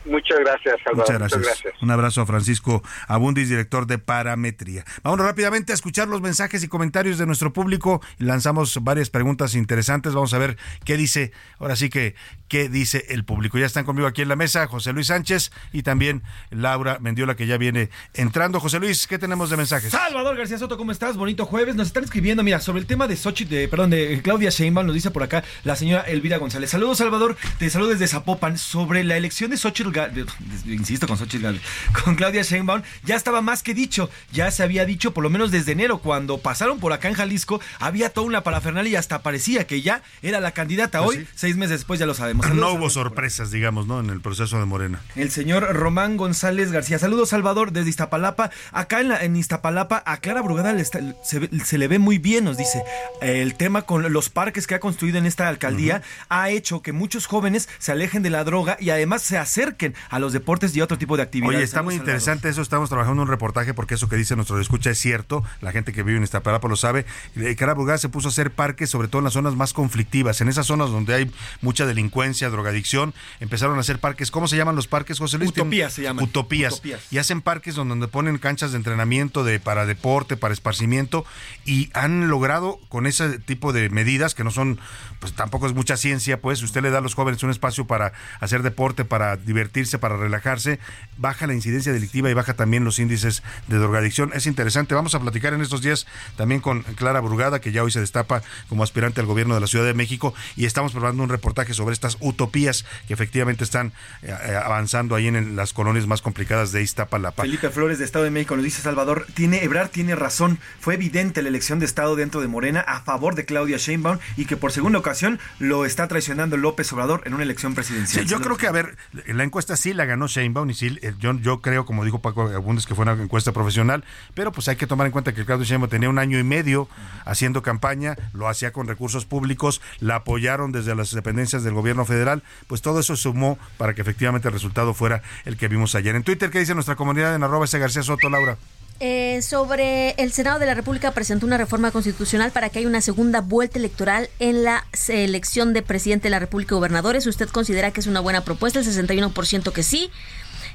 Muchas 0.05 0.39
gracias, 0.41 0.77
Salvador. 0.83 1.21
Muchas 1.21 1.43
gracias. 1.43 1.75
Un 1.83 1.91
abrazo 1.91 2.23
a 2.23 2.27
Francisco 2.27 2.83
Abundis, 3.07 3.49
director 3.49 3.87
de 3.87 3.99
Parametría. 3.99 4.85
Vamos 5.03 5.21
rápidamente 5.21 5.73
a 5.73 5.75
escuchar 5.75 6.09
los 6.09 6.21
mensajes 6.21 6.63
y 6.65 6.69
comentarios 6.69 7.19
de 7.19 7.27
nuestro 7.27 7.53
público. 7.53 8.01
Lanzamos 8.19 8.83
varias 8.83 9.11
preguntas 9.11 9.55
interesantes. 9.55 10.15
Vamos 10.15 10.33
a 10.35 10.39
ver 10.39 10.57
qué 10.85 10.97
dice, 10.97 11.33
ahora 11.59 11.77
sí 11.77 11.91
que, 11.91 12.15
qué 12.49 12.69
dice 12.69 13.05
el 13.11 13.25
público. 13.25 13.59
Ya 13.59 13.67
están 13.67 13.85
conmigo 13.85 14.07
aquí 14.07 14.23
en 14.23 14.29
la 14.29 14.37
mesa 14.37 14.67
José 14.67 14.93
Luis 14.93 15.09
Sánchez 15.09 15.53
y 15.73 15.83
también 15.83 16.23
Laura 16.51 16.99
Mendiola, 17.01 17.37
que 17.37 17.47
ya 17.47 17.59
viene 17.59 17.91
entrando. 18.15 18.61
José 18.61 18.81
Luis, 18.81 19.07
¿qué 19.07 19.19
tenemos 19.19 19.51
de 19.51 19.57
mensajes? 19.57 19.91
Salvador 19.91 20.37
García 20.37 20.59
Soto, 20.59 20.79
¿cómo 20.79 20.93
estás? 20.93 21.17
Bonito 21.17 21.47
jueves. 21.47 21.75
Nos 21.75 21.89
están 21.89 22.05
escribiendo, 22.05 22.43
mira, 22.43 22.61
sobre 22.61 22.81
el 22.81 22.87
tema 22.87 23.07
de 23.07 23.17
Sochi, 23.17 23.45
de, 23.45 23.69
perdón, 23.69 23.91
de 23.91 24.21
Claudia 24.23 24.51
Sheinbaum, 24.51 24.87
nos 24.87 24.95
dice 24.95 25.11
por 25.11 25.23
acá 25.23 25.45
la 25.65 25.77
señora 25.77 26.03
Elvira 26.03 26.39
González. 26.39 26.71
Saludos, 26.71 26.99
Salvador. 26.99 27.37
Te 27.59 27.69
saludo 27.71 27.91
desde 27.91 28.09
Zapopan. 28.09 28.57
Sobre 28.57 29.05
la 29.05 29.17
elección 29.17 29.51
de 29.51 29.57
Xochitl, 29.93 30.71
insisto, 30.73 31.07
con 31.07 31.17
Xochitl 31.19 31.57
con 32.05 32.15
Claudia 32.15 32.43
Sheinbaum, 32.43 32.83
ya 33.05 33.17
estaba 33.17 33.41
más 33.43 33.63
que 33.63 33.75
dicho. 33.75 34.11
Ya 34.33 34.51
se 34.51 34.63
había 34.63 34.85
dicho, 34.85 35.13
por 35.13 35.23
lo 35.23 35.31
menos 35.31 35.51
desde 35.51 35.73
enero, 35.73 35.99
cuando 35.99 36.39
pasaron 36.39 36.79
por 36.81 36.93
acá 36.93 37.09
en 37.09 37.15
Jalisco, 37.15 37.61
había 37.79 38.11
toda 38.11 38.27
una 38.27 38.43
parafernalia 38.43 38.93
y 38.93 38.97
hasta 38.97 39.23
parecía 39.23 39.67
que 39.67 39.83
ya 39.83 40.03
era 40.23 40.41
la 40.41 40.53
candidata. 40.53 41.03
Pues 41.03 41.19
Hoy, 41.19 41.25
sí. 41.25 41.31
seis 41.35 41.57
meses 41.57 41.79
después, 41.81 41.99
ya 42.01 42.07
lo 42.07 42.15
sabemos. 42.15 42.47
No 42.47 42.51
Saludos, 42.55 42.75
hubo 42.75 42.91
sorpresas, 42.91 43.51
digamos, 43.51 43.87
¿no? 43.87 44.01
En 44.01 44.11
el 44.11 44.21
proceso 44.21 44.59
de 44.59 44.65
Morena. 44.67 45.01
el 45.17 45.31
señor 45.31 45.65
Román 45.75 46.17
González 46.17 46.73
García. 46.73 46.99
Saludos, 46.99 47.31
Salvador, 47.31 47.73
desde 47.73 47.91
Iztapalapa. 47.91 48.51
Acá 48.73 49.01
en, 49.01 49.09
la, 49.11 49.23
en 49.25 49.37
Iztapalapa, 49.37 50.03
a 50.07 50.19
Clara 50.19 50.43
Brugada 50.43 50.73
le 50.73 50.83
está- 50.83 51.01
se, 51.25 51.39
ve- 51.41 51.51
se 51.65 51.79
le 51.79 51.89
ve 51.89 51.99
muy 51.99 52.19
bien, 52.19 52.45
nos 52.45 52.57
dice. 52.57 52.83
El 53.23 53.55
tema 53.55 53.83
con 53.83 54.13
los 54.13 54.29
parques 54.31 54.67
que 54.67 54.75
ha 54.75 54.81
construido 54.81 55.19
en 55.19 55.27
esta 55.27 55.49
alcaldía 55.49 56.03
ha 56.29 56.51
hecho 56.51 56.83
que 56.83 56.93
muchos 56.93 57.27
jóvenes 57.27 57.69
se 57.79 57.93
alejen 57.93 58.23
de 58.23 58.31
la 58.31 58.45
droga 58.45 58.77
y 58.81 58.91
además 58.91 59.23
se 59.23 59.39
acerquen 59.39 59.80
a 60.09 60.19
los 60.19 60.33
deportes 60.33 60.75
y 60.75 60.81
a 60.81 60.85
otro 60.85 60.99
tipo 60.99 61.17
de 61.17 61.23
actividades. 61.23 61.57
Oye, 61.57 61.65
está 61.65 61.83
muy 61.83 61.95
interesante 61.95 62.49
eso. 62.49 62.63
Estamos 62.63 62.89
trabajando 62.89 63.23
un 63.23 63.29
reportaje 63.29 63.75
porque 63.75 63.95
eso 63.95 64.09
que 64.09 64.17
dice 64.17 64.37
nuestro 64.37 64.61
escucha 64.61 64.91
es 64.91 64.99
cierto. 64.99 65.45
La 65.61 65.73
gente 65.73 65.93
que 65.93 66.03
vive 66.03 66.19
en 66.19 66.25
Iztapalapa 66.25 66.69
lo 66.69 66.77
sabe. 66.77 67.07
Eh, 67.37 67.57
Caraburgada 67.57 67.99
se 67.99 68.09
puso 68.09 68.29
a 68.29 68.31
hacer 68.31 68.51
parques, 68.51 68.91
sobre 68.91 69.09
todo 69.09 69.21
en 69.21 69.25
las 69.25 69.35
zonas 69.35 69.55
más 69.57 69.73
conflictivas. 69.73 70.41
En 70.41 70.49
esas 70.49 70.67
zonas 70.67 70.91
donde 70.91 71.15
hay 71.15 71.31
mucha 71.61 71.87
delincuencia, 71.87 72.51
drogadicción, 72.51 73.15
empezaron 73.41 73.77
a 73.77 73.81
hacer 73.81 73.99
parques. 73.99 74.31
¿Cómo 74.31 74.49
se 74.49 74.57
llaman 74.57 74.77
los 74.77 74.87
parques, 74.87 75.19
José 75.19 75.39
Luis? 75.39 75.51
Utopías 75.51 75.93
se 75.93 76.03
llaman. 76.03 76.25
Utopías. 76.25 76.75
Utopías. 76.75 77.01
Y 77.11 77.19
hacen 77.19 77.43
parques 77.43 77.75
donde, 77.75 77.91
donde 77.91 78.09
ponen 78.09 78.39
canchas 78.39 78.73
de 78.73 78.77
entrenamiento 78.79 79.45
de, 79.45 79.61
para 79.61 79.87
deporte, 79.87 80.37
para 80.37 80.55
esparcimiento. 80.55 81.25
Y 81.65 81.91
han 81.93 82.29
logrado 82.29 82.79
con 82.89 83.07
ese 83.07 83.39
tipo 83.39 83.73
de 83.73 83.91
medidas, 83.91 84.35
que 84.35 84.45
no 84.45 84.51
son, 84.51 84.79
pues 85.19 85.33
tampoco 85.33 85.67
es 85.67 85.75
mucha 85.75 85.97
ciencia, 85.97 86.41
pues 86.41 86.63
usted 86.63 86.83
le 86.83 86.91
da 86.91 86.99
a 86.99 87.01
los 87.01 87.15
jóvenes 87.15 87.43
un 87.43 87.51
espacio 87.51 87.87
para 87.87 88.13
hacer 88.41 88.63
deporte, 88.63 89.05
para 89.05 89.37
divertirse, 89.37 89.70
para 89.99 90.17
relajarse, 90.17 90.79
baja 91.17 91.47
la 91.47 91.55
incidencia 91.55 91.93
delictiva 91.93 92.31
y 92.31 92.35
baja 92.35 92.55
también 92.55 92.85
los 92.85 92.99
índices 92.99 93.43
de 93.69 93.79
drogadicción. 93.79 94.33
Es 94.35 94.47
interesante. 94.47 94.95
Vamos 94.95 95.15
a 95.15 95.21
platicar 95.21 95.55
en 95.55 95.61
estos 95.61 95.83
días 95.83 96.07
también 96.37 96.61
con 96.61 96.83
Clara 96.83 97.21
Brugada, 97.21 97.61
que 97.61 97.73
ya 97.73 97.83
hoy 97.83 97.91
se 97.91 98.01
destapa 98.01 98.43
como 98.69 98.83
aspirante 98.83 99.21
al 99.21 99.27
gobierno 99.27 99.55
de 99.55 99.61
la 99.61 99.67
Ciudad 99.67 99.85
de 99.85 99.95
México, 99.95 100.35
y 100.57 100.67
estamos 100.67 100.93
preparando 100.93 101.23
un 101.23 101.29
reportaje 101.29 101.75
sobre 101.75 101.93
estas 101.93 102.17
utopías 102.21 102.85
que 103.07 103.15
efectivamente 103.15 103.65
están 103.65 103.93
eh, 104.23 104.29
eh, 104.31 104.57
avanzando 104.63 105.15
ahí 105.15 105.29
en, 105.29 105.57
las 105.57 105.73
colonias 105.73 106.07
más 106.07 106.23
complicadas 106.23 106.73
de 106.73 106.83
Iztapalapa. 106.83 107.43
Felipe 107.43 107.71
Flores 107.71 107.99
de 107.99 108.05
Estado 108.05 108.25
de 108.25 108.31
México 108.31 108.57
nos 108.57 108.65
dice 108.65 108.83
Salvador, 108.83 109.27
tiene 109.35 109.65
Ebrard 109.65 109.91
tiene 109.91 110.15
razón, 110.15 110.59
fue 110.81 110.95
evidente 110.95 111.43
la 111.43 111.49
elección 111.49 111.79
de 111.79 111.87
Estado 111.87 112.17
dentro 112.17 112.41
de 112.41 112.49
Morena 112.49 112.81
a 112.81 113.01
favor 113.01 113.35
de 113.35 113.45
Claudia 113.45 113.77
Sheinbaum 113.79 114.19
y 114.37 114.45
que 114.45 114.57
por 114.57 114.73
segunda 114.73 114.99
ocasión 114.99 115.39
lo 115.59 115.85
está 115.85 116.09
traicionando 116.09 116.57
López 116.57 116.93
Obrador 116.93 117.23
en 117.25 117.35
una 117.35 117.43
elección 117.43 117.75
presidencial. 117.75 118.25
Sí, 118.25 118.31
yo 118.31 118.41
creo 118.41 118.57
que, 118.57 118.67
a 118.67 118.73
ver, 118.73 118.97
la 119.27 119.45
encuesta 119.45 119.60
sí 119.61 119.93
la 119.93 120.05
ganó 120.05 120.27
Sheinbaum 120.27 120.71
y 120.71 120.75
sí, 120.75 120.99
eh, 121.03 121.15
yo, 121.19 121.35
yo 121.35 121.61
creo, 121.61 121.87
como 121.87 122.05
dijo 122.05 122.21
Paco 122.21 122.43
Abundes, 122.49 122.87
que 122.87 122.95
fue 122.95 123.03
una 123.03 123.13
encuesta 123.13 123.53
profesional, 123.53 124.05
pero 124.35 124.53
pues 124.53 124.69
hay 124.69 124.77
que 124.77 124.87
tomar 124.87 125.07
en 125.07 125.13
cuenta 125.13 125.33
que 125.33 125.45
Claudio 125.45 125.65
Sheinbaum 125.65 125.91
tenía 125.91 126.09
un 126.09 126.19
año 126.19 126.39
y 126.39 126.45
medio 126.45 126.89
haciendo 127.25 127.63
campaña, 127.63 128.17
lo 128.33 128.49
hacía 128.49 128.73
con 128.73 128.89
recursos 128.89 129.25
públicos, 129.25 129.81
la 130.01 130.17
apoyaron 130.17 130.73
desde 130.73 130.95
las 130.95 131.13
dependencias 131.13 131.63
del 131.63 131.75
gobierno 131.75 132.05
federal, 132.05 132.43
pues 132.67 132.83
todo 132.83 133.01
eso 133.01 133.17
sumó 133.17 133.59
para 133.77 133.95
que 133.95 134.03
efectivamente 134.03 134.49
el 134.49 134.55
resultado 134.55 134.95
fuera 134.95 135.23
el 135.45 135.57
que 135.57 135.69
vimos 135.69 135.95
ayer. 135.95 136.15
En 136.15 136.23
Twitter, 136.23 136.51
¿qué 136.51 136.59
dice 136.59 136.75
nuestra 136.75 136.97
comunidad 136.97 137.35
en 137.35 137.43
arroba 137.43 137.65
ese 137.65 137.79
García 137.79 138.03
Soto, 138.03 138.29
Laura? 138.29 138.57
Eh, 139.03 139.41
sobre 139.41 140.11
el 140.19 140.31
Senado 140.31 140.59
de 140.59 140.67
la 140.67 140.75
República 140.75 141.13
presentó 141.13 141.47
una 141.47 141.57
reforma 141.57 141.91
constitucional 141.91 142.51
para 142.51 142.69
que 142.69 142.81
haya 142.81 142.89
una 142.89 143.01
segunda 143.01 143.41
vuelta 143.41 143.79
electoral 143.79 144.29
en 144.39 144.63
la 144.63 144.85
elección 145.09 145.73
de 145.73 145.81
presidente 145.81 146.25
de 146.25 146.31
la 146.31 146.39
República 146.39 146.75
y 146.75 146.77
gobernadores. 146.77 147.27
¿Usted 147.27 147.49
considera 147.49 147.93
que 147.93 148.01
es 148.01 148.07
una 148.07 148.21
buena 148.21 148.45
propuesta? 148.45 148.79
El 148.79 148.85
61% 148.85 149.73
que 149.73 149.83
sí, 149.83 150.11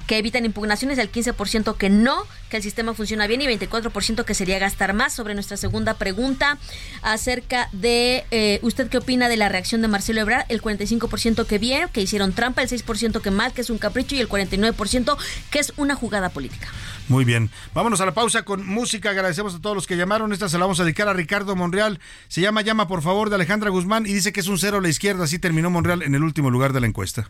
que 0.07 0.17
evitan 0.17 0.45
impugnaciones, 0.45 0.97
el 0.97 1.11
15% 1.11 1.77
que 1.77 1.89
no, 1.89 2.23
que 2.49 2.57
el 2.57 2.63
sistema 2.63 2.93
funciona 2.93 3.27
bien 3.27 3.41
y 3.41 3.45
24% 3.45 4.23
que 4.23 4.33
sería 4.33 4.59
gastar 4.59 4.93
más. 4.93 5.13
Sobre 5.13 5.33
nuestra 5.33 5.57
segunda 5.57 5.95
pregunta 5.95 6.57
acerca 7.01 7.69
de 7.71 8.25
eh, 8.31 8.59
usted 8.61 8.89
qué 8.89 8.97
opina 8.97 9.29
de 9.29 9.37
la 9.37 9.49
reacción 9.49 9.81
de 9.81 9.87
Marcelo 9.87 10.21
Ebrard, 10.21 10.45
el 10.49 10.61
45% 10.61 11.45
que 11.45 11.57
bien, 11.57 11.89
que 11.89 12.01
hicieron 12.01 12.33
trampa, 12.33 12.61
el 12.61 12.69
6% 12.69 13.21
que 13.21 13.31
mal, 13.31 13.53
que 13.53 13.61
es 13.61 13.69
un 13.69 13.77
capricho 13.77 14.15
y 14.15 14.19
el 14.19 14.29
49% 14.29 15.17
que 15.49 15.59
es 15.59 15.73
una 15.77 15.95
jugada 15.95 16.29
política. 16.29 16.67
Muy 17.07 17.23
bien. 17.23 17.51
Vámonos 17.73 18.01
a 18.01 18.05
la 18.05 18.13
pausa 18.13 18.43
con 18.43 18.65
música. 18.65 19.11
Agradecemos 19.11 19.55
a 19.55 19.59
todos 19.59 19.75
los 19.75 19.87
que 19.87 19.97
llamaron. 19.97 20.33
Esta 20.33 20.49
se 20.49 20.57
la 20.57 20.65
vamos 20.65 20.79
a 20.79 20.83
dedicar 20.83 21.07
a 21.07 21.13
Ricardo 21.13 21.55
Monreal. 21.55 21.99
Se 22.27 22.41
llama 22.41 22.61
Llama, 22.61 22.87
por 22.87 23.01
favor, 23.01 23.29
de 23.29 23.35
Alejandra 23.35 23.69
Guzmán 23.69 24.05
y 24.05 24.13
dice 24.13 24.33
que 24.33 24.39
es 24.39 24.47
un 24.47 24.57
cero 24.57 24.81
la 24.81 24.89
izquierda. 24.89 25.25
Así 25.25 25.37
terminó 25.37 25.69
Monreal 25.69 26.01
en 26.01 26.15
el 26.15 26.23
último 26.23 26.49
lugar 26.49 26.73
de 26.73 26.81
la 26.81 26.87
encuesta. 26.87 27.29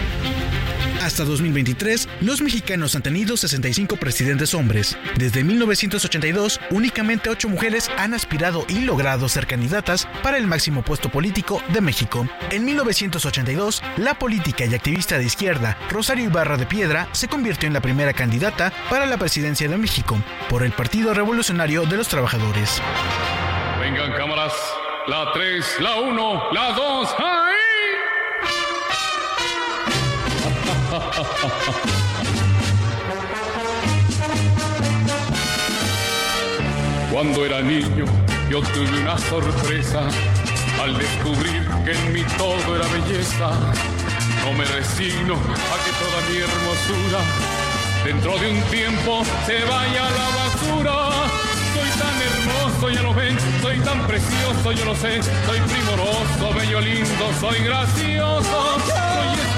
Hasta 1.01 1.23
2023, 1.25 2.07
los 2.21 2.41
mexicanos 2.41 2.95
han 2.95 3.01
tenido 3.01 3.35
65 3.35 3.97
presidentes 3.97 4.53
hombres. 4.53 4.95
Desde 5.15 5.43
1982, 5.43 6.59
únicamente 6.69 7.31
8 7.31 7.49
mujeres 7.49 7.89
han 7.97 8.13
aspirado 8.13 8.65
y 8.67 8.81
logrado 8.81 9.27
ser 9.27 9.47
candidatas 9.47 10.07
para 10.21 10.37
el 10.37 10.45
máximo 10.45 10.83
puesto 10.83 11.09
político 11.09 11.63
de 11.73 11.81
México. 11.81 12.27
En 12.51 12.65
1982, 12.65 13.81
la 13.97 14.13
política 14.13 14.65
y 14.65 14.75
activista 14.75 15.17
de 15.17 15.25
izquierda 15.25 15.75
Rosario 15.89 16.25
Ibarra 16.25 16.57
de 16.57 16.67
Piedra 16.67 17.09
se 17.13 17.27
convirtió 17.27 17.65
en 17.65 17.73
la 17.73 17.81
primera 17.81 18.13
candidata 18.13 18.71
para 18.87 19.07
la 19.07 19.17
presidencia 19.17 19.67
de 19.67 19.77
México 19.77 20.21
por 20.49 20.61
el 20.61 20.71
Partido 20.71 21.15
Revolucionario 21.15 21.87
de 21.87 21.97
los 21.97 22.09
Trabajadores. 22.09 22.79
Vengan 23.79 24.13
cámaras, 24.13 24.53
la 25.07 25.31
3, 25.33 25.65
la 25.79 25.95
1, 25.95 26.43
la 26.53 26.71
2, 26.73 27.15
¡ahí! 27.17 27.50
Cuando 37.11 37.45
era 37.45 37.61
niño 37.61 38.05
yo 38.49 38.61
tuve 38.61 39.01
una 39.01 39.17
sorpresa 39.17 40.01
al 40.81 40.97
descubrir 40.97 41.67
que 41.85 41.91
en 41.91 42.13
mí 42.13 42.23
todo 42.37 42.75
era 42.75 42.87
belleza. 42.87 43.51
No 44.43 44.53
me 44.57 44.65
resigno 44.65 45.35
a 45.35 45.77
que 45.83 45.91
toda 46.01 46.21
mi 46.29 46.37
hermosura 46.37 47.19
dentro 48.03 48.37
de 48.39 48.51
un 48.51 48.61
tiempo 48.71 49.23
se 49.45 49.63
vaya 49.65 50.07
a 50.07 50.11
la 50.11 50.29
basura. 50.41 50.95
Soy 51.73 51.89
tan 51.99 52.15
hermoso, 52.27 52.89
ya 52.89 53.01
lo 53.03 53.13
ven, 53.13 53.37
soy 53.61 53.79
tan 53.79 54.07
precioso, 54.07 54.71
yo 54.71 54.85
lo 54.85 54.95
sé, 54.95 55.21
soy 55.21 55.59
primoroso, 55.59 56.53
bello, 56.57 56.81
lindo, 56.81 57.31
soy 57.39 57.59
gracioso, 57.63 58.79
soy 58.85 59.50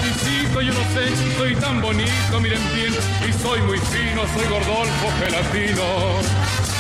yo 0.61 0.73
lo 0.73 0.83
sé, 0.93 1.35
soy 1.37 1.55
tan 1.55 1.81
bonito, 1.81 2.39
miren 2.39 2.61
bien, 2.73 2.93
y 3.27 3.33
soy 3.41 3.61
muy 3.61 3.79
fino, 3.79 4.21
soy 4.35 4.47
gordolfo, 4.49 5.11
gelatino. 5.19 6.72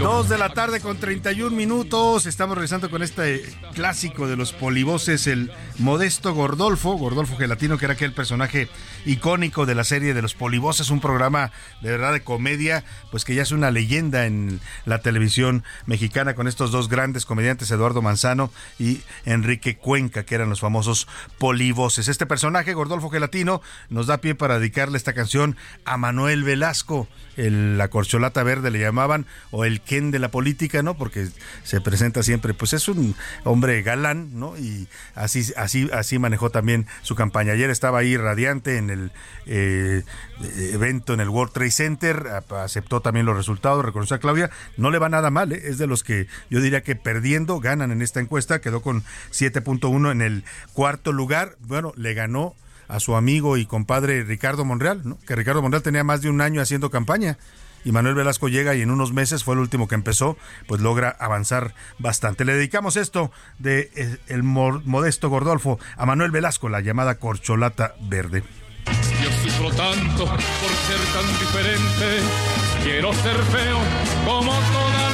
Dos 0.00 0.28
de 0.28 0.38
la 0.38 0.50
tarde 0.50 0.80
con 0.80 0.98
31 0.98 1.50
minutos. 1.50 2.26
Estamos 2.26 2.56
regresando 2.56 2.88
con 2.88 3.02
este 3.02 3.42
clásico 3.74 4.28
de 4.28 4.36
los 4.36 4.52
polivoces, 4.52 5.26
el 5.26 5.50
modesto 5.78 6.34
Gordolfo, 6.34 6.92
Gordolfo 6.92 7.36
Gelatino, 7.36 7.78
que 7.78 7.86
era 7.86 7.94
aquel 7.94 8.12
personaje 8.12 8.68
icónico 9.06 9.66
de 9.66 9.74
la 9.74 9.82
serie 9.82 10.14
de 10.14 10.22
los 10.22 10.34
polivoces, 10.34 10.90
un 10.90 11.00
programa 11.00 11.50
de 11.82 11.90
verdad 11.90 12.12
de 12.12 12.22
comedia, 12.22 12.84
pues 13.10 13.24
que 13.24 13.34
ya 13.34 13.42
es 13.42 13.50
una 13.50 13.72
leyenda 13.72 14.24
en 14.26 14.60
la 14.84 15.00
televisión 15.00 15.64
mexicana 15.86 16.34
con 16.34 16.46
estos 16.46 16.70
dos 16.70 16.88
grandes 16.88 17.26
comediantes, 17.26 17.70
Eduardo 17.72 18.02
Manzano 18.02 18.52
y 18.78 19.00
Enrique 19.24 19.76
Cuenca, 19.76 20.24
que 20.24 20.36
eran 20.36 20.48
los 20.48 20.60
famosos 20.60 21.08
polivoces. 21.38 22.06
Este 22.06 22.26
personaje, 22.26 22.72
Gordolfo 22.72 23.10
Gelatino, 23.10 23.62
nos 23.88 24.06
da 24.06 24.18
pie 24.18 24.36
para 24.36 24.58
dedicarle 24.60 24.96
esta 24.96 25.12
canción 25.12 25.56
a 25.84 25.96
Manuel 25.96 26.44
Velasco, 26.44 27.08
el- 27.38 27.78
la 27.78 27.88
corcholata 27.88 28.42
verde 28.42 28.70
le 28.70 28.78
llamaban, 28.80 29.24
o 29.50 29.64
el 29.64 29.80
Ken 29.80 30.10
de 30.10 30.18
la 30.18 30.30
política, 30.30 30.82
¿no? 30.82 30.96
Porque 30.98 31.28
se 31.64 31.80
presenta 31.80 32.22
siempre, 32.22 32.52
pues 32.52 32.72
es 32.74 32.88
un 32.88 33.14
hombre 33.44 33.80
galán, 33.82 34.38
¿no? 34.38 34.56
Y 34.58 34.88
así, 35.14 35.52
así, 35.56 35.88
así 35.92 36.18
manejó 36.18 36.50
también 36.50 36.86
su 37.02 37.14
campaña. 37.14 37.52
Ayer 37.52 37.70
estaba 37.70 38.00
ahí 38.00 38.16
radiante 38.16 38.76
en 38.76 38.90
el 38.90 39.12
eh, 39.46 40.02
evento 40.72 41.14
en 41.14 41.20
el 41.20 41.28
World 41.28 41.52
Trade 41.52 41.70
Center, 41.70 42.26
aceptó 42.50 43.00
también 43.00 43.24
los 43.26 43.36
resultados, 43.36 43.84
reconoció 43.84 44.16
a 44.16 44.20
Claudia, 44.20 44.50
no 44.76 44.90
le 44.90 44.98
va 44.98 45.08
nada 45.08 45.30
mal, 45.30 45.52
¿eh? 45.52 45.60
es 45.64 45.78
de 45.78 45.86
los 45.86 46.04
que 46.04 46.26
yo 46.50 46.60
diría 46.60 46.82
que 46.82 46.96
perdiendo 46.96 47.60
ganan 47.60 47.90
en 47.92 48.02
esta 48.02 48.20
encuesta, 48.20 48.60
quedó 48.60 48.82
con 48.82 49.04
7.1 49.30 50.10
en 50.12 50.22
el 50.22 50.44
cuarto 50.72 51.12
lugar, 51.12 51.56
bueno, 51.60 51.92
le 51.96 52.14
ganó 52.14 52.54
a 52.88 53.00
su 53.00 53.14
amigo 53.14 53.56
y 53.56 53.66
compadre 53.66 54.24
Ricardo 54.24 54.64
Monreal, 54.64 55.16
que 55.26 55.36
Ricardo 55.36 55.62
Monreal 55.62 55.82
tenía 55.82 56.04
más 56.04 56.22
de 56.22 56.30
un 56.30 56.40
año 56.40 56.60
haciendo 56.60 56.90
campaña 56.90 57.38
y 57.84 57.92
Manuel 57.92 58.14
Velasco 58.14 58.48
llega 58.48 58.74
y 58.74 58.82
en 58.82 58.90
unos 58.90 59.12
meses 59.12 59.44
fue 59.44 59.54
el 59.54 59.60
último 59.60 59.88
que 59.88 59.94
empezó, 59.94 60.36
pues 60.66 60.80
logra 60.80 61.08
avanzar 61.18 61.74
bastante. 61.98 62.44
Le 62.44 62.54
dedicamos 62.54 62.96
esto 62.96 63.30
de 63.58 63.90
eh, 63.94 64.18
el 64.28 64.42
modesto 64.42 65.28
Gordolfo 65.28 65.78
a 65.96 66.06
Manuel 66.06 66.30
Velasco, 66.30 66.68
la 66.68 66.80
llamada 66.80 67.16
corcholata 67.16 67.94
verde. 68.00 68.42
Yo 69.22 69.30
sufro 69.42 69.70
tanto 69.70 70.24
por 70.26 70.38
ser 70.38 71.00
tan 71.12 71.26
diferente. 71.38 72.20
Quiero 72.82 73.12
ser 73.12 73.36
feo 73.36 73.78
como 74.24 74.52
toda 74.52 75.07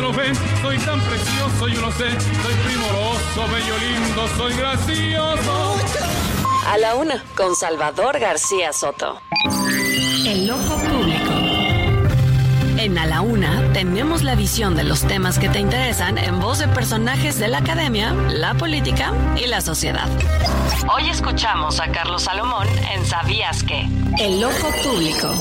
lo. 0.00 0.34
Soy 0.62 0.78
tan 0.78 1.00
precioso, 1.00 1.68
yo 1.68 1.80
lo 1.80 1.92
sé. 1.92 2.10
Soy 2.10 2.54
primoroso, 2.64 3.52
bello, 3.52 3.78
lindo, 3.78 4.28
soy 4.36 4.54
gracioso. 4.54 5.76
A 6.66 6.78
la 6.78 6.94
una, 6.94 7.22
con 7.34 7.54
Salvador 7.54 8.18
García 8.18 8.72
Soto. 8.72 9.20
El 10.26 10.50
ojo 10.50 10.76
público. 10.76 11.44
En 12.78 12.98
A 12.98 13.06
la 13.06 13.20
Una 13.20 13.72
tenemos 13.72 14.22
la 14.22 14.34
visión 14.34 14.74
de 14.74 14.84
los 14.84 15.02
temas 15.02 15.38
que 15.38 15.48
te 15.48 15.58
interesan 15.58 16.18
en 16.18 16.40
voz 16.40 16.58
de 16.58 16.68
personajes 16.68 17.38
de 17.38 17.48
la 17.48 17.58
academia, 17.58 18.12
la 18.12 18.54
política 18.54 19.12
y 19.36 19.46
la 19.46 19.60
sociedad. 19.60 20.08
Hoy 20.94 21.08
escuchamos 21.08 21.80
a 21.80 21.90
Carlos 21.92 22.24
Salomón 22.24 22.66
en 22.92 23.06
Sabías 23.06 23.62
que. 23.62 23.88
El 24.18 24.44
ojo 24.44 24.70
público. 24.82 25.32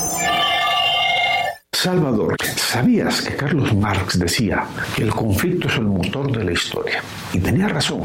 Salvador, 1.74 2.36
¿sabías 2.56 3.22
que 3.22 3.36
Carlos 3.36 3.74
Marx 3.74 4.18
decía 4.20 4.64
que 4.96 5.04
el 5.04 5.10
conflicto 5.10 5.68
es 5.68 5.76
el 5.76 5.86
motor 5.86 6.32
de 6.32 6.44
la 6.44 6.52
historia? 6.52 7.02
Y 7.34 7.40
tenía 7.40 7.68
razón. 7.68 8.04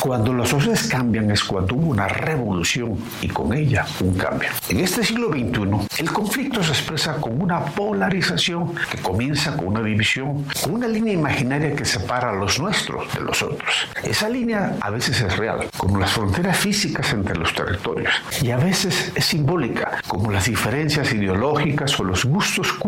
Cuando 0.00 0.34
las 0.34 0.48
sociedades 0.48 0.88
cambian 0.88 1.30
es 1.30 1.44
cuando 1.44 1.76
hubo 1.76 1.90
una 1.90 2.08
revolución 2.08 2.98
y 3.22 3.28
con 3.28 3.54
ella 3.54 3.86
un 4.00 4.14
cambio. 4.14 4.48
En 4.68 4.80
este 4.80 5.04
siglo 5.04 5.28
XXI, 5.30 6.02
el 6.02 6.12
conflicto 6.12 6.62
se 6.62 6.72
expresa 6.72 7.16
con 7.20 7.40
una 7.40 7.64
polarización 7.64 8.74
que 8.90 8.98
comienza 8.98 9.56
con 9.56 9.68
una 9.68 9.82
división, 9.82 10.44
con 10.60 10.74
una 10.74 10.88
línea 10.88 11.14
imaginaria 11.14 11.74
que 11.74 11.84
separa 11.84 12.30
a 12.30 12.34
los 12.34 12.58
nuestros 12.58 13.14
de 13.14 13.20
los 13.20 13.40
otros. 13.42 13.86
Esa 14.02 14.28
línea 14.28 14.76
a 14.80 14.90
veces 14.90 15.20
es 15.20 15.36
real, 15.36 15.68
como 15.76 15.98
las 15.98 16.10
fronteras 16.10 16.58
físicas 16.58 17.12
entre 17.12 17.36
los 17.36 17.54
territorios, 17.54 18.12
y 18.42 18.50
a 18.50 18.56
veces 18.56 19.12
es 19.14 19.24
simbólica, 19.24 20.02
como 20.08 20.32
las 20.32 20.46
diferencias 20.46 21.12
ideológicas 21.12 21.98
o 22.00 22.04
los 22.04 22.24
gustos 22.24 22.72
culturales. 22.72 22.87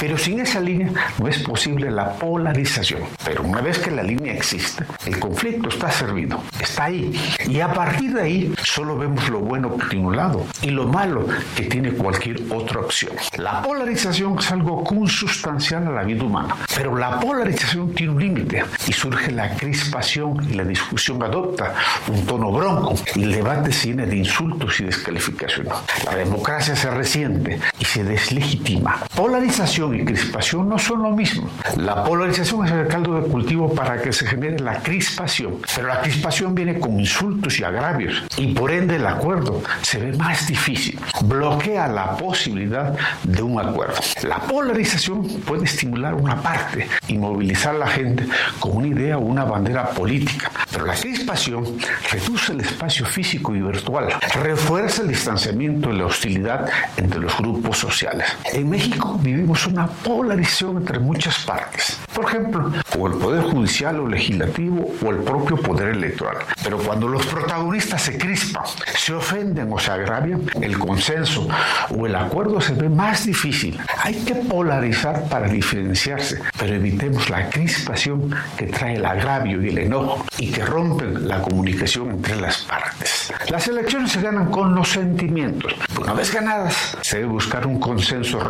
Pero 0.00 0.18
sin 0.18 0.40
esa 0.40 0.60
línea 0.60 0.90
no 1.18 1.28
es 1.28 1.38
posible 1.40 1.90
la 1.90 2.14
polarización. 2.14 3.02
Pero 3.24 3.42
una 3.42 3.60
vez 3.60 3.78
que 3.78 3.90
la 3.90 4.02
línea 4.02 4.34
existe, 4.34 4.84
el 5.06 5.18
conflicto 5.18 5.68
está 5.68 5.90
servido, 5.90 6.42
está 6.60 6.84
ahí. 6.84 7.12
Y 7.46 7.60
a 7.60 7.72
partir 7.72 8.14
de 8.14 8.22
ahí 8.22 8.54
solo 8.62 8.96
vemos 8.96 9.28
lo 9.28 9.40
bueno 9.40 9.76
que 9.76 9.86
tiene 9.86 10.06
un 10.06 10.16
lado 10.16 10.46
y 10.62 10.70
lo 10.70 10.86
malo 10.86 11.26
que 11.56 11.64
tiene 11.64 11.92
cualquier 11.92 12.40
otra 12.50 12.80
opción. 12.80 13.12
La 13.36 13.62
polarización 13.62 14.38
es 14.38 14.50
algo 14.52 14.84
consustancial 14.84 15.86
a 15.88 15.90
la 15.90 16.02
vida 16.02 16.24
humana, 16.24 16.56
pero 16.74 16.96
la 16.96 17.20
polarización 17.20 17.92
tiene 17.94 18.12
un 18.12 18.20
límite 18.20 18.64
y 18.86 18.92
surge 18.92 19.30
la 19.30 19.56
crispación 19.56 20.46
y 20.50 20.54
la 20.54 20.64
discusión 20.64 21.22
adopta 21.22 21.74
un 22.08 22.24
tono 22.26 22.50
bronco 22.50 22.94
y 23.14 23.22
el 23.22 23.32
debate 23.32 23.72
se 23.72 23.88
llena 23.88 24.06
de 24.06 24.16
insultos 24.16 24.80
y 24.80 24.84
descalificaciones. 24.84 25.72
La 26.04 26.16
democracia 26.16 26.76
se 26.76 26.90
resiente 26.90 27.60
y 27.78 27.84
se 27.84 28.04
deslegitima. 28.04 28.97
Polarización 29.14 29.94
y 29.94 30.04
crispación 30.04 30.68
no 30.68 30.78
son 30.78 31.02
lo 31.02 31.10
mismo. 31.10 31.48
La 31.76 32.04
polarización 32.04 32.66
es 32.66 32.72
el 32.72 32.86
caldo 32.86 33.20
de 33.20 33.28
cultivo 33.28 33.74
para 33.74 34.00
que 34.00 34.12
se 34.12 34.26
genere 34.26 34.58
la 34.60 34.80
crispación, 34.82 35.56
pero 35.74 35.88
la 35.88 36.00
crispación 36.00 36.54
viene 36.54 36.78
con 36.78 36.98
insultos 36.98 37.58
y 37.58 37.64
agravios 37.64 38.22
y 38.36 38.54
por 38.54 38.70
ende 38.70 38.96
el 38.96 39.06
acuerdo 39.06 39.62
se 39.82 39.98
ve 39.98 40.16
más 40.16 40.46
difícil. 40.46 40.98
Bloquea 41.24 41.88
la 41.88 42.16
posibilidad 42.16 42.94
de 43.24 43.42
un 43.42 43.60
acuerdo. 43.60 43.96
La 44.22 44.38
polarización 44.38 45.26
puede 45.46 45.64
estimular 45.64 46.14
una 46.14 46.40
parte 46.40 46.88
y 47.06 47.18
movilizar 47.18 47.74
a 47.74 47.78
la 47.78 47.88
gente 47.88 48.26
con 48.58 48.76
una 48.76 48.88
idea 48.88 49.18
o 49.18 49.20
una 49.20 49.44
bandera 49.44 49.90
política, 49.90 50.50
pero 50.70 50.86
la 50.86 50.94
crispación 50.94 51.64
reduce 52.10 52.52
el 52.52 52.60
espacio 52.60 53.04
físico 53.04 53.54
y 53.54 53.60
virtual, 53.60 54.08
refuerza 54.42 55.02
el 55.02 55.08
distanciamiento 55.08 55.92
y 55.92 55.98
la 55.98 56.06
hostilidad 56.06 56.68
entre 56.96 57.20
los 57.20 57.36
grupos 57.36 57.78
sociales. 57.78 58.26
En 58.52 58.68
México 58.68 58.87
vivimos 59.20 59.66
una 59.66 59.86
polarización 59.86 60.78
entre 60.78 60.98
muchas 60.98 61.38
partes, 61.44 61.98
por 62.14 62.24
ejemplo, 62.26 62.72
o 62.98 63.06
el 63.06 63.14
poder 63.14 63.42
judicial 63.42 64.00
o 64.00 64.08
legislativo 64.08 64.92
o 65.04 65.10
el 65.10 65.18
propio 65.18 65.56
poder 65.56 65.88
electoral. 65.88 66.38
Pero 66.62 66.78
cuando 66.78 67.08
los 67.08 67.24
protagonistas 67.26 68.02
se 68.02 68.18
crispan, 68.18 68.64
se 68.96 69.14
ofenden 69.14 69.72
o 69.72 69.78
se 69.78 69.90
agravian, 69.90 70.42
el 70.60 70.78
consenso 70.78 71.48
o 71.90 72.06
el 72.06 72.14
acuerdo 72.14 72.60
se 72.60 72.74
ve 72.74 72.88
más 72.88 73.26
difícil. 73.26 73.78
Hay 74.02 74.14
que 74.24 74.34
polarizar 74.34 75.28
para 75.28 75.48
diferenciarse, 75.48 76.40
pero 76.58 76.74
evitemos 76.74 77.30
la 77.30 77.48
crispación 77.48 78.34
que 78.56 78.66
trae 78.66 78.96
el 78.96 79.06
agravio 79.06 79.62
y 79.62 79.68
el 79.68 79.78
enojo 79.78 80.24
y 80.38 80.50
que 80.50 80.64
rompen 80.64 81.28
la 81.28 81.42
comunicación 81.42 82.10
entre 82.10 82.36
las 82.36 82.58
partes. 82.58 83.32
Las 83.48 83.68
elecciones 83.68 84.12
se 84.12 84.20
ganan 84.20 84.50
con 84.50 84.74
los 84.74 84.88
sentimientos. 84.90 85.74
Una 86.00 86.12
vez 86.12 86.32
ganadas, 86.32 86.96
se 87.02 87.18
debe 87.18 87.28
buscar 87.30 87.66
un 87.66 87.80
consenso 87.80 88.40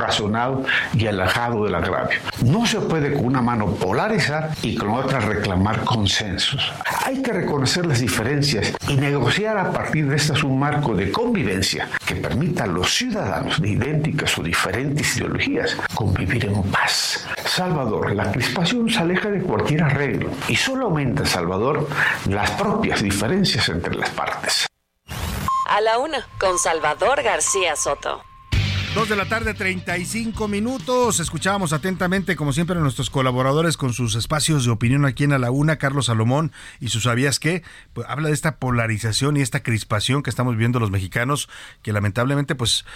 y 0.95 1.07
alejado 1.07 1.65
del 1.65 1.75
agravio. 1.75 2.19
No 2.45 2.67
se 2.67 2.81
puede 2.81 3.13
con 3.13 3.27
una 3.27 3.41
mano 3.41 3.67
polarizar 3.75 4.51
y 4.63 4.77
con 4.77 4.91
otra 4.91 5.21
reclamar 5.21 5.85
consensos. 5.85 6.73
Hay 7.05 7.23
que 7.23 7.33
reconocer 7.33 7.87
las 7.87 8.01
diferencias 8.01 8.75
y 8.89 8.97
negociar 8.97 9.59
a 9.59 9.73
partir 9.73 10.09
de 10.09 10.17
estas 10.17 10.43
un 10.43 10.59
marco 10.59 10.95
de 10.95 11.13
convivencia 11.13 11.89
que 12.07 12.17
permita 12.17 12.65
a 12.65 12.67
los 12.67 12.93
ciudadanos 12.95 13.61
de 13.61 13.69
idénticas 13.71 14.37
o 14.39 14.43
diferentes 14.43 15.17
ideologías 15.17 15.77
convivir 15.95 16.47
en 16.47 16.63
paz. 16.65 17.27
Salvador, 17.45 18.15
la 18.15 18.33
crispación 18.33 18.89
se 18.89 18.99
aleja 18.99 19.31
de 19.31 19.43
cualquier 19.43 19.85
arreglo 19.85 20.31
y 20.49 20.57
solo 20.57 20.87
aumenta, 20.87 21.25
Salvador, 21.25 21.89
las 22.29 22.51
propias 22.53 23.03
diferencias 23.03 23.69
entre 23.69 23.95
las 23.95 24.11
partes. 24.11 24.67
A 25.69 25.81
la 25.81 25.99
una, 25.99 26.27
con 26.39 26.59
Salvador 26.59 27.23
García 27.23 27.77
Soto. 27.77 28.28
Dos 28.95 29.11
de 29.11 29.17
la 29.17 29.27
tarde, 29.27 29.53
35 29.53 30.49
minutos. 30.49 31.21
Escuchábamos 31.21 31.73
atentamente, 31.73 32.37
como 32.37 32.55
siempre, 32.55 32.77
a 32.79 32.81
nuestros 32.81 33.11
colaboradores 33.11 33.77
con 33.77 33.93
sus 33.93 34.15
espacios 34.15 34.65
de 34.65 34.71
opinión 34.71 35.05
aquí 35.05 35.25
en 35.25 35.39
la 35.39 35.51
Una, 35.51 35.77
Carlos 35.77 36.07
Salomón 36.07 36.53
y 36.81 36.89
sus 36.89 37.03
sabías 37.05 37.39
qué. 37.39 37.63
Pues, 37.93 38.09
habla 38.09 38.29
de 38.29 38.35
esta 38.35 38.57
polarización 38.57 39.37
y 39.37 39.43
esta 39.43 39.63
crispación 39.63 40.23
que 40.23 40.31
estamos 40.31 40.57
viendo 40.57 40.81
los 40.81 40.91
mexicanos, 40.91 41.51
que 41.83 41.93
lamentablemente, 41.93 42.55
pues, 42.55 42.87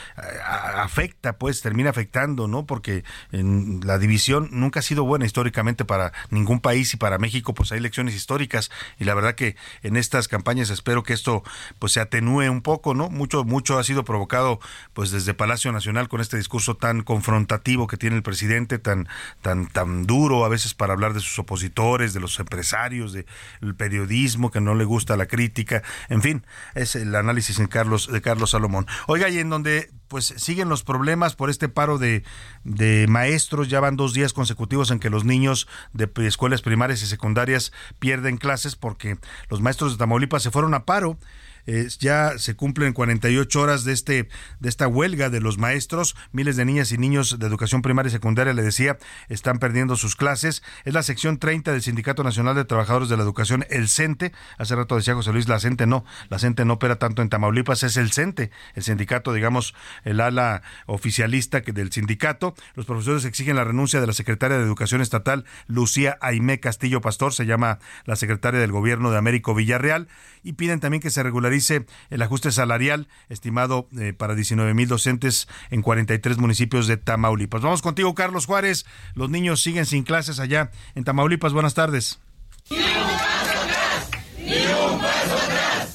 afecta, 0.76 1.34
pues, 1.34 1.60
termina 1.60 1.90
afectando, 1.90 2.48
¿no? 2.48 2.66
Porque 2.66 3.04
la 3.30 3.98
división 3.98 4.48
nunca 4.50 4.80
ha 4.80 4.82
sido 4.82 5.04
buena 5.04 5.26
históricamente 5.26 5.84
para 5.84 6.12
ningún 6.30 6.60
país 6.60 6.94
y 6.94 6.96
para 6.96 7.18
México, 7.18 7.52
pues 7.52 7.70
hay 7.70 7.80
lecciones 7.80 8.14
históricas 8.14 8.70
y 8.98 9.04
la 9.04 9.14
verdad 9.14 9.34
que 9.34 9.56
en 9.82 9.96
estas 9.98 10.26
campañas 10.26 10.70
espero 10.70 11.02
que 11.02 11.12
esto, 11.12 11.42
pues, 11.78 11.92
se 11.92 12.00
atenúe 12.00 12.50
un 12.50 12.62
poco, 12.62 12.94
¿no? 12.94 13.10
Mucho, 13.10 13.44
mucho 13.44 13.78
ha 13.78 13.84
sido 13.84 14.04
provocado, 14.04 14.58
pues, 14.94 15.10
desde 15.10 15.34
Palacio 15.34 15.70
Nacional 15.70 15.81
con 16.08 16.20
este 16.20 16.36
discurso 16.36 16.76
tan 16.76 17.02
confrontativo 17.02 17.86
que 17.86 17.96
tiene 17.96 18.16
el 18.16 18.22
presidente, 18.22 18.78
tan, 18.78 19.08
tan, 19.40 19.66
tan 19.66 20.06
duro 20.06 20.44
a 20.44 20.48
veces 20.48 20.74
para 20.74 20.92
hablar 20.92 21.12
de 21.12 21.20
sus 21.20 21.38
opositores, 21.38 22.12
de 22.14 22.20
los 22.20 22.38
empresarios, 22.38 23.12
del 23.12 23.74
periodismo 23.76 24.50
que 24.50 24.60
no 24.60 24.74
le 24.74 24.84
gusta 24.84 25.16
la 25.16 25.26
crítica, 25.26 25.82
en 26.08 26.22
fin, 26.22 26.46
es 26.74 26.94
el 26.94 27.14
análisis 27.14 27.58
en 27.58 27.66
Carlos, 27.66 28.10
de 28.10 28.20
Carlos 28.20 28.50
Salomón. 28.50 28.86
Oiga, 29.06 29.28
y 29.28 29.38
en 29.38 29.50
donde 29.50 29.90
pues 30.08 30.34
siguen 30.36 30.68
los 30.68 30.84
problemas 30.84 31.34
por 31.34 31.48
este 31.48 31.68
paro 31.68 31.98
de, 31.98 32.22
de 32.64 33.06
maestros, 33.08 33.68
ya 33.68 33.80
van 33.80 33.96
dos 33.96 34.12
días 34.12 34.34
consecutivos 34.34 34.90
en 34.90 34.98
que 34.98 35.08
los 35.08 35.24
niños 35.24 35.68
de 35.94 36.10
escuelas 36.26 36.60
primarias 36.60 37.02
y 37.02 37.06
secundarias 37.06 37.72
pierden 37.98 38.36
clases 38.36 38.76
porque 38.76 39.16
los 39.48 39.62
maestros 39.62 39.92
de 39.92 39.98
Tamaulipas 39.98 40.42
se 40.42 40.50
fueron 40.50 40.74
a 40.74 40.84
paro 40.84 41.18
ya 41.66 42.38
se 42.38 42.56
cumplen 42.56 42.92
48 42.92 43.60
horas 43.60 43.84
de 43.84 43.92
este 43.92 44.28
de 44.60 44.68
esta 44.68 44.88
huelga 44.88 45.30
de 45.30 45.40
los 45.40 45.58
maestros. 45.58 46.16
Miles 46.32 46.56
de 46.56 46.64
niñas 46.64 46.92
y 46.92 46.98
niños 46.98 47.38
de 47.38 47.46
educación 47.46 47.82
primaria 47.82 48.08
y 48.08 48.12
secundaria, 48.12 48.52
le 48.52 48.62
decía, 48.62 48.98
están 49.28 49.58
perdiendo 49.58 49.96
sus 49.96 50.16
clases. 50.16 50.62
Es 50.84 50.94
la 50.94 51.02
sección 51.02 51.38
30 51.38 51.72
del 51.72 51.82
Sindicato 51.82 52.24
Nacional 52.24 52.54
de 52.54 52.64
Trabajadores 52.64 53.08
de 53.08 53.16
la 53.16 53.22
Educación, 53.22 53.64
el 53.70 53.88
CENTE. 53.88 54.32
Hace 54.58 54.76
rato 54.76 54.96
decía 54.96 55.14
José 55.14 55.32
Luis, 55.32 55.48
la 55.48 55.60
CENTE 55.60 55.86
no, 55.86 56.04
la 56.28 56.38
CENTE 56.38 56.64
no 56.64 56.74
opera 56.74 56.96
tanto 56.96 57.22
en 57.22 57.28
Tamaulipas, 57.28 57.82
es 57.82 57.96
el 57.96 58.12
CENTE, 58.12 58.50
el 58.74 58.82
sindicato, 58.82 59.32
digamos, 59.32 59.74
el 60.04 60.20
ala 60.20 60.62
oficialista 60.86 61.62
que 61.62 61.72
del 61.72 61.92
sindicato. 61.92 62.54
Los 62.74 62.86
profesores 62.86 63.24
exigen 63.24 63.56
la 63.56 63.64
renuncia 63.64 64.00
de 64.00 64.06
la 64.06 64.12
secretaria 64.12 64.58
de 64.58 64.64
Educación 64.64 65.00
Estatal, 65.00 65.44
Lucía 65.66 66.18
Aimé 66.20 66.60
Castillo 66.60 67.00
Pastor, 67.00 67.32
se 67.32 67.46
llama 67.46 67.78
la 68.04 68.16
secretaria 68.16 68.60
del 68.60 68.72
gobierno 68.72 69.10
de 69.10 69.18
Américo 69.18 69.54
Villarreal, 69.54 70.08
y 70.42 70.54
piden 70.54 70.80
también 70.80 71.00
que 71.00 71.10
se 71.10 71.22
regularice 71.22 71.86
el 72.10 72.22
ajuste 72.22 72.50
salarial 72.52 73.08
estimado 73.28 73.88
eh, 73.98 74.12
para 74.12 74.34
19 74.34 74.74
mil 74.74 74.88
docentes 74.88 75.48
en 75.70 75.82
43 75.82 76.38
municipios 76.38 76.86
de 76.86 76.96
Tamaulipas. 76.96 77.62
Vamos 77.62 77.82
contigo, 77.82 78.14
Carlos 78.14 78.46
Juárez. 78.46 78.86
Los 79.14 79.30
niños 79.30 79.62
siguen 79.62 79.86
sin 79.86 80.02
clases 80.02 80.40
allá 80.40 80.70
en 80.94 81.04
Tamaulipas. 81.04 81.52
Buenas 81.52 81.74
tardes. 81.74 82.20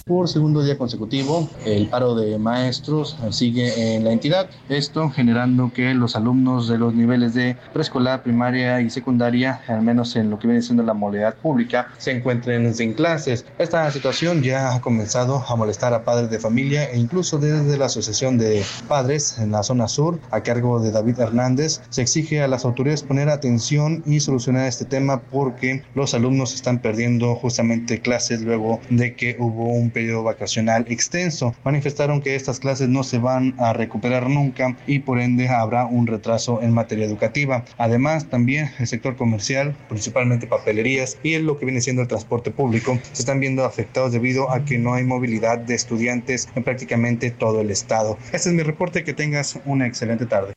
Por 0.07 0.29
segundo 0.29 0.63
día 0.63 0.77
consecutivo, 0.77 1.49
el 1.65 1.89
paro 1.89 2.15
de 2.15 2.37
maestros 2.39 3.17
sigue 3.31 3.95
en 3.95 4.05
la 4.05 4.13
entidad. 4.13 4.49
Esto 4.69 5.09
generando 5.09 5.73
que 5.73 5.93
los 5.93 6.15
alumnos 6.15 6.69
de 6.69 6.77
los 6.77 6.93
niveles 6.93 7.33
de 7.33 7.57
preescolar, 7.73 8.23
primaria 8.23 8.79
y 8.79 8.89
secundaria, 8.89 9.61
al 9.67 9.81
menos 9.81 10.15
en 10.15 10.29
lo 10.29 10.39
que 10.39 10.47
viene 10.47 10.61
siendo 10.61 10.83
la 10.83 10.93
modalidad 10.93 11.35
pública, 11.35 11.89
se 11.97 12.11
encuentren 12.11 12.73
sin 12.73 12.93
clases. 12.93 13.45
Esta 13.57 13.91
situación 13.91 14.43
ya 14.43 14.73
ha 14.73 14.79
comenzado 14.79 15.43
a 15.45 15.55
molestar 15.57 15.93
a 15.93 16.05
padres 16.05 16.29
de 16.29 16.39
familia 16.39 16.85
e 16.89 16.97
incluso 16.97 17.37
desde 17.37 17.77
la 17.77 17.87
Asociación 17.87 18.37
de 18.37 18.63
Padres 18.87 19.37
en 19.39 19.51
la 19.51 19.61
zona 19.61 19.89
sur, 19.89 20.21
a 20.31 20.41
cargo 20.41 20.79
de 20.79 20.91
David 20.91 21.19
Hernández, 21.19 21.81
se 21.89 22.01
exige 22.01 22.41
a 22.41 22.47
las 22.47 22.63
autoridades 22.63 23.03
poner 23.03 23.27
atención 23.27 24.03
y 24.05 24.21
solucionar 24.21 24.67
este 24.67 24.85
tema 24.85 25.19
porque 25.19 25.83
los 25.95 26.13
alumnos 26.13 26.55
están 26.55 26.79
perdiendo 26.79 27.35
justamente 27.35 27.99
clases 27.99 28.41
luego 28.41 28.79
de 28.89 29.13
que 29.13 29.35
hubo 29.37 29.73
un 29.73 29.91
periodo 29.97 30.21
vacacional 30.21 30.85
extenso. 30.89 31.55
Manifestaron 31.63 32.21
que 32.21 32.35
estas 32.35 32.59
clases 32.59 32.87
no 32.87 33.03
se 33.03 33.17
van 33.17 33.55
a 33.57 33.73
recuperar 33.73 34.29
nunca 34.29 34.77
y 34.85 34.99
por 34.99 35.19
ende 35.19 35.49
habrá 35.49 35.87
un 35.87 36.05
retraso 36.05 36.61
en 36.61 36.71
materia 36.71 37.03
educativa. 37.03 37.65
Además, 37.79 38.29
también 38.29 38.69
el 38.77 38.85
sector 38.85 39.15
comercial, 39.15 39.75
principalmente 39.89 40.45
papelerías 40.45 41.17
y 41.23 41.39
lo 41.39 41.57
que 41.57 41.65
viene 41.65 41.81
siendo 41.81 42.03
el 42.03 42.07
transporte 42.07 42.51
público, 42.51 42.99
se 43.11 43.23
están 43.23 43.39
viendo 43.39 43.65
afectados 43.65 44.11
debido 44.11 44.51
a 44.51 44.65
que 44.65 44.77
no 44.77 44.93
hay 44.93 45.03
movilidad 45.03 45.57
de 45.57 45.73
estudiantes 45.73 46.47
en 46.55 46.63
prácticamente 46.63 47.31
todo 47.31 47.61
el 47.61 47.71
estado. 47.71 48.19
Este 48.31 48.49
es 48.49 48.55
mi 48.55 48.61
reporte, 48.61 49.03
que 49.03 49.13
tengas 49.13 49.59
una 49.65 49.87
excelente 49.87 50.27
tarde. 50.27 50.53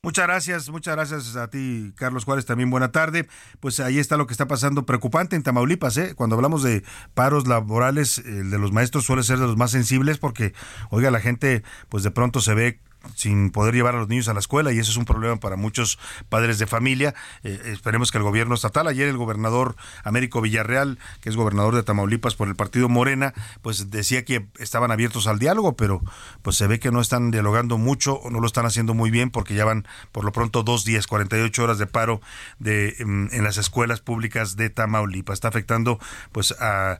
Muchas 0.00 0.28
gracias, 0.28 0.70
muchas 0.70 0.94
gracias 0.94 1.34
a 1.34 1.50
ti, 1.50 1.92
Carlos 1.96 2.24
Juárez, 2.24 2.46
también 2.46 2.70
buena 2.70 2.92
tarde. 2.92 3.26
Pues 3.58 3.80
ahí 3.80 3.98
está 3.98 4.16
lo 4.16 4.28
que 4.28 4.32
está 4.32 4.46
pasando 4.46 4.86
preocupante 4.86 5.34
en 5.34 5.42
Tamaulipas, 5.42 5.96
¿eh? 5.96 6.14
Cuando 6.14 6.36
hablamos 6.36 6.62
de 6.62 6.84
paros 7.14 7.48
laborales, 7.48 8.18
el 8.18 8.48
de 8.50 8.58
los 8.60 8.70
maestros 8.70 9.04
suele 9.04 9.24
ser 9.24 9.40
de 9.40 9.46
los 9.48 9.56
más 9.56 9.72
sensibles 9.72 10.18
porque, 10.18 10.54
oiga, 10.90 11.10
la 11.10 11.18
gente 11.18 11.64
pues 11.88 12.04
de 12.04 12.12
pronto 12.12 12.40
se 12.40 12.54
ve 12.54 12.80
sin 13.14 13.50
poder 13.50 13.74
llevar 13.74 13.94
a 13.94 13.98
los 13.98 14.08
niños 14.08 14.28
a 14.28 14.34
la 14.34 14.40
escuela 14.40 14.72
y 14.72 14.78
eso 14.78 14.90
es 14.90 14.96
un 14.96 15.04
problema 15.04 15.36
para 15.36 15.56
muchos 15.56 15.98
padres 16.28 16.58
de 16.58 16.66
familia. 16.66 17.14
Eh, 17.42 17.60
esperemos 17.66 18.10
que 18.10 18.18
el 18.18 18.24
gobierno 18.24 18.54
estatal, 18.54 18.86
ayer 18.86 19.08
el 19.08 19.16
gobernador 19.16 19.76
Américo 20.04 20.40
Villarreal, 20.40 20.98
que 21.20 21.28
es 21.28 21.36
gobernador 21.36 21.74
de 21.74 21.82
Tamaulipas 21.82 22.34
por 22.34 22.48
el 22.48 22.56
partido 22.56 22.88
Morena, 22.88 23.34
pues 23.62 23.90
decía 23.90 24.24
que 24.24 24.46
estaban 24.58 24.90
abiertos 24.90 25.26
al 25.26 25.38
diálogo, 25.38 25.76
pero 25.76 26.02
pues 26.42 26.56
se 26.56 26.66
ve 26.66 26.78
que 26.78 26.90
no 26.90 27.00
están 27.00 27.30
dialogando 27.30 27.78
mucho 27.78 28.14
o 28.14 28.30
no 28.30 28.40
lo 28.40 28.46
están 28.46 28.66
haciendo 28.66 28.94
muy 28.94 29.10
bien 29.10 29.30
porque 29.30 29.54
ya 29.54 29.64
van 29.64 29.86
por 30.12 30.24
lo 30.24 30.32
pronto 30.32 30.62
dos 30.62 30.84
días, 30.84 31.06
48 31.06 31.62
horas 31.62 31.78
de 31.78 31.86
paro 31.86 32.20
de, 32.58 32.96
en, 32.98 33.28
en 33.32 33.44
las 33.44 33.56
escuelas 33.58 34.00
públicas 34.00 34.56
de 34.56 34.70
Tamaulipas. 34.70 35.34
Está 35.34 35.48
afectando 35.48 35.98
pues 36.32 36.52
eh, 36.52 36.54
a 36.64 36.98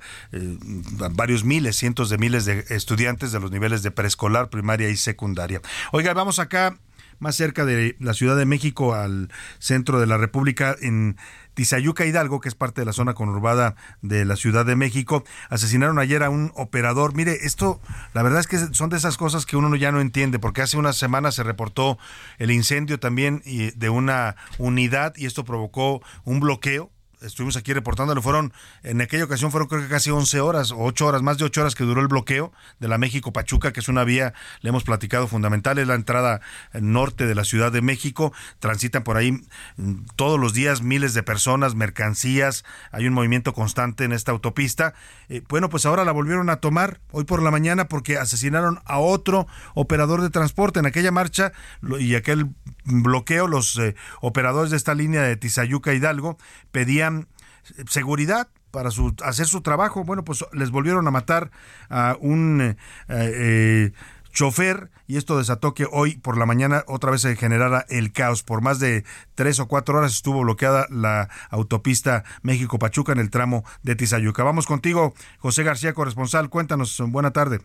varios 1.11 1.45
miles, 1.45 1.77
cientos 1.77 2.11
de 2.11 2.19
miles 2.19 2.45
de 2.45 2.65
estudiantes 2.69 3.33
de 3.33 3.41
los 3.41 3.51
niveles 3.51 3.83
de 3.83 3.91
preescolar, 3.91 4.49
primaria 4.49 4.89
y 4.89 4.97
secundaria. 4.97 5.61
Oiga, 5.91 6.13
vamos 6.13 6.39
acá 6.39 6.77
más 7.19 7.35
cerca 7.35 7.65
de 7.65 7.97
la 7.99 8.13
Ciudad 8.13 8.37
de 8.37 8.45
México, 8.45 8.95
al 8.95 9.31
centro 9.59 9.99
de 9.99 10.07
la 10.07 10.19
República, 10.19 10.77
en 10.83 11.17
Tizayuca 11.55 12.05
Hidalgo, 12.05 12.41
que 12.41 12.51
es 12.51 12.55
parte 12.55 12.83
de 12.83 12.85
la 12.85 12.93
zona 12.93 13.15
conurbada 13.15 13.75
de 14.03 14.27
la 14.27 14.37
Ciudad 14.37 14.67
de 14.67 14.77
México. 14.77 15.25
Asesinaron 15.49 15.99
ayer 15.99 16.23
a 16.23 16.31
un 16.31 16.53
operador. 16.55 17.15
Mire, 17.15 17.39
esto, 17.47 17.81
la 18.13 18.23
verdad 18.23 18.41
es 18.41 18.47
que 18.47 18.59
son 18.75 18.91
de 18.91 18.99
esas 18.99 19.17
cosas 19.17 19.47
que 19.47 19.57
uno 19.57 19.75
ya 19.77 19.91
no 19.91 20.01
entiende, 20.03 20.39
porque 20.39 20.61
hace 20.61 20.77
unas 20.77 20.97
semanas 20.99 21.35
se 21.35 21.43
reportó 21.43 21.99
el 22.37 22.51
incendio 22.51 23.01
también 23.01 23.43
de 23.45 23.89
una 23.89 24.37
unidad 24.59 25.15
y 25.17 25.25
esto 25.25 25.45
provocó 25.45 26.03
un 26.25 26.39
bloqueo 26.39 26.93
estuvimos 27.21 27.57
aquí 27.57 27.73
reportándolo, 27.73 28.23
fueron, 28.23 28.53
en 28.83 29.01
aquella 29.01 29.25
ocasión 29.25 29.51
fueron 29.51 29.69
creo 29.69 29.83
que 29.83 29.89
casi 29.89 30.11
11 30.11 30.41
horas 30.41 30.73
o 30.73 30.79
8 30.79 31.07
horas, 31.07 31.23
más 31.23 31.39
de 31.39 31.45
8 31.45 31.61
horas 31.61 31.75
que 31.75 31.85
duró 31.85 32.01
el 32.01 32.09
bloqueo 32.09 32.53
de 32.79 32.89
la 32.89 32.99
México-Pachuca, 32.99 33.73
que 33.73 33.81
es 33.81 33.89
una 33.89 34.05
vía, 34.05 34.35
le 34.61 34.71
hemos 34.71 34.85
platicado, 34.85 35.27
fundamental, 35.27 35.79
es 35.79 35.87
la 35.87 35.95
entrada 35.95 36.41
norte 36.73 37.27
de 37.27 37.35
la 37.35 37.45
Ciudad 37.45 37.73
de 37.73 37.83
México, 37.83 38.33
transitan 38.59 39.03
por 39.03 39.17
ahí 39.17 39.33
mm, 39.77 40.07
todos 40.17 40.39
los 40.39 40.53
días 40.53 40.83
miles 40.83 41.15
de 41.15 41.23
personas, 41.23 41.75
mercancías, 41.75 42.65
hay 42.93 43.07
un 43.07 43.15
movimiento 43.15 43.53
constante 43.53 44.05
en 44.05 44.13
esta 44.13 44.33
autopista. 44.33 44.95
Eh, 45.29 45.43
bueno, 45.49 45.69
pues 45.69 45.87
ahora 45.87 46.05
la 46.05 46.13
volvieron 46.13 46.51
a 46.51 46.57
tomar 46.57 47.01
hoy 47.11 47.25
por 47.25 47.43
la 47.43 47.51
mañana 47.51 47.89
porque 47.89 48.19
asesinaron 48.19 48.81
a 48.85 48.99
otro 48.99 49.47
operador 49.75 50.23
de 50.23 50.31
transporte 50.31 50.81
en 50.81 50.87
aquella 50.87 51.11
marcha 51.11 51.53
y 51.99 52.15
aquel 52.15 52.51
bloqueo, 52.85 53.47
los 53.47 53.79
eh, 53.79 53.95
operadores 54.21 54.71
de 54.71 54.77
esta 54.77 54.95
línea 54.95 55.23
de 55.23 55.37
Tizayuca 55.37 55.93
Hidalgo 55.93 56.39
pedían 56.73 57.08
seguridad 57.89 58.49
para 58.71 58.91
su, 58.91 59.15
hacer 59.25 59.47
su 59.47 59.61
trabajo. 59.63 60.05
Bueno, 60.05 60.25
pues 60.25 60.45
les 60.53 60.71
volvieron 60.71 61.07
a 61.07 61.11
matar 61.11 61.51
a 61.89 62.17
un 62.21 62.61
eh, 62.61 62.77
eh, 63.09 63.93
chofer 64.33 64.91
y 65.07 65.17
esto 65.17 65.39
desató 65.39 65.75
que 65.75 65.87
hoy 65.91 66.17
por 66.19 66.37
la 66.37 66.47
mañana 66.47 66.85
otra 66.87 67.11
vez 67.11 67.23
se 67.23 67.37
generara 67.37 67.87
el 67.89 68.13
caos. 68.13 68.43
Por 68.43 68.61
más 68.61 68.79
de 68.79 69.05
tres 69.35 69.59
o 69.61 69.69
cuatro 69.69 69.99
horas 69.99 70.15
estuvo 70.15 70.43
bloqueada 70.43 70.87
la 70.91 71.29
autopista 71.51 72.25
México-Pachuca 72.43 73.13
en 73.13 73.19
el 73.19 73.31
tramo 73.31 73.65
de 73.83 73.97
Tizayuca. 73.97 74.43
Vamos 74.43 74.67
contigo, 74.67 75.15
José 75.39 75.63
García, 75.63 75.95
corresponsal. 75.95 76.51
Cuéntanos, 76.51 77.01
buena 77.09 77.33
tarde. 77.33 77.61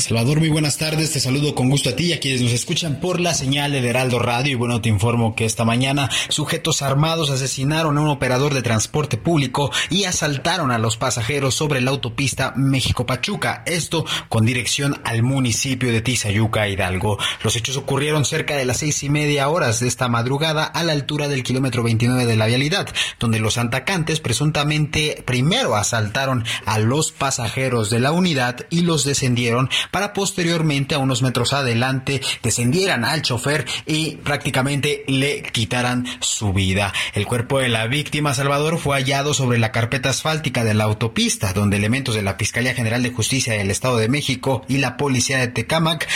Salvador, 0.00 0.38
muy 0.38 0.48
buenas 0.48 0.78
tardes. 0.78 1.12
Te 1.12 1.20
saludo 1.20 1.54
con 1.54 1.68
gusto 1.68 1.90
a 1.90 1.94
ti 1.94 2.06
y 2.06 2.12
a 2.12 2.20
quienes 2.20 2.40
nos 2.40 2.52
escuchan 2.52 3.00
por 3.00 3.20
la 3.20 3.34
señal 3.34 3.72
de 3.72 3.86
Heraldo 3.86 4.18
Radio. 4.18 4.52
Y 4.52 4.54
bueno, 4.54 4.80
te 4.80 4.88
informo 4.88 5.36
que 5.36 5.44
esta 5.44 5.64
mañana 5.64 6.08
sujetos 6.30 6.80
armados 6.82 7.28
asesinaron 7.30 7.98
a 7.98 8.00
un 8.00 8.08
operador 8.08 8.54
de 8.54 8.62
transporte 8.62 9.18
público 9.18 9.70
y 9.90 10.04
asaltaron 10.04 10.72
a 10.72 10.78
los 10.78 10.96
pasajeros 10.96 11.54
sobre 11.54 11.80
la 11.80 11.90
autopista 11.90 12.54
México-Pachuca. 12.56 13.62
Esto 13.66 14.06
con 14.28 14.46
dirección 14.46 15.00
al 15.04 15.22
municipio 15.22 15.92
de 15.92 16.00
Tizayuca, 16.00 16.66
Hidalgo. 16.66 17.18
Los 17.44 17.56
hechos 17.56 17.76
ocurrieron 17.76 18.24
cerca 18.24 18.56
de 18.56 18.64
las 18.64 18.78
seis 18.78 19.02
y 19.02 19.10
media 19.10 19.48
horas 19.48 19.80
de 19.80 19.88
esta 19.88 20.08
madrugada 20.08 20.64
a 20.64 20.82
la 20.82 20.92
altura 20.92 21.28
del 21.28 21.42
kilómetro 21.42 21.82
29 21.82 22.26
de 22.26 22.36
la 22.36 22.46
vialidad, 22.46 22.88
donde 23.18 23.38
los 23.38 23.58
atacantes 23.58 24.20
presuntamente 24.20 25.22
primero 25.26 25.76
asaltaron 25.76 26.44
a 26.64 26.78
los 26.78 27.12
pasajeros 27.12 27.90
de 27.90 28.00
la 28.00 28.12
unidad 28.12 28.66
y 28.70 28.80
los 28.80 29.04
descendieron 29.04 29.68
para 29.90 30.12
posteriormente 30.12 30.94
a 30.94 30.98
unos 30.98 31.22
metros 31.22 31.52
adelante 31.52 32.20
descendieran 32.42 33.04
al 33.04 33.22
chofer 33.22 33.66
y 33.86 34.16
prácticamente 34.16 35.04
le 35.06 35.42
quitaran 35.42 36.06
su 36.20 36.52
vida. 36.52 36.92
El 37.14 37.26
cuerpo 37.26 37.58
de 37.58 37.68
la 37.68 37.86
víctima, 37.86 38.34
Salvador, 38.34 38.78
fue 38.78 38.96
hallado 38.96 39.34
sobre 39.34 39.58
la 39.58 39.72
carpeta 39.72 40.10
asfáltica 40.10 40.64
de 40.64 40.74
la 40.74 40.84
autopista, 40.84 41.52
donde 41.52 41.76
elementos 41.76 42.14
de 42.14 42.22
la 42.22 42.34
Fiscalía 42.34 42.74
General 42.74 43.02
de 43.02 43.10
Justicia 43.10 43.54
del 43.54 43.70
Estado 43.70 43.96
de 43.98 44.08
México 44.08 44.64
y 44.68 44.78
la 44.78 44.96
Policía 44.96 45.38
de 45.38 45.48
Tecámac 45.48 46.08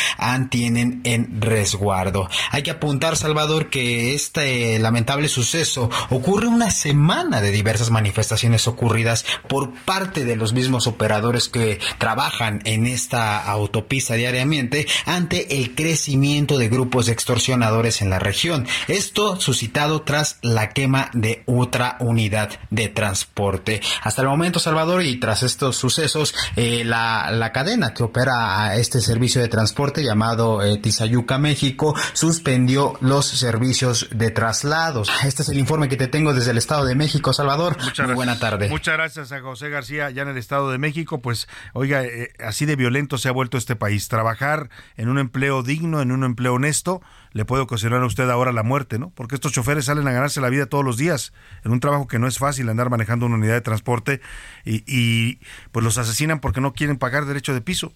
tienen 0.51 1.01
en 1.05 1.41
resguardo. 1.41 2.28
Hay 2.51 2.62
que 2.62 2.70
apuntar, 2.70 3.16
Salvador, 3.16 3.70
que 3.70 4.15
este 4.15 4.78
lamentable 4.78 5.28
suceso 5.28 5.91
ocurre 6.11 6.47
una 6.49 6.70
semana 6.70 7.41
de 7.41 7.51
diversas 7.51 7.91
manifestaciones 7.91 8.66
ocurridas 8.66 9.24
por 9.49 9.73
parte 9.73 10.24
de 10.24 10.36
los 10.36 10.53
mismos 10.53 10.86
operadores 10.86 11.49
que 11.49 11.78
trabajan 11.99 12.61
en 12.65 12.86
esta 12.86 13.51
autopista 13.55 14.14
diariamente 14.14 14.86
ante 15.06 15.60
el 15.60 15.74
crecimiento 15.74 16.59
de 16.59 16.68
grupos 16.68 17.09
extorsionadores 17.09 18.02
en 18.02 18.10
la 18.10 18.18
región. 18.18 18.66
Esto 18.89 19.40
suscitado 19.40 20.02
tras 20.02 20.39
la 20.43 20.70
quema 20.70 21.10
de 21.12 21.43
otra 21.47 21.97
unidad 22.01 22.51
de 22.70 22.89
transporte. 22.89 23.81
Hasta 24.02 24.22
el 24.22 24.28
momento, 24.28 24.59
Salvador, 24.59 25.02
y 25.02 25.18
tras 25.18 25.43
estos 25.43 25.76
sucesos, 25.76 26.35
eh, 26.56 26.85
la, 26.85 27.31
la, 27.31 27.52
cadena 27.52 27.94
que 27.94 28.02
opera 28.02 28.64
a 28.64 28.76
este 28.76 29.01
servicio 29.01 29.40
de 29.40 29.48
transporte 29.48 30.02
llamado 30.02 30.62
eh, 30.62 30.78
Tizayuca 30.78 31.39
México 31.39 31.94
suspendió 32.12 32.94
los 33.01 33.26
servicios 33.26 34.09
de 34.10 34.31
traslados. 34.31 35.10
Este 35.24 35.43
es 35.43 35.48
el 35.48 35.59
informe 35.59 35.89
que 35.89 35.97
te 35.97 36.09
tengo 36.09 36.35
desde 36.35 36.51
el 36.51 36.59
Estado 36.59 36.85
de 36.85 36.94
México, 36.94 37.32
Salvador. 37.32 37.76
Muchas 37.82 38.06
Muy 38.06 38.14
buena 38.14 38.39
tarde. 38.39 38.68
Muchas 38.68 38.94
gracias 38.94 39.32
a 39.32 39.40
José 39.40 39.68
García, 39.68 40.10
ya 40.10 40.22
en 40.22 40.28
el 40.28 40.36
Estado 40.36 40.70
de 40.70 40.78
México. 40.78 41.20
Pues, 41.20 41.48
oiga, 41.72 42.02
eh, 42.05 42.32
así 42.40 42.66
de 42.66 42.76
violento 42.76 43.18
se 43.18 43.28
ha 43.28 43.32
vuelto 43.44 43.58
este 43.58 43.76
país. 43.76 44.08
Trabajar 44.08 44.70
en 44.96 45.10
un 45.10 45.18
empleo 45.18 45.62
digno, 45.62 46.00
en 46.00 46.12
un 46.12 46.24
empleo 46.24 46.54
honesto, 46.54 47.02
le 47.32 47.44
puede 47.44 47.62
ocasionar 47.62 48.02
a 48.02 48.06
usted 48.06 48.30
ahora 48.30 48.52
la 48.52 48.62
muerte, 48.62 48.98
¿no? 48.98 49.10
Porque 49.10 49.34
estos 49.34 49.52
choferes 49.52 49.84
salen 49.84 50.08
a 50.08 50.12
ganarse 50.12 50.40
la 50.40 50.48
vida 50.48 50.64
todos 50.66 50.84
los 50.84 50.96
días 50.96 51.34
en 51.62 51.72
un 51.72 51.80
trabajo 51.80 52.06
que 52.06 52.18
no 52.18 52.26
es 52.26 52.38
fácil 52.38 52.68
andar 52.70 52.88
manejando 52.88 53.26
una 53.26 53.34
unidad 53.34 53.52
de 53.52 53.60
transporte 53.60 54.22
y, 54.64 55.40
pues 55.72 55.84
los 55.84 55.98
asesinan 55.98 56.40
porque 56.40 56.62
no 56.62 56.72
quieren 56.72 56.96
pagar 56.96 57.26
derecho 57.26 57.52
de 57.52 57.60
piso. 57.60 57.92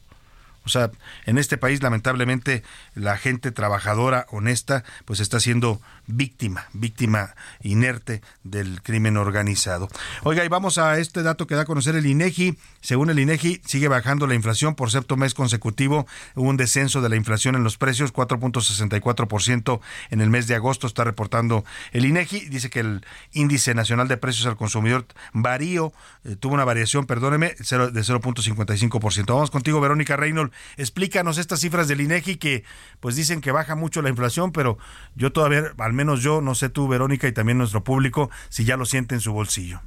O 0.64 0.68
sea, 0.68 0.90
en 1.24 1.38
este 1.38 1.56
país 1.56 1.82
lamentablemente 1.82 2.62
la 2.94 3.16
gente 3.16 3.52
trabajadora, 3.52 4.26
honesta, 4.28 4.84
pues 5.06 5.20
está 5.20 5.40
siendo 5.40 5.80
víctima, 6.08 6.66
víctima 6.72 7.34
inerte 7.62 8.22
del 8.42 8.82
crimen 8.82 9.16
organizado. 9.16 9.88
Oiga, 10.24 10.44
y 10.44 10.48
vamos 10.48 10.78
a 10.78 10.98
este 10.98 11.22
dato 11.22 11.46
que 11.46 11.54
da 11.54 11.62
a 11.62 11.64
conocer 11.66 11.94
el 11.94 12.06
INEGI. 12.06 12.58
Según 12.80 13.10
el 13.10 13.18
INEGI, 13.18 13.60
sigue 13.64 13.88
bajando 13.88 14.26
la 14.26 14.34
inflación 14.34 14.74
por 14.74 14.90
sexto 14.90 15.16
mes 15.16 15.34
consecutivo. 15.34 16.06
Hubo 16.34 16.48
un 16.48 16.56
descenso 16.56 17.02
de 17.02 17.08
la 17.08 17.16
inflación 17.16 17.54
en 17.54 17.62
los 17.62 17.76
precios, 17.76 18.12
4.64% 18.12 19.80
en 20.10 20.20
el 20.20 20.30
mes 20.30 20.46
de 20.46 20.54
agosto, 20.54 20.86
está 20.86 21.04
reportando 21.04 21.64
el 21.92 22.06
INEGI. 22.06 22.48
Dice 22.48 22.70
que 22.70 22.80
el 22.80 23.04
índice 23.32 23.74
nacional 23.74 24.08
de 24.08 24.16
precios 24.16 24.46
al 24.46 24.56
consumidor 24.56 25.06
varío, 25.32 25.92
eh, 26.24 26.36
tuvo 26.36 26.54
una 26.54 26.64
variación, 26.64 27.06
perdóneme, 27.06 27.48
de 27.48 27.54
0.55%. 27.54 29.26
Vamos 29.26 29.50
contigo, 29.50 29.80
Verónica 29.80 30.16
Reynolds. 30.16 30.54
Explícanos 30.76 31.36
estas 31.36 31.60
cifras 31.60 31.86
del 31.86 32.00
INEGI 32.00 32.36
que 32.36 32.64
pues 33.00 33.14
dicen 33.14 33.40
que 33.40 33.52
baja 33.52 33.74
mucho 33.74 34.00
la 34.00 34.08
inflación, 34.08 34.52
pero 34.52 34.78
yo 35.14 35.32
todavía, 35.32 35.72
al 35.78 35.92
menos 35.98 36.22
yo, 36.22 36.40
no 36.40 36.54
sé 36.54 36.68
tú, 36.68 36.86
Verónica, 36.86 37.26
y 37.26 37.32
también 37.32 37.58
nuestro 37.58 37.82
público, 37.82 38.30
si 38.48 38.64
ya 38.64 38.76
lo 38.76 38.86
siente 38.86 39.16
en 39.16 39.20
su 39.20 39.32
bolsillo. 39.32 39.80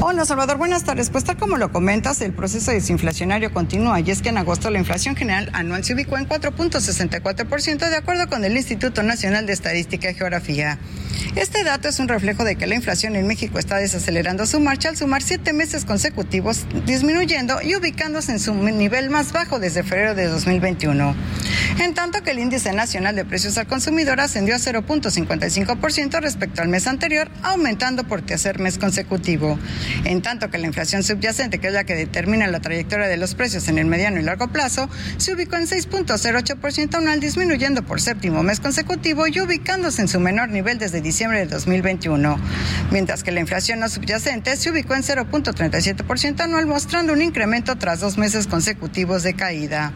Hola 0.00 0.24
Salvador, 0.24 0.58
buenas 0.58 0.84
tardes. 0.84 1.10
Pues 1.10 1.24
tal 1.24 1.36
como 1.36 1.56
lo 1.56 1.72
comentas, 1.72 2.20
el 2.20 2.32
proceso 2.32 2.70
desinflacionario 2.70 3.52
continúa 3.52 3.98
y 3.98 4.12
es 4.12 4.22
que 4.22 4.28
en 4.28 4.38
agosto 4.38 4.70
la 4.70 4.78
inflación 4.78 5.16
general 5.16 5.50
anual 5.54 5.82
se 5.82 5.94
ubicó 5.94 6.16
en 6.16 6.28
4.64% 6.28 7.90
de 7.90 7.96
acuerdo 7.96 8.28
con 8.28 8.44
el 8.44 8.56
Instituto 8.56 9.02
Nacional 9.02 9.46
de 9.46 9.54
Estadística 9.54 10.08
y 10.08 10.14
Geografía. 10.14 10.78
Este 11.34 11.64
dato 11.64 11.88
es 11.88 11.98
un 11.98 12.06
reflejo 12.06 12.44
de 12.44 12.54
que 12.54 12.68
la 12.68 12.76
inflación 12.76 13.16
en 13.16 13.26
México 13.26 13.58
está 13.58 13.78
desacelerando 13.78 14.46
su 14.46 14.60
marcha 14.60 14.88
al 14.88 14.96
sumar 14.96 15.20
siete 15.20 15.52
meses 15.52 15.84
consecutivos 15.84 16.64
disminuyendo 16.86 17.60
y 17.60 17.74
ubicándose 17.74 18.30
en 18.32 18.38
su 18.38 18.54
nivel 18.54 19.10
más 19.10 19.32
bajo 19.32 19.58
desde 19.58 19.82
febrero 19.82 20.14
de 20.14 20.26
2021. 20.26 21.14
En 21.80 21.94
tanto 21.94 22.22
que 22.22 22.30
el 22.30 22.38
índice 22.38 22.72
nacional 22.72 23.14
de 23.14 23.24
precios 23.24 23.58
al 23.58 23.66
consumidor 23.66 24.20
ascendió 24.20 24.54
a 24.54 24.58
0.55% 24.58 26.20
respecto 26.20 26.62
al 26.62 26.68
mes 26.68 26.86
anterior, 26.86 27.30
aumentando 27.42 28.04
por 28.04 28.22
tercer 28.22 28.58
mes 28.58 28.78
consecutivo. 28.78 29.58
En 30.04 30.22
tanto 30.22 30.50
que 30.50 30.58
la 30.58 30.66
inflación 30.66 31.02
subyacente, 31.02 31.58
que 31.58 31.68
es 31.68 31.72
la 31.72 31.84
que 31.84 31.94
determina 31.94 32.46
la 32.46 32.60
trayectoria 32.60 33.06
de 33.06 33.16
los 33.16 33.34
precios 33.34 33.68
en 33.68 33.78
el 33.78 33.86
mediano 33.86 34.20
y 34.20 34.22
largo 34.22 34.48
plazo, 34.48 34.88
se 35.16 35.32
ubicó 35.32 35.56
en 35.56 35.66
6.08% 35.66 36.94
anual, 36.96 37.20
disminuyendo 37.20 37.82
por 37.82 38.00
séptimo 38.00 38.42
mes 38.42 38.60
consecutivo 38.60 39.26
y 39.26 39.40
ubicándose 39.40 40.02
en 40.02 40.08
su 40.08 40.20
menor 40.20 40.48
nivel 40.48 40.78
desde 40.78 41.00
diciembre 41.00 41.40
de 41.40 41.46
2021. 41.46 42.38
Mientras 42.90 43.22
que 43.22 43.32
la 43.32 43.40
inflación 43.40 43.80
no 43.80 43.88
subyacente 43.88 44.56
se 44.56 44.70
ubicó 44.70 44.94
en 44.94 45.02
0.37% 45.02 46.40
anual, 46.40 46.66
mostrando 46.66 47.12
un 47.12 47.22
incremento 47.22 47.76
tras 47.76 48.00
dos 48.00 48.18
meses 48.18 48.46
consecutivos 48.46 49.22
de 49.22 49.34
caída. 49.34 49.92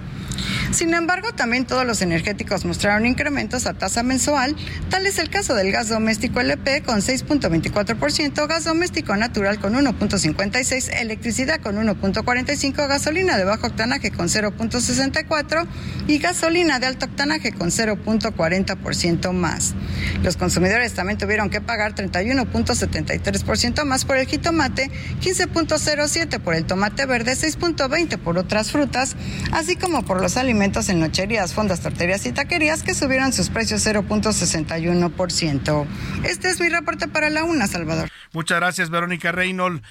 Sin 0.71 0.95
embargo, 0.95 1.33
también 1.33 1.67
todos 1.67 1.87
los 1.87 2.03
energéticos 2.03 2.65
mostraron 2.65 3.07
incrementos 3.07 3.67
a 3.67 3.75
tasa 3.75 4.03
mensual. 4.03 4.57
Tal 4.89 5.07
es 5.07 5.19
el 5.19 5.29
caso 5.29 5.55
del 5.55 5.71
gas 5.71 5.89
doméstico 5.89 6.41
LP 6.41 6.83
con 6.83 7.01
6.24%, 7.01 8.49
gas 8.49 8.65
doméstico 8.65 9.15
natural 9.17 9.59
con 9.59 9.75
1.56%, 9.85 11.01
electricidad 11.01 11.61
con 11.61 11.77
1.45%, 11.77 12.89
gasolina 12.89 13.37
de 13.37 13.45
bajo 13.45 13.67
octanaje 13.67 14.11
con 14.11 14.29
0.64% 14.29 15.67
y 16.07 16.19
gasolina 16.19 16.79
de 16.79 16.87
alto 16.87 17.07
octanaje 17.07 17.53
con 17.53 17.71
0.40% 17.71 19.33
más. 19.33 19.75
Los 20.23 20.37
consumidores 20.37 20.95
también 20.95 21.19
tuvieron 21.19 21.51
que 21.51 21.61
pagar 21.61 21.95
31.73% 21.95 23.85
más 23.85 24.05
por 24.05 24.17
el 24.17 24.27
jitomate, 24.27 24.91
15.07% 25.21 26.41
por 26.41 26.55
el 26.55 26.65
tomate 26.65 27.07
verde, 27.07 27.33
6.20% 27.33 28.19
por 28.19 28.39
otras 28.39 28.71
frutas, 28.71 29.17
así 29.53 29.77
como 29.77 30.05
por 30.05 30.21
los 30.21 30.37
alimentos 30.37 30.89
en 30.89 31.01
nocherías, 31.01 31.55
fondas, 31.55 31.81
torterías 31.81 32.25
y 32.27 32.33
taquerías 32.33 32.83
que 32.83 32.95
subieron 32.95 33.33
sus 33.33 33.51
precios 33.51 33.87
0.61%. 33.87 35.87
Este 36.25 36.51
es 36.51 36.61
mi 36.61 36.69
reporte 36.69 37.09
para 37.09 37.31
la 37.31 37.45
UNA, 37.45 37.67
Salvador. 37.67 38.11
Muchas 38.33 38.61
gracias, 38.61 38.91
Verónica 38.91 39.33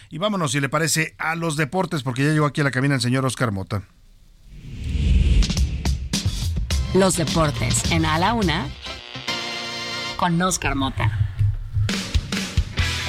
Y 0.10 0.18
vámonos, 0.20 0.52
si 0.52 0.60
le 0.60 0.70
parece, 0.70 1.16
a 1.18 1.36
los 1.36 1.56
deportes, 1.58 2.04
porque 2.04 2.24
ya 2.24 2.32
llegó 2.32 2.46
aquí 2.46 2.62
a 2.62 2.64
la 2.66 2.72
cabina 2.72 2.96
el 2.96 3.02
señor 3.02 3.26
Oscar 3.26 3.52
Mota. 3.52 3.82
Los 6.94 7.16
deportes 7.16 7.90
en 7.92 8.06
A 8.06 8.20
la 8.20 8.34
Una 8.34 8.68
con 10.18 10.40
Oscar 10.42 10.76
Mota. 10.76 11.18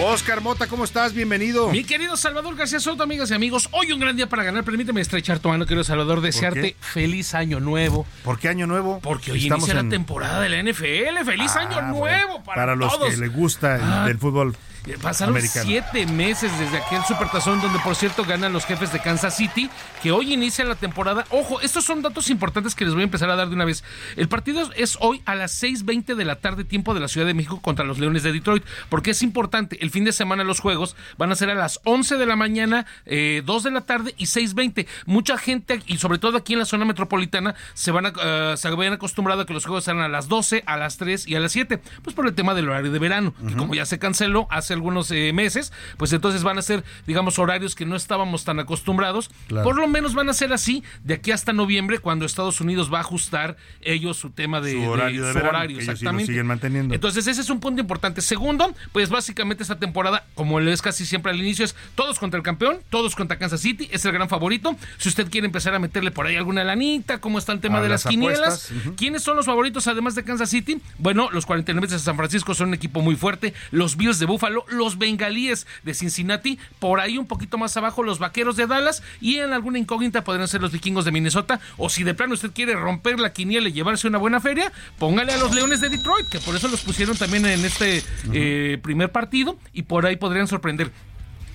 Oscar 0.00 0.40
Mota, 0.40 0.66
¿cómo 0.68 0.84
estás? 0.84 1.12
Bienvenido. 1.12 1.68
Mi 1.70 1.84
querido 1.84 2.16
Salvador 2.16 2.56
García 2.56 2.80
Soto, 2.80 3.02
amigas 3.02 3.30
y 3.30 3.34
amigos, 3.34 3.68
hoy 3.72 3.92
un 3.92 4.00
gran 4.00 4.16
día 4.16 4.28
para 4.28 4.42
ganar. 4.42 4.64
Permíteme 4.64 5.00
estrechar 5.00 5.38
tu 5.38 5.48
mano, 5.48 5.66
querido 5.66 5.84
Salvador, 5.84 6.20
desearte 6.22 6.76
feliz 6.80 7.34
año 7.34 7.60
nuevo. 7.60 8.06
¿Por 8.24 8.38
qué 8.38 8.48
año 8.48 8.66
nuevo? 8.66 9.00
Porque 9.00 9.32
hoy 9.32 9.42
Estamos 9.42 9.64
inicia 9.68 9.80
en- 9.80 9.86
la 9.88 9.90
temporada 9.90 10.40
de 10.40 10.48
la 10.48 10.58
NFL. 10.62 11.24
¡Feliz 11.24 11.52
Ah, 11.56 11.60
año 11.60 11.74
bueno. 11.74 11.88
nuevo 11.88 12.42
para, 12.42 12.62
Para 12.62 12.76
los 12.76 12.92
todos! 12.92 13.10
que 13.10 13.16
les 13.18 13.32
gusta 13.32 13.76
el, 13.76 13.82
Ah, 13.82 14.06
del 14.06 14.18
fútbol 14.18 14.56
Pasaron 15.00 15.36
americano. 15.36 15.64
siete 15.66 16.06
meses 16.06 16.50
desde 16.59 16.78
aquel 16.78 17.02
supertazón 17.04 17.60
donde, 17.60 17.78
por 17.80 17.94
cierto, 17.94 18.24
ganan 18.24 18.52
los 18.52 18.64
jefes 18.64 18.92
de 18.92 19.00
Kansas 19.00 19.36
City, 19.36 19.70
que 20.02 20.10
hoy 20.10 20.32
inicia 20.32 20.64
la 20.64 20.74
temporada. 20.74 21.24
Ojo, 21.30 21.60
estos 21.60 21.84
son 21.84 22.02
datos 22.02 22.30
importantes 22.30 22.74
que 22.74 22.84
les 22.84 22.92
voy 22.92 23.02
a 23.02 23.04
empezar 23.04 23.30
a 23.30 23.36
dar 23.36 23.48
de 23.48 23.54
una 23.54 23.64
vez. 23.64 23.84
El 24.16 24.28
partido 24.28 24.68
es 24.74 24.98
hoy 25.00 25.22
a 25.24 25.34
las 25.36 25.62
6.20 25.62 26.16
de 26.16 26.24
la 26.24 26.36
tarde, 26.36 26.64
tiempo 26.64 26.94
de 26.94 27.00
la 27.00 27.09
Ciudad 27.09 27.26
de 27.26 27.34
México, 27.34 27.60
contra 27.60 27.84
los 27.84 27.98
Leones 27.98 28.24
de 28.24 28.32
Detroit, 28.32 28.64
porque 28.88 29.12
es 29.12 29.22
importante. 29.22 29.78
El 29.80 29.90
fin 29.90 30.04
de 30.04 30.12
semana 30.12 30.42
los 30.42 30.59
juegos 30.59 30.96
van 31.16 31.30
a 31.30 31.36
ser 31.36 31.50
a 31.50 31.54
las 31.54 31.80
11 31.84 32.16
de 32.16 32.26
la 32.26 32.34
mañana, 32.34 32.86
eh, 33.06 33.42
2 33.44 33.62
de 33.62 33.70
la 33.70 33.82
tarde 33.82 34.14
y 34.18 34.26
6.20. 34.26 34.86
Mucha 35.06 35.38
gente, 35.38 35.80
y 35.86 35.98
sobre 35.98 36.18
todo 36.18 36.36
aquí 36.36 36.54
en 36.54 36.59
la 36.59 36.64
zona 36.64 36.84
metropolitana, 36.84 37.54
se 37.74 37.92
van 37.92 38.06
a, 38.06 38.12
eh, 38.20 38.54
se 38.56 38.66
habían 38.66 38.94
acostumbrado 38.94 39.42
a 39.42 39.46
que 39.46 39.54
los 39.54 39.64
juegos 39.64 39.86
eran 39.86 40.02
a 40.02 40.09
las 40.09 40.28
12, 40.28 40.64
a 40.66 40.76
las 40.76 40.96
3 40.96 41.28
y 41.28 41.36
a 41.36 41.40
las 41.40 41.52
7, 41.52 41.78
pues 42.02 42.16
por 42.16 42.26
el 42.26 42.34
tema 42.34 42.54
del 42.54 42.68
horario 42.68 42.90
de 42.90 42.98
verano, 42.98 43.32
que 43.46 43.54
como 43.54 43.74
ya 43.74 43.86
se 43.86 43.98
canceló 43.98 44.48
hace 44.50 44.71
algunos 44.72 45.10
eh, 45.10 45.32
meses, 45.32 45.72
pues 45.96 46.12
entonces 46.12 46.42
van 46.42 46.58
a 46.58 46.62
ser, 46.62 46.84
digamos, 47.06 47.38
horarios 47.38 47.74
que 47.74 47.84
no 47.86 47.96
estábamos 47.96 48.44
tan 48.44 48.60
acostumbrados. 48.60 49.30
Claro. 49.48 49.64
Por 49.64 49.76
lo 49.76 49.86
menos 49.88 50.14
van 50.14 50.28
a 50.28 50.34
ser 50.34 50.52
así 50.52 50.82
de 51.04 51.14
aquí 51.14 51.30
hasta 51.30 51.52
noviembre, 51.52 51.98
cuando 51.98 52.24
Estados 52.24 52.60
Unidos 52.60 52.92
va 52.92 52.98
a 52.98 53.00
ajustar 53.02 53.56
ellos 53.80 54.16
su 54.16 54.30
tema 54.30 54.60
de 54.60 54.72
Su 54.72 54.88
horario 54.88 55.24
de 55.24 55.32
su 55.32 55.34
verano, 55.34 55.58
horario, 55.58 55.80
sí 55.80 55.86
lo 55.86 55.92
exactamente. 55.92 56.26
siguen 56.26 56.46
manteniendo. 56.46 56.94
Entonces 56.94 57.26
ese 57.26 57.40
es 57.40 57.50
un 57.50 57.60
punto 57.60 57.80
importante. 57.80 58.20
Segundo, 58.20 58.74
pues 58.92 59.08
básicamente 59.10 59.62
esta 59.62 59.78
temporada, 59.78 60.26
como 60.34 60.60
lo 60.60 60.70
es 60.72 60.82
casi 60.82 61.06
siempre 61.06 61.32
al 61.32 61.40
inicio, 61.40 61.64
es 61.64 61.74
todos 61.94 62.18
contra 62.18 62.38
el 62.38 62.44
campeón, 62.44 62.80
todos 62.90 63.14
contra 63.14 63.38
Kansas 63.38 63.60
City, 63.60 63.88
es 63.92 64.04
el 64.04 64.12
gran 64.12 64.28
favorito. 64.28 64.76
Si 64.98 65.08
usted 65.08 65.28
quiere 65.30 65.46
empezar 65.46 65.74
a 65.74 65.78
meterle 65.78 66.10
por 66.10 66.26
ahí 66.26 66.36
alguna 66.36 66.64
lanita, 66.64 67.20
cómo 67.20 67.38
está 67.38 67.52
el 67.52 67.60
tema 67.60 67.78
A 67.78 67.82
de 67.82 67.88
las, 67.88 68.04
las 68.04 68.10
quinielas. 68.10 68.72
¿quiénes 68.96 69.22
son 69.22 69.36
los 69.36 69.46
favoritos 69.46 69.86
además 69.86 70.14
de 70.14 70.24
Kansas 70.24 70.50
City? 70.50 70.80
Bueno, 70.98 71.28
los 71.30 71.46
49 71.46 71.86
de 71.88 71.98
San 71.98 72.16
Francisco 72.16 72.54
son 72.54 72.68
un 72.68 72.74
equipo 72.74 73.00
muy 73.00 73.16
fuerte, 73.16 73.54
los 73.70 73.96
Bills 73.96 74.18
de 74.18 74.26
Buffalo, 74.26 74.61
los 74.68 74.98
Bengalíes 74.98 75.66
de 75.82 75.94
Cincinnati, 75.94 76.59
por 76.78 77.01
ahí 77.01 77.18
un 77.18 77.26
poquito 77.26 77.59
más 77.59 77.76
abajo 77.76 78.02
los 78.02 78.18
Vaqueros 78.18 78.56
de 78.56 78.66
Dallas 78.66 79.02
y 79.20 79.39
en 79.39 79.52
alguna 79.52 79.78
incógnita 79.78 80.24
podrían 80.24 80.48
ser 80.48 80.60
los 80.60 80.72
Vikingos 80.72 81.05
de 81.05 81.12
Minnesota 81.12 81.60
o 81.76 81.89
si 81.89 82.05
de 82.05 82.14
plano 82.14 82.34
usted 82.34 82.52
quiere 82.52 82.74
romper 82.74 83.20
la 83.20 83.32
quiniela 83.32 83.68
y 83.68 83.72
llevarse 83.72 84.06
una 84.06 84.18
buena 84.18 84.40
feria, 84.40 84.72
póngale 84.98 85.32
a 85.32 85.39
los 85.39 85.55
Leones 85.55 85.80
de 85.80 85.89
Detroit, 85.89 86.28
que 86.28 86.39
por 86.40 86.55
eso 86.56 86.68
los 86.68 86.82
pusieron 86.82 87.16
también 87.16 87.47
en 87.47 87.64
este 87.64 88.02
eh, 88.32 88.78
primer 88.82 89.10
partido 89.10 89.59
y 89.72 89.82
por 89.82 90.06
ahí 90.06 90.16
podrían 90.16 90.48
sorprender. 90.48 90.90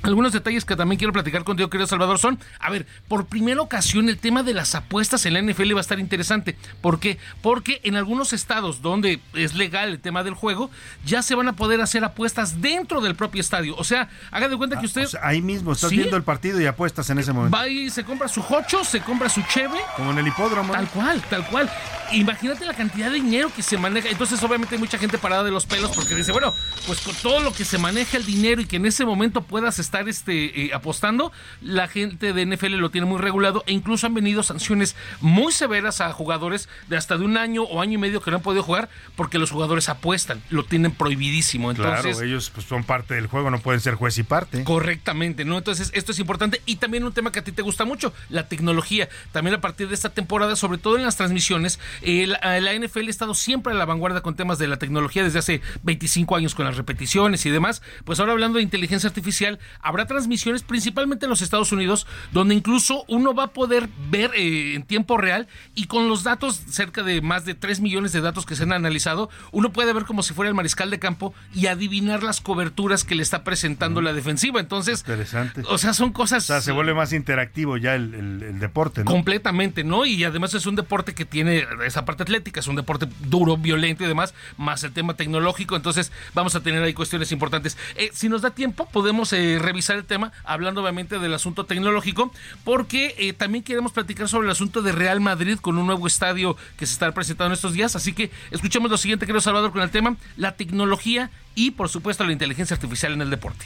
Algunos 0.03 0.32
detalles 0.32 0.64
que 0.64 0.76
también 0.76 0.98
quiero 0.99 1.11
platicar 1.11 1.44
contigo, 1.44 1.69
querido 1.69 1.88
Salvador, 1.88 2.19
son, 2.19 2.40
a 2.60 2.69
ver, 2.69 2.86
por 3.07 3.26
primera 3.26 3.61
ocasión 3.61 4.07
el 4.10 4.18
tema 4.19 4.44
de 4.44 4.53
las 4.53 4.76
apuestas 4.76 5.26
en 5.26 5.34
la 5.34 5.41
NFL 5.41 5.74
va 5.74 5.80
a 5.80 5.82
estar 5.82 5.99
interesante. 5.99 6.56
¿Por 6.82 6.99
qué? 6.99 7.18
Porque 7.41 7.82
en 7.84 7.95
algunos 7.95 8.32
estados 8.32 8.82
donde 8.82 9.19
es 9.34 9.56
legal 9.56 9.90
el 9.90 9.99
tema 9.99 10.24
del 10.24 10.34
juego, 10.36 10.69
ya 11.06 11.22
se 11.24 11.36
van 11.36 11.48
a 11.48 11.53
poder 11.53 11.82
hacer 11.82 12.03
apuestas 12.03 12.61
dentro 12.61 13.02
del 13.02 13.15
propio 13.15 13.41
estadio. 13.41 13.76
O 13.78 13.84
sea, 13.84 14.07
haga 14.32 14.48
de 14.48 14.56
cuenta 14.56 14.80
que 14.80 14.86
usted... 14.86 15.06
O 15.06 15.10
sea, 15.10 15.22
ahí 15.24 15.41
mismo 15.41 15.74
estás 15.74 15.90
Sí. 15.90 15.98
viendo 15.98 16.15
el 16.15 16.24
partido 16.24 16.61
y 16.61 16.65
apuestas 16.68 17.10
en 17.10 17.18
ese 17.19 17.34
momento. 17.34 17.57
Va 17.57 17.68
y 17.68 17.90
se 17.90 18.03
compra 18.03 18.28
su 18.28 18.41
jocho, 18.44 18.84
se 18.84 19.02
compra 19.02 19.30
su 19.30 19.41
cheve. 19.44 19.78
Como 19.95 20.11
en 20.11 20.19
el 20.19 20.28
hipódromo. 20.28 20.74
Tal 20.74 20.88
cual, 20.90 21.22
tal 21.30 21.45
cual. 21.48 21.69
Imagínate 22.14 22.65
la 22.65 22.74
cantidad 22.74 23.07
de 23.10 23.15
dinero 23.15 23.52
que 23.53 23.61
se 23.64 23.78
maneja. 23.78 24.07
Entonces, 24.10 24.41
obviamente, 24.44 24.76
hay 24.76 24.80
mucha 24.80 24.98
gente 24.98 25.18
parada 25.18 25.44
de 25.44 25.52
los 25.52 25.65
pelos 25.65 25.91
porque 25.94 26.15
dice, 26.15 26.32
bueno, 26.32 26.53
pues 26.86 27.02
con 27.02 27.15
todo 27.15 27.40
lo 27.41 27.52
que 27.53 27.65
se 27.65 27.78
maneja 27.78 28.15
el 28.18 28.26
dinero 28.26 28.61
y 28.61 28.65
que 28.65 28.78
en 28.78 28.86
ese 28.86 29.03
momento 29.06 29.41
puedas 29.41 29.80
estar 29.80 29.87
este, 30.08 30.66
eh, 30.66 30.74
apostando, 30.74 31.32
la 31.62 31.88
gente 31.88 32.34
de 32.34 32.46
NFL 32.46 32.76
lo 32.76 32.90
tiene 32.90 33.08
muy 33.08 33.20
regulado 33.20 33.64
e 33.68 33.74
incluso 33.74 34.08
han 34.08 34.14
venido 34.14 34.44
sanciones 34.44 34.96
muy 35.22 35.52
severas 35.52 36.02
a 36.02 36.12
jugadores 36.14 36.70
de 36.88 36.98
hasta 36.98 37.18
de 37.18 37.26
un 37.26 37.38
año 37.38 37.64
o 37.64 37.82
año 37.82 37.94
y 37.94 37.98
medio 37.98 38.22
que 38.22 38.32
no 38.32 38.38
han 38.38 38.44
podido 38.44 38.64
jugar 38.64 38.90
porque 39.16 39.40
los 39.40 39.52
jugadores 39.52 39.90
apuestan, 39.90 40.42
lo 40.50 40.64
tienen 40.64 40.92
prohibidísimo. 40.92 41.72
Entonces, 41.72 42.02
claro, 42.02 42.22
ellos 42.22 42.52
pues, 42.54 42.66
son 42.68 42.84
parte 42.84 43.16
del 43.16 43.28
juego, 43.28 43.50
no 43.52 43.60
pueden 43.60 43.82
ser 43.82 43.96
juez 43.96 44.18
y 44.18 44.24
parte. 44.24 44.64
Correctamente, 44.64 45.46
¿no? 45.46 45.58
Entonces, 45.58 45.92
esto 45.94 46.12
es 46.12 46.20
importante. 46.20 46.62
Y 46.66 46.78
también 46.78 47.04
un 47.04 47.14
tema 47.14 47.32
que 47.32 47.40
a 47.40 47.44
ti 47.44 47.52
te 47.52 47.62
gusta 47.62 47.86
mucho, 47.86 48.14
la 48.30 48.48
tecnología. 48.48 49.10
También 49.32 49.56
a 49.56 49.62
partir 49.62 49.88
de 49.88 49.96
esta 49.96 50.10
temporada, 50.10 50.56
sobre 50.56 50.78
todo 50.78 50.98
en 50.98 51.04
las 51.04 51.18
transmisiones, 51.18 51.80
eh, 52.02 52.28
la, 52.28 52.60
la 52.60 52.74
NFL 52.74 53.08
ha 53.08 53.10
estado 53.10 53.34
siempre 53.34 53.74
a 53.74 53.76
la 53.76 53.86
vanguardia 53.86 54.22
con 54.22 54.36
temas 54.36 54.60
de 54.60 54.68
la 54.68 54.78
tecnología 54.78 55.24
desde 55.24 55.40
hace 55.40 55.62
25 55.84 56.36
años 56.36 56.56
con 56.56 56.66
las 56.66 56.78
repeticiones 56.78 57.46
y 57.46 57.50
demás. 57.50 57.82
Pues 58.06 58.20
ahora 58.20 58.34
hablando 58.34 58.58
de 58.58 58.64
inteligencia 58.64 59.08
artificial, 59.08 59.60
habrá 59.82 60.06
transmisiones 60.06 60.64
principalmente 60.64 61.26
en 61.26 61.30
los 61.30 61.41
Estados 61.41 61.72
Unidos, 61.72 62.08
donde 62.32 62.56
incluso 62.56 63.04
uno 63.08 63.34
va 63.34 63.44
a 63.45 63.48
poder 63.54 63.90
ver 64.10 64.32
eh, 64.36 64.76
en 64.76 64.84
tiempo 64.84 65.18
real 65.18 65.48
y 65.76 65.86
con 65.88 66.10
los 66.10 66.24
datos, 66.24 66.62
cerca 66.70 67.04
de 67.04 67.22
más 67.22 67.45
de 67.45 67.56
3 67.56 67.80
millones 67.82 68.12
de 68.12 68.22
datos 68.22 68.45
que 68.45 68.56
se 68.56 68.64
han 68.64 68.74
analizado, 68.74 69.30
uno 69.52 69.72
puede 69.72 69.94
ver 69.94 70.06
como 70.06 70.24
si 70.24 70.34
fuera 70.34 70.49
el 70.49 70.56
mariscal 70.56 70.90
de 70.90 70.99
campo 70.99 71.34
y 71.54 71.68
adivinar 71.68 72.24
las 72.24 72.41
coberturas 72.41 73.04
que 73.04 73.16
le 73.16 73.24
está 73.24 73.44
presentando 73.44 74.02
la 74.02 74.14
defensiva. 74.14 74.60
Entonces, 74.60 74.99
Interesante. 74.99 75.64
o 75.68 75.78
sea, 75.78 75.94
son 75.94 76.12
cosas... 76.12 76.44
O 76.44 76.48
sea, 76.48 76.62
se 76.62 76.72
vuelve 76.72 76.94
más 76.94 77.14
interactivo 77.14 77.78
ya 77.78 77.95
el, 77.95 78.14
el- 78.14 78.44
el 78.44 78.60
deporte, 78.60 79.04
¿no? 79.04 79.12
Completamente, 79.12 79.84
¿no? 79.84 80.06
Y 80.06 80.24
además 80.24 80.54
es 80.54 80.66
un 80.66 80.76
deporte 80.76 81.14
que 81.14 81.26
tiene 81.26 81.66
esa 81.86 82.06
parte 82.06 82.24
atlética, 82.24 82.60
es 82.60 82.68
un 82.68 82.76
deporte 82.76 83.08
duro, 83.28 83.58
violento 83.58 84.04
y 84.04 84.08
demás, 84.08 84.34
más 84.58 84.84
el 84.84 84.91
tema 84.94 85.16
tecnológico, 85.16 85.76
entonces 85.76 86.12
vamos 86.34 86.56
a 86.56 86.62
tener 86.62 86.82
ahí 86.84 86.94
cuestiones 86.94 87.32
importantes. 87.32 87.78
Eh, 87.95 88.10
si 88.14 88.30
nos 88.30 88.41
da 88.41 88.52
tiempo, 88.52 88.88
podemos 88.91 89.34
eh, 89.34 89.60
revisar 89.68 89.98
el 89.98 90.06
tema, 90.06 90.31
hablando 90.44 90.81
obviamente 90.81 91.19
del 91.19 91.34
asunto 91.34 91.65
tecnológico, 91.65 92.31
porque 92.64 93.15
eh, 93.18 93.34
también 93.34 93.64
queremos 93.64 93.91
platicar 93.91 94.30
sobre 94.30 94.48
el 94.48 94.52
asunto 94.52 94.81
de 94.81 94.91
Real 94.91 95.19
Madrid 95.19 95.57
con 95.60 95.77
un 95.77 95.85
nuevo 95.85 96.07
estadio 96.07 96.56
que 96.77 96.85
se 96.85 96.94
estará 96.94 97.11
presentando 97.11 97.48
en 97.48 97.53
estos 97.53 97.73
días, 97.73 97.95
así 97.95 98.14
que 98.14 98.31
escuchemos 98.52 98.89
lo 98.89 98.98
siguiente, 98.98 99.26
querido 99.26 99.41
Salvador, 99.41 99.72
con 99.72 99.81
el 99.81 99.91
tema, 99.91 100.15
la 100.38 100.53
tecnología 100.53 101.30
y, 101.56 101.72
por 101.72 101.89
supuesto, 101.89 102.23
la 102.23 102.31
inteligencia 102.31 102.76
artificial 102.76 103.14
en 103.14 103.22
el 103.22 103.30
deporte. 103.30 103.65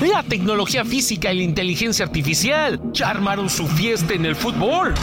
La 0.00 0.22
tecnología 0.22 0.84
física 0.84 1.32
y 1.32 1.38
la 1.38 1.44
inteligencia 1.44 2.04
artificial 2.04 2.80
ya 2.92 3.10
armaron 3.10 3.48
su 3.48 3.66
fiesta 3.66 4.14
en 4.14 4.26
el 4.26 4.36
fútbol. 4.36 4.94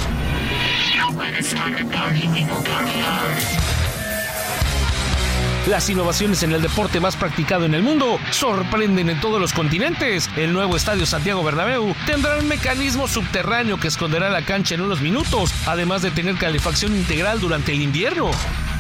Las 5.67 5.89
innovaciones 5.89 6.41
en 6.41 6.53
el 6.53 6.61
deporte 6.61 6.99
más 6.99 7.15
practicado 7.15 7.65
en 7.65 7.75
el 7.75 7.83
mundo 7.83 8.19
sorprenden 8.31 9.09
en 9.09 9.19
todos 9.21 9.39
los 9.39 9.53
continentes. 9.53 10.27
El 10.35 10.53
nuevo 10.53 10.75
estadio 10.75 11.05
Santiago 11.05 11.43
Bernabéu 11.43 11.95
tendrá 12.07 12.37
un 12.37 12.47
mecanismo 12.47 13.07
subterráneo 13.07 13.79
que 13.79 13.87
esconderá 13.87 14.31
la 14.31 14.43
cancha 14.43 14.73
en 14.73 14.81
unos 14.81 15.01
minutos, 15.01 15.53
además 15.67 16.01
de 16.01 16.09
tener 16.09 16.35
calefacción 16.35 16.95
integral 16.95 17.39
durante 17.39 17.73
el 17.73 17.81
invierno. 17.81 18.31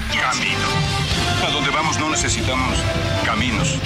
Camino. 0.09 0.67
A 1.47 1.51
donde 1.51 1.69
vamos 1.69 1.99
no 1.99 2.09
necesitamos 2.09 2.75
caminos. 3.25 3.77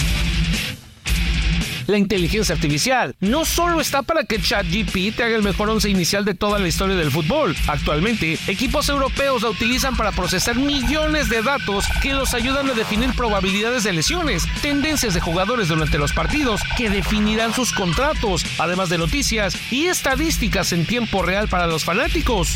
La 1.87 1.97
inteligencia 1.97 2.55
artificial 2.55 3.15
no 3.19 3.45
solo 3.45 3.79
está 3.79 4.01
para 4.01 4.23
que 4.23 4.41
ChatGPT 4.41 5.19
haga 5.21 5.35
el 5.35 5.43
mejor 5.43 5.69
once 5.69 5.89
inicial 5.89 6.25
de 6.25 6.33
toda 6.33 6.57
la 6.57 6.67
historia 6.67 6.95
del 6.95 7.11
fútbol. 7.11 7.55
Actualmente, 7.67 8.39
equipos 8.47 8.89
europeos 8.89 9.43
la 9.43 9.49
utilizan 9.49 9.95
para 9.95 10.11
procesar 10.11 10.55
millones 10.55 11.29
de 11.29 11.43
datos 11.43 11.85
que 12.01 12.13
los 12.13 12.33
ayudan 12.33 12.69
a 12.69 12.73
definir 12.73 13.13
probabilidades 13.15 13.83
de 13.83 13.93
lesiones, 13.93 14.45
tendencias 14.61 15.13
de 15.13 15.21
jugadores 15.21 15.67
durante 15.67 15.99
los 15.99 16.11
partidos 16.11 16.61
que 16.75 16.89
definirán 16.89 17.53
sus 17.53 17.71
contratos, 17.71 18.43
además 18.57 18.89
de 18.89 18.97
noticias 18.97 19.55
y 19.71 19.85
estadísticas 19.85 20.71
en 20.71 20.85
tiempo 20.85 21.21
real 21.21 21.47
para 21.47 21.67
los 21.67 21.83
fanáticos. 21.83 22.55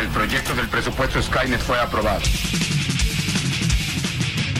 El 0.00 0.08
proyecto 0.08 0.54
del 0.54 0.68
presupuesto 0.68 1.22
Skynet 1.22 1.60
fue 1.60 1.78
aprobado. 1.78 2.22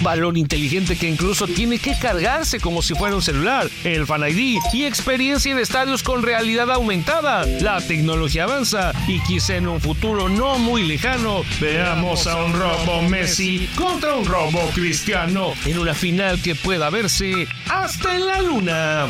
Balón 0.02 0.36
inteligente 0.36 0.96
que 0.96 1.08
incluso 1.08 1.46
tiene 1.46 1.78
que 1.78 1.98
cargarse 1.98 2.60
como 2.60 2.82
si 2.82 2.94
fuera 2.94 3.16
un 3.16 3.22
celular, 3.22 3.68
el 3.84 4.06
Fan 4.06 4.28
ID 4.28 4.58
y 4.72 4.84
experiencia 4.84 5.52
en 5.52 5.58
estadios 5.58 6.02
con 6.02 6.22
realidad 6.22 6.70
aumentada. 6.70 7.44
La 7.60 7.80
tecnología 7.80 8.44
avanza 8.44 8.92
y 9.06 9.20
quizá 9.20 9.56
en 9.56 9.68
un 9.68 9.80
futuro 9.80 10.28
no 10.28 10.58
muy 10.58 10.84
lejano 10.84 11.42
veamos 11.60 12.26
a 12.26 12.36
un 12.44 12.52
robo 12.52 13.02
Messi 13.02 13.68
contra 13.76 14.14
un 14.14 14.24
robo 14.24 14.60
Cristiano 14.74 15.52
en 15.64 15.78
una 15.78 15.94
final 15.94 16.40
que 16.42 16.54
pueda 16.54 16.90
verse 16.90 17.46
hasta 17.68 18.14
en 18.14 18.26
la 18.26 18.42
luna. 18.42 19.06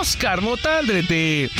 Oscar 0.00 0.40
Motaldrete. 0.40 1.50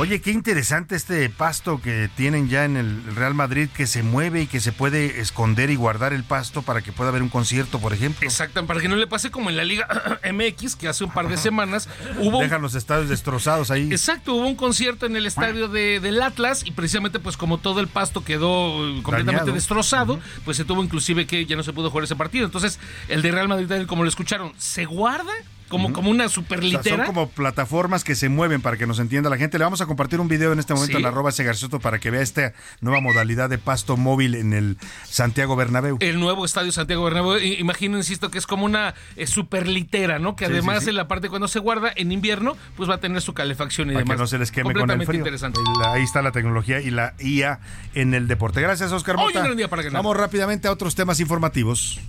Oye, 0.00 0.22
qué 0.22 0.30
interesante 0.30 0.96
este 0.96 1.28
pasto 1.28 1.82
que 1.82 2.08
tienen 2.16 2.48
ya 2.48 2.64
en 2.64 2.78
el 2.78 3.04
Real 3.14 3.34
Madrid 3.34 3.68
que 3.68 3.86
se 3.86 4.02
mueve 4.02 4.40
y 4.40 4.46
que 4.46 4.58
se 4.58 4.72
puede 4.72 5.20
esconder 5.20 5.68
y 5.68 5.76
guardar 5.76 6.14
el 6.14 6.24
pasto 6.24 6.62
para 6.62 6.80
que 6.80 6.90
pueda 6.90 7.10
haber 7.10 7.22
un 7.22 7.28
concierto, 7.28 7.78
por 7.78 7.92
ejemplo. 7.92 8.26
Exacto, 8.26 8.64
para 8.64 8.80
que 8.80 8.88
no 8.88 8.96
le 8.96 9.06
pase 9.06 9.30
como 9.30 9.50
en 9.50 9.58
la 9.58 9.64
Liga 9.64 9.86
MX, 10.32 10.76
que 10.76 10.88
hace 10.88 11.04
un 11.04 11.10
par 11.10 11.28
de 11.28 11.36
semanas 11.36 11.86
hubo... 12.18 12.40
Dejan 12.40 12.62
los 12.62 12.74
estadios 12.76 13.10
destrozados 13.10 13.70
ahí. 13.70 13.92
Exacto, 13.92 14.36
hubo 14.36 14.46
un 14.46 14.56
concierto 14.56 15.04
en 15.04 15.16
el 15.16 15.26
estadio 15.26 15.68
de, 15.68 16.00
del 16.00 16.22
Atlas 16.22 16.62
y 16.64 16.70
precisamente 16.70 17.18
pues 17.18 17.36
como 17.36 17.58
todo 17.58 17.80
el 17.80 17.88
pasto 17.88 18.24
quedó 18.24 18.88
eh, 18.88 19.02
completamente 19.02 19.40
Dañado. 19.40 19.52
destrozado, 19.52 20.18
pues 20.46 20.56
se 20.56 20.64
tuvo 20.64 20.82
inclusive 20.82 21.26
que 21.26 21.44
ya 21.44 21.56
no 21.56 21.62
se 21.62 21.74
pudo 21.74 21.90
jugar 21.90 22.04
ese 22.04 22.16
partido. 22.16 22.46
Entonces 22.46 22.80
el 23.08 23.20
de 23.20 23.32
Real 23.32 23.48
Madrid, 23.48 23.84
como 23.86 24.04
lo 24.04 24.08
escucharon, 24.08 24.54
se 24.56 24.86
guarda 24.86 25.34
como, 25.70 25.92
como 25.94 26.10
una 26.10 26.26
O 26.26 26.28
sea, 26.28 26.34
superlitera. 26.34 26.96
son 26.98 27.06
como 27.06 27.30
plataformas 27.30 28.04
que 28.04 28.14
se 28.14 28.28
mueven 28.28 28.60
para 28.60 28.76
que 28.76 28.86
nos 28.86 28.98
entienda 28.98 29.30
la 29.30 29.38
gente. 29.38 29.56
Le 29.58 29.64
vamos 29.64 29.80
a 29.80 29.86
compartir 29.86 30.20
un 30.20 30.28
video 30.28 30.52
en 30.52 30.58
este 30.58 30.74
momento 30.74 30.98
Sí. 30.98 31.02
en 31.02 31.06
arroba 31.06 31.30
ese 31.30 31.44
Garcioto 31.44 31.80
para 31.80 31.98
que 31.98 32.10
vea 32.10 32.20
esta 32.20 32.52
nueva 32.82 33.00
modalidad 33.00 33.48
de 33.48 33.56
pasto 33.56 33.96
móvil 33.96 34.34
en 34.34 34.52
el 34.52 34.76
Santiago 35.08 35.56
Bernabéu. 35.56 35.96
El 36.00 36.20
nuevo 36.20 36.44
estadio 36.44 36.72
Santiago 36.72 37.04
Bernabéu, 37.04 37.38
imagino, 37.38 37.96
insisto, 37.96 38.30
que 38.30 38.36
es 38.38 38.46
como 38.46 38.64
una 38.66 38.94
eh, 39.16 39.26
superlitera, 39.26 40.18
¿no? 40.18 40.36
Que 40.36 40.46
Sí, 40.46 40.52
además 40.52 40.78
sí, 40.80 40.84
sí. 40.84 40.90
en 40.90 40.96
la 40.96 41.08
parte 41.08 41.28
cuando 41.30 41.48
se 41.48 41.58
guarda 41.60 41.92
en 41.96 42.12
invierno, 42.12 42.56
pues 42.76 42.90
va 42.90 42.94
a 42.96 43.00
tener 43.00 43.22
su 43.22 43.32
calefacción 43.32 43.88
y 43.88 43.92
Para 43.94 44.00
demás. 44.04 44.16
que 44.16 44.20
no 44.22 44.26
se 44.26 44.38
les 44.38 44.50
queme 44.52 44.74
con 44.74 44.90
el 44.90 45.06
frío. 45.06 45.18
interesante. 45.20 45.60
Ahí 45.86 46.02
está 46.02 46.20
la 46.22 46.32
tecnología 46.32 46.80
y 46.80 46.90
la 46.90 47.14
IA 47.20 47.60
en 47.94 48.12
el 48.14 48.26
deporte. 48.28 48.60
Gracias, 48.60 48.90
Oscar 48.92 49.16
Hoy 49.16 49.26
Mota. 49.26 49.38
un 49.40 49.44
gran 49.44 49.56
día 49.56 49.68
para 49.70 49.82
ganar. 49.82 50.02
Vamos 50.02 50.16
rápidamente 50.16 50.66
a 50.68 50.72
otros 50.72 50.94
temas 50.94 51.20
informativos. 51.20 52.00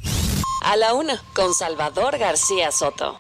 A 0.64 0.76
la 0.78 0.94
una, 0.94 1.20
con 1.34 1.54
Salvador 1.54 2.18
García 2.18 2.72
Soto. 2.72 3.20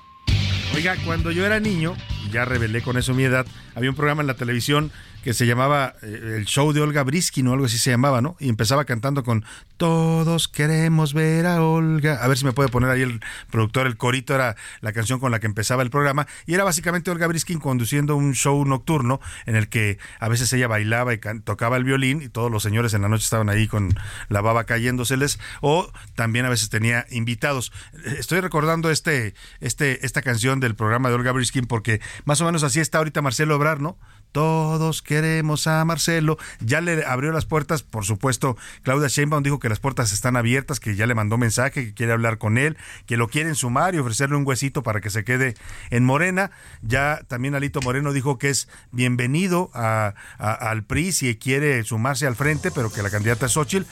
Oiga, 0.74 0.96
cuando 1.06 1.32
yo 1.32 1.46
era 1.46 1.60
niño, 1.60 1.96
ya 2.32 2.46
revelé 2.46 2.82
con 2.82 2.98
eso 2.98 3.14
mi 3.14 3.24
edad, 3.24 3.46
había 3.76 3.90
un 3.90 3.96
programa 3.96 4.22
en 4.22 4.28
la 4.28 4.36
televisión 4.36 4.92
que 5.24 5.34
se 5.34 5.46
llamaba 5.46 5.96
eh, 6.02 6.36
El 6.38 6.46
Show 6.46 6.74
de 6.74 6.82
Olga 6.82 7.04
Briskin 7.04 7.48
o 7.48 7.54
algo 7.54 7.66
así 7.66 7.78
se 7.78 7.92
llamaba, 7.92 8.22
¿no? 8.22 8.36
Y 8.40 8.50
empezaba 8.50 8.86
cantando 8.86 9.24
con 9.24 9.46
Todos 9.78 10.48
queremos 10.48 11.14
ver 11.14 11.46
a 11.46 11.64
Olga. 11.64 12.24
A 12.24 12.28
ver 12.28 12.38
si 12.38 12.46
me 12.46 12.54
puede 12.54 12.70
poner 12.70 12.90
ahí 12.90 13.02
el 13.02 13.22
productor, 13.50 13.88
el 13.88 13.98
corito 13.98 14.36
era 14.36 14.56
la 14.82 14.94
canción 14.94 15.20
con 15.20 15.32
la 15.32 15.40
que 15.40 15.48
empezaba 15.48 15.84
el 15.84 15.90
programa. 15.90 16.28
Y 16.46 16.54
era 16.54 16.64
básicamente 16.64 17.12
Olga 17.12 17.28
Briskin 17.28 17.60
conduciendo 17.60 18.16
un 18.16 18.34
show 18.34 18.64
nocturno 18.66 19.20
en 19.46 19.56
el 19.56 19.70
que 19.70 19.98
a 20.20 20.28
veces 20.30 20.52
ella 20.54 20.68
bailaba 20.68 21.14
y 21.14 21.20
tocaba 21.44 21.78
el 21.78 21.84
violín 21.84 22.22
y 22.22 22.30
todos 22.30 22.52
los 22.52 22.64
señores 22.64 22.94
en 22.94 23.04
la 23.04 23.10
noche 23.10 23.24
estaban 23.24 23.50
ahí 23.50 23.68
con 23.68 23.94
la 24.30 24.42
baba 24.42 24.64
cayéndoseles. 24.66 25.40
O 25.62 25.92
también 26.16 26.46
a 26.46 26.50
veces 26.50 26.70
tenía 26.70 27.06
invitados. 27.10 27.72
Estoy 28.18 28.40
recordando 28.42 28.90
este, 28.90 29.34
este, 29.60 30.06
esta 30.06 30.22
canción 30.22 30.60
del 30.60 30.76
programa 30.76 31.10
de 31.10 31.16
Olga 31.16 31.32
Briskin 31.32 31.66
porque 31.66 32.02
más 32.26 32.42
o 32.42 32.46
menos 32.46 32.64
así 32.64 32.80
está 32.80 32.98
ahorita 32.98 33.22
Marcelo 33.22 33.56
Obrar, 33.56 33.80
¿no? 33.80 33.98
Todos 34.32 35.02
queremos 35.02 35.68
a 35.68 35.84
Marcelo. 35.86 36.38
Ya 36.60 36.82
le 36.82 37.06
abrió 37.06 37.32
las 37.32 37.46
puertas, 37.46 37.84
por 37.84 38.06
supuesto. 38.06 38.58
Claudia 38.84 39.08
Sheinbaum 39.08 39.44
dijo 39.44 39.60
que 39.60 39.70
las 39.70 39.80
puertas 39.80 40.12
están 40.14 40.36
abiertas, 40.38 40.80
que 40.80 40.96
ya 40.96 41.06
le 41.08 41.16
mandó 41.16 41.38
mensaje, 41.38 41.86
que 41.88 41.94
quiere 41.94 42.14
hablar 42.14 42.38
con 42.38 42.58
él, 42.58 42.78
que 43.06 43.18
lo 43.18 43.28
quieren 43.28 43.56
sumar 43.56 43.96
y 43.96 44.00
ofrecerle 44.00 44.36
un 44.38 44.46
huesito 44.48 44.84
para 44.84 45.02
que 45.02 45.10
se 45.10 45.24
quede 45.24 45.56
en 45.90 46.06
Morena. 46.06 46.52
Ya 46.82 47.22
también 47.28 47.56
Alito 47.56 47.82
Moreno 47.82 48.14
dijo 48.14 48.38
que 48.38 48.50
es 48.50 48.68
bienvenido 48.92 49.70
a- 49.74 50.14
al 50.40 50.84
PRI 50.84 51.12
si 51.12 51.36
quiere 51.36 51.84
sumarse 51.84 52.26
al 52.28 52.36
frente, 52.36 52.72
pero 52.72 52.92
que 52.92 53.02
la 53.04 53.10
candidata 53.10 53.46
es 53.48 53.52
Xochitl. 53.54 53.86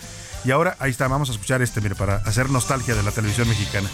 Y 0.45 0.51
ahora 0.51 0.77
ahí 0.79 0.91
está, 0.91 1.07
vamos 1.07 1.29
a 1.29 1.33
escuchar 1.33 1.61
este, 1.61 1.81
mire, 1.81 1.95
para 1.95 2.15
hacer 2.15 2.49
nostalgia 2.49 2.95
de 2.95 3.03
la 3.03 3.11
televisión 3.11 3.47
mexicana. 3.49 3.89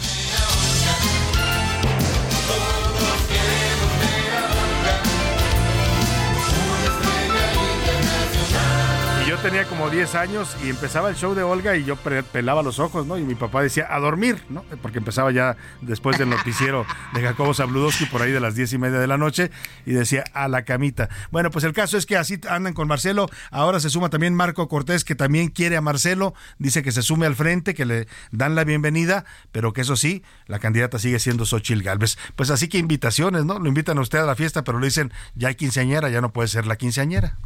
Tenía 9.46 9.64
como 9.66 9.90
10 9.90 10.16
años 10.16 10.56
y 10.64 10.70
empezaba 10.70 11.08
el 11.08 11.14
show 11.14 11.32
de 11.32 11.44
Olga 11.44 11.76
y 11.76 11.84
yo 11.84 11.94
pelaba 11.94 12.64
los 12.64 12.80
ojos, 12.80 13.06
¿no? 13.06 13.16
Y 13.16 13.22
mi 13.22 13.36
papá 13.36 13.62
decía, 13.62 13.86
a 13.88 14.00
dormir, 14.00 14.42
¿no? 14.48 14.64
Porque 14.82 14.98
empezaba 14.98 15.30
ya 15.30 15.56
después 15.82 16.18
del 16.18 16.30
noticiero 16.30 16.84
de 17.14 17.22
Jacobo 17.22 17.54
Zabludowski 17.54 18.06
por 18.06 18.22
ahí 18.22 18.32
de 18.32 18.40
las 18.40 18.56
10 18.56 18.72
y 18.72 18.78
media 18.78 18.98
de 18.98 19.06
la 19.06 19.18
noche 19.18 19.52
y 19.84 19.92
decía, 19.92 20.24
a 20.32 20.48
la 20.48 20.64
camita. 20.64 21.08
Bueno, 21.30 21.52
pues 21.52 21.64
el 21.64 21.72
caso 21.72 21.96
es 21.96 22.06
que 22.06 22.16
así 22.16 22.40
andan 22.50 22.74
con 22.74 22.88
Marcelo. 22.88 23.28
Ahora 23.52 23.78
se 23.78 23.88
suma 23.88 24.10
también 24.10 24.34
Marco 24.34 24.66
Cortés, 24.66 25.04
que 25.04 25.14
también 25.14 25.46
quiere 25.46 25.76
a 25.76 25.80
Marcelo. 25.80 26.34
Dice 26.58 26.82
que 26.82 26.90
se 26.90 27.02
sume 27.02 27.26
al 27.26 27.36
frente, 27.36 27.74
que 27.74 27.84
le 27.84 28.08
dan 28.32 28.56
la 28.56 28.64
bienvenida, 28.64 29.26
pero 29.52 29.72
que 29.72 29.82
eso 29.82 29.94
sí, 29.94 30.24
la 30.48 30.58
candidata 30.58 30.98
sigue 30.98 31.20
siendo 31.20 31.44
Xochil 31.44 31.84
Gálvez. 31.84 32.18
Pues 32.34 32.50
así 32.50 32.66
que 32.66 32.78
invitaciones, 32.78 33.44
¿no? 33.44 33.60
Lo 33.60 33.68
invitan 33.68 33.98
a 33.98 34.00
usted 34.00 34.18
a 34.18 34.26
la 34.26 34.34
fiesta, 34.34 34.64
pero 34.64 34.80
le 34.80 34.86
dicen, 34.86 35.12
ya 35.36 35.46
hay 35.46 35.54
quinceañera, 35.54 36.08
ya 36.08 36.20
no 36.20 36.32
puede 36.32 36.48
ser 36.48 36.66
la 36.66 36.74
quinceañera. 36.74 37.36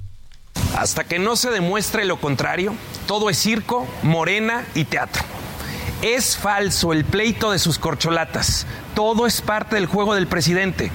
Hasta 0.77 1.05
que 1.05 1.19
no 1.19 1.37
se 1.37 1.51
demuestre 1.51 2.05
lo 2.05 2.21
contrario, 2.21 2.75
todo 3.07 3.31
es 3.31 3.39
circo, 3.39 3.87
morena 4.03 4.65
y 4.75 4.85
teatro. 4.85 5.23
Es 6.03 6.37
falso 6.37 6.93
el 6.93 7.05
pleito 7.05 7.51
de 7.51 7.59
sus 7.59 7.79
corcholatas. 7.79 8.67
Todo 8.95 9.27
es 9.27 9.43
parte 9.43 9.77
del 9.77 9.87
juego 9.87 10.15
del 10.15 10.27
presidente. 10.27 10.91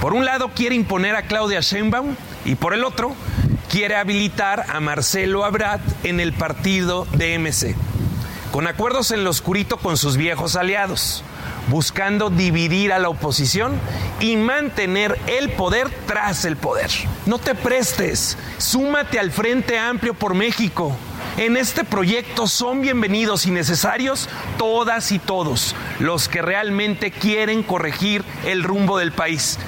Por 0.00 0.14
un 0.14 0.24
lado 0.24 0.50
quiere 0.54 0.76
imponer 0.76 1.16
a 1.16 1.22
Claudia 1.22 1.60
Sheinbaum 1.60 2.14
y 2.44 2.54
por 2.54 2.74
el 2.74 2.84
otro 2.84 3.14
quiere 3.68 3.96
habilitar 3.96 4.66
a 4.68 4.78
Marcelo 4.78 5.44
Abrat 5.44 5.80
en 6.04 6.20
el 6.20 6.32
partido 6.32 7.06
de 7.12 7.38
MC. 7.38 7.74
Con 8.52 8.66
acuerdos 8.66 9.10
en 9.10 9.24
lo 9.24 9.30
oscurito 9.30 9.76
con 9.78 9.96
sus 9.96 10.16
viejos 10.16 10.54
aliados, 10.54 11.24
buscando 11.68 12.30
dividir 12.30 12.92
a 12.92 12.98
la 12.98 13.08
oposición 13.08 13.78
y 14.20 14.36
mantener 14.36 15.18
el 15.26 15.50
poder 15.50 15.90
tras 16.06 16.44
el 16.44 16.56
poder. 16.56 16.90
No 17.26 17.38
te 17.38 17.54
prestes, 17.54 18.36
súmate 18.58 19.18
al 19.18 19.30
Frente 19.30 19.78
Amplio 19.78 20.14
por 20.14 20.34
México. 20.34 20.96
En 21.36 21.56
este 21.56 21.84
proyecto 21.84 22.46
son 22.48 22.80
bienvenidos 22.80 23.46
y 23.46 23.50
necesarios 23.50 24.28
todas 24.56 25.12
y 25.12 25.18
todos 25.18 25.76
los 26.00 26.28
que 26.28 26.42
realmente 26.42 27.10
quieren 27.10 27.62
corregir 27.62 28.24
el 28.44 28.64
rumbo 28.64 28.98
del 28.98 29.12
país. 29.12 29.58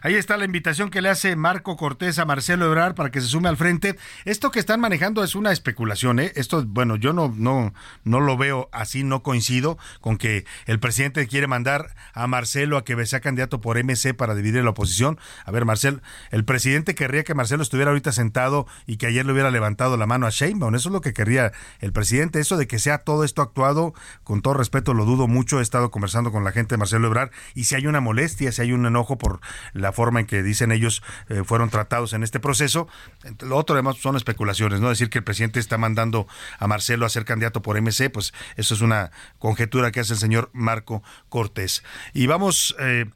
Ahí 0.00 0.14
está 0.14 0.36
la 0.36 0.44
invitación 0.44 0.90
que 0.90 1.02
le 1.02 1.08
hace 1.08 1.34
Marco 1.34 1.76
Cortés 1.76 2.20
a 2.20 2.24
Marcelo 2.24 2.66
Ebrard 2.66 2.94
para 2.94 3.10
que 3.10 3.20
se 3.20 3.26
sume 3.26 3.48
al 3.48 3.56
frente. 3.56 3.96
Esto 4.24 4.52
que 4.52 4.60
están 4.60 4.78
manejando 4.78 5.24
es 5.24 5.34
una 5.34 5.50
especulación, 5.50 6.20
¿eh? 6.20 6.30
Esto, 6.36 6.64
bueno, 6.64 6.94
yo 6.94 7.12
no, 7.12 7.34
no, 7.36 7.74
no 8.04 8.20
lo 8.20 8.36
veo 8.36 8.68
así, 8.70 9.02
no 9.02 9.24
coincido 9.24 9.76
con 10.00 10.16
que 10.16 10.44
el 10.66 10.78
presidente 10.78 11.26
quiere 11.26 11.48
mandar 11.48 11.96
a 12.14 12.28
Marcelo 12.28 12.76
a 12.76 12.84
que 12.84 13.06
sea 13.06 13.18
candidato 13.18 13.60
por 13.60 13.76
MC 13.76 14.14
para 14.14 14.36
dividir 14.36 14.62
la 14.62 14.70
oposición. 14.70 15.18
A 15.44 15.50
ver, 15.50 15.64
Marcelo, 15.64 16.00
el 16.30 16.44
presidente 16.44 16.94
querría 16.94 17.24
que 17.24 17.34
Marcelo 17.34 17.64
estuviera 17.64 17.90
ahorita 17.90 18.12
sentado 18.12 18.68
y 18.86 18.98
que 18.98 19.08
ayer 19.08 19.26
le 19.26 19.32
hubiera 19.32 19.50
levantado 19.50 19.96
la 19.96 20.06
mano 20.06 20.28
a 20.28 20.30
Sheinbaum. 20.30 20.76
Eso 20.76 20.90
es 20.90 20.92
lo 20.92 21.00
que 21.00 21.12
querría 21.12 21.50
el 21.80 21.92
presidente. 21.92 22.38
Eso 22.38 22.56
de 22.56 22.68
que 22.68 22.78
sea 22.78 22.98
todo 22.98 23.24
esto 23.24 23.42
actuado, 23.42 23.94
con 24.22 24.42
todo 24.42 24.54
respeto, 24.54 24.94
lo 24.94 25.04
dudo 25.06 25.26
mucho. 25.26 25.58
He 25.58 25.62
estado 25.62 25.90
conversando 25.90 26.30
con 26.30 26.44
la 26.44 26.52
gente 26.52 26.74
de 26.76 26.78
Marcelo 26.78 27.08
Ebrard 27.08 27.32
y 27.56 27.64
si 27.64 27.74
hay 27.74 27.88
una 27.88 28.00
molestia, 28.00 28.52
si 28.52 28.62
hay 28.62 28.70
un 28.70 28.86
enojo 28.86 29.18
por 29.18 29.40
la 29.72 29.87
forma 29.92 30.20
en 30.20 30.26
que 30.26 30.42
dicen 30.42 30.72
ellos 30.72 31.02
eh, 31.28 31.42
fueron 31.44 31.70
tratados 31.70 32.12
en 32.12 32.22
este 32.22 32.40
proceso. 32.40 32.88
Lo 33.40 33.56
otro 33.56 33.74
además 33.74 33.96
son 33.96 34.16
especulaciones, 34.16 34.80
¿no? 34.80 34.88
Decir 34.88 35.10
que 35.10 35.18
el 35.18 35.24
presidente 35.24 35.60
está 35.60 35.78
mandando 35.78 36.26
a 36.58 36.66
Marcelo 36.66 37.06
a 37.06 37.08
ser 37.08 37.24
candidato 37.24 37.62
por 37.62 37.80
MC, 37.80 38.10
pues 38.10 38.32
eso 38.56 38.74
es 38.74 38.80
una 38.80 39.10
conjetura 39.38 39.90
que 39.90 40.00
hace 40.00 40.14
el 40.14 40.18
señor 40.18 40.50
Marco 40.52 41.02
Cortés. 41.28 41.82
Y 42.12 42.26
vamos... 42.26 42.76
Eh, 42.78 43.06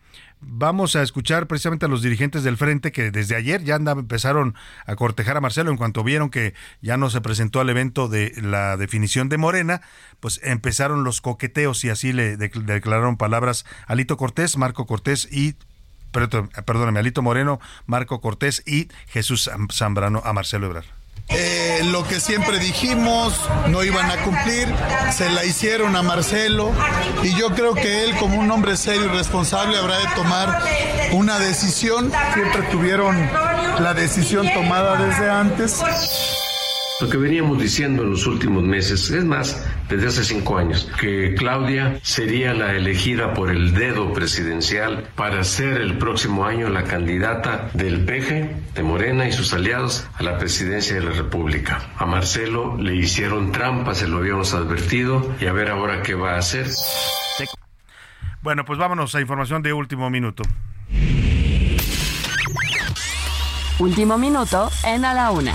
Vamos 0.44 0.96
a 0.96 1.02
escuchar 1.04 1.46
precisamente 1.46 1.86
a 1.86 1.88
los 1.88 2.02
dirigentes 2.02 2.42
del 2.42 2.56
frente 2.56 2.90
que 2.90 3.12
desde 3.12 3.36
ayer 3.36 3.62
ya 3.62 3.76
empezaron 3.76 4.56
a 4.86 4.96
cortejar 4.96 5.36
a 5.36 5.40
Marcelo 5.40 5.70
en 5.70 5.76
cuanto 5.76 6.02
vieron 6.02 6.30
que 6.30 6.52
ya 6.80 6.96
no 6.96 7.10
se 7.10 7.20
presentó 7.20 7.60
al 7.60 7.70
evento 7.70 8.08
de 8.08 8.32
la 8.42 8.76
definición 8.76 9.28
de 9.28 9.38
Morena, 9.38 9.82
pues 10.18 10.40
empezaron 10.42 11.04
los 11.04 11.20
coqueteos 11.20 11.84
y 11.84 11.90
así 11.90 12.12
le 12.12 12.36
dec- 12.36 12.60
declararon 12.64 13.16
palabras 13.16 13.64
a 13.86 13.92
Alito 13.92 14.16
Cortés, 14.16 14.56
Marco 14.56 14.84
Cortés 14.84 15.28
y 15.30 15.54
perdóname, 16.12 17.00
Alito 17.00 17.22
Moreno, 17.22 17.60
Marco 17.86 18.20
Cortés 18.20 18.62
y 18.66 18.88
Jesús 19.08 19.48
Zam- 19.48 19.72
Zambrano 19.72 20.22
a 20.24 20.32
Marcelo 20.32 20.66
Ebrard. 20.66 20.84
Eh, 21.28 21.80
lo 21.92 22.06
que 22.06 22.20
siempre 22.20 22.58
dijimos 22.58 23.34
no 23.68 23.82
iban 23.84 24.10
a 24.10 24.16
cumplir, 24.18 24.68
se 25.12 25.30
la 25.30 25.44
hicieron 25.44 25.96
a 25.96 26.02
Marcelo 26.02 26.72
y 27.22 27.34
yo 27.36 27.54
creo 27.54 27.74
que 27.74 28.04
él 28.04 28.14
como 28.16 28.38
un 28.38 28.50
hombre 28.50 28.76
serio 28.76 29.06
y 29.06 29.08
responsable 29.08 29.78
habrá 29.78 29.98
de 29.98 30.06
tomar 30.14 30.60
una 31.12 31.38
decisión. 31.38 32.12
Siempre 32.34 32.62
tuvieron 32.70 33.16
la 33.78 33.94
decisión 33.94 34.46
tomada 34.52 34.96
desde 34.96 35.30
antes. 35.30 35.80
Lo 37.00 37.08
que 37.08 37.16
veníamos 37.16 37.60
diciendo 37.60 38.02
en 38.04 38.10
los 38.10 38.26
últimos 38.26 38.62
meses, 38.62 39.10
es 39.10 39.24
más, 39.24 39.66
desde 39.88 40.06
hace 40.06 40.24
cinco 40.24 40.56
años, 40.56 40.88
que 41.00 41.34
Claudia 41.34 41.98
sería 42.02 42.54
la 42.54 42.74
elegida 42.74 43.34
por 43.34 43.50
el 43.50 43.74
dedo 43.74 44.12
presidencial 44.12 45.08
para 45.16 45.42
ser 45.42 45.80
el 45.80 45.98
próximo 45.98 46.44
año 46.44 46.68
la 46.68 46.84
candidata 46.84 47.70
del 47.74 48.04
PG, 48.04 48.74
de 48.74 48.82
Morena 48.82 49.26
y 49.26 49.32
sus 49.32 49.52
aliados 49.52 50.06
a 50.14 50.22
la 50.22 50.38
presidencia 50.38 50.94
de 50.94 51.02
la 51.02 51.10
República. 51.10 51.90
A 51.96 52.06
Marcelo 52.06 52.76
le 52.78 52.94
hicieron 52.94 53.50
trampa, 53.50 53.94
se 53.94 54.06
lo 54.06 54.18
habíamos 54.18 54.54
advertido, 54.54 55.34
y 55.40 55.46
a 55.46 55.52
ver 55.52 55.70
ahora 55.70 56.02
qué 56.02 56.14
va 56.14 56.34
a 56.34 56.38
hacer. 56.38 56.68
Bueno, 58.42 58.64
pues 58.64 58.78
vámonos 58.78 59.14
a 59.14 59.20
información 59.20 59.62
de 59.62 59.72
último 59.72 60.10
minuto. 60.10 60.42
Último 63.78 64.18
minuto 64.18 64.70
en 64.84 65.04
A 65.04 65.14
la 65.14 65.30
Una, 65.30 65.54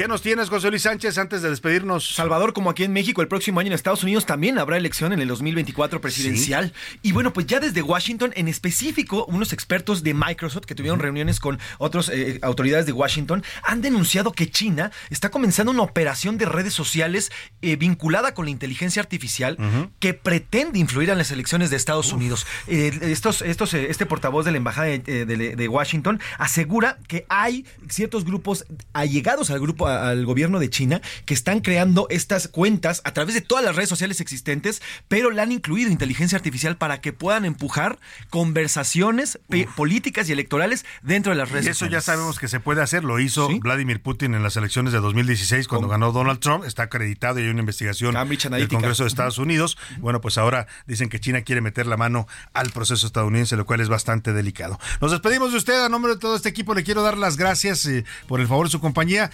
¿Qué 0.00 0.08
nos 0.08 0.22
tienes, 0.22 0.48
José 0.48 0.70
Luis 0.70 0.80
Sánchez, 0.80 1.18
antes 1.18 1.42
de 1.42 1.50
despedirnos? 1.50 2.14
Salvador, 2.14 2.54
como 2.54 2.70
aquí 2.70 2.84
en 2.84 2.92
México, 2.94 3.20
el 3.20 3.28
próximo 3.28 3.60
año 3.60 3.66
en 3.66 3.74
Estados 3.74 4.02
Unidos 4.02 4.24
también 4.24 4.58
habrá 4.58 4.78
elección 4.78 5.12
en 5.12 5.20
el 5.20 5.28
2024 5.28 6.00
presidencial. 6.00 6.72
Y 7.02 7.12
bueno, 7.12 7.34
pues 7.34 7.46
ya 7.46 7.60
desde 7.60 7.82
Washington, 7.82 8.32
en 8.34 8.48
específico, 8.48 9.26
unos 9.26 9.52
expertos 9.52 10.02
de 10.02 10.14
Microsoft 10.14 10.64
que 10.64 10.74
tuvieron 10.74 11.00
reuniones 11.00 11.38
con 11.38 11.58
otras 11.76 12.10
autoridades 12.40 12.86
de 12.86 12.92
Washington 12.92 13.44
han 13.62 13.82
denunciado 13.82 14.32
que 14.32 14.50
China 14.50 14.90
está 15.10 15.30
comenzando 15.30 15.70
una 15.70 15.82
operación 15.82 16.38
de 16.38 16.46
redes 16.46 16.72
sociales 16.72 17.30
eh, 17.60 17.76
vinculada 17.76 18.32
con 18.32 18.46
la 18.46 18.52
inteligencia 18.52 19.02
artificial 19.02 19.58
que 19.98 20.14
pretende 20.14 20.78
influir 20.78 21.10
en 21.10 21.18
las 21.18 21.30
elecciones 21.30 21.68
de 21.68 21.76
Estados 21.76 22.14
Unidos. 22.14 22.46
Eh, 22.68 22.90
estos, 23.02 23.42
estos, 23.42 23.74
eh, 23.74 23.88
este 23.90 24.06
portavoz 24.06 24.46
de 24.46 24.52
la 24.52 24.56
Embajada 24.56 24.86
de, 24.86 25.02
eh, 25.06 25.26
de- 25.26 25.56
de 25.56 25.68
Washington 25.68 26.20
asegura 26.38 26.96
que 27.06 27.26
hay 27.28 27.66
ciertos 27.90 28.24
grupos 28.24 28.64
allegados 28.94 29.50
al 29.50 29.60
grupo 29.60 29.89
al 29.90 30.24
gobierno 30.24 30.58
de 30.58 30.70
China 30.70 31.00
que 31.24 31.34
están 31.34 31.60
creando 31.60 32.06
estas 32.10 32.48
cuentas 32.48 33.02
a 33.04 33.12
través 33.12 33.34
de 33.34 33.40
todas 33.40 33.64
las 33.64 33.76
redes 33.76 33.88
sociales 33.88 34.20
existentes, 34.20 34.82
pero 35.08 35.30
le 35.30 35.42
han 35.42 35.52
incluido 35.52 35.90
inteligencia 35.90 36.36
artificial 36.36 36.76
para 36.76 37.00
que 37.00 37.12
puedan 37.12 37.44
empujar 37.44 37.98
conversaciones 38.30 39.38
políticas 39.76 40.28
y 40.28 40.32
electorales 40.32 40.84
dentro 41.02 41.32
de 41.32 41.38
las 41.38 41.50
redes 41.50 41.66
Y 41.66 41.68
eso 41.70 41.78
sociales. 41.80 42.04
ya 42.04 42.12
sabemos 42.12 42.38
que 42.38 42.48
se 42.48 42.60
puede 42.60 42.82
hacer, 42.82 43.04
lo 43.04 43.20
hizo 43.20 43.48
Vladimir 43.60 44.02
Putin 44.02 44.34
en 44.34 44.42
las 44.42 44.56
elecciones 44.56 44.92
de 44.92 45.00
2016 45.00 45.68
cuando 45.68 45.88
ganó 45.88 46.12
Donald 46.12 46.40
Trump, 46.40 46.64
está 46.64 46.84
acreditado 46.84 47.38
y 47.38 47.44
hay 47.44 47.48
una 47.50 47.60
investigación 47.60 48.14
del. 48.14 48.68
Congreso 48.68 49.02
de 49.04 49.08
Estados 49.08 49.38
Unidos. 49.38 49.76
Bueno, 49.98 50.20
pues 50.20 50.38
ahora 50.38 50.66
dicen 50.86 51.08
que 51.08 51.20
China 51.20 51.42
quiere 51.42 51.60
meter 51.60 51.86
la 51.86 51.96
mano 51.96 52.26
al 52.52 52.70
proceso 52.70 53.06
estadounidense, 53.06 53.56
lo 53.56 53.66
cual 53.66 53.80
es 53.80 53.88
bastante 53.88 54.32
delicado. 54.32 54.78
Nos 55.00 55.10
despedimos 55.10 55.52
de 55.52 55.58
usted, 55.58 55.84
a 55.84 55.88
nombre 55.88 56.14
de 56.14 56.18
todo 56.18 56.36
este 56.36 56.48
equipo 56.48 56.74
le 56.74 56.82
quiero 56.84 57.02
dar 57.02 57.18
las 57.18 57.36
gracias 57.36 57.84
eh, 57.86 58.04
por 58.26 58.40
el 58.40 58.46
favor 58.48 58.66
de 58.66 58.70
su 58.70 58.80
compañía, 58.80 59.30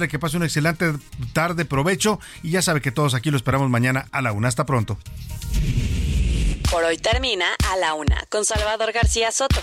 desearle 0.00 0.08
que 0.08 0.18
pase 0.18 0.36
una 0.36 0.46
excelente 0.46 0.92
tarde, 1.32 1.64
provecho 1.64 2.18
y 2.42 2.50
ya 2.50 2.62
sabe 2.62 2.80
que 2.80 2.92
todos 2.92 3.14
aquí 3.14 3.30
lo 3.30 3.36
esperamos 3.36 3.68
mañana 3.70 4.06
a 4.12 4.22
la 4.22 4.32
una. 4.32 4.48
Hasta 4.48 4.66
pronto. 4.66 4.98
Por 6.70 6.84
hoy 6.84 6.98
termina 6.98 7.46
A 7.72 7.76
la 7.76 7.94
Una 7.94 8.24
con 8.28 8.44
Salvador 8.44 8.92
García 8.92 9.32
Soto. 9.32 9.60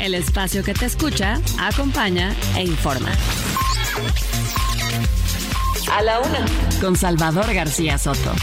El 0.00 0.14
espacio 0.14 0.62
que 0.64 0.74
te 0.74 0.84
escucha, 0.84 1.40
acompaña 1.58 2.34
e 2.56 2.64
informa. 2.64 3.10
A 5.92 6.02
la 6.02 6.20
Una. 6.20 6.44
Con 6.80 6.96
Salvador 6.96 7.52
García 7.54 7.96
Soto. 7.96 8.34